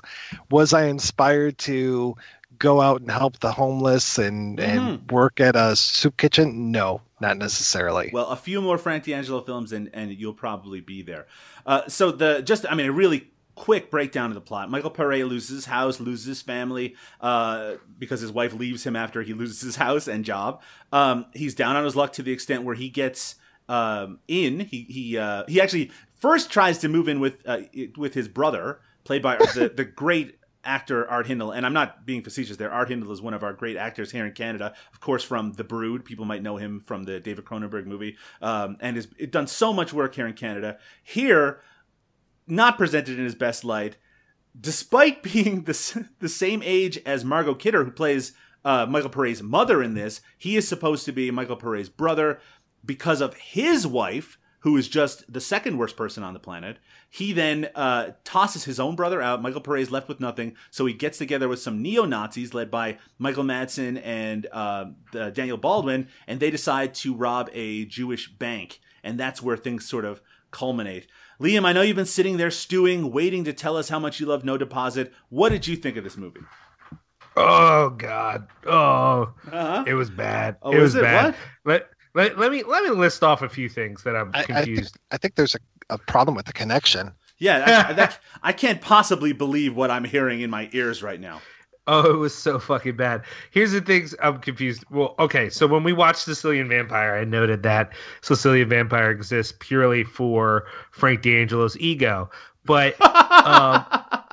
Was 0.50 0.72
I 0.72 0.84
inspired 0.84 1.58
to 1.58 2.16
go 2.58 2.80
out 2.80 3.00
and 3.00 3.10
help 3.10 3.38
the 3.40 3.52
homeless 3.52 4.18
and 4.18 4.58
mm-hmm. 4.58 4.78
and 4.78 5.10
work 5.10 5.40
at 5.40 5.56
a 5.56 5.76
soup 5.76 6.16
kitchen? 6.16 6.70
No, 6.70 7.00
not 7.20 7.38
necessarily. 7.38 8.10
Well, 8.12 8.26
a 8.26 8.36
few 8.36 8.60
more 8.60 8.78
Frank 8.78 9.04
D'Angelo 9.04 9.42
films, 9.42 9.72
and 9.72 9.90
and 9.92 10.12
you'll 10.12 10.34
probably 10.34 10.80
be 10.80 11.02
there. 11.02 11.26
Uh, 11.64 11.86
so 11.88 12.10
the 12.10 12.42
just 12.42 12.66
I 12.68 12.74
mean 12.74 12.86
a 12.86 12.92
really 12.92 13.30
quick 13.56 13.90
breakdown 13.90 14.30
of 14.30 14.34
the 14.34 14.40
plot. 14.40 14.70
Michael 14.70 14.90
Paré 14.90 15.26
loses 15.26 15.48
his 15.48 15.64
house, 15.64 15.98
loses 15.98 16.26
his 16.26 16.42
family 16.42 16.94
uh, 17.20 17.74
because 17.98 18.20
his 18.20 18.30
wife 18.30 18.52
leaves 18.52 18.84
him 18.84 18.94
after 18.94 19.22
he 19.22 19.32
loses 19.32 19.62
his 19.62 19.76
house 19.76 20.06
and 20.06 20.24
job. 20.24 20.62
Um, 20.92 21.26
he's 21.32 21.54
down 21.54 21.74
on 21.74 21.84
his 21.84 21.96
luck 21.96 22.12
to 22.14 22.22
the 22.22 22.32
extent 22.32 22.64
where 22.64 22.74
he 22.74 22.88
gets 22.88 23.36
um, 23.68 24.20
in. 24.28 24.60
He 24.60 24.82
he 24.88 25.18
uh, 25.18 25.44
he 25.48 25.60
actually 25.60 25.90
first 26.14 26.50
tries 26.50 26.78
to 26.78 26.88
move 26.88 27.08
in 27.08 27.18
with 27.18 27.38
uh, 27.46 27.62
with 27.96 28.14
his 28.14 28.28
brother, 28.28 28.80
played 29.04 29.22
by 29.22 29.36
the 29.54 29.72
the 29.74 29.84
great 29.84 30.35
actor 30.66 31.08
Art 31.08 31.26
Hindle, 31.26 31.52
and 31.52 31.64
I'm 31.64 31.72
not 31.72 32.04
being 32.04 32.22
facetious 32.22 32.56
there. 32.56 32.70
Art 32.70 32.88
Hindle 32.88 33.12
is 33.12 33.22
one 33.22 33.34
of 33.34 33.42
our 33.42 33.52
great 33.52 33.76
actors 33.76 34.10
here 34.10 34.26
in 34.26 34.32
Canada, 34.32 34.74
of 34.92 35.00
course, 35.00 35.22
from 35.22 35.52
The 35.52 35.64
Brood. 35.64 36.04
People 36.04 36.24
might 36.24 36.42
know 36.42 36.56
him 36.56 36.80
from 36.80 37.04
the 37.04 37.20
David 37.20 37.44
Cronenberg 37.44 37.86
movie, 37.86 38.16
um, 38.42 38.76
and 38.80 38.96
has 38.96 39.06
done 39.06 39.46
so 39.46 39.72
much 39.72 39.92
work 39.92 40.14
here 40.14 40.26
in 40.26 40.34
Canada. 40.34 40.78
Here, 41.02 41.60
not 42.46 42.76
presented 42.76 43.18
in 43.18 43.24
his 43.24 43.34
best 43.34 43.64
light, 43.64 43.96
despite 44.58 45.22
being 45.32 45.62
the 45.62 46.06
the 46.18 46.28
same 46.28 46.62
age 46.64 46.98
as 47.06 47.24
Margot 47.24 47.54
Kidder, 47.54 47.84
who 47.84 47.90
plays 47.90 48.32
uh, 48.64 48.84
Michael 48.86 49.10
Paré's 49.10 49.42
mother 49.42 49.82
in 49.82 49.94
this. 49.94 50.20
He 50.36 50.56
is 50.56 50.66
supposed 50.66 51.04
to 51.04 51.12
be 51.12 51.30
Michael 51.30 51.56
Paré's 51.56 51.88
brother 51.88 52.40
because 52.84 53.20
of 53.20 53.34
his 53.34 53.86
wife 53.86 54.38
who 54.66 54.76
is 54.76 54.88
just 54.88 55.32
the 55.32 55.40
second 55.40 55.78
worst 55.78 55.96
person 55.96 56.24
on 56.24 56.34
the 56.34 56.40
planet. 56.40 56.76
He 57.08 57.32
then 57.32 57.68
uh, 57.76 58.10
tosses 58.24 58.64
his 58.64 58.80
own 58.80 58.96
brother 58.96 59.22
out. 59.22 59.40
Michael 59.40 59.60
Paré 59.60 59.80
is 59.80 59.92
left 59.92 60.08
with 60.08 60.18
nothing, 60.18 60.56
so 60.72 60.86
he 60.86 60.92
gets 60.92 61.18
together 61.18 61.48
with 61.48 61.60
some 61.60 61.80
neo 61.80 62.04
Nazis 62.04 62.52
led 62.52 62.68
by 62.68 62.98
Michael 63.16 63.44
Madsen 63.44 64.02
and 64.02 64.48
uh, 64.50 64.86
Daniel 65.12 65.56
Baldwin, 65.56 66.08
and 66.26 66.40
they 66.40 66.50
decide 66.50 66.94
to 66.94 67.14
rob 67.14 67.48
a 67.52 67.84
Jewish 67.84 68.28
bank, 68.28 68.80
and 69.04 69.20
that's 69.20 69.40
where 69.40 69.56
things 69.56 69.88
sort 69.88 70.04
of 70.04 70.20
culminate. 70.50 71.06
Liam, 71.40 71.64
I 71.64 71.72
know 71.72 71.82
you've 71.82 71.94
been 71.94 72.04
sitting 72.04 72.36
there 72.36 72.50
stewing, 72.50 73.12
waiting 73.12 73.44
to 73.44 73.52
tell 73.52 73.76
us 73.76 73.88
how 73.88 74.00
much 74.00 74.18
you 74.18 74.26
love 74.26 74.44
No 74.44 74.58
Deposit. 74.58 75.12
What 75.28 75.50
did 75.50 75.68
you 75.68 75.76
think 75.76 75.96
of 75.96 76.02
this 76.02 76.16
movie? 76.16 76.40
Oh 77.36 77.90
God! 77.90 78.48
Oh, 78.66 79.32
uh-huh. 79.46 79.84
it 79.86 79.94
was 79.94 80.10
bad. 80.10 80.56
Oh, 80.60 80.72
it 80.72 80.80
was 80.80 80.96
it? 80.96 81.02
bad. 81.02 81.26
What? 81.26 81.36
But 81.62 81.90
let, 82.16 82.38
let 82.38 82.50
me 82.50 82.62
let 82.62 82.82
me 82.82 82.90
list 82.90 83.22
off 83.22 83.42
a 83.42 83.48
few 83.48 83.68
things 83.68 84.02
that 84.02 84.16
I'm 84.16 84.32
confused. 84.32 84.50
I, 84.50 84.60
I, 84.60 84.64
think, 84.64 84.88
I 85.12 85.16
think, 85.18 85.34
there's 85.34 85.54
a, 85.54 85.58
a 85.90 85.98
problem 85.98 86.34
with 86.34 86.46
the 86.46 86.52
connection. 86.52 87.12
Yeah, 87.38 87.86
I, 87.88 87.92
that, 87.92 88.18
I 88.42 88.52
can't 88.52 88.80
possibly 88.80 89.32
believe 89.32 89.76
what 89.76 89.90
I'm 89.90 90.04
hearing 90.04 90.40
in 90.40 90.48
my 90.48 90.70
ears 90.72 91.02
right 91.02 91.20
now. 91.20 91.42
Oh, 91.88 92.10
it 92.10 92.16
was 92.16 92.34
so 92.34 92.58
fucking 92.58 92.96
bad. 92.96 93.22
Here's 93.52 93.70
the 93.70 93.80
things 93.80 94.14
I'm 94.20 94.40
confused. 94.40 94.84
Well, 94.90 95.14
okay, 95.20 95.50
so 95.50 95.68
when 95.68 95.84
we 95.84 95.92
watched 95.92 96.22
Sicilian 96.22 96.68
Vampire, 96.68 97.14
I 97.14 97.24
noted 97.24 97.62
that 97.62 97.92
Sicilian 98.22 98.68
Vampire 98.68 99.10
exists 99.10 99.54
purely 99.60 100.02
for 100.02 100.66
Frank 100.90 101.22
D'Angelo's 101.22 101.78
ego, 101.78 102.28
but 102.64 103.00
um, 103.00 103.84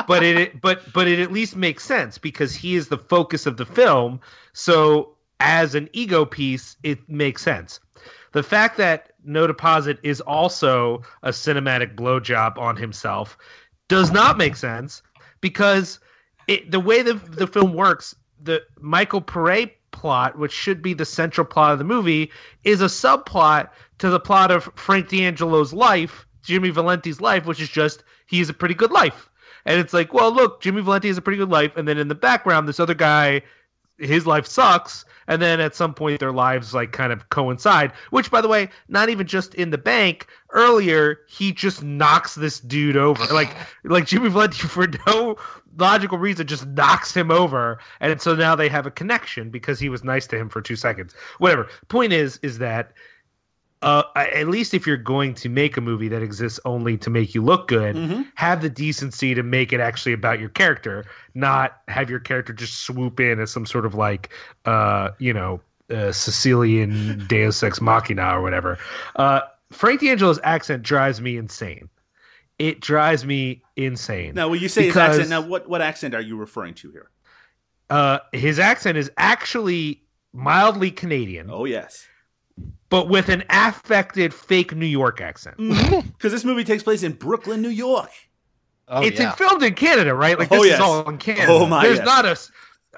but 0.07 0.23
it 0.23 0.61
but 0.61 0.91
but 0.93 1.07
it 1.07 1.19
at 1.19 1.31
least 1.31 1.55
makes 1.55 1.83
sense 1.83 2.17
because 2.17 2.55
he 2.55 2.75
is 2.75 2.87
the 2.87 2.97
focus 2.97 3.45
of 3.45 3.57
the 3.57 3.65
film. 3.65 4.19
So 4.53 5.12
as 5.39 5.75
an 5.75 5.89
ego 5.93 6.25
piece, 6.25 6.77
it 6.83 7.07
makes 7.09 7.41
sense. 7.41 7.79
The 8.33 8.43
fact 8.43 8.77
that 8.77 9.11
No 9.23 9.47
Deposit 9.47 9.99
is 10.03 10.19
also 10.21 11.03
a 11.21 11.29
cinematic 11.29 11.95
blowjob 11.95 12.57
on 12.57 12.75
himself 12.75 13.37
does 13.87 14.11
not 14.11 14.37
make 14.37 14.55
sense 14.55 15.01
because 15.39 15.99
it, 16.47 16.71
the 16.71 16.79
way 16.79 17.01
the, 17.01 17.13
the 17.13 17.47
film 17.47 17.73
works, 17.73 18.15
the 18.41 18.63
Michael 18.79 19.21
Paré 19.21 19.71
plot, 19.91 20.37
which 20.37 20.51
should 20.51 20.81
be 20.81 20.93
the 20.93 21.05
central 21.05 21.45
plot 21.45 21.73
of 21.73 21.77
the 21.77 21.85
movie, 21.85 22.31
is 22.63 22.81
a 22.81 22.85
subplot 22.85 23.69
to 23.99 24.09
the 24.09 24.19
plot 24.19 24.51
of 24.51 24.69
Frank 24.75 25.09
D'Angelo's 25.09 25.71
life, 25.71 26.25
Jimmy 26.41 26.71
Valenti's 26.71 27.21
life, 27.21 27.45
which 27.45 27.61
is 27.61 27.69
just 27.69 28.03
he 28.25 28.39
has 28.39 28.49
a 28.49 28.53
pretty 28.53 28.75
good 28.75 28.91
life. 28.91 29.29
And 29.65 29.79
it's 29.79 29.93
like, 29.93 30.13
well, 30.13 30.33
look, 30.33 30.61
Jimmy 30.61 30.81
Valenti 30.81 31.07
has 31.07 31.17
a 31.17 31.21
pretty 31.21 31.37
good 31.37 31.51
life, 31.51 31.77
and 31.77 31.87
then 31.87 31.97
in 31.97 32.09
the 32.09 32.15
background, 32.15 32.67
this 32.67 32.79
other 32.79 32.93
guy 32.93 33.43
his 33.99 34.25
life 34.25 34.45
sucks 34.45 35.05
and 35.27 35.41
then 35.41 35.59
at 35.59 35.75
some 35.75 35.93
point 35.93 36.19
their 36.19 36.31
lives 36.31 36.73
like 36.73 36.91
kind 36.91 37.13
of 37.13 37.29
coincide 37.29 37.91
which 38.09 38.31
by 38.31 38.41
the 38.41 38.47
way 38.47 38.67
not 38.87 39.09
even 39.09 39.25
just 39.27 39.53
in 39.55 39.69
the 39.69 39.77
bank 39.77 40.27
earlier 40.51 41.19
he 41.27 41.51
just 41.51 41.83
knocks 41.83 42.35
this 42.35 42.59
dude 42.59 42.97
over. 42.97 43.25
Like 43.33 43.55
like 43.83 44.05
jimmy 44.05 44.29
valenti 44.29 44.57
for 44.67 44.87
no 45.07 45.37
logical 45.77 46.17
reason 46.17 46.47
just 46.47 46.67
knocks 46.67 47.13
him 47.13 47.31
over 47.31 47.79
and 47.99 48.21
so 48.21 48.35
now 48.35 48.55
they 48.55 48.69
have 48.69 48.85
a 48.85 48.91
connection 48.91 49.49
because 49.49 49.79
he 49.79 49.89
was 49.89 50.03
nice 50.03 50.27
to 50.27 50.37
him 50.37 50.49
for 50.49 50.61
two 50.61 50.75
seconds. 50.75 51.13
Whatever. 51.37 51.69
Point 51.87 52.13
is 52.13 52.39
is 52.41 52.57
that 52.59 52.93
uh, 53.83 54.03
at 54.15 54.47
least 54.47 54.73
if 54.73 54.87
you're 54.87 54.97
going 54.97 55.33
to 55.35 55.49
make 55.49 55.77
a 55.77 55.81
movie 55.81 56.07
that 56.07 56.23
exists 56.23 56.59
only 56.65 56.97
to 56.97 57.09
make 57.09 57.35
you 57.35 57.41
look 57.41 57.67
good, 57.67 57.95
mm-hmm. 57.95 58.21
have 58.35 58.61
the 58.61 58.69
decency 58.69 59.35
to 59.35 59.43
make 59.43 59.73
it 59.73 59.79
actually 59.79 60.13
about 60.13 60.39
your 60.39 60.49
character, 60.49 61.05
not 61.33 61.81
have 61.87 62.09
your 62.09 62.19
character 62.19 62.53
just 62.53 62.81
swoop 62.85 63.19
in 63.19 63.39
as 63.39 63.51
some 63.51 63.65
sort 63.65 63.85
of 63.85 63.93
like, 63.93 64.29
uh, 64.65 65.09
you 65.19 65.33
know, 65.33 65.59
uh, 65.89 66.11
Sicilian 66.11 67.25
Deus 67.29 67.61
Ex 67.61 67.81
Machina 67.81 68.37
or 68.37 68.41
whatever. 68.41 68.77
Uh, 69.17 69.41
Frank 69.71 70.01
D'Angelo's 70.01 70.39
accent 70.43 70.83
drives 70.83 71.19
me 71.19 71.35
insane. 71.35 71.89
It 72.59 72.79
drives 72.79 73.25
me 73.25 73.63
insane. 73.75 74.35
Now, 74.35 74.47
when 74.47 74.61
you 74.61 74.69
say 74.69 74.85
his 74.85 74.95
accent, 74.95 75.29
now 75.29 75.41
what 75.41 75.67
what 75.67 75.81
accent 75.81 76.15
are 76.15 76.21
you 76.21 76.37
referring 76.37 76.75
to 76.75 76.91
here? 76.91 77.09
Uh, 77.89 78.19
his 78.31 78.59
accent 78.59 78.97
is 78.97 79.11
actually 79.17 80.03
mildly 80.31 80.89
Canadian. 80.91 81.49
Oh 81.51 81.65
yes 81.65 82.07
but 82.93 83.09
with 83.09 83.27
an 83.27 83.43
affected 83.49 84.31
fake 84.31 84.75
New 84.75 84.85
York 84.85 85.19
accent. 85.19 85.57
Because 85.57 85.71
mm-hmm. 85.73 86.27
this 86.29 86.45
movie 86.45 86.63
takes 86.63 86.83
place 86.83 87.01
in 87.01 87.13
Brooklyn, 87.13 87.59
New 87.59 87.69
York. 87.69 88.11
Oh, 88.87 89.01
it's 89.01 89.19
yeah. 89.19 89.31
in, 89.31 89.35
filmed 89.35 89.63
in 89.63 89.73
Canada, 89.73 90.13
right? 90.13 90.37
Like 90.37 90.49
this 90.49 90.59
oh, 90.59 90.63
yes. 90.63 90.75
is 90.75 90.79
all 90.79 91.09
in 91.09 91.17
Canada. 91.17 91.47
Oh 91.49 91.65
my! 91.65 91.81
There's 91.83 91.97
yes. 91.97 92.05
not 92.05 92.25
a 92.25 92.37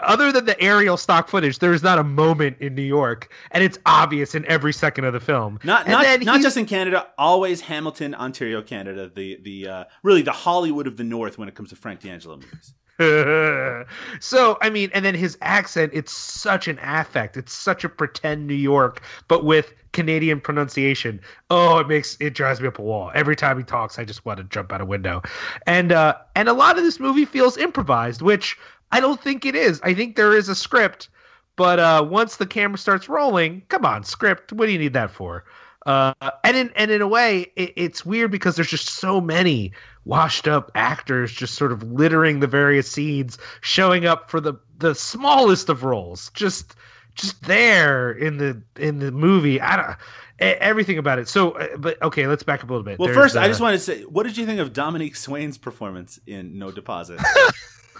other 0.01 0.33
than 0.33 0.43
the 0.43 0.59
aerial 0.61 0.97
stock 0.97 1.29
footage, 1.29 1.59
there's 1.59 1.81
not 1.81 1.97
a 1.97 2.03
moment 2.03 2.57
in 2.59 2.75
New 2.75 2.81
York, 2.81 3.31
and 3.51 3.63
it's 3.63 3.79
obvious 3.85 4.35
in 4.35 4.45
every 4.47 4.73
second 4.73 5.05
of 5.05 5.13
the 5.13 5.21
film. 5.21 5.59
Not 5.63 5.87
And 5.87 5.93
not 5.93 6.21
not 6.23 6.41
just 6.41 6.57
in 6.57 6.65
Canada, 6.65 7.07
always 7.17 7.61
Hamilton, 7.61 8.15
Ontario, 8.15 8.61
Canada, 8.61 9.09
the 9.15 9.39
the 9.41 9.67
uh, 9.69 9.83
really 10.03 10.23
the 10.23 10.33
Hollywood 10.33 10.87
of 10.87 10.97
the 10.97 11.05
North 11.05 11.37
when 11.37 11.47
it 11.47 11.55
comes 11.55 11.69
to 11.69 11.77
Frank 11.77 12.01
D'Angelo 12.01 12.35
movies. 12.35 12.73
so 14.19 14.57
I 14.61 14.69
mean, 14.69 14.89
and 14.93 15.03
then 15.03 15.15
his 15.15 15.37
accent, 15.41 15.91
it's 15.93 16.13
such 16.13 16.67
an 16.67 16.79
affect. 16.81 17.35
It's 17.35 17.51
such 17.51 17.83
a 17.83 17.89
pretend 17.89 18.47
New 18.47 18.53
York, 18.53 19.01
but 19.27 19.43
with 19.43 19.73
Canadian 19.91 20.39
pronunciation. 20.39 21.19
Oh, 21.49 21.77
it 21.79 21.87
makes 21.87 22.15
it 22.19 22.33
drives 22.33 22.61
me 22.61 22.67
up 22.67 22.79
a 22.79 22.81
wall. 22.81 23.11
Every 23.13 23.35
time 23.35 23.57
he 23.57 23.63
talks, 23.63 23.99
I 23.99 24.05
just 24.05 24.25
want 24.25 24.37
to 24.37 24.43
jump 24.45 24.71
out 24.71 24.81
a 24.81 24.85
window. 24.85 25.21
And 25.67 25.91
uh 25.91 26.15
and 26.35 26.47
a 26.47 26.53
lot 26.53 26.77
of 26.77 26.83
this 26.83 26.99
movie 26.99 27.25
feels 27.25 27.57
improvised, 27.57 28.21
which 28.21 28.57
I 28.91 28.99
don't 28.99 29.21
think 29.21 29.45
it 29.45 29.55
is. 29.55 29.81
I 29.83 29.93
think 29.93 30.15
there 30.15 30.35
is 30.35 30.47
a 30.47 30.55
script, 30.55 31.09
but 31.55 31.79
uh 31.79 32.05
once 32.09 32.37
the 32.37 32.45
camera 32.45 32.77
starts 32.77 33.09
rolling, 33.09 33.63
come 33.69 33.85
on, 33.85 34.03
script, 34.03 34.53
what 34.53 34.67
do 34.67 34.71
you 34.71 34.79
need 34.79 34.93
that 34.93 35.11
for? 35.11 35.43
Uh, 35.85 36.13
and 36.43 36.57
in 36.57 36.71
and 36.75 36.91
in 36.91 37.01
a 37.01 37.07
way, 37.07 37.51
it, 37.55 37.73
it's 37.75 38.05
weird 38.05 38.31
because 38.31 38.55
there's 38.55 38.69
just 38.69 38.89
so 38.89 39.21
many 39.21 39.71
washed 40.05 40.47
up 40.47 40.71
actors 40.75 41.31
just 41.31 41.55
sort 41.55 41.71
of 41.71 41.83
littering 41.83 42.39
the 42.39 42.47
various 42.47 42.91
scenes, 42.91 43.37
showing 43.61 44.05
up 44.05 44.29
for 44.29 44.39
the 44.39 44.53
the 44.79 44.95
smallest 44.95 45.69
of 45.69 45.83
roles, 45.83 46.31
just 46.33 46.75
just 47.13 47.43
there 47.43 48.11
in 48.11 48.37
the 48.37 48.61
in 48.77 48.99
the 48.99 49.11
movie. 49.11 49.61
I 49.61 49.75
don't 49.75 49.97
everything 50.39 50.97
about 50.97 51.19
it. 51.19 51.27
So, 51.27 51.51
uh, 51.51 51.77
but 51.77 52.01
okay, 52.01 52.27
let's 52.27 52.43
back 52.43 52.63
up 52.63 52.69
a 52.69 52.73
little 52.73 52.83
bit. 52.83 52.99
Well, 52.99 53.07
There's, 53.07 53.17
first, 53.17 53.37
I 53.37 53.47
just 53.47 53.61
want 53.61 53.73
to 53.75 53.79
say, 53.79 54.01
what 54.03 54.23
did 54.23 54.37
you 54.37 54.45
think 54.45 54.59
of 54.59 54.73
Dominique 54.73 55.15
Swain's 55.15 55.57
performance 55.57 56.19
in 56.27 56.57
No 56.57 56.71
Deposit? 56.71 57.19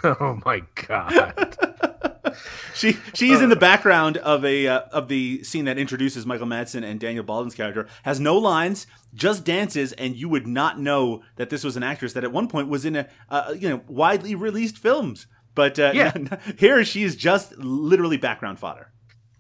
Oh 0.04 0.40
my 0.46 0.62
god. 0.88 1.58
she 2.76 2.98
she's 3.14 3.42
in 3.42 3.50
the 3.50 3.56
background 3.56 4.18
of 4.18 4.44
a 4.46 4.68
uh, 4.68 4.82
of 4.92 5.08
the 5.08 5.44
scene 5.44 5.66
that 5.66 5.78
introduces 5.78 6.26
Michael 6.26 6.48
Madsen 6.48 6.84
and 6.84 7.00
Daniel 7.00 7.24
Baldwin's 7.24 7.56
character. 7.56 7.88
Has 8.04 8.20
no 8.20 8.38
lines, 8.38 8.88
just 9.14 9.44
dances, 9.44 9.94
and 9.94 10.16
you 10.16 10.30
would 10.30 10.48
not 10.48 10.80
know 10.80 11.24
that 11.38 11.50
this 11.50 11.64
was 11.64 11.76
an 11.76 11.84
actress 11.84 12.14
that 12.14 12.24
at 12.24 12.32
one 12.32 12.48
point 12.48 12.68
was 12.68 12.86
in 12.86 12.96
a 12.96 13.08
uh, 13.30 13.54
you 13.58 13.70
know 13.70 13.82
widely 13.88 14.36
released 14.36 14.78
films. 14.78 15.28
But 15.54 15.80
uh, 15.80 15.92
Yeah. 15.94 16.14
here 16.58 16.84
she 16.84 17.04
is 17.04 17.16
just 17.16 17.58
literally 17.58 18.18
background 18.18 18.60
fodder. 18.60 18.92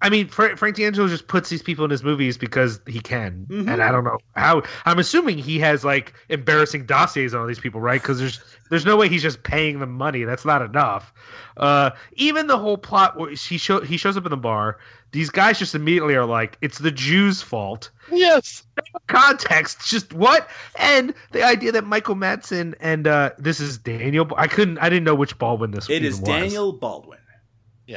I 0.05 0.09
mean, 0.09 0.27
Fra- 0.27 0.55
Frank 0.55 0.75
D'Angelo 0.75 1.07
just 1.07 1.27
puts 1.27 1.49
these 1.49 1.63
people 1.63 1.83
in 1.83 1.89
his 1.89 2.03
movies 2.03 2.37
because 2.37 2.79
he 2.85 2.99
can, 2.99 3.47
Mhm. 3.49 3.67
and 3.67 3.81
I 3.81 3.91
don't 3.91 4.03
know 4.03 4.19
how. 4.35 4.61
I'm 4.85 4.99
assuming 4.99 5.39
he 5.39 5.57
has 5.59 5.83
like 5.83 6.13
embarrassing 6.29 6.85
dossiers 6.85 7.33
on 7.33 7.41
all 7.41 7.47
these 7.47 7.59
people, 7.59 7.81
right? 7.81 7.99
Because 7.99 8.19
there's 8.19 8.39
there's 8.69 8.85
no 8.85 8.97
way 8.97 9.09
he's 9.09 9.23
just 9.23 9.41
paying 9.41 9.79
them 9.79 9.91
money. 9.93 10.23
That's 10.23 10.45
not 10.45 10.61
enough. 10.61 11.11
Uh, 11.57 11.89
even 12.13 12.45
the 12.45 12.57
whole 12.59 12.77
plot 12.77 13.17
where 13.19 13.31
he 13.31 13.57
show 13.57 13.81
he 13.81 13.97
shows 13.97 14.15
up 14.15 14.25
in 14.25 14.29
the 14.29 14.37
bar. 14.37 14.77
These 15.11 15.31
guys 15.31 15.57
just 15.57 15.73
immediately 15.73 16.13
are 16.15 16.25
like, 16.25 16.57
"It's 16.61 16.77
the 16.77 16.91
Jews' 16.91 17.41
fault." 17.41 17.89
Yes. 18.11 18.61
Context, 19.07 19.87
just 19.87 20.13
what? 20.13 20.47
And 20.75 21.15
the 21.31 21.41
idea 21.43 21.71
that 21.71 21.83
Michael 21.85 22.15
Madsen 22.15 22.75
and 22.79 23.07
uh, 23.07 23.31
this 23.39 23.59
is 23.59 23.79
Daniel. 23.79 24.27
I 24.37 24.45
couldn't. 24.47 24.77
I 24.77 24.89
didn't 24.89 25.05
know 25.05 25.15
which 25.15 25.39
Baldwin 25.39 25.71
this. 25.71 25.87
Was. 25.87 25.97
It 25.97 26.05
is 26.05 26.19
even 26.21 26.31
was. 26.31 26.41
Daniel 26.41 26.73
Baldwin. 26.73 27.19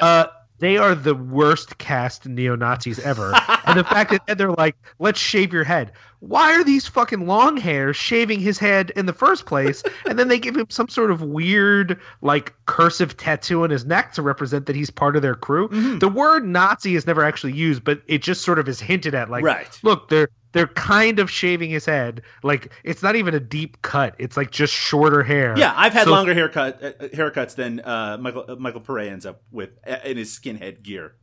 Uh, 0.01 0.27
they 0.59 0.77
are 0.77 0.95
the 0.95 1.15
worst 1.15 1.79
cast 1.79 2.27
neo 2.27 2.57
Nazis 2.57 2.99
ever. 3.01 3.33
and 3.67 3.79
the 3.79 3.85
fact 3.85 4.11
that 4.27 4.39
they're 4.39 4.53
like, 4.53 4.77
let's 4.99 5.19
shave 5.21 5.53
your 5.53 5.65
head. 5.65 5.93
Why 6.21 6.53
are 6.53 6.65
these 6.65 6.89
fucking 6.89 7.27
long 7.29 7.57
hairs 7.57 7.95
shaving 7.97 8.41
his 8.41 8.59
head 8.59 8.91
in 8.97 9.07
the 9.07 9.13
first 9.13 9.47
place? 9.47 9.85
And 10.09 10.19
then 10.19 10.27
they 10.27 10.39
give 10.41 10.57
him 10.57 10.67
some 10.69 10.89
sort 10.89 11.13
of 11.13 11.23
weird, 11.23 12.01
like, 12.23 12.53
cursive 12.67 13.17
tattoo 13.17 13.63
on 13.63 13.71
his 13.71 13.85
neck 13.85 14.15
to 14.15 14.23
represent 14.23 14.67
that 14.67 14.75
he's 14.75 14.91
part 14.91 15.15
of 15.15 15.23
their 15.23 15.37
crew. 15.37 15.69
Mm-hmm. 15.69 15.99
The 16.01 16.09
word 16.09 16.45
Nazi 16.45 16.97
is 16.97 17.07
never 17.07 17.23
actually 17.23 17.53
used, 17.53 17.85
but 17.85 18.03
it 18.09 18.23
just 18.23 18.43
sort 18.43 18.59
of 18.59 18.69
is 18.69 18.81
hinted 18.81 19.15
at. 19.15 19.31
Like, 19.31 19.45
Right. 19.45 19.79
look, 19.85 20.09
they're 20.09 20.29
they're 20.53 20.67
kind 20.69 21.19
of 21.19 21.31
shaving 21.31 21.71
his 21.71 21.85
head. 21.85 22.23
Like, 22.43 22.73
it's 22.85 23.03
not 23.03 23.17
even 23.17 23.35
a 23.35 23.41
deep 23.41 23.81
cut. 23.83 24.15
It's 24.19 24.37
like 24.37 24.51
just 24.51 24.73
shorter 24.73 25.23
hair. 25.23 25.55
Yeah, 25.59 25.73
I've 25.77 25.93
had 25.93 26.05
So- 26.05 26.11
longer 26.11 26.35
haircut 26.35 26.83
uh, 26.83 26.93
haircuts 27.09 27.55
than 27.55 27.81
uh, 27.81 28.17
Michael 28.21 28.45
uh, 28.49 28.57
Michael 28.57 28.81
Paré 28.81 29.11
ends 29.11 29.27
up 29.27 29.43
with 29.51 29.71
uh, 29.87 29.97
in 30.05 30.17
his 30.17 30.31
skinhead 30.37 30.83
gear. 30.83 31.15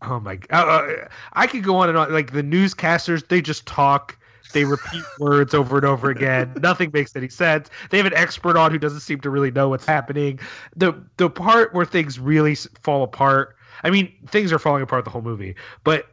Oh 0.00 0.18
my 0.18 0.36
god! 0.36 0.90
Uh, 0.90 1.08
I 1.34 1.46
could 1.46 1.62
go 1.62 1.76
on 1.76 1.88
and 1.88 1.96
on. 1.96 2.12
Like 2.12 2.32
the 2.32 2.42
newscasters, 2.42 3.28
they 3.28 3.40
just 3.40 3.66
talk. 3.66 4.18
They 4.52 4.64
repeat 4.64 5.04
words 5.20 5.54
over 5.54 5.76
and 5.76 5.86
over 5.86 6.10
again. 6.10 6.52
Nothing 6.60 6.90
makes 6.92 7.14
any 7.14 7.28
sense. 7.28 7.70
They 7.90 7.96
have 7.98 8.06
an 8.06 8.14
expert 8.14 8.56
on 8.56 8.70
who 8.72 8.78
doesn't 8.78 9.00
seem 9.00 9.20
to 9.20 9.30
really 9.30 9.50
know 9.50 9.68
what's 9.68 9.86
happening. 9.86 10.40
The 10.74 10.92
the 11.18 11.30
part 11.30 11.72
where 11.72 11.84
things 11.86 12.18
really 12.18 12.56
fall 12.82 13.02
apart. 13.04 13.56
I 13.84 13.90
mean, 13.90 14.12
things 14.28 14.52
are 14.52 14.58
falling 14.58 14.82
apart 14.82 15.04
the 15.04 15.10
whole 15.10 15.22
movie, 15.22 15.54
but 15.84 16.06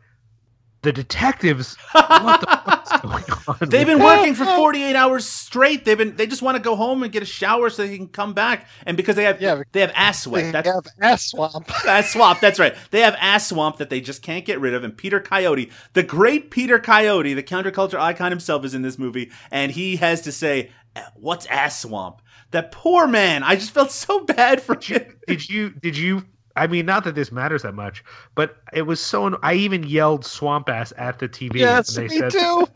the 0.82 0.92
detectives. 0.92 1.76
what 1.92 2.42
the 2.42 2.48
fuck's 2.48 3.02
going 3.02 3.24
on? 3.48 3.70
They've 3.70 3.86
been 3.86 4.02
working 4.02 4.34
for 4.34 4.46
48 4.46 4.96
hours 4.96 5.26
straight. 5.26 5.86
They've 5.86 5.98
been 5.98 6.16
they 6.16 6.28
just 6.28 6.42
want 6.42 6.58
to 6.58 6.64
go 6.64 6.76
home 6.76 7.04
and 7.04 7.12
get 7.12 7.24
a 7.24 7.26
shower 7.26 7.70
so 7.70 7.86
they 7.86 7.98
can 7.98 8.08
come 8.08 8.34
back. 8.34 8.68
And 8.86 8.96
because 8.96 9.16
they 9.16 9.24
have 9.24 9.42
Yeah, 9.42 9.64
they 9.72 9.82
have 9.82 9.92
ass 9.96 10.24
They. 10.24 10.52
That's 10.52 10.68
have 10.68 10.88
ass 11.02 11.26
swamp. 11.32 11.70
ass 11.86 12.14
swamp. 12.14 12.40
That's 12.40 12.60
right. 12.60 12.76
They 12.92 13.02
have 13.02 13.16
ass 13.20 13.50
swamp 13.50 13.78
that 13.78 13.90
they 13.90 14.02
just 14.02 14.22
can't 14.22 14.46
get 14.46 14.60
rid 14.60 14.74
of. 14.74 14.84
And 14.84 14.96
Peter 14.96 15.20
Coyote, 15.20 15.72
the 15.94 16.04
great 16.04 16.52
Peter 16.52 16.80
Coyote, 16.80 17.34
the 17.34 17.44
counterculture 17.44 18.00
icon 18.00 18.32
himself, 18.32 18.64
is 18.64 18.74
in 18.74 18.82
this 18.82 18.98
movie, 18.98 19.32
and 19.52 19.72
he 19.72 19.98
has 19.98 20.22
to 20.22 20.32
say, 20.32 20.72
eh, 20.96 21.04
"What's 21.16 21.46
ass 21.48 21.82
swamp?" 21.82 22.22
That 22.52 22.72
poor 22.72 23.06
man. 23.06 23.44
I 23.44 23.56
just 23.56 23.72
felt 23.72 23.92
so 23.92 24.24
bad 24.26 24.62
for 24.62 24.76
him. 24.80 25.20
did 25.28 25.48
you 25.48 25.70
did 25.70 25.98
you 25.98 26.26
I 26.60 26.68
mean 26.68 26.86
not 26.86 27.04
that 27.06 27.16
this 27.16 27.32
matters 27.32 27.64
that 27.64 27.74
much, 27.74 28.04
but 28.36 28.58
it 28.74 28.84
was 28.84 29.00
so 29.00 29.38
I 29.42 29.54
even 29.56 29.84
yelled 29.84 30.26
swamp 30.26 30.70
ass 30.70 30.94
at 30.98 31.20
the 31.20 31.28
TV 31.30 31.56
Yes, 31.56 31.96
and 31.98 32.10
me 32.10 32.18
said 32.20 32.32
too. 32.32 32.68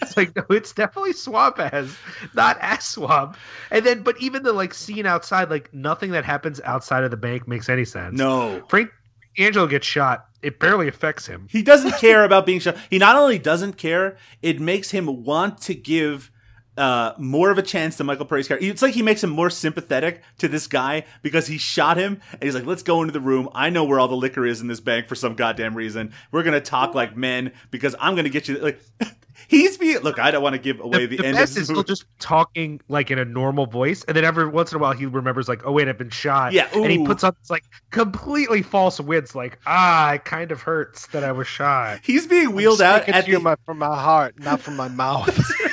it's 0.00 0.16
like 0.16 0.34
no, 0.34 0.44
it's 0.50 0.72
definitely 0.72 1.12
swamp 1.12 1.58
ass, 1.58 1.96
not 2.34 2.58
ass 2.60 2.88
swamp. 2.88 3.36
And 3.70 3.84
then 3.84 4.02
but 4.02 4.20
even 4.20 4.42
the 4.42 4.52
like 4.52 4.74
scene 4.74 5.06
outside, 5.06 5.50
like 5.50 5.72
nothing 5.74 6.12
that 6.12 6.24
happens 6.24 6.60
outside 6.64 7.04
of 7.04 7.10
the 7.10 7.16
bank 7.16 7.46
makes 7.46 7.68
any 7.68 7.84
sense. 7.84 8.18
No. 8.18 8.62
Frank 8.68 8.90
Angelo 9.38 9.66
gets 9.66 9.86
shot. 9.86 10.26
It 10.42 10.58
barely 10.58 10.88
affects 10.88 11.26
him. 11.26 11.46
He 11.48 11.62
doesn't 11.62 11.98
care 11.98 12.24
about 12.24 12.46
being 12.46 12.58
shot. 12.58 12.76
He 12.90 12.98
not 12.98 13.14
only 13.16 13.38
doesn't 13.38 13.74
care, 13.76 14.16
it 14.42 14.60
makes 14.60 14.90
him 14.90 15.22
want 15.24 15.60
to 15.62 15.74
give 15.74 16.31
uh, 16.76 17.12
more 17.18 17.50
of 17.50 17.58
a 17.58 17.62
chance 17.62 17.96
to 17.96 18.04
Michael 18.04 18.26
Paré's 18.26 18.48
character. 18.48 18.66
It's 18.66 18.82
like 18.82 18.94
he 18.94 19.02
makes 19.02 19.22
him 19.22 19.30
more 19.30 19.50
sympathetic 19.50 20.22
to 20.38 20.48
this 20.48 20.66
guy 20.66 21.04
because 21.22 21.46
he 21.46 21.58
shot 21.58 21.96
him, 21.96 22.20
and 22.32 22.42
he's 22.42 22.54
like, 22.54 22.66
"Let's 22.66 22.82
go 22.82 23.02
into 23.02 23.12
the 23.12 23.20
room. 23.20 23.48
I 23.54 23.70
know 23.70 23.84
where 23.84 24.00
all 24.00 24.08
the 24.08 24.16
liquor 24.16 24.46
is 24.46 24.60
in 24.60 24.68
this 24.68 24.80
bank 24.80 25.06
for 25.06 25.14
some 25.14 25.34
goddamn 25.34 25.74
reason. 25.74 26.12
We're 26.30 26.42
gonna 26.42 26.60
talk 26.60 26.94
like 26.94 27.16
men 27.16 27.52
because 27.70 27.94
I'm 28.00 28.16
gonna 28.16 28.30
get 28.30 28.48
you." 28.48 28.56
Like, 28.58 28.80
he's 29.48 29.76
being 29.76 29.98
look. 29.98 30.18
I 30.18 30.30
don't 30.30 30.42
want 30.42 30.54
to 30.54 30.58
give 30.60 30.80
away 30.80 31.06
the, 31.06 31.18
the 31.18 31.26
end 31.26 31.36
best 31.36 31.52
of 31.52 31.54
this 31.54 31.62
is 31.62 31.66
still 31.66 31.76
movie. 31.76 31.88
just 31.88 32.04
talking 32.18 32.80
like 32.88 33.10
in 33.10 33.18
a 33.18 33.24
normal 33.24 33.66
voice, 33.66 34.02
and 34.04 34.16
then 34.16 34.24
every 34.24 34.48
once 34.48 34.72
in 34.72 34.76
a 34.76 34.80
while 34.80 34.92
he 34.92 35.04
remembers 35.04 35.48
like, 35.48 35.66
"Oh 35.66 35.72
wait, 35.72 35.88
I've 35.88 35.98
been 35.98 36.10
shot." 36.10 36.52
Yeah, 36.52 36.68
and 36.74 36.90
he 36.90 37.04
puts 37.04 37.22
on 37.22 37.36
this 37.38 37.50
like 37.50 37.64
completely 37.90 38.62
false 38.62 38.98
wits, 38.98 39.34
like, 39.34 39.58
"Ah, 39.66 40.14
it 40.14 40.24
kind 40.24 40.50
of 40.50 40.62
hurts 40.62 41.06
that 41.08 41.22
I 41.22 41.32
was 41.32 41.46
shot." 41.46 42.00
He's 42.02 42.26
being 42.26 42.52
wheeled 42.52 42.80
out 42.80 43.08
at 43.10 43.26
the, 43.26 43.38
my, 43.38 43.56
from 43.66 43.78
my 43.78 43.94
heart, 43.94 44.38
not 44.38 44.60
from 44.60 44.76
my 44.76 44.88
mouth. 44.88 45.28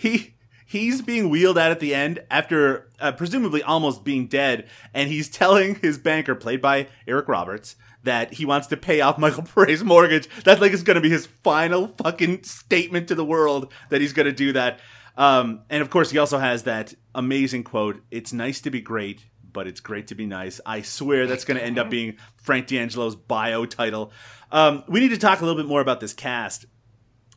he 0.00 0.34
he's 0.66 1.02
being 1.02 1.28
wheeled 1.28 1.58
out 1.58 1.70
at 1.70 1.80
the 1.80 1.94
end 1.94 2.20
after 2.30 2.88
uh, 3.00 3.12
presumably 3.12 3.62
almost 3.62 4.02
being 4.02 4.26
dead 4.26 4.66
and 4.94 5.10
he's 5.10 5.28
telling 5.28 5.74
his 5.76 5.98
banker 5.98 6.34
played 6.34 6.62
by 6.62 6.86
Eric 7.06 7.28
Roberts 7.28 7.76
that 8.02 8.32
he 8.32 8.46
wants 8.46 8.68
to 8.68 8.76
pay 8.76 9.02
off 9.02 9.18
Michael 9.18 9.42
Paré's 9.42 9.84
mortgage 9.84 10.28
that's 10.42 10.60
like 10.60 10.72
it's 10.72 10.82
going 10.82 10.94
to 10.94 11.00
be 11.00 11.10
his 11.10 11.26
final 11.26 11.88
fucking 12.02 12.42
statement 12.44 13.08
to 13.08 13.14
the 13.14 13.24
world 13.24 13.72
that 13.90 14.00
he's 14.00 14.14
going 14.14 14.26
to 14.26 14.32
do 14.32 14.52
that 14.52 14.80
um, 15.18 15.60
and 15.68 15.82
of 15.82 15.90
course 15.90 16.10
he 16.10 16.18
also 16.18 16.38
has 16.38 16.62
that 16.62 16.94
amazing 17.14 17.62
quote 17.62 18.00
it's 18.10 18.32
nice 18.32 18.60
to 18.62 18.70
be 18.70 18.80
great 18.80 19.26
but 19.52 19.66
it's 19.66 19.80
great 19.80 20.06
to 20.06 20.14
be 20.14 20.26
nice. 20.26 20.60
I 20.64 20.82
swear 20.82 21.26
that's 21.26 21.44
going 21.44 21.58
to 21.58 21.64
end 21.64 21.76
up 21.76 21.90
being 21.90 22.18
Frank 22.36 22.68
D'Angelo's 22.68 23.16
bio 23.16 23.66
title. 23.66 24.12
Um, 24.52 24.84
we 24.86 25.00
need 25.00 25.08
to 25.08 25.18
talk 25.18 25.40
a 25.40 25.44
little 25.44 25.60
bit 25.60 25.68
more 25.68 25.80
about 25.80 25.98
this 25.98 26.12
cast 26.12 26.66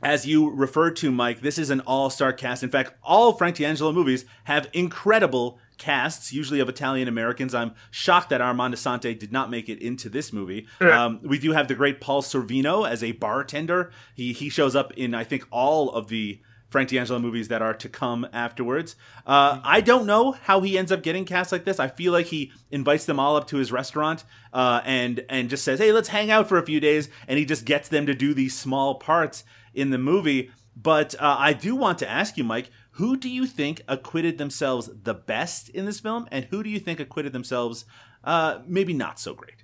as 0.04 0.26
you 0.26 0.50
referred 0.50 0.96
to, 0.98 1.12
Mike, 1.12 1.42
this 1.42 1.58
is 1.58 1.70
an 1.70 1.82
all-star 1.82 2.34
cast. 2.34 2.64
In 2.64 2.70
fact, 2.70 2.94
all 3.04 3.34
Frank 3.34 3.58
D'Angelo 3.58 3.92
movies 3.92 4.26
have 4.46 4.70
incredible 4.74 5.60
casts, 5.78 6.32
usually 6.32 6.60
of 6.60 6.70
Italian 6.70 7.08
Americans. 7.08 7.54
I'm 7.54 7.74
shocked 7.92 8.30
that 8.30 8.42
Armand 8.42 8.74
Assante 8.74 9.18
did 9.18 9.32
not 9.32 9.50
make 9.50 9.70
it 9.70 9.82
into 9.82 10.10
this 10.10 10.32
movie. 10.32 10.68
Um, 10.94 11.20
we 11.24 11.40
do 11.40 11.52
have 11.52 11.68
the 11.68 11.76
great 11.76 12.00
Paul 12.00 12.22
Sorvino 12.22 12.88
as 12.88 13.04
a 13.04 13.14
bartender. 13.14 13.92
He 14.14 14.34
he 14.34 14.50
shows 14.50 14.76
up 14.76 14.94
in 14.94 15.14
I 15.14 15.24
think 15.24 15.46
all 15.52 15.90
of 15.92 16.08
the 16.08 16.40
Frank 16.70 16.90
D'Angelo 16.90 17.20
movies 17.20 17.50
that 17.50 17.62
are 17.62 17.76
to 17.76 17.88
come 17.88 18.28
afterwards. 18.34 18.96
Uh, 19.28 19.62
I 19.64 19.80
don't 19.80 20.08
know 20.08 20.32
how 20.32 20.62
he 20.62 20.76
ends 20.76 20.92
up 20.92 21.04
getting 21.04 21.24
cast 21.24 21.52
like 21.52 21.66
this. 21.66 21.80
I 21.80 21.88
feel 21.88 22.12
like 22.12 22.26
he 22.26 22.52
invites 22.72 23.06
them 23.06 23.20
all 23.20 23.36
up 23.36 23.46
to 23.50 23.58
his 23.58 23.72
restaurant 23.72 24.24
uh, 24.54 24.82
and 24.84 25.24
and 25.30 25.50
just 25.50 25.64
says, 25.64 25.80
"Hey, 25.80 25.92
let's 25.92 26.10
hang 26.10 26.32
out 26.32 26.50
for 26.50 26.58
a 26.58 26.66
few 26.66 26.80
days," 26.80 27.10
and 27.28 27.38
he 27.38 27.46
just 27.46 27.66
gets 27.66 27.90
them 27.90 28.06
to 28.08 28.16
do 28.16 28.34
these 28.34 28.58
small 28.58 28.96
parts 28.96 29.44
in 29.74 29.90
the 29.90 29.98
movie. 29.98 30.52
But 30.76 31.16
uh, 31.16 31.36
I 31.40 31.54
do 31.54 31.76
want 31.76 32.00
to 32.00 32.10
ask 32.10 32.38
you, 32.38 32.44
Mike, 32.44 32.70
Who 32.92 33.16
do 33.18 33.30
you 33.30 33.46
think 33.46 33.82
acquitted 33.88 34.38
themselves 34.38 34.90
the 35.04 35.14
best 35.14 35.70
in 35.70 35.86
this 35.86 36.00
film, 36.00 36.28
and 36.32 36.46
who 36.46 36.64
do 36.64 36.70
you 36.70 36.80
think 36.80 37.00
acquitted 37.00 37.34
themselves 37.34 37.86
uh, 38.24 38.60
maybe 38.66 38.94
not 38.94 39.20
so 39.20 39.34
great? 39.34 39.64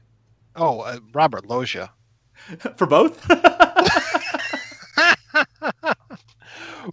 Oh, 0.56 0.81
uh, 0.81 0.99
Robert 1.14 1.45
Loggia. 1.45 1.91
For 2.77 2.86
both? 2.86 3.27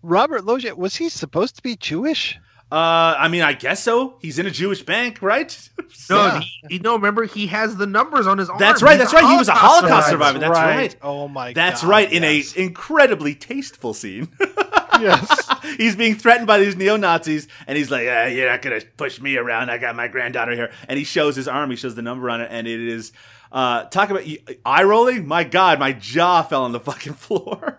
Robert 0.02 0.44
Loggia 0.44 0.74
was 0.74 0.96
he 0.96 1.08
supposed 1.08 1.56
to 1.56 1.62
be 1.62 1.76
Jewish? 1.76 2.38
Uh, 2.70 3.14
I 3.18 3.28
mean, 3.28 3.42
I 3.42 3.52
guess 3.52 3.82
so. 3.82 4.16
He's 4.20 4.40
in 4.40 4.46
a 4.46 4.50
Jewish 4.50 4.82
bank, 4.82 5.22
right? 5.22 5.56
No, 6.10 6.16
Yeah. 6.26 6.40
he, 6.40 6.50
he- 6.68 6.78
no. 6.80 6.94
Remember, 6.96 7.24
he 7.24 7.46
has 7.48 7.76
the 7.76 7.86
numbers 7.86 8.26
on 8.26 8.38
his 8.38 8.48
arm. 8.50 8.58
That's 8.58 8.82
right. 8.82 8.98
That's 8.98 9.12
right. 9.12 9.24
He 9.28 9.36
was 9.36 9.48
a 9.48 9.52
Holocaust 9.52 10.08
survivor. 10.08 10.38
survivor. 10.38 10.38
That's 10.40 10.58
right. 10.58 10.96
Oh 11.02 11.26
my 11.28 11.52
god. 11.52 11.56
That's 11.56 11.82
God, 11.82 11.88
right. 11.90 12.12
In 12.12 12.22
yes. 12.22 12.54
a 12.56 12.60
incredibly 12.62 13.34
tasteful 13.34 13.94
scene, 13.94 14.28
yes. 15.00 15.48
he's 15.76 15.96
being 15.96 16.14
threatened 16.16 16.46
by 16.46 16.58
these 16.58 16.76
neo 16.76 16.96
Nazis, 16.96 17.48
and 17.66 17.76
he's 17.78 17.90
like, 17.90 18.06
uh, 18.08 18.24
"You're 18.32 18.48
not 18.48 18.62
gonna 18.62 18.80
push 18.96 19.20
me 19.20 19.36
around. 19.36 19.70
I 19.70 19.78
got 19.78 19.96
my 19.96 20.06
granddaughter 20.08 20.52
here." 20.54 20.70
And 20.88 20.98
he 20.98 21.04
shows 21.04 21.34
his 21.36 21.48
arm. 21.48 21.70
He 21.70 21.76
shows 21.76 21.94
the 21.94 22.02
number 22.02 22.28
on 22.30 22.40
it, 22.40 22.48
and 22.50 22.66
it 22.66 22.80
is. 22.80 23.12
Uh, 23.50 23.84
talk 23.84 24.10
about 24.10 24.24
eye 24.64 24.82
rolling. 24.84 25.26
My 25.26 25.44
God, 25.44 25.78
my 25.80 25.92
jaw 25.92 26.42
fell 26.42 26.64
on 26.64 26.72
the 26.72 26.80
fucking 26.90 27.14
floor. 27.14 27.78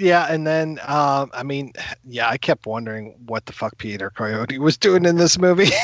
Yeah, 0.00 0.32
and 0.32 0.46
then 0.46 0.80
um, 0.86 1.30
I 1.34 1.42
mean, 1.42 1.72
yeah, 2.04 2.28
I 2.28 2.38
kept 2.38 2.66
wondering 2.66 3.14
what 3.26 3.44
the 3.44 3.52
fuck 3.52 3.76
Peter 3.76 4.10
Coyote 4.10 4.58
was 4.58 4.78
doing 4.78 5.04
in 5.04 5.16
this 5.16 5.38
movie. 5.38 5.70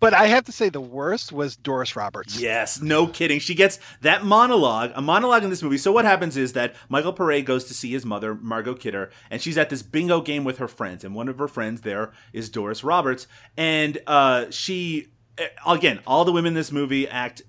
but 0.00 0.12
I 0.12 0.26
have 0.26 0.44
to 0.44 0.52
say, 0.52 0.68
the 0.68 0.80
worst 0.80 1.30
was 1.30 1.56
Doris 1.56 1.94
Roberts. 1.94 2.40
Yes, 2.40 2.82
no 2.82 3.06
kidding. 3.06 3.38
She 3.38 3.54
gets 3.54 3.78
that 4.00 4.24
monologue, 4.24 4.90
a 4.94 5.02
monologue 5.02 5.44
in 5.44 5.50
this 5.50 5.62
movie. 5.62 5.78
So 5.78 5.92
what 5.92 6.04
happens 6.04 6.36
is 6.36 6.54
that 6.54 6.74
Michael 6.88 7.14
Paré 7.14 7.44
goes 7.44 7.64
to 7.64 7.74
see 7.74 7.92
his 7.92 8.04
mother, 8.04 8.34
Margot 8.34 8.74
Kidder, 8.74 9.10
and 9.30 9.40
she's 9.40 9.56
at 9.56 9.70
this 9.70 9.82
bingo 9.82 10.20
game 10.20 10.42
with 10.42 10.58
her 10.58 10.68
friends, 10.68 11.04
and 11.04 11.14
one 11.14 11.28
of 11.28 11.38
her 11.38 11.48
friends 11.48 11.82
there 11.82 12.12
is 12.32 12.48
Doris 12.48 12.82
Roberts, 12.82 13.28
and 13.56 13.98
uh, 14.08 14.46
she, 14.50 15.08
eh, 15.38 15.46
again, 15.66 16.00
all 16.06 16.24
the 16.24 16.32
women 16.32 16.48
in 16.48 16.54
this 16.54 16.72
movie 16.72 17.08
act 17.08 17.42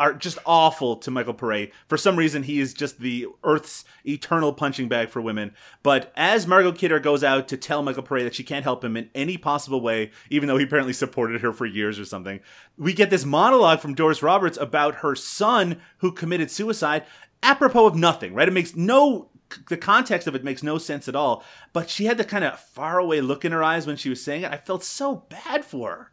are 0.00 0.14
just 0.14 0.38
awful 0.46 0.96
to 0.96 1.10
Michael 1.10 1.34
Paré. 1.34 1.70
For 1.86 1.98
some 1.98 2.16
reason, 2.16 2.42
he 2.42 2.58
is 2.58 2.72
just 2.72 3.00
the 3.00 3.26
Earth's 3.44 3.84
eternal 4.06 4.54
punching 4.54 4.88
bag 4.88 5.10
for 5.10 5.20
women. 5.20 5.54
But 5.82 6.10
as 6.16 6.46
Margot 6.46 6.72
Kidder 6.72 6.98
goes 6.98 7.22
out 7.22 7.48
to 7.48 7.58
tell 7.58 7.82
Michael 7.82 8.02
Paré 8.02 8.24
that 8.24 8.34
she 8.34 8.42
can't 8.42 8.64
help 8.64 8.82
him 8.82 8.96
in 8.96 9.10
any 9.14 9.36
possible 9.36 9.82
way, 9.82 10.10
even 10.30 10.48
though 10.48 10.56
he 10.56 10.64
apparently 10.64 10.94
supported 10.94 11.42
her 11.42 11.52
for 11.52 11.66
years 11.66 11.98
or 11.98 12.06
something, 12.06 12.40
we 12.78 12.94
get 12.94 13.10
this 13.10 13.26
monologue 13.26 13.80
from 13.80 13.94
Doris 13.94 14.22
Roberts 14.22 14.56
about 14.56 14.96
her 14.96 15.14
son 15.14 15.82
who 15.98 16.12
committed 16.12 16.50
suicide, 16.50 17.04
apropos 17.42 17.86
of 17.86 17.94
nothing, 17.94 18.32
right? 18.32 18.48
It 18.48 18.52
makes 18.52 18.74
no 18.74 19.28
the 19.68 19.76
context 19.76 20.26
of 20.28 20.34
it 20.34 20.44
makes 20.44 20.62
no 20.62 20.78
sense 20.78 21.08
at 21.08 21.16
all. 21.16 21.44
But 21.74 21.90
she 21.90 22.06
had 22.06 22.16
the 22.16 22.24
kind 22.24 22.44
of 22.44 22.58
faraway 22.58 23.20
look 23.20 23.44
in 23.44 23.52
her 23.52 23.62
eyes 23.62 23.86
when 23.86 23.96
she 23.96 24.08
was 24.08 24.24
saying 24.24 24.44
it. 24.44 24.52
I 24.52 24.56
felt 24.56 24.82
so 24.82 25.26
bad 25.28 25.64
for 25.64 25.90
her. 25.90 26.12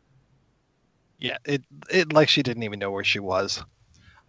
Yeah, 1.19 1.38
it 1.45 1.64
it 1.89 2.11
like 2.11 2.27
she 2.27 2.43
didn't 2.43 2.64
even 2.64 2.80
know 2.80 2.91
where 2.91 3.05
she 3.05 3.19
was. 3.19 3.64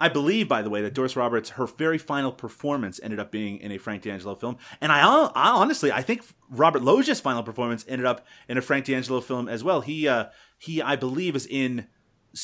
I 0.01 0.09
believe, 0.09 0.49
by 0.49 0.63
the 0.63 0.71
way, 0.71 0.83
that 0.83 0.95
Doris 0.95 1.17
Roberts, 1.17 1.51
her 1.51 1.67
very 1.67 1.99
final 1.99 2.31
performance 2.31 3.01
ended 3.03 3.19
up 3.19 3.33
being 3.33 3.59
in 3.59 3.73
a 3.73 3.79
Frank 3.79 4.03
D'Angelo 4.03 4.35
film. 4.35 4.57
And 4.81 4.93
I, 4.93 5.01
I 5.01 5.51
honestly, 5.51 5.91
I 5.91 6.03
think 6.03 6.23
Robert 6.49 6.83
Loggia's 6.83 7.21
final 7.21 7.43
performance 7.43 7.85
ended 7.89 8.07
up 8.07 8.25
in 8.49 8.57
a 8.59 8.63
Frank 8.63 8.85
D'Angelo 8.85 9.21
film 9.21 9.49
as 9.49 9.65
well. 9.65 9.81
He, 9.81 10.07
uh, 10.07 10.27
he, 10.57 10.81
I 10.81 10.95
believe, 10.95 11.35
is 11.35 11.47
in 11.47 11.89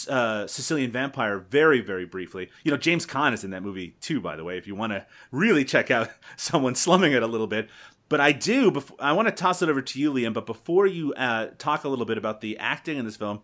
uh, 0.09 0.47
Sicilian 0.47 0.90
Vampire 0.90 1.39
very, 1.39 1.81
very 1.81 2.06
briefly. 2.06 2.51
You 2.64 2.72
know, 2.72 2.76
James 2.76 3.06
Caan 3.06 3.32
is 3.32 3.44
in 3.44 3.51
that 3.51 3.62
movie 3.62 3.97
too, 4.01 4.20
by 4.20 4.35
the 4.36 4.44
way, 4.44 4.59
if 4.59 4.66
you 4.66 4.74
want 4.74 4.93
to 4.93 5.06
really 5.31 5.64
check 5.64 5.90
out 5.90 6.10
someone 6.36 6.74
slumming 6.74 7.12
it 7.12 7.22
a 7.22 7.28
little 7.28 7.47
bit. 7.47 7.68
But 8.09 8.20
I 8.20 8.32
do, 8.32 8.82
I 8.98 9.12
want 9.12 9.28
to 9.28 9.32
toss 9.32 9.62
it 9.62 9.68
over 9.68 9.81
to 9.81 10.01
you, 10.01 10.12
Liam. 10.12 10.35
But 10.35 10.47
before 10.47 10.86
you 10.86 11.14
uh, 11.14 11.48
talk 11.59 11.85
a 11.85 11.89
little 11.89 12.05
bit 12.05 12.18
about 12.18 12.40
the 12.40 12.59
acting 12.59 12.98
in 12.98 13.05
this 13.05 13.16
film, 13.16 13.43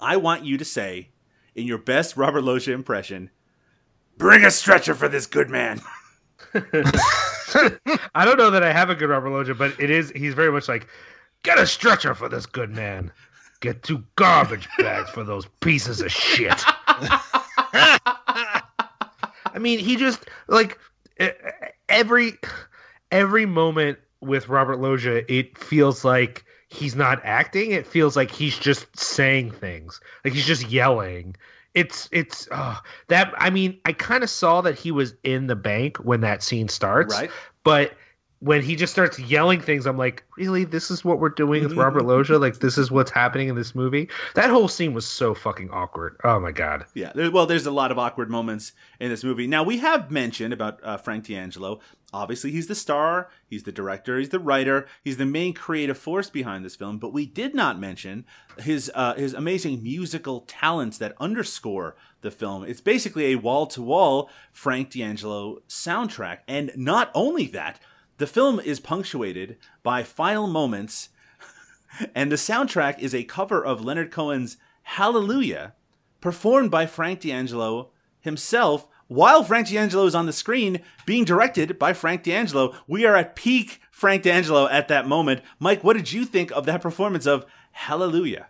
I 0.00 0.16
want 0.16 0.44
you 0.44 0.58
to 0.58 0.64
say, 0.64 1.10
in 1.54 1.66
your 1.66 1.78
best 1.78 2.16
Robert 2.16 2.42
Loggia 2.42 2.74
impression, 2.74 3.30
bring 4.16 4.44
a 4.44 4.50
stretcher 4.50 4.94
for 4.94 5.08
this 5.08 5.26
good 5.26 5.50
man. 5.50 5.80
I 8.14 8.24
don't 8.24 8.38
know 8.38 8.50
that 8.50 8.62
I 8.62 8.72
have 8.72 8.90
a 8.90 8.94
good 8.94 9.08
Robert 9.08 9.30
Loggia, 9.30 9.54
but 9.54 9.74
it 9.78 9.90
is. 9.90 10.10
He's 10.14 10.34
very 10.34 10.52
much 10.52 10.68
like, 10.68 10.86
get 11.42 11.58
a 11.58 11.66
stretcher 11.66 12.14
for 12.14 12.28
this 12.28 12.46
good 12.46 12.70
man. 12.70 13.10
Get 13.60 13.82
two 13.82 14.04
garbage 14.16 14.68
bags 14.78 15.10
for 15.10 15.24
those 15.24 15.46
pieces 15.60 16.00
of 16.00 16.10
shit. 16.12 16.62
I 17.72 19.58
mean, 19.58 19.78
he 19.78 19.96
just 19.96 20.26
like 20.48 20.78
every 21.88 22.38
every 23.10 23.46
moment 23.46 23.98
with 24.20 24.48
Robert 24.48 24.78
Loggia, 24.78 25.30
it 25.32 25.58
feels 25.58 26.04
like 26.04 26.44
he's 26.70 26.96
not 26.96 27.20
acting. 27.24 27.72
It 27.72 27.86
feels 27.86 28.16
like 28.16 28.30
he's 28.30 28.58
just 28.58 28.86
saying 28.96 29.50
things, 29.50 30.00
like 30.24 30.32
he's 30.34 30.46
just 30.46 30.68
yelling. 30.70 31.36
It's 31.74 32.08
it's 32.10 32.48
uh, 32.50 32.76
that. 33.08 33.32
I 33.36 33.50
mean, 33.50 33.78
I 33.84 33.92
kind 33.92 34.24
of 34.24 34.30
saw 34.30 34.60
that 34.62 34.76
he 34.78 34.90
was 34.90 35.14
in 35.22 35.46
the 35.46 35.56
bank 35.56 35.98
when 35.98 36.20
that 36.22 36.42
scene 36.42 36.68
starts, 36.68 37.14
Right. 37.14 37.30
but 37.62 37.92
when 38.40 38.62
he 38.62 38.74
just 38.74 38.92
starts 38.92 39.18
yelling 39.18 39.60
things, 39.60 39.86
I'm 39.86 39.98
like, 39.98 40.24
really? 40.38 40.64
This 40.64 40.90
is 40.90 41.04
what 41.04 41.20
we're 41.20 41.28
doing 41.28 41.62
with 41.62 41.74
Robert 41.74 42.04
Loggia? 42.06 42.38
Like, 42.38 42.58
this 42.58 42.78
is 42.78 42.90
what's 42.90 43.10
happening 43.10 43.48
in 43.48 43.54
this 43.54 43.74
movie? 43.74 44.08
That 44.34 44.48
whole 44.48 44.66
scene 44.66 44.94
was 44.94 45.06
so 45.06 45.34
fucking 45.34 45.70
awkward. 45.70 46.16
Oh 46.24 46.40
my 46.40 46.50
god. 46.50 46.86
Yeah, 46.94 47.12
there, 47.14 47.30
well, 47.30 47.44
there's 47.44 47.66
a 47.66 47.70
lot 47.70 47.92
of 47.92 47.98
awkward 47.98 48.30
moments 48.30 48.72
in 48.98 49.10
this 49.10 49.22
movie. 49.22 49.46
Now, 49.46 49.62
we 49.62 49.78
have 49.78 50.10
mentioned 50.10 50.54
about 50.54 50.80
uh, 50.82 50.96
Frank 50.96 51.26
D'Angelo. 51.26 51.80
Obviously, 52.14 52.50
he's 52.50 52.66
the 52.66 52.74
star, 52.74 53.28
he's 53.46 53.64
the 53.64 53.72
director, 53.72 54.18
he's 54.18 54.30
the 54.30 54.40
writer, 54.40 54.88
he's 55.04 55.18
the 55.18 55.26
main 55.26 55.52
creative 55.52 55.98
force 55.98 56.30
behind 56.30 56.64
this 56.64 56.76
film. 56.76 56.98
But 56.98 57.12
we 57.12 57.26
did 57.26 57.54
not 57.54 57.78
mention 57.78 58.24
his 58.58 58.90
uh, 58.94 59.14
his 59.14 59.34
amazing 59.34 59.82
musical 59.82 60.40
talents 60.48 60.96
that 60.98 61.14
underscore 61.20 61.94
the 62.22 62.30
film. 62.30 62.64
It's 62.64 62.80
basically 62.80 63.26
a 63.26 63.36
wall 63.36 63.66
to 63.68 63.82
wall 63.82 64.30
Frank 64.50 64.90
D'Angelo 64.90 65.58
soundtrack, 65.68 66.38
and 66.48 66.72
not 66.74 67.10
only 67.14 67.46
that, 67.48 67.78
the 68.20 68.26
film 68.26 68.60
is 68.60 68.80
punctuated 68.80 69.56
by 69.82 70.02
final 70.02 70.46
moments 70.46 71.08
and 72.14 72.30
the 72.30 72.36
soundtrack 72.36 72.98
is 72.98 73.14
a 73.14 73.24
cover 73.24 73.64
of 73.64 73.82
Leonard 73.82 74.10
Cohen's 74.10 74.58
Hallelujah, 74.82 75.72
performed 76.20 76.70
by 76.70 76.84
Frank 76.84 77.20
D'Angelo 77.20 77.92
himself, 78.20 78.86
while 79.08 79.42
Frank 79.42 79.68
D'Angelo 79.68 80.04
is 80.04 80.14
on 80.14 80.26
the 80.26 80.34
screen, 80.34 80.82
being 81.06 81.24
directed 81.24 81.78
by 81.78 81.94
Frank 81.94 82.22
D'Angelo. 82.22 82.74
We 82.86 83.06
are 83.06 83.16
at 83.16 83.34
peak 83.34 83.80
Frank 83.90 84.24
D'Angelo 84.24 84.68
at 84.68 84.88
that 84.88 85.08
moment. 85.08 85.40
Mike, 85.58 85.82
what 85.82 85.96
did 85.96 86.12
you 86.12 86.26
think 86.26 86.50
of 86.50 86.66
that 86.66 86.82
performance 86.82 87.26
of 87.26 87.46
Hallelujah? 87.72 88.48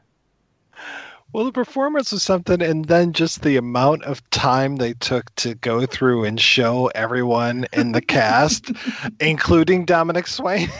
Well, 1.33 1.45
the 1.45 1.53
performance 1.53 2.11
was 2.11 2.25
something, 2.25 2.61
and 2.61 2.87
then 2.87 3.13
just 3.13 3.43
the 3.43 3.57
amount 3.57 4.03
of 4.03 4.29
time 4.31 4.77
they 4.77 4.95
took 4.95 5.33
to 5.37 5.55
go 5.55 5.87
through 5.87 6.25
and 6.25 6.41
show 6.41 6.89
everyone 6.89 7.67
in 7.73 7.93
the 7.93 8.01
cast, 8.01 8.73
including 9.21 9.85
Dominique 9.85 10.27
Swain. 10.27 10.69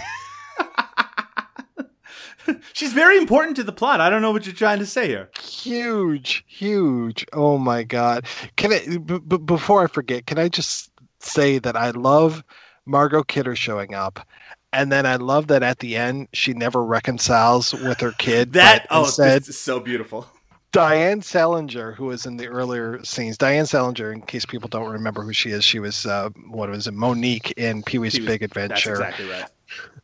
She's 2.73 2.93
very 2.93 3.17
important 3.17 3.55
to 3.57 3.63
the 3.63 3.71
plot. 3.71 4.01
I 4.01 4.11
don't 4.11 4.23
know 4.23 4.33
what 4.33 4.45
you're 4.45 4.55
trying 4.55 4.81
to 4.81 4.87
say 4.87 5.07
here. 5.07 5.31
huge, 5.41 6.45
huge. 6.49 7.25
Oh 7.33 7.57
my 7.57 7.85
god! 7.85 8.27
Can 8.57 8.73
I? 8.73 8.99
B- 8.99 9.21
b- 9.21 9.37
before 9.37 9.85
I 9.85 9.87
forget, 9.87 10.27
can 10.27 10.39
I 10.39 10.49
just 10.49 10.91
say 11.21 11.61
that 11.61 11.77
I 11.77 11.91
love 11.91 12.43
Margot 12.87 13.23
Kidder 13.23 13.55
showing 13.55 13.95
up, 13.95 14.27
and 14.73 14.91
then 14.91 15.07
I 15.07 15.15
love 15.15 15.47
that 15.47 15.63
at 15.63 15.79
the 15.79 15.95
end 15.97 16.27
she 16.33 16.55
never 16.55 16.85
reconciles 16.85 17.73
with 17.73 18.01
her 18.01 18.13
kid. 18.13 18.55
That 18.55 18.89
oh, 18.91 19.05
instead, 19.05 19.43
this 19.43 19.51
is 19.51 19.61
so 19.61 19.79
beautiful. 19.79 20.27
Diane 20.73 21.21
Salinger, 21.21 21.93
who 21.93 22.07
was 22.07 22.27
in 22.27 22.37
the 22.37 22.47
earlier 22.47 23.03
scenes, 23.05 23.37
Diane 23.37 23.67
Salinger, 23.67 24.13
in 24.13 24.23
case 24.23 24.47
people 24.47 24.69
don't 24.69 24.91
remember 24.91 25.23
who 25.23 25.33
she 25.33 25.51
is, 25.51 25.65
she 25.65 25.81
was 25.81 26.07
uh, 26.07 26.31
what 26.49 26.71
was 26.71 26.87
it, 26.87 26.95
Monique 26.95 27.53
in 27.57 27.83
Pee 27.83 27.99
Wee's 27.99 28.19
Big 28.19 28.41
That's 28.41 28.53
Adventure, 28.53 28.93
exactly 28.93 29.29
right. 29.29 29.45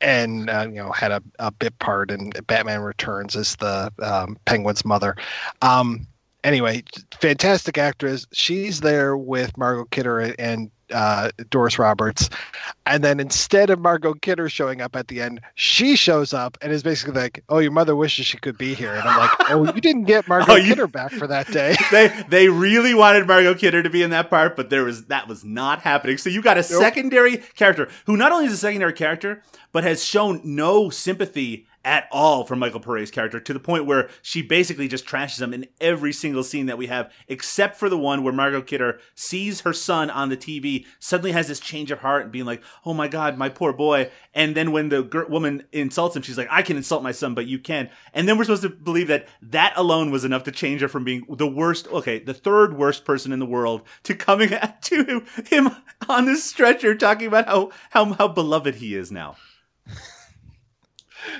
and 0.01 0.51
uh, 0.51 0.66
you 0.68 0.76
know 0.76 0.90
had 0.90 1.12
a, 1.12 1.22
a 1.38 1.52
bit 1.52 1.78
part 1.78 2.10
in 2.10 2.30
Batman 2.47 2.80
Returns 2.80 3.36
as 3.36 3.55
the 3.56 3.93
um, 4.02 4.36
Penguin's 4.44 4.84
mother. 4.84 5.14
Um, 5.62 6.06
anyway, 6.43 6.82
fantastic 7.20 7.78
actress. 7.78 8.26
She's 8.32 8.80
there 8.80 9.16
with 9.16 9.56
Margot 9.56 9.84
Kidder 9.86 10.34
and 10.38 10.70
uh, 10.92 11.30
Doris 11.50 11.78
Roberts, 11.78 12.30
and 12.84 13.02
then 13.02 13.20
instead 13.20 13.70
of 13.70 13.78
Margot 13.80 14.14
Kidder 14.14 14.48
showing 14.48 14.80
up 14.80 14.94
at 14.96 15.08
the 15.08 15.20
end, 15.20 15.40
she 15.54 15.96
shows 15.96 16.32
up 16.32 16.56
and 16.60 16.72
is 16.72 16.82
basically 16.82 17.20
like, 17.20 17.42
"Oh, 17.48 17.58
your 17.58 17.72
mother 17.72 17.96
wishes 17.96 18.26
she 18.26 18.38
could 18.38 18.56
be 18.58 18.74
here," 18.74 18.92
and 18.94 19.02
I'm 19.08 19.18
like, 19.18 19.30
"Oh, 19.50 19.64
you 19.74 19.80
didn't 19.80 20.04
get 20.04 20.28
Margot 20.28 20.52
Oh, 20.52 20.56
you- 20.56 20.68
Kidder 20.68 20.86
back 20.86 21.12
for 21.12 21.26
that 21.26 21.48
day." 21.50 21.74
they 21.90 22.08
they 22.28 22.48
really 22.48 22.94
wanted 22.94 23.26
Margot 23.26 23.54
Kidder 23.54 23.82
to 23.82 23.90
be 23.90 24.02
in 24.02 24.10
that 24.10 24.30
part, 24.30 24.56
but 24.56 24.70
there 24.70 24.84
was 24.84 25.06
that 25.06 25.28
was 25.28 25.44
not 25.44 25.80
happening. 25.80 26.18
So 26.18 26.30
you 26.30 26.42
got 26.42 26.58
a 26.58 26.62
secondary 26.62 27.38
character 27.38 27.88
who 28.06 28.16
not 28.16 28.32
only 28.32 28.46
is 28.46 28.52
a 28.52 28.56
secondary 28.56 28.92
character, 28.92 29.42
but 29.72 29.84
has 29.84 30.04
shown 30.04 30.40
no 30.44 30.90
sympathy 30.90 31.66
at 31.86 32.08
all 32.10 32.44
for 32.44 32.56
Michael 32.56 32.80
Paré's 32.80 33.12
character 33.12 33.38
to 33.38 33.52
the 33.52 33.60
point 33.60 33.86
where 33.86 34.10
she 34.20 34.42
basically 34.42 34.88
just 34.88 35.06
trashes 35.06 35.40
him 35.40 35.54
in 35.54 35.68
every 35.80 36.12
single 36.12 36.42
scene 36.42 36.66
that 36.66 36.76
we 36.76 36.88
have, 36.88 37.12
except 37.28 37.76
for 37.76 37.88
the 37.88 37.96
one 37.96 38.24
where 38.24 38.32
Margot 38.32 38.60
Kidder 38.60 38.98
sees 39.14 39.60
her 39.60 39.72
son 39.72 40.10
on 40.10 40.28
the 40.28 40.36
TV 40.36 40.84
suddenly 40.98 41.30
has 41.30 41.46
this 41.46 41.60
change 41.60 41.92
of 41.92 42.00
heart 42.00 42.24
and 42.24 42.32
being 42.32 42.44
like, 42.44 42.62
"Oh 42.84 42.92
my 42.92 43.06
god, 43.06 43.38
my 43.38 43.48
poor 43.48 43.72
boy." 43.72 44.10
And 44.34 44.56
then 44.56 44.72
when 44.72 44.88
the 44.88 45.26
woman 45.28 45.62
insults 45.70 46.16
him, 46.16 46.22
she's 46.22 46.36
like, 46.36 46.48
"I 46.50 46.62
can 46.62 46.76
insult 46.76 47.04
my 47.04 47.12
son, 47.12 47.34
but 47.34 47.46
you 47.46 47.60
can't." 47.60 47.88
And 48.12 48.28
then 48.28 48.36
we're 48.36 48.44
supposed 48.44 48.62
to 48.62 48.68
believe 48.68 49.06
that 49.06 49.28
that 49.40 49.72
alone 49.76 50.10
was 50.10 50.24
enough 50.24 50.42
to 50.44 50.50
change 50.50 50.80
her 50.80 50.88
from 50.88 51.04
being 51.04 51.24
the 51.28 51.46
worst, 51.46 51.86
okay, 51.88 52.18
the 52.18 52.34
third 52.34 52.76
worst 52.76 53.04
person 53.04 53.30
in 53.30 53.38
the 53.38 53.46
world 53.46 53.82
to 54.02 54.14
coming 54.16 54.52
at 54.52 54.82
to 54.82 55.22
him 55.46 55.70
on 56.08 56.24
this 56.24 56.42
stretcher 56.42 56.96
talking 56.96 57.28
about 57.28 57.46
how 57.46 57.70
how 57.90 58.12
how 58.14 58.26
beloved 58.26 58.74
he 58.74 58.96
is 58.96 59.12
now. 59.12 59.36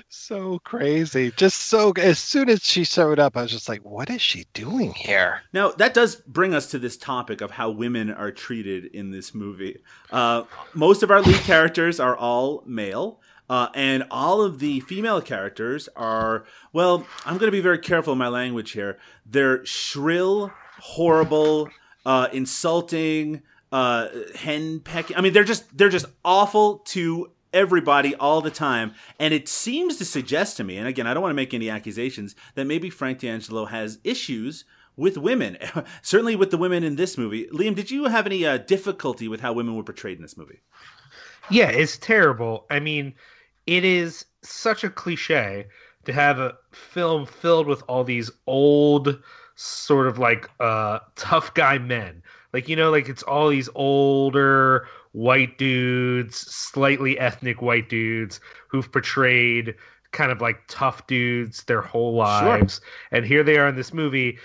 so 0.09 0.59
crazy. 0.61 1.33
Just 1.37 1.63
so 1.69 1.93
as 1.93 2.19
soon 2.19 2.49
as 2.49 2.63
she 2.63 2.85
showed 2.85 3.19
up, 3.19 3.37
I 3.37 3.43
was 3.43 3.51
just 3.51 3.69
like, 3.69 3.85
what 3.85 4.11
is 4.11 4.23
she 4.23 4.47
doing 4.53 4.93
here? 4.93 5.43
Now 5.53 5.73
that 5.73 5.95
does 5.95 6.17
bring 6.17 6.55
us 6.55 6.71
to 6.71 6.79
this 6.79 6.97
topic 6.97 7.41
of 7.41 7.53
how 7.53 7.71
women 7.71 8.11
are 8.11 8.31
treated 8.31 8.87
in 8.87 9.11
this 9.11 9.35
movie. 9.35 9.79
Uh, 10.11 10.45
most 10.75 11.03
of 11.03 11.11
our 11.11 11.23
lead 11.23 11.41
characters 11.43 12.01
are 12.01 12.17
all 12.17 12.63
male. 12.67 13.21
Uh, 13.49 13.69
and 13.75 14.05
all 14.11 14.43
of 14.43 14.59
the 14.59 14.81
female 14.81 15.21
characters 15.21 15.89
are, 15.95 16.45
well, 16.73 17.07
I'm 17.25 17.39
going 17.39 17.47
to 17.47 17.53
be 17.53 17.61
very 17.61 17.79
careful 17.79 18.13
in 18.13 18.19
my 18.19 18.27
language 18.27 18.73
here. 18.73 18.99
They're 19.25 19.65
shrill, 19.65 20.51
horrible, 20.81 21.69
uh, 22.05 22.27
insulting, 22.33 23.43
uh, 23.71 24.09
hen 24.35 24.81
pecking. 24.81 25.17
I 25.17 25.21
mean, 25.21 25.33
they're 25.33 25.45
just 25.45 25.77
they're 25.77 25.89
just 25.89 26.07
awful 26.25 26.79
to 26.87 27.31
everybody 27.52 28.14
all 28.14 28.40
the 28.40 28.51
time. 28.51 28.94
And 29.18 29.32
it 29.32 29.48
seems 29.48 29.97
to 29.98 30.05
suggest 30.05 30.56
to 30.56 30.64
me, 30.64 30.77
and 30.77 30.89
again, 30.89 31.06
I 31.06 31.14
don't 31.14 31.23
want 31.23 31.32
to 31.32 31.36
make 31.36 31.55
any 31.55 31.70
accusations, 31.70 32.35
that 32.55 32.66
maybe 32.66 32.90
Frank 32.90 33.20
D'Angelo 33.20 33.66
has 33.66 33.98
issues 34.05 34.64
with 34.97 35.18
women, 35.18 35.59
certainly 36.02 36.36
with 36.36 36.51
the 36.51 36.59
women 36.59 36.82
in 36.82 36.97
this 36.97 37.18
movie. 37.18 37.47
Liam, 37.52 37.74
did 37.74 37.90
you 37.90 38.05
have 38.06 38.27
any 38.27 38.47
uh, 38.47 38.59
difficulty 38.59 39.28
with 39.28 39.40
how 39.40 39.52
women 39.52 39.77
were 39.77 39.82
portrayed 39.82 40.16
in 40.16 40.23
this 40.23 40.36
movie? 40.36 40.60
Yeah, 41.51 41.68
it's 41.68 41.97
terrible. 41.98 42.66
I 42.70 42.81
mean, 42.81 43.14
it 43.66 43.85
is 43.85 44.24
such 44.43 44.85
a 44.85 44.90
cliche 44.90 45.66
to 46.05 46.12
have 46.12 46.39
a 46.39 46.56
film 46.73 47.27
filled 47.27 47.66
with 47.66 47.82
all 47.89 48.05
these 48.05 48.31
old 48.47 49.20
sort 49.56 50.06
of 50.06 50.18
like 50.18 50.48
uh 50.60 51.01
tough 51.16 51.55
guy 51.55 51.78
men. 51.78 52.23
Like 52.52 52.68
you 52.68 52.77
know 52.77 52.90
like 52.90 53.09
it's 53.09 53.23
all 53.23 53.48
these 53.48 53.68
older 53.74 54.86
white 55.16 55.56
dudes, 55.56 56.36
slightly 56.36 57.18
ethnic 57.18 57.62
white 57.62 57.88
dudes 57.88 58.38
who've 58.68 58.93
portrayed 58.93 59.74
kind 60.12 60.30
of 60.30 60.43
like 60.43 60.60
tough 60.68 61.06
dudes 61.06 61.64
their 61.64 61.80
whole 61.80 62.14
lives. 62.14 62.82
And 63.12 63.24
here 63.24 63.43
they 63.43 63.56
are 63.56 63.66
in 63.66 63.76
this 63.76 63.94
movie 63.94 64.38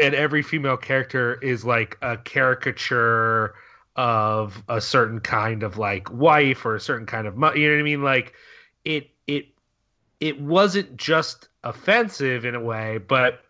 and 0.00 0.14
every 0.14 0.42
female 0.42 0.78
character 0.78 1.34
is 1.42 1.66
like 1.66 1.98
a 2.00 2.16
caricature 2.16 3.54
of 3.94 4.62
a 4.70 4.80
certain 4.80 5.20
kind 5.20 5.62
of 5.62 5.76
like 5.76 6.10
wife 6.10 6.64
or 6.64 6.74
a 6.74 6.80
certain 6.80 7.06
kind 7.06 7.26
of 7.26 7.34
you 7.34 7.68
know 7.68 7.74
what 7.74 7.80
I 7.80 7.82
mean 7.82 8.02
like 8.02 8.32
it 8.86 9.10
it 9.26 9.48
it 10.18 10.40
wasn't 10.40 10.96
just 10.96 11.48
offensive 11.62 12.44
in 12.44 12.54
a 12.54 12.60
way 12.60 12.98
but 12.98 13.43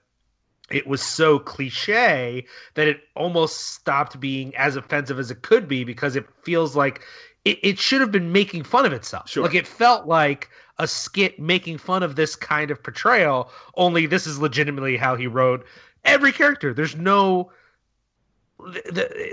it 0.70 0.86
was 0.86 1.03
so 1.03 1.39
cliche 1.39 2.45
that 2.74 2.89
it 2.89 3.01
almost 3.15 3.61
stopped 3.74 4.19
being 4.20 4.55
as 4.57 4.77
offensive 4.77 5.19
as 5.19 5.31
it 5.31 5.43
could 5.43 5.69
be 5.69 5.85
because 5.85 6.16
it 6.16 6.27
feels 6.43 6.74
like 6.74 7.01
it, 7.45 7.59
it 7.62 7.78
should 7.78 8.01
have 8.01 8.11
been 8.12 8.32
making 8.32 8.62
fun 8.65 8.86
of 8.86 8.93
itself 8.93 9.28
Sure. 9.28 9.43
like 9.45 9.55
it 9.55 9.66
felt 9.66 10.07
like 10.07 10.49
a 10.78 10.89
skit 10.89 11.39
making 11.39 11.78
fun 11.78 12.03
of 12.03 12.16
this 12.16 12.35
kind 12.35 12.70
of 12.70 12.82
portrayal 12.82 13.51
only 13.77 14.07
this 14.07 14.27
is 14.27 14.39
legitimately 14.39 14.97
how 14.97 15.15
he 15.16 15.27
wrote 15.27 15.65
every 16.05 16.32
character 16.32 16.73
there's 16.73 16.97
no 16.97 17.51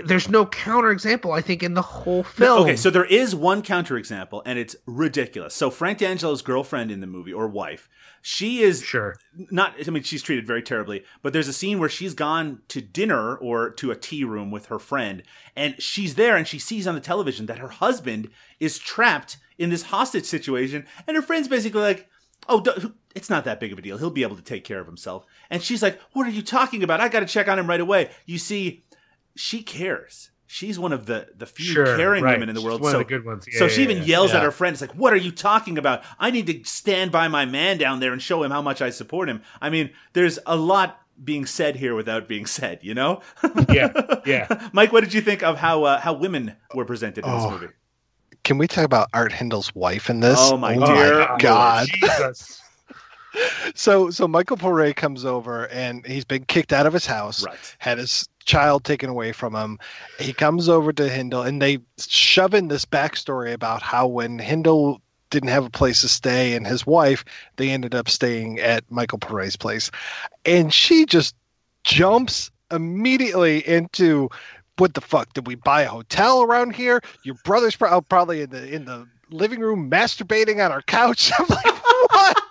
there's 0.04 0.28
no 0.28 0.44
counterexample 0.44 1.32
i 1.36 1.40
think 1.40 1.62
in 1.62 1.74
the 1.74 1.82
whole 1.82 2.24
film 2.24 2.62
Okay, 2.62 2.76
so 2.76 2.90
there 2.90 3.04
is 3.04 3.34
one 3.34 3.62
counterexample, 3.62 4.42
and 4.44 4.58
it's 4.58 4.74
ridiculous. 4.84 5.54
So 5.54 5.70
Frank 5.70 5.98
D'Angelo's 5.98 6.42
girlfriend 6.42 6.90
in 6.90 7.00
the 7.00 7.06
movie, 7.06 7.32
or 7.32 7.46
wife, 7.48 7.88
she 8.22 8.62
is 8.62 8.82
sure. 8.82 9.16
not 9.50 9.74
i 9.86 9.90
mean 9.90 10.04
she's 10.04 10.22
treated 10.22 10.46
very 10.46 10.62
terribly 10.62 11.04
but 11.22 11.32
there's 11.32 11.48
a 11.48 11.52
scene 11.52 11.80
where 11.80 11.88
she's 11.88 12.14
gone 12.14 12.60
to 12.68 12.80
dinner 12.80 13.36
or 13.36 13.68
to 13.70 13.90
a 13.90 13.96
tea 13.96 14.22
room 14.22 14.50
with 14.50 14.66
her 14.66 14.78
friend 14.78 15.24
and 15.56 15.80
she's 15.82 16.14
there 16.14 16.36
and 16.36 16.46
she 16.46 16.58
sees 16.58 16.86
on 16.86 16.94
the 16.94 17.00
television 17.00 17.46
that 17.46 17.58
her 17.58 17.68
husband 17.68 18.30
is 18.60 18.78
trapped 18.78 19.38
in 19.58 19.70
this 19.70 19.82
hostage 19.84 20.24
situation 20.24 20.86
and 21.06 21.16
her 21.16 21.22
friend's 21.22 21.48
basically 21.48 21.82
like 21.82 22.08
oh 22.48 22.62
it's 23.14 23.28
not 23.28 23.44
that 23.44 23.60
big 23.60 23.72
of 23.72 23.78
a 23.78 23.82
deal. 23.82 23.98
He'll 23.98 24.10
be 24.10 24.22
able 24.22 24.36
to 24.36 24.42
take 24.42 24.64
care 24.64 24.80
of 24.80 24.86
himself. 24.86 25.26
And 25.50 25.62
she's 25.62 25.82
like 25.82 26.00
what 26.12 26.26
are 26.26 26.30
you 26.30 26.42
talking 26.42 26.82
about? 26.82 27.00
I 27.00 27.08
gotta 27.08 27.26
check 27.26 27.48
on 27.48 27.58
him 27.58 27.68
right 27.68 27.80
away. 27.80 28.10
You 28.24 28.38
see 28.38 28.84
she 29.36 29.62
cares 29.62 30.30
she's 30.46 30.78
one 30.78 30.92
of 30.92 31.06
the 31.06 31.28
the 31.36 31.46
few 31.46 31.72
Sure, 31.72 31.96
caring 31.96 32.22
right. 32.22 32.32
women 32.34 32.48
in 32.50 32.54
the 32.54 32.60
She's 32.60 32.66
world 32.66 32.80
one 32.82 32.90
of 32.90 32.92
so 32.92 32.98
the 32.98 33.04
good 33.04 33.24
ones. 33.24 33.46
Yeah, 33.50 33.58
so 33.58 33.64
yeah, 33.64 33.70
she 33.70 33.82
even 33.82 33.98
yeah. 33.98 34.04
yells 34.04 34.32
at 34.34 34.42
her 34.42 34.50
friend 34.50 34.74
it's 34.74 34.80
like 34.82 34.92
what 34.94 35.12
are 35.12 35.16
you 35.16 35.32
talking 35.32 35.78
about 35.78 36.02
i 36.18 36.30
need 36.30 36.46
to 36.48 36.62
stand 36.68 37.10
by 37.10 37.28
my 37.28 37.44
man 37.46 37.78
down 37.78 38.00
there 38.00 38.12
and 38.12 38.20
show 38.20 38.42
him 38.42 38.50
how 38.50 38.60
much 38.60 38.82
i 38.82 38.90
support 38.90 39.28
him 39.30 39.40
i 39.62 39.70
mean 39.70 39.90
there's 40.12 40.38
a 40.46 40.56
lot 40.56 41.00
being 41.24 41.46
said 41.46 41.76
here 41.76 41.94
without 41.94 42.28
being 42.28 42.44
said 42.46 42.78
you 42.82 42.92
know 42.94 43.20
yeah 43.70 43.92
yeah 44.26 44.68
mike 44.72 44.92
what 44.92 45.02
did 45.04 45.14
you 45.14 45.20
think 45.22 45.42
of 45.42 45.56
how 45.58 45.84
uh, 45.84 45.98
how 46.00 46.12
women 46.12 46.54
were 46.74 46.84
presented 46.84 47.24
in 47.24 47.30
Oh, 47.30 47.50
this 47.50 47.60
movie 47.60 47.72
Can 48.44 48.58
we 48.58 48.66
talk 48.66 48.84
about 48.84 49.08
Art 49.14 49.32
Hindle's 49.32 49.72
wife 49.74 50.10
in 50.10 50.18
this? 50.20 50.36
Oh, 50.40 50.56
my 50.56 50.74
dear 50.74 51.28
my 51.28 51.36
God! 51.38 51.86
Jesus. 51.94 52.60
So 53.74 54.10
so 54.10 54.28
Michael 54.28 54.58
Paré 54.58 54.94
comes 54.94 55.24
over 55.24 55.66
and 55.68 56.04
he's 56.06 56.24
been 56.26 56.44
kicked 56.44 56.70
out 56.72 56.86
of 56.86 56.92
his 56.92 57.06
house. 57.06 57.42
right 57.46 57.76
Had 57.78 57.96
his 57.96 58.28
child 58.44 58.84
taken 58.84 59.10
away 59.10 59.32
from 59.32 59.54
him. 59.54 59.78
He 60.18 60.32
comes 60.32 60.68
over 60.68 60.92
to 60.92 61.08
Hindle 61.08 61.42
and 61.42 61.60
they 61.60 61.78
shove 61.98 62.54
in 62.54 62.68
this 62.68 62.84
backstory 62.84 63.52
about 63.52 63.82
how 63.82 64.06
when 64.06 64.38
Hindle 64.38 65.00
didn't 65.30 65.48
have 65.48 65.64
a 65.64 65.70
place 65.70 66.02
to 66.02 66.08
stay 66.08 66.54
and 66.54 66.66
his 66.66 66.86
wife, 66.86 67.24
they 67.56 67.70
ended 67.70 67.94
up 67.94 68.08
staying 68.08 68.60
at 68.60 68.84
Michael 68.90 69.18
Paré's 69.18 69.56
place. 69.56 69.90
And 70.44 70.72
she 70.72 71.06
just 71.06 71.34
jumps 71.84 72.50
immediately 72.70 73.66
into 73.66 74.28
what 74.78 74.94
the 74.94 75.00
fuck 75.00 75.32
did 75.32 75.46
we 75.46 75.54
buy 75.54 75.82
a 75.82 75.88
hotel 75.88 76.42
around 76.42 76.74
here? 76.74 77.00
Your 77.24 77.34
brother's 77.44 77.76
pro- 77.76 78.00
probably 78.00 78.42
in 78.42 78.50
the 78.50 78.72
in 78.72 78.84
the 78.84 79.06
living 79.30 79.60
room 79.60 79.90
masturbating 79.90 80.64
on 80.64 80.72
our 80.72 80.82
couch. 80.82 81.30
I'm 81.38 81.46
like, 81.48 81.82
what? 82.10 82.42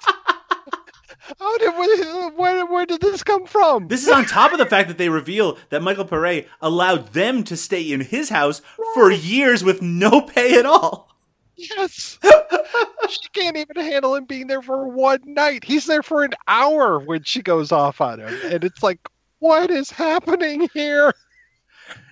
How 1.39 1.57
did 1.57 1.73
where, 1.75 2.29
where 2.31 2.65
where 2.65 2.85
did 2.85 3.01
this 3.01 3.23
come 3.23 3.45
from? 3.45 3.87
this 3.87 4.03
is 4.03 4.09
on 4.09 4.25
top 4.25 4.51
of 4.51 4.57
the 4.59 4.65
fact 4.65 4.87
that 4.87 4.97
they 4.97 5.09
reveal 5.09 5.57
that 5.69 5.81
michael 5.81 6.05
Paré 6.05 6.47
allowed 6.61 7.13
them 7.13 7.43
to 7.45 7.57
stay 7.57 7.91
in 7.91 8.01
his 8.01 8.29
house 8.29 8.61
for 8.93 9.11
years 9.11 9.63
with 9.63 9.81
no 9.81 10.21
pay 10.21 10.57
at 10.57 10.65
all 10.65 11.11
Yes. 11.55 12.17
she 13.09 13.29
can't 13.33 13.55
even 13.55 13.75
handle 13.75 14.15
him 14.15 14.25
being 14.25 14.47
there 14.47 14.63
for 14.63 14.87
one 14.87 15.19
night. 15.25 15.63
He's 15.63 15.85
there 15.85 16.01
for 16.01 16.23
an 16.23 16.31
hour 16.47 16.97
when 16.97 17.21
she 17.21 17.43
goes 17.43 17.71
off 17.71 18.01
on 18.01 18.19
him. 18.19 18.35
And 18.45 18.63
it's 18.63 18.81
like, 18.81 18.99
what 19.37 19.69
is 19.69 19.91
happening 19.91 20.69
here? 20.73 21.13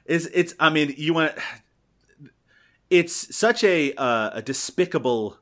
is 0.10 0.30
it's 0.34 0.56
i 0.60 0.70
mean 0.70 0.94
you 0.98 1.14
want 1.14 1.34
it's 2.90 3.36
such 3.36 3.64
a 3.64 3.94
uh, 3.94 4.32
a 4.34 4.42
despicable 4.42 5.38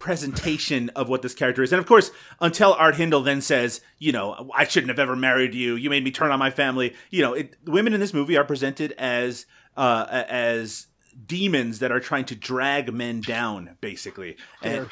presentation 0.00 0.88
of 0.96 1.08
what 1.08 1.22
this 1.22 1.34
character 1.34 1.62
is. 1.62 1.72
And 1.72 1.78
of 1.78 1.86
course 1.86 2.10
until 2.40 2.72
art 2.72 2.96
hindle 2.96 3.22
then 3.22 3.40
says 3.40 3.80
you 3.98 4.10
know 4.10 4.50
i 4.56 4.64
shouldn't 4.64 4.88
have 4.88 4.98
ever 4.98 5.14
married 5.14 5.54
you. 5.54 5.76
You 5.76 5.90
made 5.90 6.02
me 6.02 6.10
turn 6.10 6.32
on 6.32 6.40
my 6.40 6.50
family. 6.50 6.94
You 7.10 7.22
know 7.22 7.34
it, 7.34 7.54
women 7.66 7.92
in 7.92 8.00
this 8.00 8.12
movie 8.12 8.36
are 8.36 8.44
presented 8.44 8.92
as 8.98 9.46
uh 9.76 10.24
as 10.28 10.88
demons 11.26 11.78
that 11.80 11.90
are 11.92 12.00
trying 12.00 12.24
to 12.24 12.34
drag 12.34 12.92
men 12.92 13.20
down 13.20 13.76
basically 13.80 14.36
and 14.62 14.88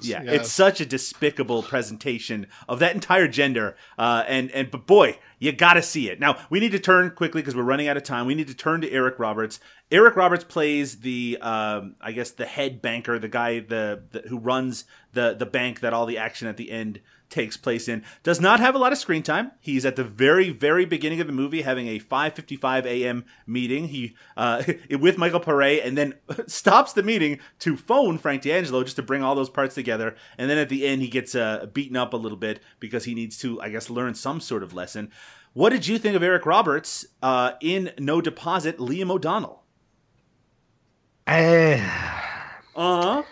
yeah, 0.00 0.22
Yes. 0.22 0.24
it's 0.26 0.52
such 0.52 0.80
a 0.80 0.86
despicable 0.86 1.62
presentation 1.62 2.46
of 2.68 2.78
that 2.78 2.94
entire 2.94 3.28
gender. 3.28 3.76
Uh, 3.98 4.24
and 4.26 4.50
and 4.52 4.70
but 4.70 4.86
boy, 4.86 5.18
you 5.38 5.52
got 5.52 5.74
to 5.74 5.82
see 5.82 6.08
it. 6.08 6.20
Now 6.20 6.38
we 6.50 6.60
need 6.60 6.72
to 6.72 6.78
turn 6.78 7.10
quickly 7.10 7.42
because 7.42 7.54
we're 7.54 7.62
running 7.62 7.88
out 7.88 7.96
of 7.96 8.02
time. 8.02 8.26
We 8.26 8.34
need 8.34 8.48
to 8.48 8.54
turn 8.54 8.80
to 8.82 8.90
Eric 8.90 9.18
Roberts. 9.18 9.60
Eric 9.90 10.16
Roberts 10.16 10.44
plays 10.44 11.00
the 11.00 11.38
um, 11.40 11.96
I 12.00 12.12
guess 12.12 12.30
the 12.30 12.46
head 12.46 12.80
banker, 12.80 13.18
the 13.18 13.28
guy 13.28 13.60
the, 13.60 14.02
the 14.10 14.20
who 14.28 14.38
runs 14.38 14.84
the 15.12 15.34
the 15.34 15.46
bank 15.46 15.80
that 15.80 15.92
all 15.92 16.06
the 16.06 16.18
action 16.18 16.48
at 16.48 16.56
the 16.56 16.70
end 16.70 17.00
takes 17.30 17.56
place 17.56 17.88
in. 17.88 18.04
Does 18.22 18.40
not 18.40 18.60
have 18.60 18.74
a 18.74 18.78
lot 18.78 18.92
of 18.92 18.98
screen 18.98 19.22
time. 19.22 19.52
He's 19.60 19.86
at 19.86 19.96
the 19.96 20.04
very 20.04 20.50
very 20.50 20.84
beginning 20.84 21.20
of 21.20 21.26
the 21.26 21.32
movie 21.32 21.62
having 21.62 21.88
a 21.88 21.98
5:55 21.98 22.84
a.m. 22.84 23.24
meeting. 23.46 23.88
He 23.88 24.16
uh, 24.36 24.62
with 24.90 25.18
Michael 25.18 25.40
Paré 25.40 25.84
and 25.84 25.96
then 25.96 26.14
stops 26.46 26.92
the 26.92 27.02
meeting 27.02 27.38
to 27.60 27.76
phone 27.76 28.18
Frank 28.18 28.42
D'Angelo 28.42 28.82
just 28.84 28.96
to 28.96 29.02
bring 29.02 29.22
all 29.22 29.34
those 29.34 29.50
parts 29.50 29.74
together. 29.74 30.16
And 30.36 30.50
then 30.50 30.58
at 30.58 30.68
the 30.68 30.86
end 30.86 31.02
he 31.02 31.08
gets 31.08 31.34
uh, 31.34 31.66
beaten 31.72 31.96
up 31.96 32.12
a 32.12 32.18
little 32.18 32.38
bit 32.38 32.60
because 32.78 33.04
he 33.04 33.14
needs 33.14 33.38
to 33.38 33.60
I 33.60 33.70
guess 33.70 33.88
learn 33.88 34.14
some 34.14 34.40
sort 34.40 34.62
of 34.62 34.74
lesson. 34.74 35.10
What 35.52 35.70
did 35.70 35.86
you 35.88 35.98
think 35.98 36.14
of 36.14 36.22
Eric 36.22 36.46
Roberts 36.46 37.06
uh, 37.22 37.52
in 37.60 37.92
No 37.98 38.20
Deposit, 38.20 38.78
Liam 38.78 39.10
O'Donnell? 39.10 39.64
Uh 42.76 43.02
huh. 43.02 43.22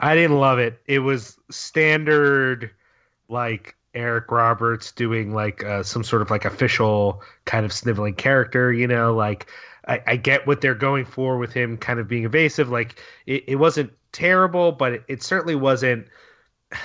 I 0.00 0.14
didn't 0.14 0.38
love 0.38 0.58
it. 0.58 0.80
It 0.86 1.00
was 1.00 1.36
standard, 1.50 2.70
like 3.28 3.76
Eric 3.94 4.30
Roberts 4.30 4.92
doing 4.92 5.34
like 5.34 5.64
uh, 5.64 5.82
some 5.82 6.04
sort 6.04 6.22
of 6.22 6.30
like 6.30 6.44
official 6.44 7.22
kind 7.44 7.64
of 7.64 7.72
sniveling 7.72 8.14
character. 8.14 8.72
You 8.72 8.86
know, 8.86 9.14
like 9.14 9.50
I, 9.86 10.02
I 10.06 10.16
get 10.16 10.46
what 10.46 10.60
they're 10.60 10.74
going 10.74 11.04
for 11.04 11.38
with 11.38 11.52
him 11.52 11.76
kind 11.76 11.98
of 11.98 12.08
being 12.08 12.24
evasive. 12.24 12.68
Like 12.70 13.02
it, 13.26 13.44
it 13.48 13.56
wasn't 13.56 13.92
terrible, 14.12 14.72
but 14.72 14.92
it, 14.92 15.04
it 15.08 15.22
certainly 15.22 15.56
wasn't. 15.56 16.06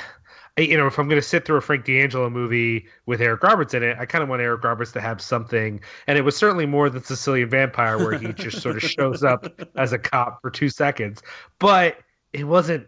You 0.56 0.78
know, 0.78 0.86
if 0.86 0.99
I'm 0.99 1.07
going 1.10 1.20
to 1.20 1.28
sit 1.28 1.45
through 1.45 1.57
a 1.57 1.61
Frank 1.61 1.84
D'Angelo 1.84 2.30
movie 2.30 2.86
with 3.07 3.22
Eric 3.22 3.41
Roberts 3.41 3.74
in 3.74 3.82
it, 3.82 3.98
I 3.99 4.06
kind 4.06 4.22
of 4.22 4.30
want 4.30 4.40
Eric 4.40 4.64
Roberts 4.64 4.91
to 4.91 5.02
have 5.02 5.20
something. 5.20 5.82
And 6.06 6.15
it 6.15 6.22
was 6.22 6.38
certainly 6.38 6.68
more 6.68 6.91
than 6.91 7.03
Sicilian 7.03 7.49
Vampire, 7.49 7.98
where 7.98 8.20
he 8.20 8.32
just 8.34 8.61
sort 8.61 8.76
of 8.76 8.84
shows 8.88 9.24
up 9.24 9.48
as 9.76 9.94
a 9.94 9.98
cop 9.98 10.44
for 10.44 10.52
two 10.52 10.70
seconds. 10.70 11.24
But 11.57 11.98
it 12.34 12.44
wasn't 12.44 12.86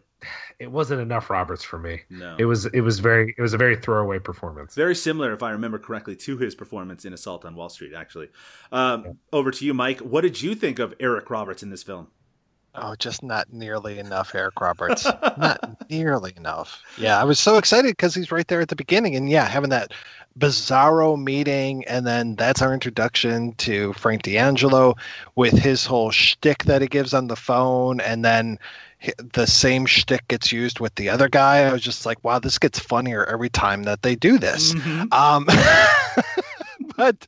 it 0.59 0.71
wasn't 0.71 1.01
enough 1.01 1.29
Roberts 1.29 1.63
for 1.63 1.77
me. 1.77 2.01
No. 2.09 2.35
It 2.39 2.45
was 2.45 2.65
it 2.67 2.81
was 2.81 2.99
very 2.99 3.35
it 3.37 3.41
was 3.41 3.53
a 3.53 3.57
very 3.57 3.75
throwaway 3.75 4.19
performance. 4.19 4.75
Very 4.75 4.95
similar, 4.95 5.33
if 5.33 5.43
I 5.43 5.51
remember 5.51 5.79
correctly, 5.79 6.15
to 6.17 6.37
his 6.37 6.55
performance 6.55 7.05
in 7.05 7.13
Assault 7.13 7.45
on 7.45 7.55
Wall 7.55 7.69
Street. 7.69 7.93
Actually, 7.93 8.29
um, 8.71 9.17
over 9.33 9.51
to 9.51 9.65
you, 9.65 9.73
Mike. 9.73 9.99
What 9.99 10.21
did 10.21 10.41
you 10.41 10.55
think 10.55 10.79
of 10.79 10.93
Eric 10.99 11.29
Roberts 11.29 11.63
in 11.63 11.69
this 11.69 11.83
film? 11.83 12.07
Oh, 12.77 12.93
just 12.95 13.23
not 13.23 13.53
nearly 13.53 13.99
enough, 13.99 14.35
Eric 14.35 14.59
Roberts. 14.59 15.05
not 15.37 15.89
nearly 15.89 16.33
enough. 16.35 16.81
Yeah, 16.97 17.19
I 17.19 17.23
was 17.23 17.39
so 17.39 17.57
excited 17.57 17.91
because 17.91 18.13
he's 18.13 18.31
right 18.33 18.47
there 18.47 18.59
at 18.59 18.67
the 18.67 18.75
beginning, 18.75 19.15
and 19.15 19.29
yeah, 19.29 19.47
having 19.47 19.69
that 19.69 19.93
bizarro 20.37 21.21
meeting, 21.21 21.85
and 21.85 22.05
then 22.05 22.35
that's 22.35 22.61
our 22.61 22.73
introduction 22.73 23.53
to 23.53 23.93
Frank 23.93 24.23
D'Angelo 24.23 24.95
with 25.35 25.57
his 25.57 25.85
whole 25.85 26.11
shtick 26.11 26.65
that 26.65 26.81
he 26.81 26.87
gives 26.89 27.13
on 27.13 27.27
the 27.27 27.37
phone, 27.37 28.01
and 28.01 28.25
then 28.25 28.59
hi- 28.59 28.65
the 29.33 29.45
same 29.47 29.85
shtick 29.85 30.27
gets 30.27 30.51
used 30.51 30.79
with 30.79 30.95
the 30.95 31.09
other 31.09 31.29
guy. 31.29 31.59
I 31.63 31.71
was 31.73 31.81
just 31.81 32.05
like, 32.05 32.23
wow, 32.23 32.39
this 32.39 32.59
gets 32.59 32.79
funnier 32.79 33.25
every 33.25 33.49
time 33.49 33.83
that 33.83 34.01
they 34.01 34.15
do 34.15 34.37
this. 34.37 34.73
Mm-hmm. 34.73 35.13
Um, 35.13 35.47
but 36.97 37.27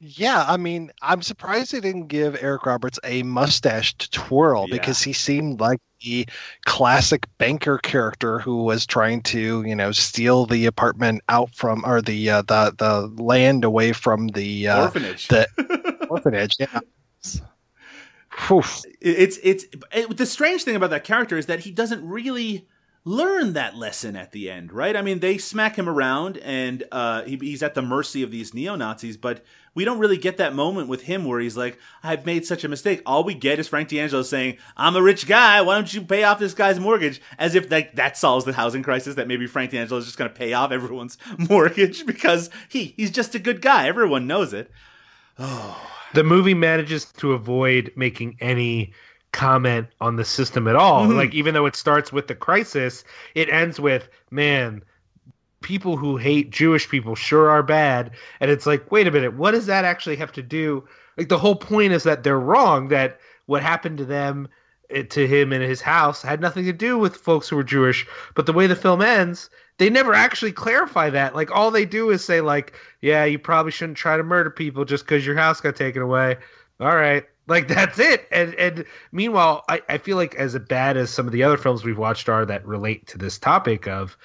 yeah, 0.00 0.44
I 0.46 0.56
mean, 0.56 0.90
I'm 1.02 1.22
surprised 1.22 1.72
they 1.72 1.80
didn't 1.80 2.08
give 2.08 2.36
Eric 2.40 2.66
Roberts 2.66 2.98
a 3.04 3.22
mustache 3.24 3.94
to 3.98 4.10
twirl 4.10 4.66
Yeah. 4.68 4.76
because 4.76 5.02
he 5.02 5.12
seemed 5.12 5.60
like 5.60 5.80
the 6.02 6.26
classic 6.64 7.26
banker 7.38 7.78
character 7.78 8.38
who 8.38 8.62
was 8.62 8.86
trying 8.86 9.20
to, 9.22 9.64
you 9.64 9.74
know, 9.74 9.90
steal 9.90 10.46
the 10.46 10.66
apartment 10.66 11.22
out 11.28 11.52
from 11.54 11.84
or 11.84 12.00
the 12.00 12.30
uh, 12.30 12.42
the 12.42 12.72
the 12.78 13.22
land 13.22 13.64
away 13.64 13.92
from 13.92 14.28
the 14.28 14.68
uh, 14.68 14.82
Orphanage. 14.82 15.26
the 15.28 16.06
orphanage. 16.10 16.56
Yeah. 16.60 16.78
Whew. 18.46 18.62
it's 19.00 19.38
it's 19.42 19.64
it, 19.92 20.16
the 20.16 20.26
strange 20.26 20.62
thing 20.64 20.76
about 20.76 20.90
that 20.90 21.04
character 21.04 21.36
is 21.36 21.46
that 21.46 21.60
he 21.60 21.70
doesn't 21.70 22.06
really 22.06 22.68
learn 23.04 23.54
that 23.54 23.74
lesson 23.74 24.16
at 24.16 24.32
the 24.32 24.50
end, 24.50 24.72
right? 24.72 24.94
I 24.94 25.02
mean, 25.02 25.20
they 25.20 25.38
smack 25.38 25.76
him 25.76 25.88
around 25.88 26.36
and 26.38 26.84
uh, 26.92 27.22
he, 27.22 27.36
he's 27.36 27.62
at 27.62 27.74
the 27.74 27.82
mercy 27.82 28.22
of 28.22 28.30
these 28.30 28.52
neo 28.52 28.76
Nazis, 28.76 29.16
but 29.16 29.42
we 29.74 29.84
don't 29.84 29.98
really 29.98 30.18
get 30.18 30.36
that 30.36 30.54
moment 30.54 30.88
with 30.88 31.02
him 31.02 31.24
where 31.24 31.40
he's 31.40 31.56
like, 31.56 31.78
"I've 32.02 32.26
made 32.26 32.46
such 32.46 32.64
a 32.64 32.68
mistake." 32.68 33.02
All 33.06 33.24
we 33.24 33.34
get 33.34 33.58
is 33.58 33.68
Frank 33.68 33.88
D'Angelo 33.88 34.22
saying, 34.22 34.58
"I'm 34.76 34.96
a 34.96 35.02
rich 35.02 35.26
guy. 35.26 35.60
Why 35.62 35.74
don't 35.74 35.92
you 35.92 36.02
pay 36.02 36.22
off 36.24 36.38
this 36.38 36.54
guy's 36.54 36.80
mortgage?" 36.80 37.20
As 37.38 37.54
if 37.54 37.70
like 37.70 37.94
that 37.96 38.16
solves 38.16 38.44
the 38.44 38.52
housing 38.52 38.82
crisis. 38.82 39.14
That 39.14 39.28
maybe 39.28 39.46
Frank 39.46 39.70
D'Angelo 39.72 39.98
is 39.98 40.06
just 40.06 40.18
going 40.18 40.30
to 40.30 40.36
pay 40.36 40.52
off 40.52 40.72
everyone's 40.72 41.18
mortgage 41.38 42.06
because 42.06 42.50
he 42.68 42.94
he's 42.96 43.10
just 43.10 43.34
a 43.34 43.38
good 43.38 43.62
guy. 43.62 43.88
Everyone 43.88 44.26
knows 44.26 44.52
it. 44.52 44.70
the 46.14 46.24
movie 46.24 46.54
manages 46.54 47.06
to 47.12 47.32
avoid 47.32 47.92
making 47.96 48.36
any 48.40 48.92
comment 49.32 49.88
on 50.00 50.16
the 50.16 50.24
system 50.24 50.66
at 50.68 50.76
all. 50.76 51.06
Mm-hmm. 51.06 51.16
Like 51.16 51.34
even 51.34 51.54
though 51.54 51.66
it 51.66 51.76
starts 51.76 52.12
with 52.12 52.28
the 52.28 52.34
crisis, 52.34 53.04
it 53.34 53.48
ends 53.50 53.78
with 53.78 54.08
man, 54.30 54.82
people 55.60 55.96
who 55.96 56.16
hate 56.16 56.50
Jewish 56.50 56.88
people 56.88 57.14
sure 57.14 57.50
are 57.50 57.62
bad. 57.62 58.12
And 58.40 58.50
it's 58.50 58.66
like, 58.66 58.90
wait 58.90 59.06
a 59.06 59.10
minute, 59.10 59.34
what 59.34 59.52
does 59.52 59.66
that 59.66 59.84
actually 59.84 60.16
have 60.16 60.32
to 60.32 60.42
do? 60.42 60.86
Like 61.16 61.28
the 61.28 61.38
whole 61.38 61.56
point 61.56 61.92
is 61.92 62.04
that 62.04 62.22
they're 62.22 62.40
wrong. 62.40 62.88
That 62.88 63.20
what 63.46 63.62
happened 63.62 63.98
to 63.98 64.04
them, 64.04 64.48
to 65.10 65.26
him 65.26 65.52
in 65.52 65.60
his 65.60 65.80
house, 65.80 66.22
had 66.22 66.40
nothing 66.40 66.64
to 66.64 66.72
do 66.72 66.98
with 66.98 67.16
folks 67.16 67.48
who 67.48 67.56
were 67.56 67.64
Jewish. 67.64 68.06
But 68.34 68.46
the 68.46 68.52
way 68.52 68.66
the 68.66 68.76
film 68.76 69.02
ends. 69.02 69.50
They 69.78 69.90
never 69.90 70.12
actually 70.12 70.52
clarify 70.52 71.10
that. 71.10 71.36
Like 71.36 71.52
all 71.52 71.70
they 71.70 71.84
do 71.84 72.10
is 72.10 72.24
say, 72.24 72.40
like, 72.40 72.72
yeah, 73.00 73.24
you 73.24 73.38
probably 73.38 73.70
shouldn't 73.70 73.98
try 73.98 74.16
to 74.16 74.24
murder 74.24 74.50
people 74.50 74.84
just 74.84 75.04
because 75.04 75.24
your 75.24 75.36
house 75.36 75.60
got 75.60 75.76
taken 75.76 76.02
away. 76.02 76.36
All 76.80 76.96
right. 76.96 77.24
Like 77.46 77.68
that's 77.68 77.98
it. 77.98 78.26
And 78.32 78.54
and 78.54 78.84
meanwhile, 79.12 79.64
I, 79.68 79.82
I 79.88 79.98
feel 79.98 80.16
like 80.16 80.34
as 80.34 80.58
bad 80.58 80.96
as 80.96 81.10
some 81.10 81.26
of 81.26 81.32
the 81.32 81.42
other 81.42 81.56
films 81.56 81.84
we've 81.84 81.98
watched 81.98 82.28
are 82.28 82.44
that 82.46 82.66
relate 82.66 83.06
to 83.08 83.18
this 83.18 83.38
topic 83.38 83.86
of 83.86 84.16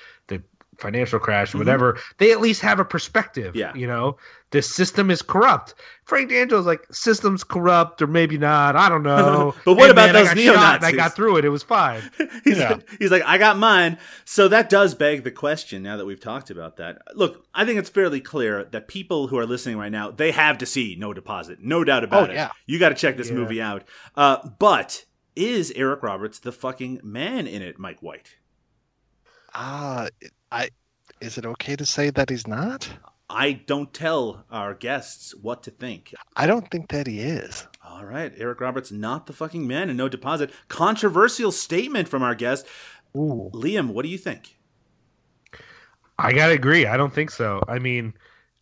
financial 0.79 1.19
crash 1.19 1.53
or 1.53 1.57
whatever, 1.57 1.97
they 2.17 2.31
at 2.31 2.41
least 2.41 2.61
have 2.61 2.79
a 2.79 2.85
perspective. 2.85 3.55
Yeah. 3.55 3.73
You 3.75 3.87
know, 3.87 4.17
this 4.51 4.69
system 4.69 5.09
is 5.09 5.21
corrupt. 5.21 5.73
Frank 6.05 6.29
D'Angelo's 6.29 6.65
like, 6.65 6.85
system's 6.91 7.43
corrupt 7.43 8.01
or 8.01 8.07
maybe 8.07 8.37
not. 8.37 8.75
I 8.75 8.89
don't 8.89 9.03
know. 9.03 9.55
But 9.65 9.75
what 9.75 9.85
Hey, 9.85 9.91
about 9.91 10.13
man, 10.13 10.25
those 10.35 10.43
shot 10.43 10.75
and 10.77 10.85
I 10.85 10.91
got 10.91 11.15
through 11.15 11.37
it. 11.37 11.45
It 11.45 11.49
was 11.49 11.63
fine. 11.63 12.01
he's, 12.43 12.57
Yeah. 12.57 12.77
he's 12.99 13.09
like, 13.11 13.23
I 13.25 13.37
got 13.37 13.57
mine. 13.57 13.97
So 14.25 14.47
that 14.49 14.69
does 14.69 14.93
beg 14.95 15.23
the 15.23 15.31
question 15.31 15.81
now 15.83 15.97
that 15.97 16.05
we've 16.05 16.19
talked 16.19 16.49
about 16.49 16.77
that. 16.77 16.99
Look, 17.15 17.45
I 17.53 17.65
think 17.65 17.79
it's 17.79 17.89
fairly 17.89 18.21
clear 18.21 18.63
that 18.65 18.87
people 18.87 19.27
who 19.27 19.37
are 19.37 19.45
listening 19.45 19.77
right 19.77 19.91
now, 19.91 20.11
they 20.11 20.31
have 20.31 20.57
to 20.59 20.65
see 20.65 20.95
No 20.99 21.13
Deposit. 21.13 21.59
No 21.61 21.83
doubt 21.83 22.03
about 22.03 22.29
Oh, 22.29 22.31
it. 22.31 22.35
yeah. 22.35 22.49
You 22.65 22.77
got 22.79 22.89
to 22.89 22.95
check 22.95 23.17
this 23.17 23.29
Yeah. 23.29 23.35
movie 23.35 23.61
out. 23.61 23.83
Uh, 24.15 24.37
but 24.59 25.05
is 25.35 25.71
Eric 25.75 26.03
Roberts 26.03 26.37
the 26.37 26.51
fucking 26.51 26.99
man 27.01 27.47
in 27.47 27.61
it, 27.63 27.79
Mike 27.79 28.01
White? 28.03 28.35
Ah, 29.53 30.07
I 30.51 30.69
is 31.21 31.37
it 31.37 31.45
okay 31.45 31.75
to 31.75 31.85
say 31.85 32.09
that 32.09 32.29
he's 32.29 32.47
not? 32.47 32.89
I 33.29 33.53
don't 33.53 33.93
tell 33.93 34.45
our 34.51 34.73
guests 34.73 35.33
what 35.33 35.63
to 35.63 35.71
think. 35.71 36.13
I 36.35 36.45
don't 36.45 36.69
think 36.69 36.89
that 36.89 37.07
he 37.07 37.19
is. 37.21 37.67
All 37.83 38.05
right, 38.05 38.31
Eric 38.37 38.61
Roberts, 38.61 38.91
not 38.91 39.25
the 39.25 39.33
fucking 39.33 39.65
man 39.65 39.89
and 39.89 39.97
No 39.97 40.09
Deposit. 40.09 40.51
Controversial 40.67 41.51
statement 41.51 42.07
from 42.07 42.21
our 42.21 42.35
guest. 42.35 42.67
Ooh. 43.15 43.49
Liam, 43.53 43.89
what 43.89 44.03
do 44.03 44.09
you 44.09 44.17
think? 44.17 44.57
I 46.19 46.33
gotta 46.33 46.53
agree. 46.53 46.85
I 46.85 46.97
don't 46.97 47.13
think 47.13 47.31
so. 47.31 47.61
I 47.67 47.79
mean, 47.79 48.13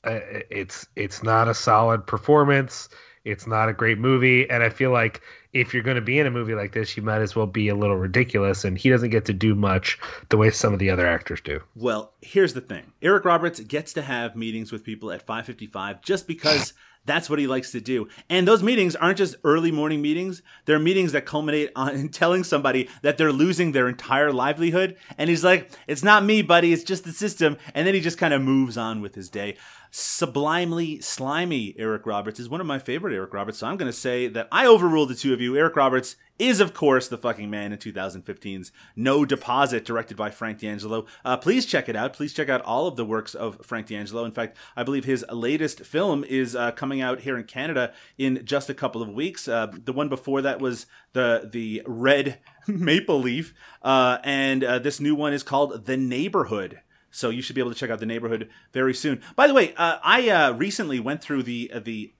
uh, 0.03 0.19
it's 0.49 0.87
it's 0.95 1.21
not 1.23 1.47
a 1.47 1.53
solid 1.53 2.05
performance. 2.07 2.89
It's 3.23 3.45
not 3.45 3.69
a 3.69 3.73
great 3.73 3.97
movie, 3.97 4.49
and 4.49 4.63
I 4.63 4.69
feel 4.69 4.91
like 4.91 5.21
if 5.53 5.73
you're 5.73 5.83
going 5.83 5.95
to 5.95 6.01
be 6.01 6.17
in 6.17 6.25
a 6.25 6.31
movie 6.31 6.55
like 6.55 6.73
this, 6.73 6.95
you 6.95 7.03
might 7.03 7.21
as 7.21 7.35
well 7.35 7.45
be 7.45 7.67
a 7.67 7.75
little 7.75 7.97
ridiculous. 7.97 8.63
And 8.63 8.77
he 8.77 8.89
doesn't 8.89 9.09
get 9.09 9.25
to 9.25 9.33
do 9.33 9.53
much 9.53 9.99
the 10.29 10.37
way 10.37 10.49
some 10.49 10.73
of 10.73 10.79
the 10.79 10.89
other 10.89 11.05
actors 11.05 11.41
do. 11.41 11.59
Well, 11.75 12.13
here's 12.21 12.53
the 12.53 12.61
thing. 12.61 12.93
Eric 13.01 13.25
Roberts 13.25 13.59
gets 13.59 13.93
to 13.93 14.01
have 14.01 14.35
meetings 14.35 14.71
with 14.71 14.83
people 14.83 15.11
at 15.11 15.21
555 15.21 16.01
just 16.01 16.27
because 16.27 16.73
that's 17.05 17.29
what 17.29 17.39
he 17.39 17.47
likes 17.47 17.71
to 17.71 17.81
do. 17.81 18.07
And 18.29 18.47
those 18.47 18.61
meetings 18.61 18.95
aren't 18.95 19.17
just 19.17 19.35
early 19.43 19.71
morning 19.71 20.01
meetings. 20.01 20.41
They're 20.65 20.79
meetings 20.79 21.13
that 21.13 21.25
culminate 21.25 21.71
on 21.75 22.09
telling 22.09 22.43
somebody 22.43 22.89
that 23.01 23.17
they're 23.17 23.31
losing 23.31 23.71
their 23.71 23.89
entire 23.89 24.31
livelihood. 24.31 24.97
And 25.17 25.29
he's 25.29 25.43
like, 25.43 25.71
it's 25.87 26.03
not 26.03 26.23
me, 26.23 26.41
buddy. 26.41 26.73
It's 26.73 26.83
just 26.83 27.03
the 27.03 27.11
system. 27.11 27.57
And 27.73 27.87
then 27.87 27.95
he 27.95 28.01
just 28.01 28.17
kind 28.17 28.33
of 28.33 28.41
moves 28.41 28.77
on 28.77 29.01
with 29.01 29.15
his 29.15 29.29
day. 29.29 29.57
Sublimely 29.89 31.01
slimy 31.01 31.75
Eric 31.77 32.05
Roberts 32.05 32.39
is 32.39 32.49
one 32.49 32.61
of 32.61 32.67
my 32.67 32.79
favorite 32.79 33.15
Eric 33.15 33.33
Roberts. 33.33 33.57
So 33.57 33.67
I'm 33.67 33.77
going 33.77 33.91
to 33.91 33.97
say 33.97 34.27
that 34.27 34.47
I 34.51 34.67
overruled 34.67 35.09
the 35.09 35.15
two 35.15 35.33
of 35.33 35.41
you. 35.41 35.57
Eric 35.57 35.75
Roberts 35.75 36.15
is, 36.41 36.59
of 36.59 36.73
course, 36.73 37.07
the 37.07 37.19
fucking 37.19 37.51
man 37.51 37.71
in 37.71 37.77
2015's 37.77 38.71
No 38.95 39.25
Deposit, 39.25 39.85
directed 39.85 40.17
by 40.17 40.31
Frank 40.31 40.59
D'Angelo. 40.59 41.05
Uh, 41.23 41.37
please 41.37 41.67
check 41.67 41.87
it 41.87 41.95
out. 41.95 42.13
Please 42.13 42.33
check 42.33 42.49
out 42.49 42.61
all 42.61 42.87
of 42.87 42.95
the 42.95 43.05
works 43.05 43.35
of 43.35 43.63
Frank 43.63 43.87
D'Angelo. 43.87 44.25
In 44.25 44.31
fact, 44.31 44.57
I 44.75 44.81
believe 44.81 45.05
his 45.05 45.23
latest 45.31 45.81
film 45.81 46.23
is 46.23 46.55
uh, 46.55 46.71
coming 46.71 46.99
out 46.99 47.19
here 47.21 47.37
in 47.37 47.43
Canada 47.43 47.93
in 48.17 48.43
just 48.43 48.71
a 48.71 48.73
couple 48.73 49.03
of 49.03 49.09
weeks. 49.09 49.47
Uh, 49.47 49.71
the 49.71 49.93
one 49.93 50.09
before 50.09 50.41
that 50.41 50.59
was 50.59 50.87
the 51.13 51.47
the 51.51 51.83
Red 51.85 52.39
Maple 52.67 53.19
Leaf, 53.19 53.53
uh, 53.83 54.17
and 54.23 54.63
uh, 54.63 54.79
this 54.79 54.99
new 54.99 55.13
one 55.13 55.33
is 55.33 55.43
called 55.43 55.85
The 55.85 55.97
Neighborhood. 55.97 56.81
So 57.11 57.29
you 57.29 57.43
should 57.43 57.55
be 57.55 57.61
able 57.61 57.73
to 57.73 57.77
check 57.77 57.91
out 57.91 57.99
The 57.99 58.05
Neighborhood 58.07 58.49
very 58.73 58.95
soon. 58.95 59.21
By 59.35 59.45
the 59.45 59.53
way, 59.53 59.75
uh, 59.75 59.99
I 60.03 60.49
recently 60.49 60.99
went 60.99 61.21
through 61.21 61.43
the 61.43 61.71
the 61.83 62.13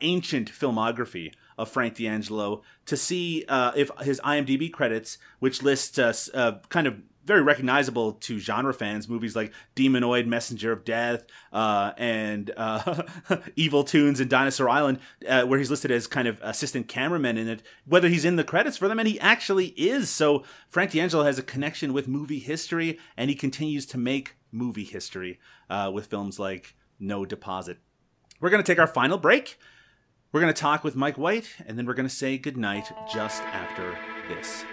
ancient 0.00 0.50
filmography 0.50 1.32
of 1.58 1.68
Frank 1.68 1.96
D'Angelo 1.96 2.62
to 2.86 2.96
see 2.96 3.44
uh, 3.48 3.72
if 3.76 3.90
his 4.02 4.20
IMDb 4.20 4.72
credits, 4.72 5.18
which 5.38 5.62
list 5.62 5.98
uh, 5.98 6.12
uh, 6.34 6.58
kind 6.68 6.86
of 6.86 6.96
very 7.24 7.42
recognizable 7.42 8.12
to 8.12 8.38
genre 8.38 8.72
fans, 8.72 9.08
movies 9.08 9.34
like 9.34 9.52
Demonoid, 9.74 10.26
Messenger 10.26 10.70
of 10.70 10.84
Death, 10.84 11.26
uh, 11.52 11.92
and 11.96 12.52
uh, 12.56 13.02
Evil 13.56 13.82
Tunes 13.82 14.20
and 14.20 14.30
Dinosaur 14.30 14.68
Island, 14.68 15.00
where 15.20 15.58
he's 15.58 15.70
listed 15.70 15.90
as 15.90 16.06
kind 16.06 16.28
of 16.28 16.38
assistant 16.40 16.86
cameraman 16.86 17.36
in 17.36 17.48
it, 17.48 17.64
whether 17.84 18.08
he's 18.08 18.24
in 18.24 18.36
the 18.36 18.44
credits 18.44 18.76
for 18.76 18.86
them, 18.86 19.00
and 19.00 19.08
he 19.08 19.18
actually 19.18 19.68
is. 19.70 20.08
So 20.08 20.44
Frank 20.68 20.92
D'Angelo 20.92 21.24
has 21.24 21.36
a 21.36 21.42
connection 21.42 21.92
with 21.92 22.06
movie 22.06 22.38
history, 22.38 22.96
and 23.16 23.28
he 23.28 23.34
continues 23.34 23.86
to 23.86 23.98
make 23.98 24.36
movie 24.52 24.84
history 24.84 25.40
with 25.92 26.06
films 26.06 26.38
like 26.38 26.76
No 27.00 27.24
Deposit. 27.24 27.78
We're 28.40 28.50
going 28.50 28.62
to 28.62 28.72
take 28.72 28.78
our 28.78 28.86
final 28.86 29.18
break. 29.18 29.58
We're 30.36 30.42
going 30.42 30.52
to 30.52 30.60
talk 30.60 30.84
with 30.84 30.96
Mike 30.96 31.16
White, 31.16 31.48
and 31.66 31.78
then 31.78 31.86
we're 31.86 31.94
going 31.94 32.06
to 32.06 32.14
say 32.14 32.36
goodnight 32.36 32.92
just 33.10 33.42
after 33.44 33.96
this. 34.28 34.66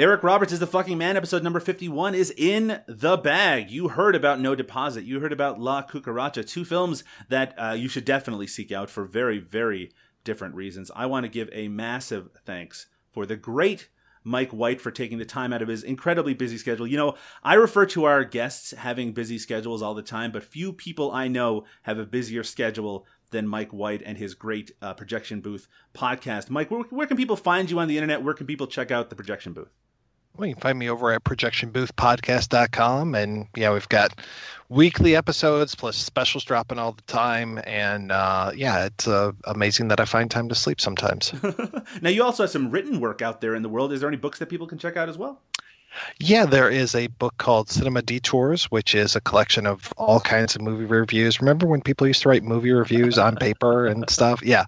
Eric 0.00 0.22
Roberts 0.22 0.50
is 0.50 0.60
the 0.60 0.66
fucking 0.66 0.96
man. 0.96 1.18
Episode 1.18 1.42
number 1.42 1.60
51 1.60 2.14
is 2.14 2.32
in 2.34 2.80
the 2.88 3.18
bag. 3.18 3.70
You 3.70 3.88
heard 3.88 4.16
about 4.16 4.40
No 4.40 4.54
Deposit. 4.54 5.04
You 5.04 5.20
heard 5.20 5.30
about 5.30 5.60
La 5.60 5.82
Cucaracha, 5.82 6.48
two 6.48 6.64
films 6.64 7.04
that 7.28 7.54
uh, 7.58 7.74
you 7.76 7.86
should 7.86 8.06
definitely 8.06 8.46
seek 8.46 8.72
out 8.72 8.88
for 8.88 9.04
very, 9.04 9.38
very 9.38 9.92
different 10.24 10.54
reasons. 10.54 10.90
I 10.96 11.04
want 11.04 11.24
to 11.24 11.28
give 11.28 11.50
a 11.52 11.68
massive 11.68 12.30
thanks 12.46 12.86
for 13.12 13.26
the 13.26 13.36
great 13.36 13.90
Mike 14.24 14.52
White 14.52 14.80
for 14.80 14.90
taking 14.90 15.18
the 15.18 15.26
time 15.26 15.52
out 15.52 15.60
of 15.60 15.68
his 15.68 15.82
incredibly 15.82 16.32
busy 16.32 16.56
schedule. 16.56 16.86
You 16.86 16.96
know, 16.96 17.14
I 17.44 17.52
refer 17.52 17.84
to 17.84 18.04
our 18.04 18.24
guests 18.24 18.70
having 18.70 19.12
busy 19.12 19.36
schedules 19.36 19.82
all 19.82 19.92
the 19.92 20.00
time, 20.00 20.32
but 20.32 20.44
few 20.44 20.72
people 20.72 21.12
I 21.12 21.28
know 21.28 21.66
have 21.82 21.98
a 21.98 22.06
busier 22.06 22.42
schedule 22.42 23.06
than 23.32 23.46
Mike 23.46 23.70
White 23.70 24.00
and 24.06 24.16
his 24.16 24.32
great 24.32 24.70
uh, 24.80 24.94
Projection 24.94 25.42
Booth 25.42 25.68
podcast. 25.92 26.48
Mike, 26.48 26.70
where, 26.70 26.84
where 26.84 27.06
can 27.06 27.18
people 27.18 27.36
find 27.36 27.70
you 27.70 27.78
on 27.78 27.86
the 27.86 27.98
internet? 27.98 28.22
Where 28.22 28.32
can 28.32 28.46
people 28.46 28.66
check 28.66 28.90
out 28.90 29.10
the 29.10 29.14
Projection 29.14 29.52
Booth? 29.52 29.76
Well, 30.40 30.48
you 30.48 30.54
can 30.54 30.62
find 30.62 30.78
me 30.78 30.88
over 30.88 31.12
at 31.12 31.22
projectionboothpodcast.com. 31.24 33.14
And 33.14 33.46
yeah, 33.54 33.74
we've 33.74 33.88
got 33.90 34.18
weekly 34.70 35.14
episodes 35.14 35.74
plus 35.74 35.98
specials 35.98 36.44
dropping 36.44 36.78
all 36.78 36.92
the 36.92 37.02
time. 37.02 37.60
And 37.66 38.10
uh, 38.10 38.52
yeah, 38.56 38.86
it's 38.86 39.06
uh, 39.06 39.32
amazing 39.44 39.88
that 39.88 40.00
I 40.00 40.06
find 40.06 40.30
time 40.30 40.48
to 40.48 40.54
sleep 40.54 40.80
sometimes. 40.80 41.34
now, 42.00 42.08
you 42.08 42.24
also 42.24 42.44
have 42.44 42.50
some 42.50 42.70
written 42.70 43.00
work 43.00 43.20
out 43.20 43.42
there 43.42 43.54
in 43.54 43.62
the 43.62 43.68
world. 43.68 43.92
Is 43.92 44.00
there 44.00 44.08
any 44.08 44.16
books 44.16 44.38
that 44.38 44.46
people 44.46 44.66
can 44.66 44.78
check 44.78 44.96
out 44.96 45.10
as 45.10 45.18
well? 45.18 45.42
Yeah, 46.18 46.46
there 46.46 46.68
is 46.68 46.94
a 46.94 47.08
book 47.08 47.36
called 47.38 47.68
Cinema 47.68 48.02
Detours, 48.02 48.64
which 48.66 48.94
is 48.94 49.16
a 49.16 49.20
collection 49.20 49.66
of 49.66 49.92
all 49.96 50.20
kinds 50.20 50.54
of 50.54 50.62
movie 50.62 50.84
reviews. 50.84 51.40
Remember 51.40 51.66
when 51.66 51.80
people 51.80 52.06
used 52.06 52.22
to 52.22 52.28
write 52.28 52.42
movie 52.42 52.72
reviews 52.72 53.18
on 53.18 53.36
paper 53.36 53.86
and 53.86 54.08
stuff? 54.10 54.42
Yeah. 54.42 54.66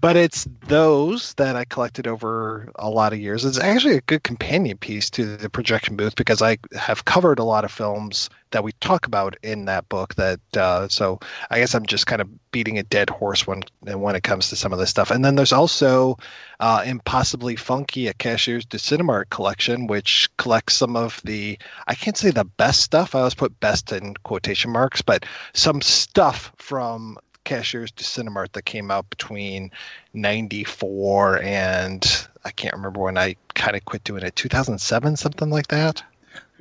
But 0.00 0.16
it's 0.16 0.48
those 0.66 1.34
that 1.34 1.56
I 1.56 1.64
collected 1.64 2.06
over 2.06 2.70
a 2.76 2.90
lot 2.90 3.12
of 3.12 3.18
years. 3.18 3.44
It's 3.44 3.58
actually 3.58 3.96
a 3.96 4.02
good 4.02 4.24
companion 4.24 4.78
piece 4.78 5.10
to 5.10 5.36
the 5.36 5.50
projection 5.50 5.96
booth 5.96 6.16
because 6.16 6.42
I 6.42 6.58
have 6.76 7.04
covered 7.04 7.38
a 7.38 7.44
lot 7.44 7.64
of 7.64 7.70
films 7.70 8.30
that 8.54 8.64
we 8.64 8.72
talk 8.80 9.06
about 9.06 9.36
in 9.42 9.66
that 9.66 9.88
book 9.88 10.14
that 10.14 10.40
uh, 10.56 10.88
so 10.88 11.18
i 11.50 11.58
guess 11.58 11.74
i'm 11.74 11.84
just 11.84 12.06
kind 12.06 12.22
of 12.22 12.28
beating 12.54 12.78
a 12.78 12.84
dead 12.84 13.10
horse 13.10 13.48
when 13.48 13.64
when 13.82 14.14
it 14.14 14.22
comes 14.22 14.48
to 14.48 14.54
some 14.54 14.72
of 14.72 14.78
this 14.78 14.88
stuff. 14.88 15.10
And 15.10 15.24
then 15.24 15.34
there's 15.34 15.52
also 15.52 16.16
uh, 16.60 16.84
impossibly 16.86 17.56
funky 17.56 18.06
a 18.06 18.14
Cashiers 18.14 18.64
du 18.64 18.76
Cinemart 18.76 19.28
collection 19.30 19.88
which 19.88 20.30
collects 20.36 20.74
some 20.74 20.94
of 20.94 21.20
the 21.24 21.58
i 21.88 21.96
can't 21.96 22.16
say 22.16 22.30
the 22.30 22.44
best 22.44 22.82
stuff. 22.82 23.16
I 23.16 23.18
always 23.18 23.34
put 23.34 23.58
best 23.58 23.90
in 23.90 24.14
quotation 24.22 24.70
marks 24.70 25.02
but 25.02 25.26
some 25.52 25.82
stuff 25.82 26.52
from 26.56 27.18
Cashiers 27.42 27.90
du 27.90 28.04
Cinemart 28.04 28.52
that 28.52 28.66
came 28.66 28.88
out 28.88 29.10
between 29.10 29.72
94 30.12 31.42
and 31.42 32.28
I 32.44 32.52
can't 32.52 32.74
remember 32.74 33.00
when 33.00 33.18
I 33.18 33.34
kind 33.54 33.74
of 33.76 33.84
quit 33.84 34.04
doing 34.04 34.22
it, 34.22 34.36
2007, 34.36 35.16
something 35.16 35.50
like 35.50 35.68
that 35.68 36.04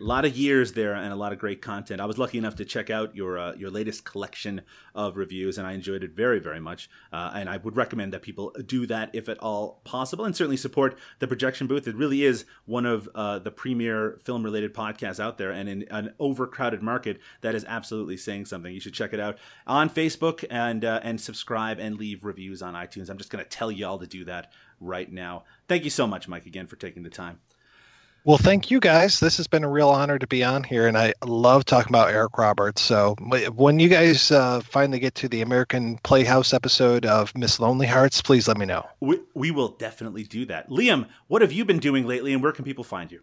a 0.04 0.06
lot 0.06 0.26
of 0.26 0.36
years 0.36 0.74
there 0.74 0.94
and 0.94 1.14
a 1.14 1.16
lot 1.16 1.32
of 1.32 1.40
great 1.40 1.62
content. 1.62 2.02
I 2.02 2.06
was 2.06 2.18
lucky 2.18 2.38
enough 2.38 2.58
to 2.58 2.66
check 2.66 2.90
out 2.90 3.16
your 3.16 3.40
uh, 3.40 3.56
your 3.56 3.70
latest 3.70 4.04
collection 4.04 4.62
of 4.94 5.16
reviews, 5.16 5.58
and 5.58 5.66
I 5.66 5.72
enjoyed 5.72 6.04
it 6.04 6.12
very 6.12 6.40
very 6.40 6.60
much. 6.60 6.90
Uh, 7.12 7.32
and 7.34 7.50
I 7.50 7.58
would 7.58 7.78
recommend 7.78 8.12
that 8.12 8.22
people 8.22 8.54
do 8.66 8.86
that 8.88 9.12
if 9.14 9.30
at 9.30 9.40
all 9.40 9.82
possible, 9.86 10.26
and 10.26 10.36
certainly 10.36 10.58
support 10.58 10.98
the 11.20 11.28
Projection 11.28 11.68
Booth. 11.68 11.88
It 11.88 11.96
really 11.96 12.26
is 12.26 12.46
one 12.66 12.86
of 12.86 13.08
uh, 13.16 13.40
the 13.40 13.52
premier 13.52 14.20
film 14.24 14.44
related 14.44 14.74
podcasts 14.74 15.22
out 15.22 15.38
there, 15.38 15.52
and 15.52 15.70
in 15.70 15.84
an 15.90 16.14
overcrowded 16.20 16.84
market, 16.84 17.20
that 17.40 17.56
is 17.56 17.64
absolutely 17.66 18.18
saying 18.18 18.46
something. 18.46 18.74
You 18.74 18.82
should 18.82 18.94
check 18.94 19.14
it 19.14 19.22
out 19.22 19.38
on 19.66 19.90
Facebook 19.90 20.44
and 20.50 20.84
uh, 20.84 21.00
and 21.04 21.20
subscribe 21.20 21.80
and 21.80 21.98
leave 21.98 22.26
reviews 22.26 22.62
on 22.62 22.74
iTunes. 22.74 23.10
I'm 23.10 23.18
just 23.18 23.30
going 23.30 23.44
to 23.44 23.50
tell 23.50 23.72
you 23.72 23.88
all 23.88 24.00
to 24.00 24.08
do 24.08 24.26
that 24.26 24.52
right 24.82 25.10
now. 25.10 25.46
Thank 25.70 25.86
you 25.86 25.90
so 25.90 26.06
much, 26.06 26.28
Mike, 26.28 26.46
again 26.46 26.68
for 26.68 26.76
taking 26.76 27.04
the 27.04 27.10
time. 27.10 27.40
Well, 28.26 28.38
thank 28.38 28.72
you 28.72 28.80
guys. 28.80 29.20
This 29.20 29.36
has 29.36 29.48
been 29.48 29.66
a 29.66 29.70
real 29.70 29.90
honor 29.90 30.18
to 30.18 30.26
be 30.26 30.46
on 30.46 30.64
here, 30.64 30.88
and 30.88 30.98
I 30.98 31.14
love 31.26 31.66
talking 31.66 31.92
about 31.92 32.10
Eric 32.10 32.38
Roberts. 32.38 32.82
So 32.82 33.16
when 33.54 33.82
you 33.82 33.90
guys 33.90 34.32
uh, 34.32 34.62
finally 34.62 35.00
get 35.00 35.14
to 35.16 35.28
the 35.28 35.42
American 35.42 35.98
Playhouse 36.04 36.54
episode 36.54 37.06
of 37.06 37.36
Miss 37.36 37.60
Lonely 37.60 37.86
Hearts, 37.86 38.22
please 38.22 38.48
let 38.48 38.58
me 38.58 38.66
know. 38.66 38.86
We, 39.02 39.20
we 39.34 39.52
will 39.52 39.70
definitely 39.70 40.24
do 40.24 40.46
that. 40.46 40.70
Liam, 40.70 41.10
what 41.28 41.42
have 41.42 41.52
you 41.52 41.66
been 41.66 41.80
doing 41.80 42.08
lately, 42.08 42.32
and 42.32 42.42
where 42.42 42.54
can 42.54 42.64
people 42.64 42.86
find 42.86 43.12
you? 43.12 43.20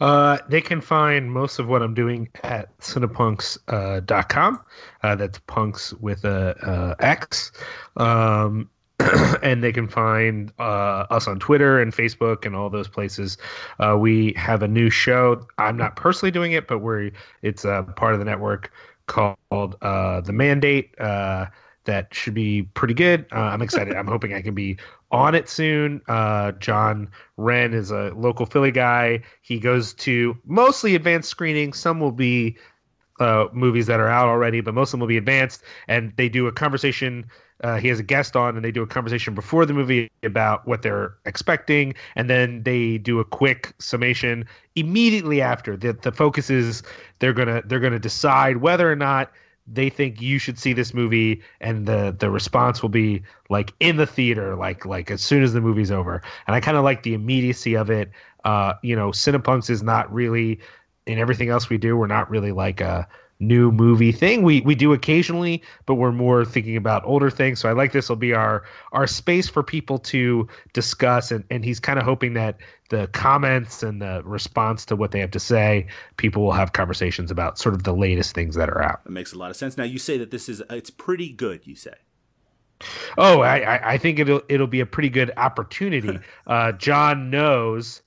Uh, 0.00 0.38
they 0.48 0.62
can 0.62 0.80
find 0.80 1.30
most 1.30 1.58
of 1.58 1.68
what 1.68 1.82
I'm 1.82 1.94
doing 1.94 2.28
at 2.42 2.76
cinepunx.com. 2.78 4.54
Uh, 4.54 5.06
uh, 5.06 5.14
that's 5.14 5.38
punks 5.40 5.92
with 5.94 6.24
a 6.24 6.56
uh, 6.66 6.94
X. 6.98 7.52
Um, 7.98 8.70
and 9.42 9.62
they 9.62 9.72
can 9.72 9.88
find 9.88 10.52
uh, 10.58 11.06
us 11.10 11.26
on 11.26 11.38
Twitter 11.38 11.80
and 11.80 11.92
Facebook 11.92 12.44
and 12.44 12.54
all 12.54 12.70
those 12.70 12.88
places. 12.88 13.38
Uh, 13.78 13.96
we 13.98 14.32
have 14.36 14.62
a 14.62 14.68
new 14.68 14.90
show. 14.90 15.46
I'm 15.58 15.76
not 15.76 15.96
personally 15.96 16.30
doing 16.30 16.52
it, 16.52 16.68
but 16.68 16.78
we're 16.78 17.10
it's 17.42 17.64
a 17.64 17.86
part 17.96 18.14
of 18.14 18.18
the 18.18 18.24
network 18.24 18.72
called 19.06 19.76
uh, 19.82 20.20
The 20.20 20.32
Mandate. 20.32 20.98
Uh, 20.98 21.46
that 21.84 22.14
should 22.14 22.34
be 22.34 22.62
pretty 22.62 22.94
good. 22.94 23.26
Uh, 23.32 23.40
I'm 23.40 23.62
excited. 23.62 23.96
I'm 23.96 24.06
hoping 24.06 24.32
I 24.34 24.40
can 24.40 24.54
be 24.54 24.76
on 25.10 25.34
it 25.34 25.48
soon. 25.48 26.00
Uh, 26.06 26.52
John 26.52 27.10
Wren 27.36 27.74
is 27.74 27.90
a 27.90 28.12
local 28.14 28.46
Philly 28.46 28.70
guy. 28.70 29.22
He 29.42 29.58
goes 29.58 29.92
to 29.94 30.36
mostly 30.46 30.94
advanced 30.94 31.28
screenings. 31.28 31.78
Some 31.78 31.98
will 31.98 32.12
be 32.12 32.56
movies 33.52 33.86
that 33.86 34.00
are 34.00 34.08
out 34.08 34.28
already, 34.28 34.60
but 34.60 34.74
most 34.74 34.88
of 34.88 34.92
them 34.92 35.00
will 35.00 35.08
be 35.08 35.16
advanced. 35.16 35.62
And 35.88 36.12
they 36.16 36.28
do 36.28 36.46
a 36.46 36.52
conversation 36.52 37.26
uh, 37.62 37.76
he 37.76 37.88
has 37.88 38.00
a 38.00 38.02
guest 38.02 38.34
on 38.34 38.56
and 38.56 38.64
they 38.64 38.72
do 38.72 38.82
a 38.82 38.86
conversation 38.86 39.34
before 39.34 39.64
the 39.64 39.72
movie 39.72 40.10
about 40.22 40.66
what 40.66 40.82
they're 40.82 41.14
expecting. 41.26 41.94
And 42.16 42.28
then 42.28 42.62
they 42.64 42.98
do 42.98 43.20
a 43.20 43.24
quick 43.24 43.72
summation 43.78 44.46
immediately 44.74 45.40
after 45.40 45.76
the, 45.76 45.92
the 45.92 46.12
focus 46.12 46.50
is 46.50 46.82
they're 47.20 47.32
gonna 47.32 47.62
they're 47.66 47.80
gonna 47.80 47.98
decide 47.98 48.58
whether 48.58 48.90
or 48.90 48.96
not 48.96 49.30
they 49.72 49.88
think 49.88 50.20
you 50.20 50.40
should 50.40 50.58
see 50.58 50.72
this 50.72 50.92
movie. 50.92 51.40
And 51.60 51.86
the 51.86 52.14
the 52.18 52.30
response 52.30 52.82
will 52.82 52.88
be 52.88 53.22
like 53.48 53.72
in 53.78 53.96
the 53.96 54.06
theater 54.06 54.56
like 54.56 54.84
like 54.84 55.10
as 55.10 55.22
soon 55.22 55.44
as 55.44 55.52
the 55.52 55.60
movie's 55.60 55.92
over. 55.92 56.20
And 56.46 56.56
i 56.56 56.60
kind 56.60 56.76
of 56.76 56.82
like 56.82 57.04
the 57.04 57.14
immediacy 57.14 57.74
of 57.76 57.90
it. 57.90 58.10
Uh 58.44 58.72
you 58.82 58.96
know 58.96 59.10
cinepunx 59.10 59.70
is 59.70 59.84
not 59.84 60.12
really 60.12 60.58
in 61.06 61.18
everything 61.18 61.48
else 61.48 61.68
we 61.68 61.78
do 61.78 61.96
we're 61.96 62.06
not 62.06 62.30
really 62.30 62.52
like 62.52 62.80
a 62.80 63.06
new 63.42 63.72
movie 63.72 64.12
thing. 64.12 64.42
We 64.42 64.60
we 64.62 64.74
do 64.74 64.92
occasionally, 64.92 65.62
but 65.84 65.96
we're 65.96 66.12
more 66.12 66.44
thinking 66.44 66.76
about 66.76 67.02
older 67.04 67.28
things. 67.28 67.58
So 67.58 67.68
I 67.68 67.72
like 67.72 67.92
this 67.92 68.08
will 68.08 68.16
be 68.16 68.32
our 68.32 68.64
our 68.92 69.06
space 69.06 69.48
for 69.48 69.62
people 69.62 69.98
to 69.98 70.48
discuss 70.72 71.30
and, 71.30 71.44
and 71.50 71.64
he's 71.64 71.80
kind 71.80 71.98
of 71.98 72.04
hoping 72.04 72.34
that 72.34 72.56
the 72.88 73.08
comments 73.08 73.82
and 73.82 74.00
the 74.00 74.22
response 74.24 74.84
to 74.86 74.96
what 74.96 75.10
they 75.10 75.20
have 75.20 75.30
to 75.32 75.40
say, 75.40 75.86
people 76.16 76.42
will 76.42 76.52
have 76.52 76.72
conversations 76.72 77.30
about 77.30 77.58
sort 77.58 77.74
of 77.74 77.82
the 77.82 77.92
latest 77.92 78.34
things 78.34 78.54
that 78.54 78.68
are 78.70 78.82
out. 78.82 79.00
It 79.04 79.12
makes 79.12 79.32
a 79.32 79.38
lot 79.38 79.50
of 79.50 79.56
sense. 79.56 79.76
Now 79.76 79.84
you 79.84 79.98
say 79.98 80.16
that 80.18 80.30
this 80.30 80.48
is 80.48 80.62
it's 80.70 80.90
pretty 80.90 81.30
good, 81.30 81.66
you 81.66 81.74
say. 81.74 81.94
Oh, 83.16 83.42
I, 83.42 83.92
I 83.94 83.98
think 83.98 84.18
it'll 84.18 84.42
it'll 84.48 84.66
be 84.66 84.80
a 84.80 84.86
pretty 84.86 85.10
good 85.10 85.32
opportunity. 85.36 86.18
uh, 86.46 86.72
John 86.72 87.30
knows 87.30 88.02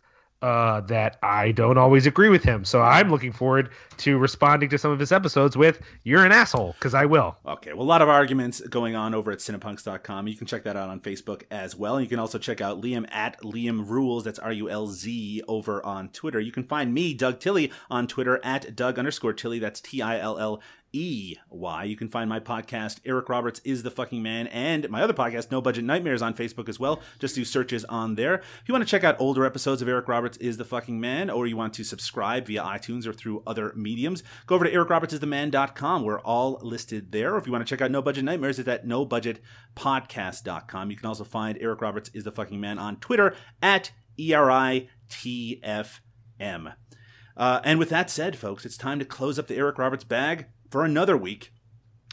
uh, 0.45 0.79
that 0.81 1.17
I 1.23 1.53
don't 1.53 1.79
always 1.79 2.05
agree 2.05 2.29
with 2.29 2.43
him. 2.43 2.65
So 2.65 2.83
I'm 2.83 3.09
looking 3.09 3.31
forward 3.31 3.71
to 3.97 4.19
responding 4.19 4.69
to 4.69 4.77
some 4.77 4.91
of 4.91 4.99
his 4.99 5.11
episodes 5.11 5.57
with 5.57 5.81
"You're 6.03 6.23
an 6.23 6.31
asshole" 6.31 6.73
because 6.73 6.93
I 6.93 7.05
will. 7.05 7.35
Okay, 7.47 7.73
well, 7.73 7.81
a 7.81 7.89
lot 7.89 8.03
of 8.03 8.09
arguments 8.09 8.61
going 8.61 8.95
on 8.95 9.15
over 9.15 9.31
at 9.31 9.39
cinepunx.com. 9.39 10.27
You 10.27 10.35
can 10.35 10.45
check 10.45 10.63
that 10.65 10.75
out 10.75 10.89
on 10.89 10.99
Facebook 10.99 11.43
as 11.49 11.75
well. 11.75 11.99
You 11.99 12.07
can 12.07 12.19
also 12.19 12.37
check 12.37 12.61
out 12.61 12.79
Liam 12.79 13.11
at 13.11 13.41
Liam 13.41 13.87
Rulz. 13.87 14.23
That's 14.23 14.37
R 14.37 14.53
U 14.53 14.69
L 14.69 14.85
Z 14.85 15.41
over 15.47 15.83
on 15.83 16.09
Twitter. 16.09 16.39
You 16.39 16.51
can 16.51 16.63
find 16.63 16.93
me, 16.93 17.15
Doug 17.15 17.39
Tilley, 17.39 17.71
on 17.89 18.05
Twitter 18.05 18.39
at 18.43 18.75
Doug 18.75 18.99
underscore 18.99 19.33
Tilley. 19.33 19.57
That's 19.57 19.81
T 19.81 20.03
I 20.03 20.19
L 20.19 20.37
L 20.37 20.61
E 20.95 21.35
Y. 21.49 21.83
You 21.83 21.97
can 21.97 22.07
find 22.07 22.29
my 22.29 22.39
podcast, 22.39 23.01
Eric 23.03 23.27
Roberts 23.27 23.59
is 23.65 23.83
the 23.83 23.91
fucking 23.91 24.23
man, 24.23 24.47
and 24.47 24.89
my 24.89 25.01
other 25.01 25.13
podcast, 25.13 25.51
No 25.51 25.59
Budget 25.59 25.83
Nightmares, 25.83 26.21
on 26.21 26.33
Facebook 26.33 26.69
as 26.69 26.79
well. 26.79 27.01
Just 27.19 27.35
do 27.35 27.43
searches 27.43 27.83
on 27.85 28.15
there. 28.15 28.35
If 28.35 28.63
you 28.65 28.73
want 28.73 28.85
to 28.85 28.89
check 28.89 29.03
out 29.03 29.19
older 29.19 29.45
episodes 29.45 29.81
of 29.81 29.89
Eric 29.89 30.07
Roberts 30.07 30.37
is 30.37 30.55
the 30.55 30.63
fucking 30.63 31.01
man, 31.01 31.29
or 31.29 31.47
you 31.47 31.57
want 31.57 31.73
to 31.73 31.83
subscribe 31.83 32.47
via 32.47 32.63
iTunes 32.63 33.05
or 33.05 33.11
through 33.11 33.43
other 33.45 33.73
mediums, 33.75 34.23
go 34.47 34.55
over 34.55 34.63
to 34.63 34.71
ericrobertsistheman.com. 34.71 36.03
We're 36.03 36.21
all 36.21 36.59
listed 36.61 37.11
there. 37.11 37.33
Or 37.33 37.37
if 37.37 37.45
you 37.45 37.51
want 37.51 37.67
to 37.67 37.69
check 37.69 37.81
out 37.81 37.91
No 37.91 38.01
Budget 38.01 38.23
Nightmares, 38.23 38.57
it's 38.57 38.69
at 38.69 38.87
nobudgetpodcast.com. 38.87 40.91
You 40.91 40.95
can 40.95 41.07
also 41.07 41.25
find 41.25 41.57
Eric 41.59 41.81
Roberts 41.81 42.09
is 42.13 42.23
the 42.23 42.31
fucking 42.31 42.61
man 42.61 42.79
on 42.79 42.95
Twitter 42.97 43.35
at 43.61 43.91
E 44.17 44.33
R 44.33 44.49
I 44.49 44.87
T 45.09 45.59
F 45.61 46.01
M. 46.39 46.71
Uh, 47.35 47.59
and 47.65 47.79
with 47.79 47.89
that 47.89 48.09
said, 48.09 48.37
folks, 48.37 48.65
it's 48.65 48.77
time 48.77 48.97
to 48.97 49.03
close 49.03 49.37
up 49.37 49.47
the 49.47 49.57
Eric 49.57 49.77
Roberts 49.77 50.05
bag 50.05 50.45
for 50.75 50.83
another 50.83 51.15
week. 51.15 51.53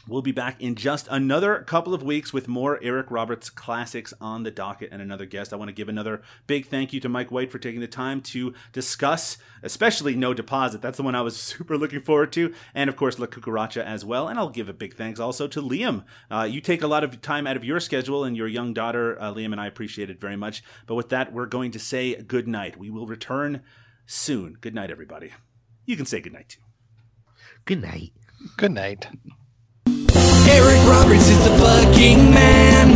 We'll 0.07 0.21
be 0.21 0.31
back 0.31 0.61
in 0.61 0.75
just 0.75 1.09
another 1.11 1.59
couple 1.63 1.93
of 1.93 2.01
weeks 2.01 2.31
with 2.31 2.47
more 2.47 2.79
Eric 2.81 3.11
Roberts 3.11 3.49
classics 3.49 4.13
on 4.21 4.43
the 4.43 4.51
docket 4.51 4.87
and 4.93 5.01
another 5.01 5.25
guest. 5.25 5.51
I 5.51 5.57
want 5.57 5.67
to 5.67 5.73
give 5.73 5.89
another 5.89 6.21
big 6.47 6.67
thank 6.67 6.93
you 6.93 7.01
to 7.01 7.09
Mike 7.09 7.29
White 7.29 7.51
for 7.51 7.59
taking 7.59 7.81
the 7.81 7.87
time 7.87 8.21
to 8.21 8.53
discuss, 8.71 9.37
especially 9.63 10.15
No 10.15 10.33
Deposit. 10.33 10.81
That's 10.81 10.95
the 10.95 11.03
one 11.03 11.13
I 11.13 11.19
was 11.19 11.35
super 11.41 11.77
looking 11.77 11.99
forward 11.99 12.31
to. 12.31 12.53
And 12.73 12.89
of 12.89 12.95
course, 12.95 13.19
La 13.19 13.25
Cucaracha 13.25 13.83
as 13.83 14.05
well. 14.05 14.29
And 14.29 14.39
I'll 14.39 14.47
give 14.47 14.69
a 14.69 14.73
big 14.73 14.95
thanks 14.95 15.19
also 15.19 15.45
to 15.49 15.61
Liam. 15.61 16.05
Uh, 16.31 16.47
you 16.49 16.61
take 16.61 16.83
a 16.83 16.87
lot 16.87 17.03
of 17.03 17.21
time 17.21 17.45
out 17.45 17.57
of 17.57 17.65
your 17.65 17.81
schedule 17.81 18.23
and 18.23 18.37
your 18.37 18.47
young 18.47 18.73
daughter, 18.73 19.21
uh, 19.21 19.33
Liam, 19.33 19.51
and 19.51 19.59
I 19.59 19.67
appreciate 19.67 20.09
it 20.09 20.21
very 20.21 20.37
much. 20.37 20.63
But 20.87 20.95
with 20.95 21.09
that, 21.09 21.33
we're 21.33 21.47
going 21.47 21.71
to 21.71 21.79
say 21.79 22.15
good 22.15 22.47
night. 22.47 22.77
We 22.77 22.89
will 22.89 23.07
return 23.07 23.61
soon. 24.05 24.55
Good 24.61 24.73
night, 24.73 24.89
everybody. 24.89 25.33
You 25.85 25.97
can 25.97 26.05
say 26.05 26.21
good 26.21 26.31
night 26.31 26.47
too. 26.47 26.61
Good 27.65 27.81
night. 27.81 28.13
Good 28.57 28.71
night. 28.71 29.07
Eric 29.87 30.81
Roberts 30.83 31.29
is 31.29 31.39
fucking 31.63 32.31
man. 32.31 32.91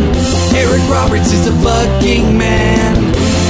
Eric 0.54 0.84
Roberts 0.90 1.32
is 1.32 1.48
fucking 1.64 2.36
man. 2.36 2.96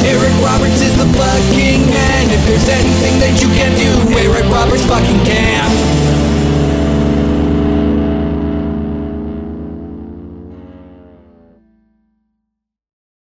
Eric 0.07 0.35
Roberts 0.39 0.81
is 0.81 0.95
the 0.97 1.07
fucking 1.19 1.83
man. 1.91 2.31
If 2.31 2.47
there's 2.47 2.69
anything 2.69 3.19
that 3.19 3.35
you 3.43 3.49
can 3.59 3.75
do, 3.75 3.91
Eric 4.15 4.47
Roberts 4.47 4.85
fucking 4.87 5.25
can. 5.27 5.88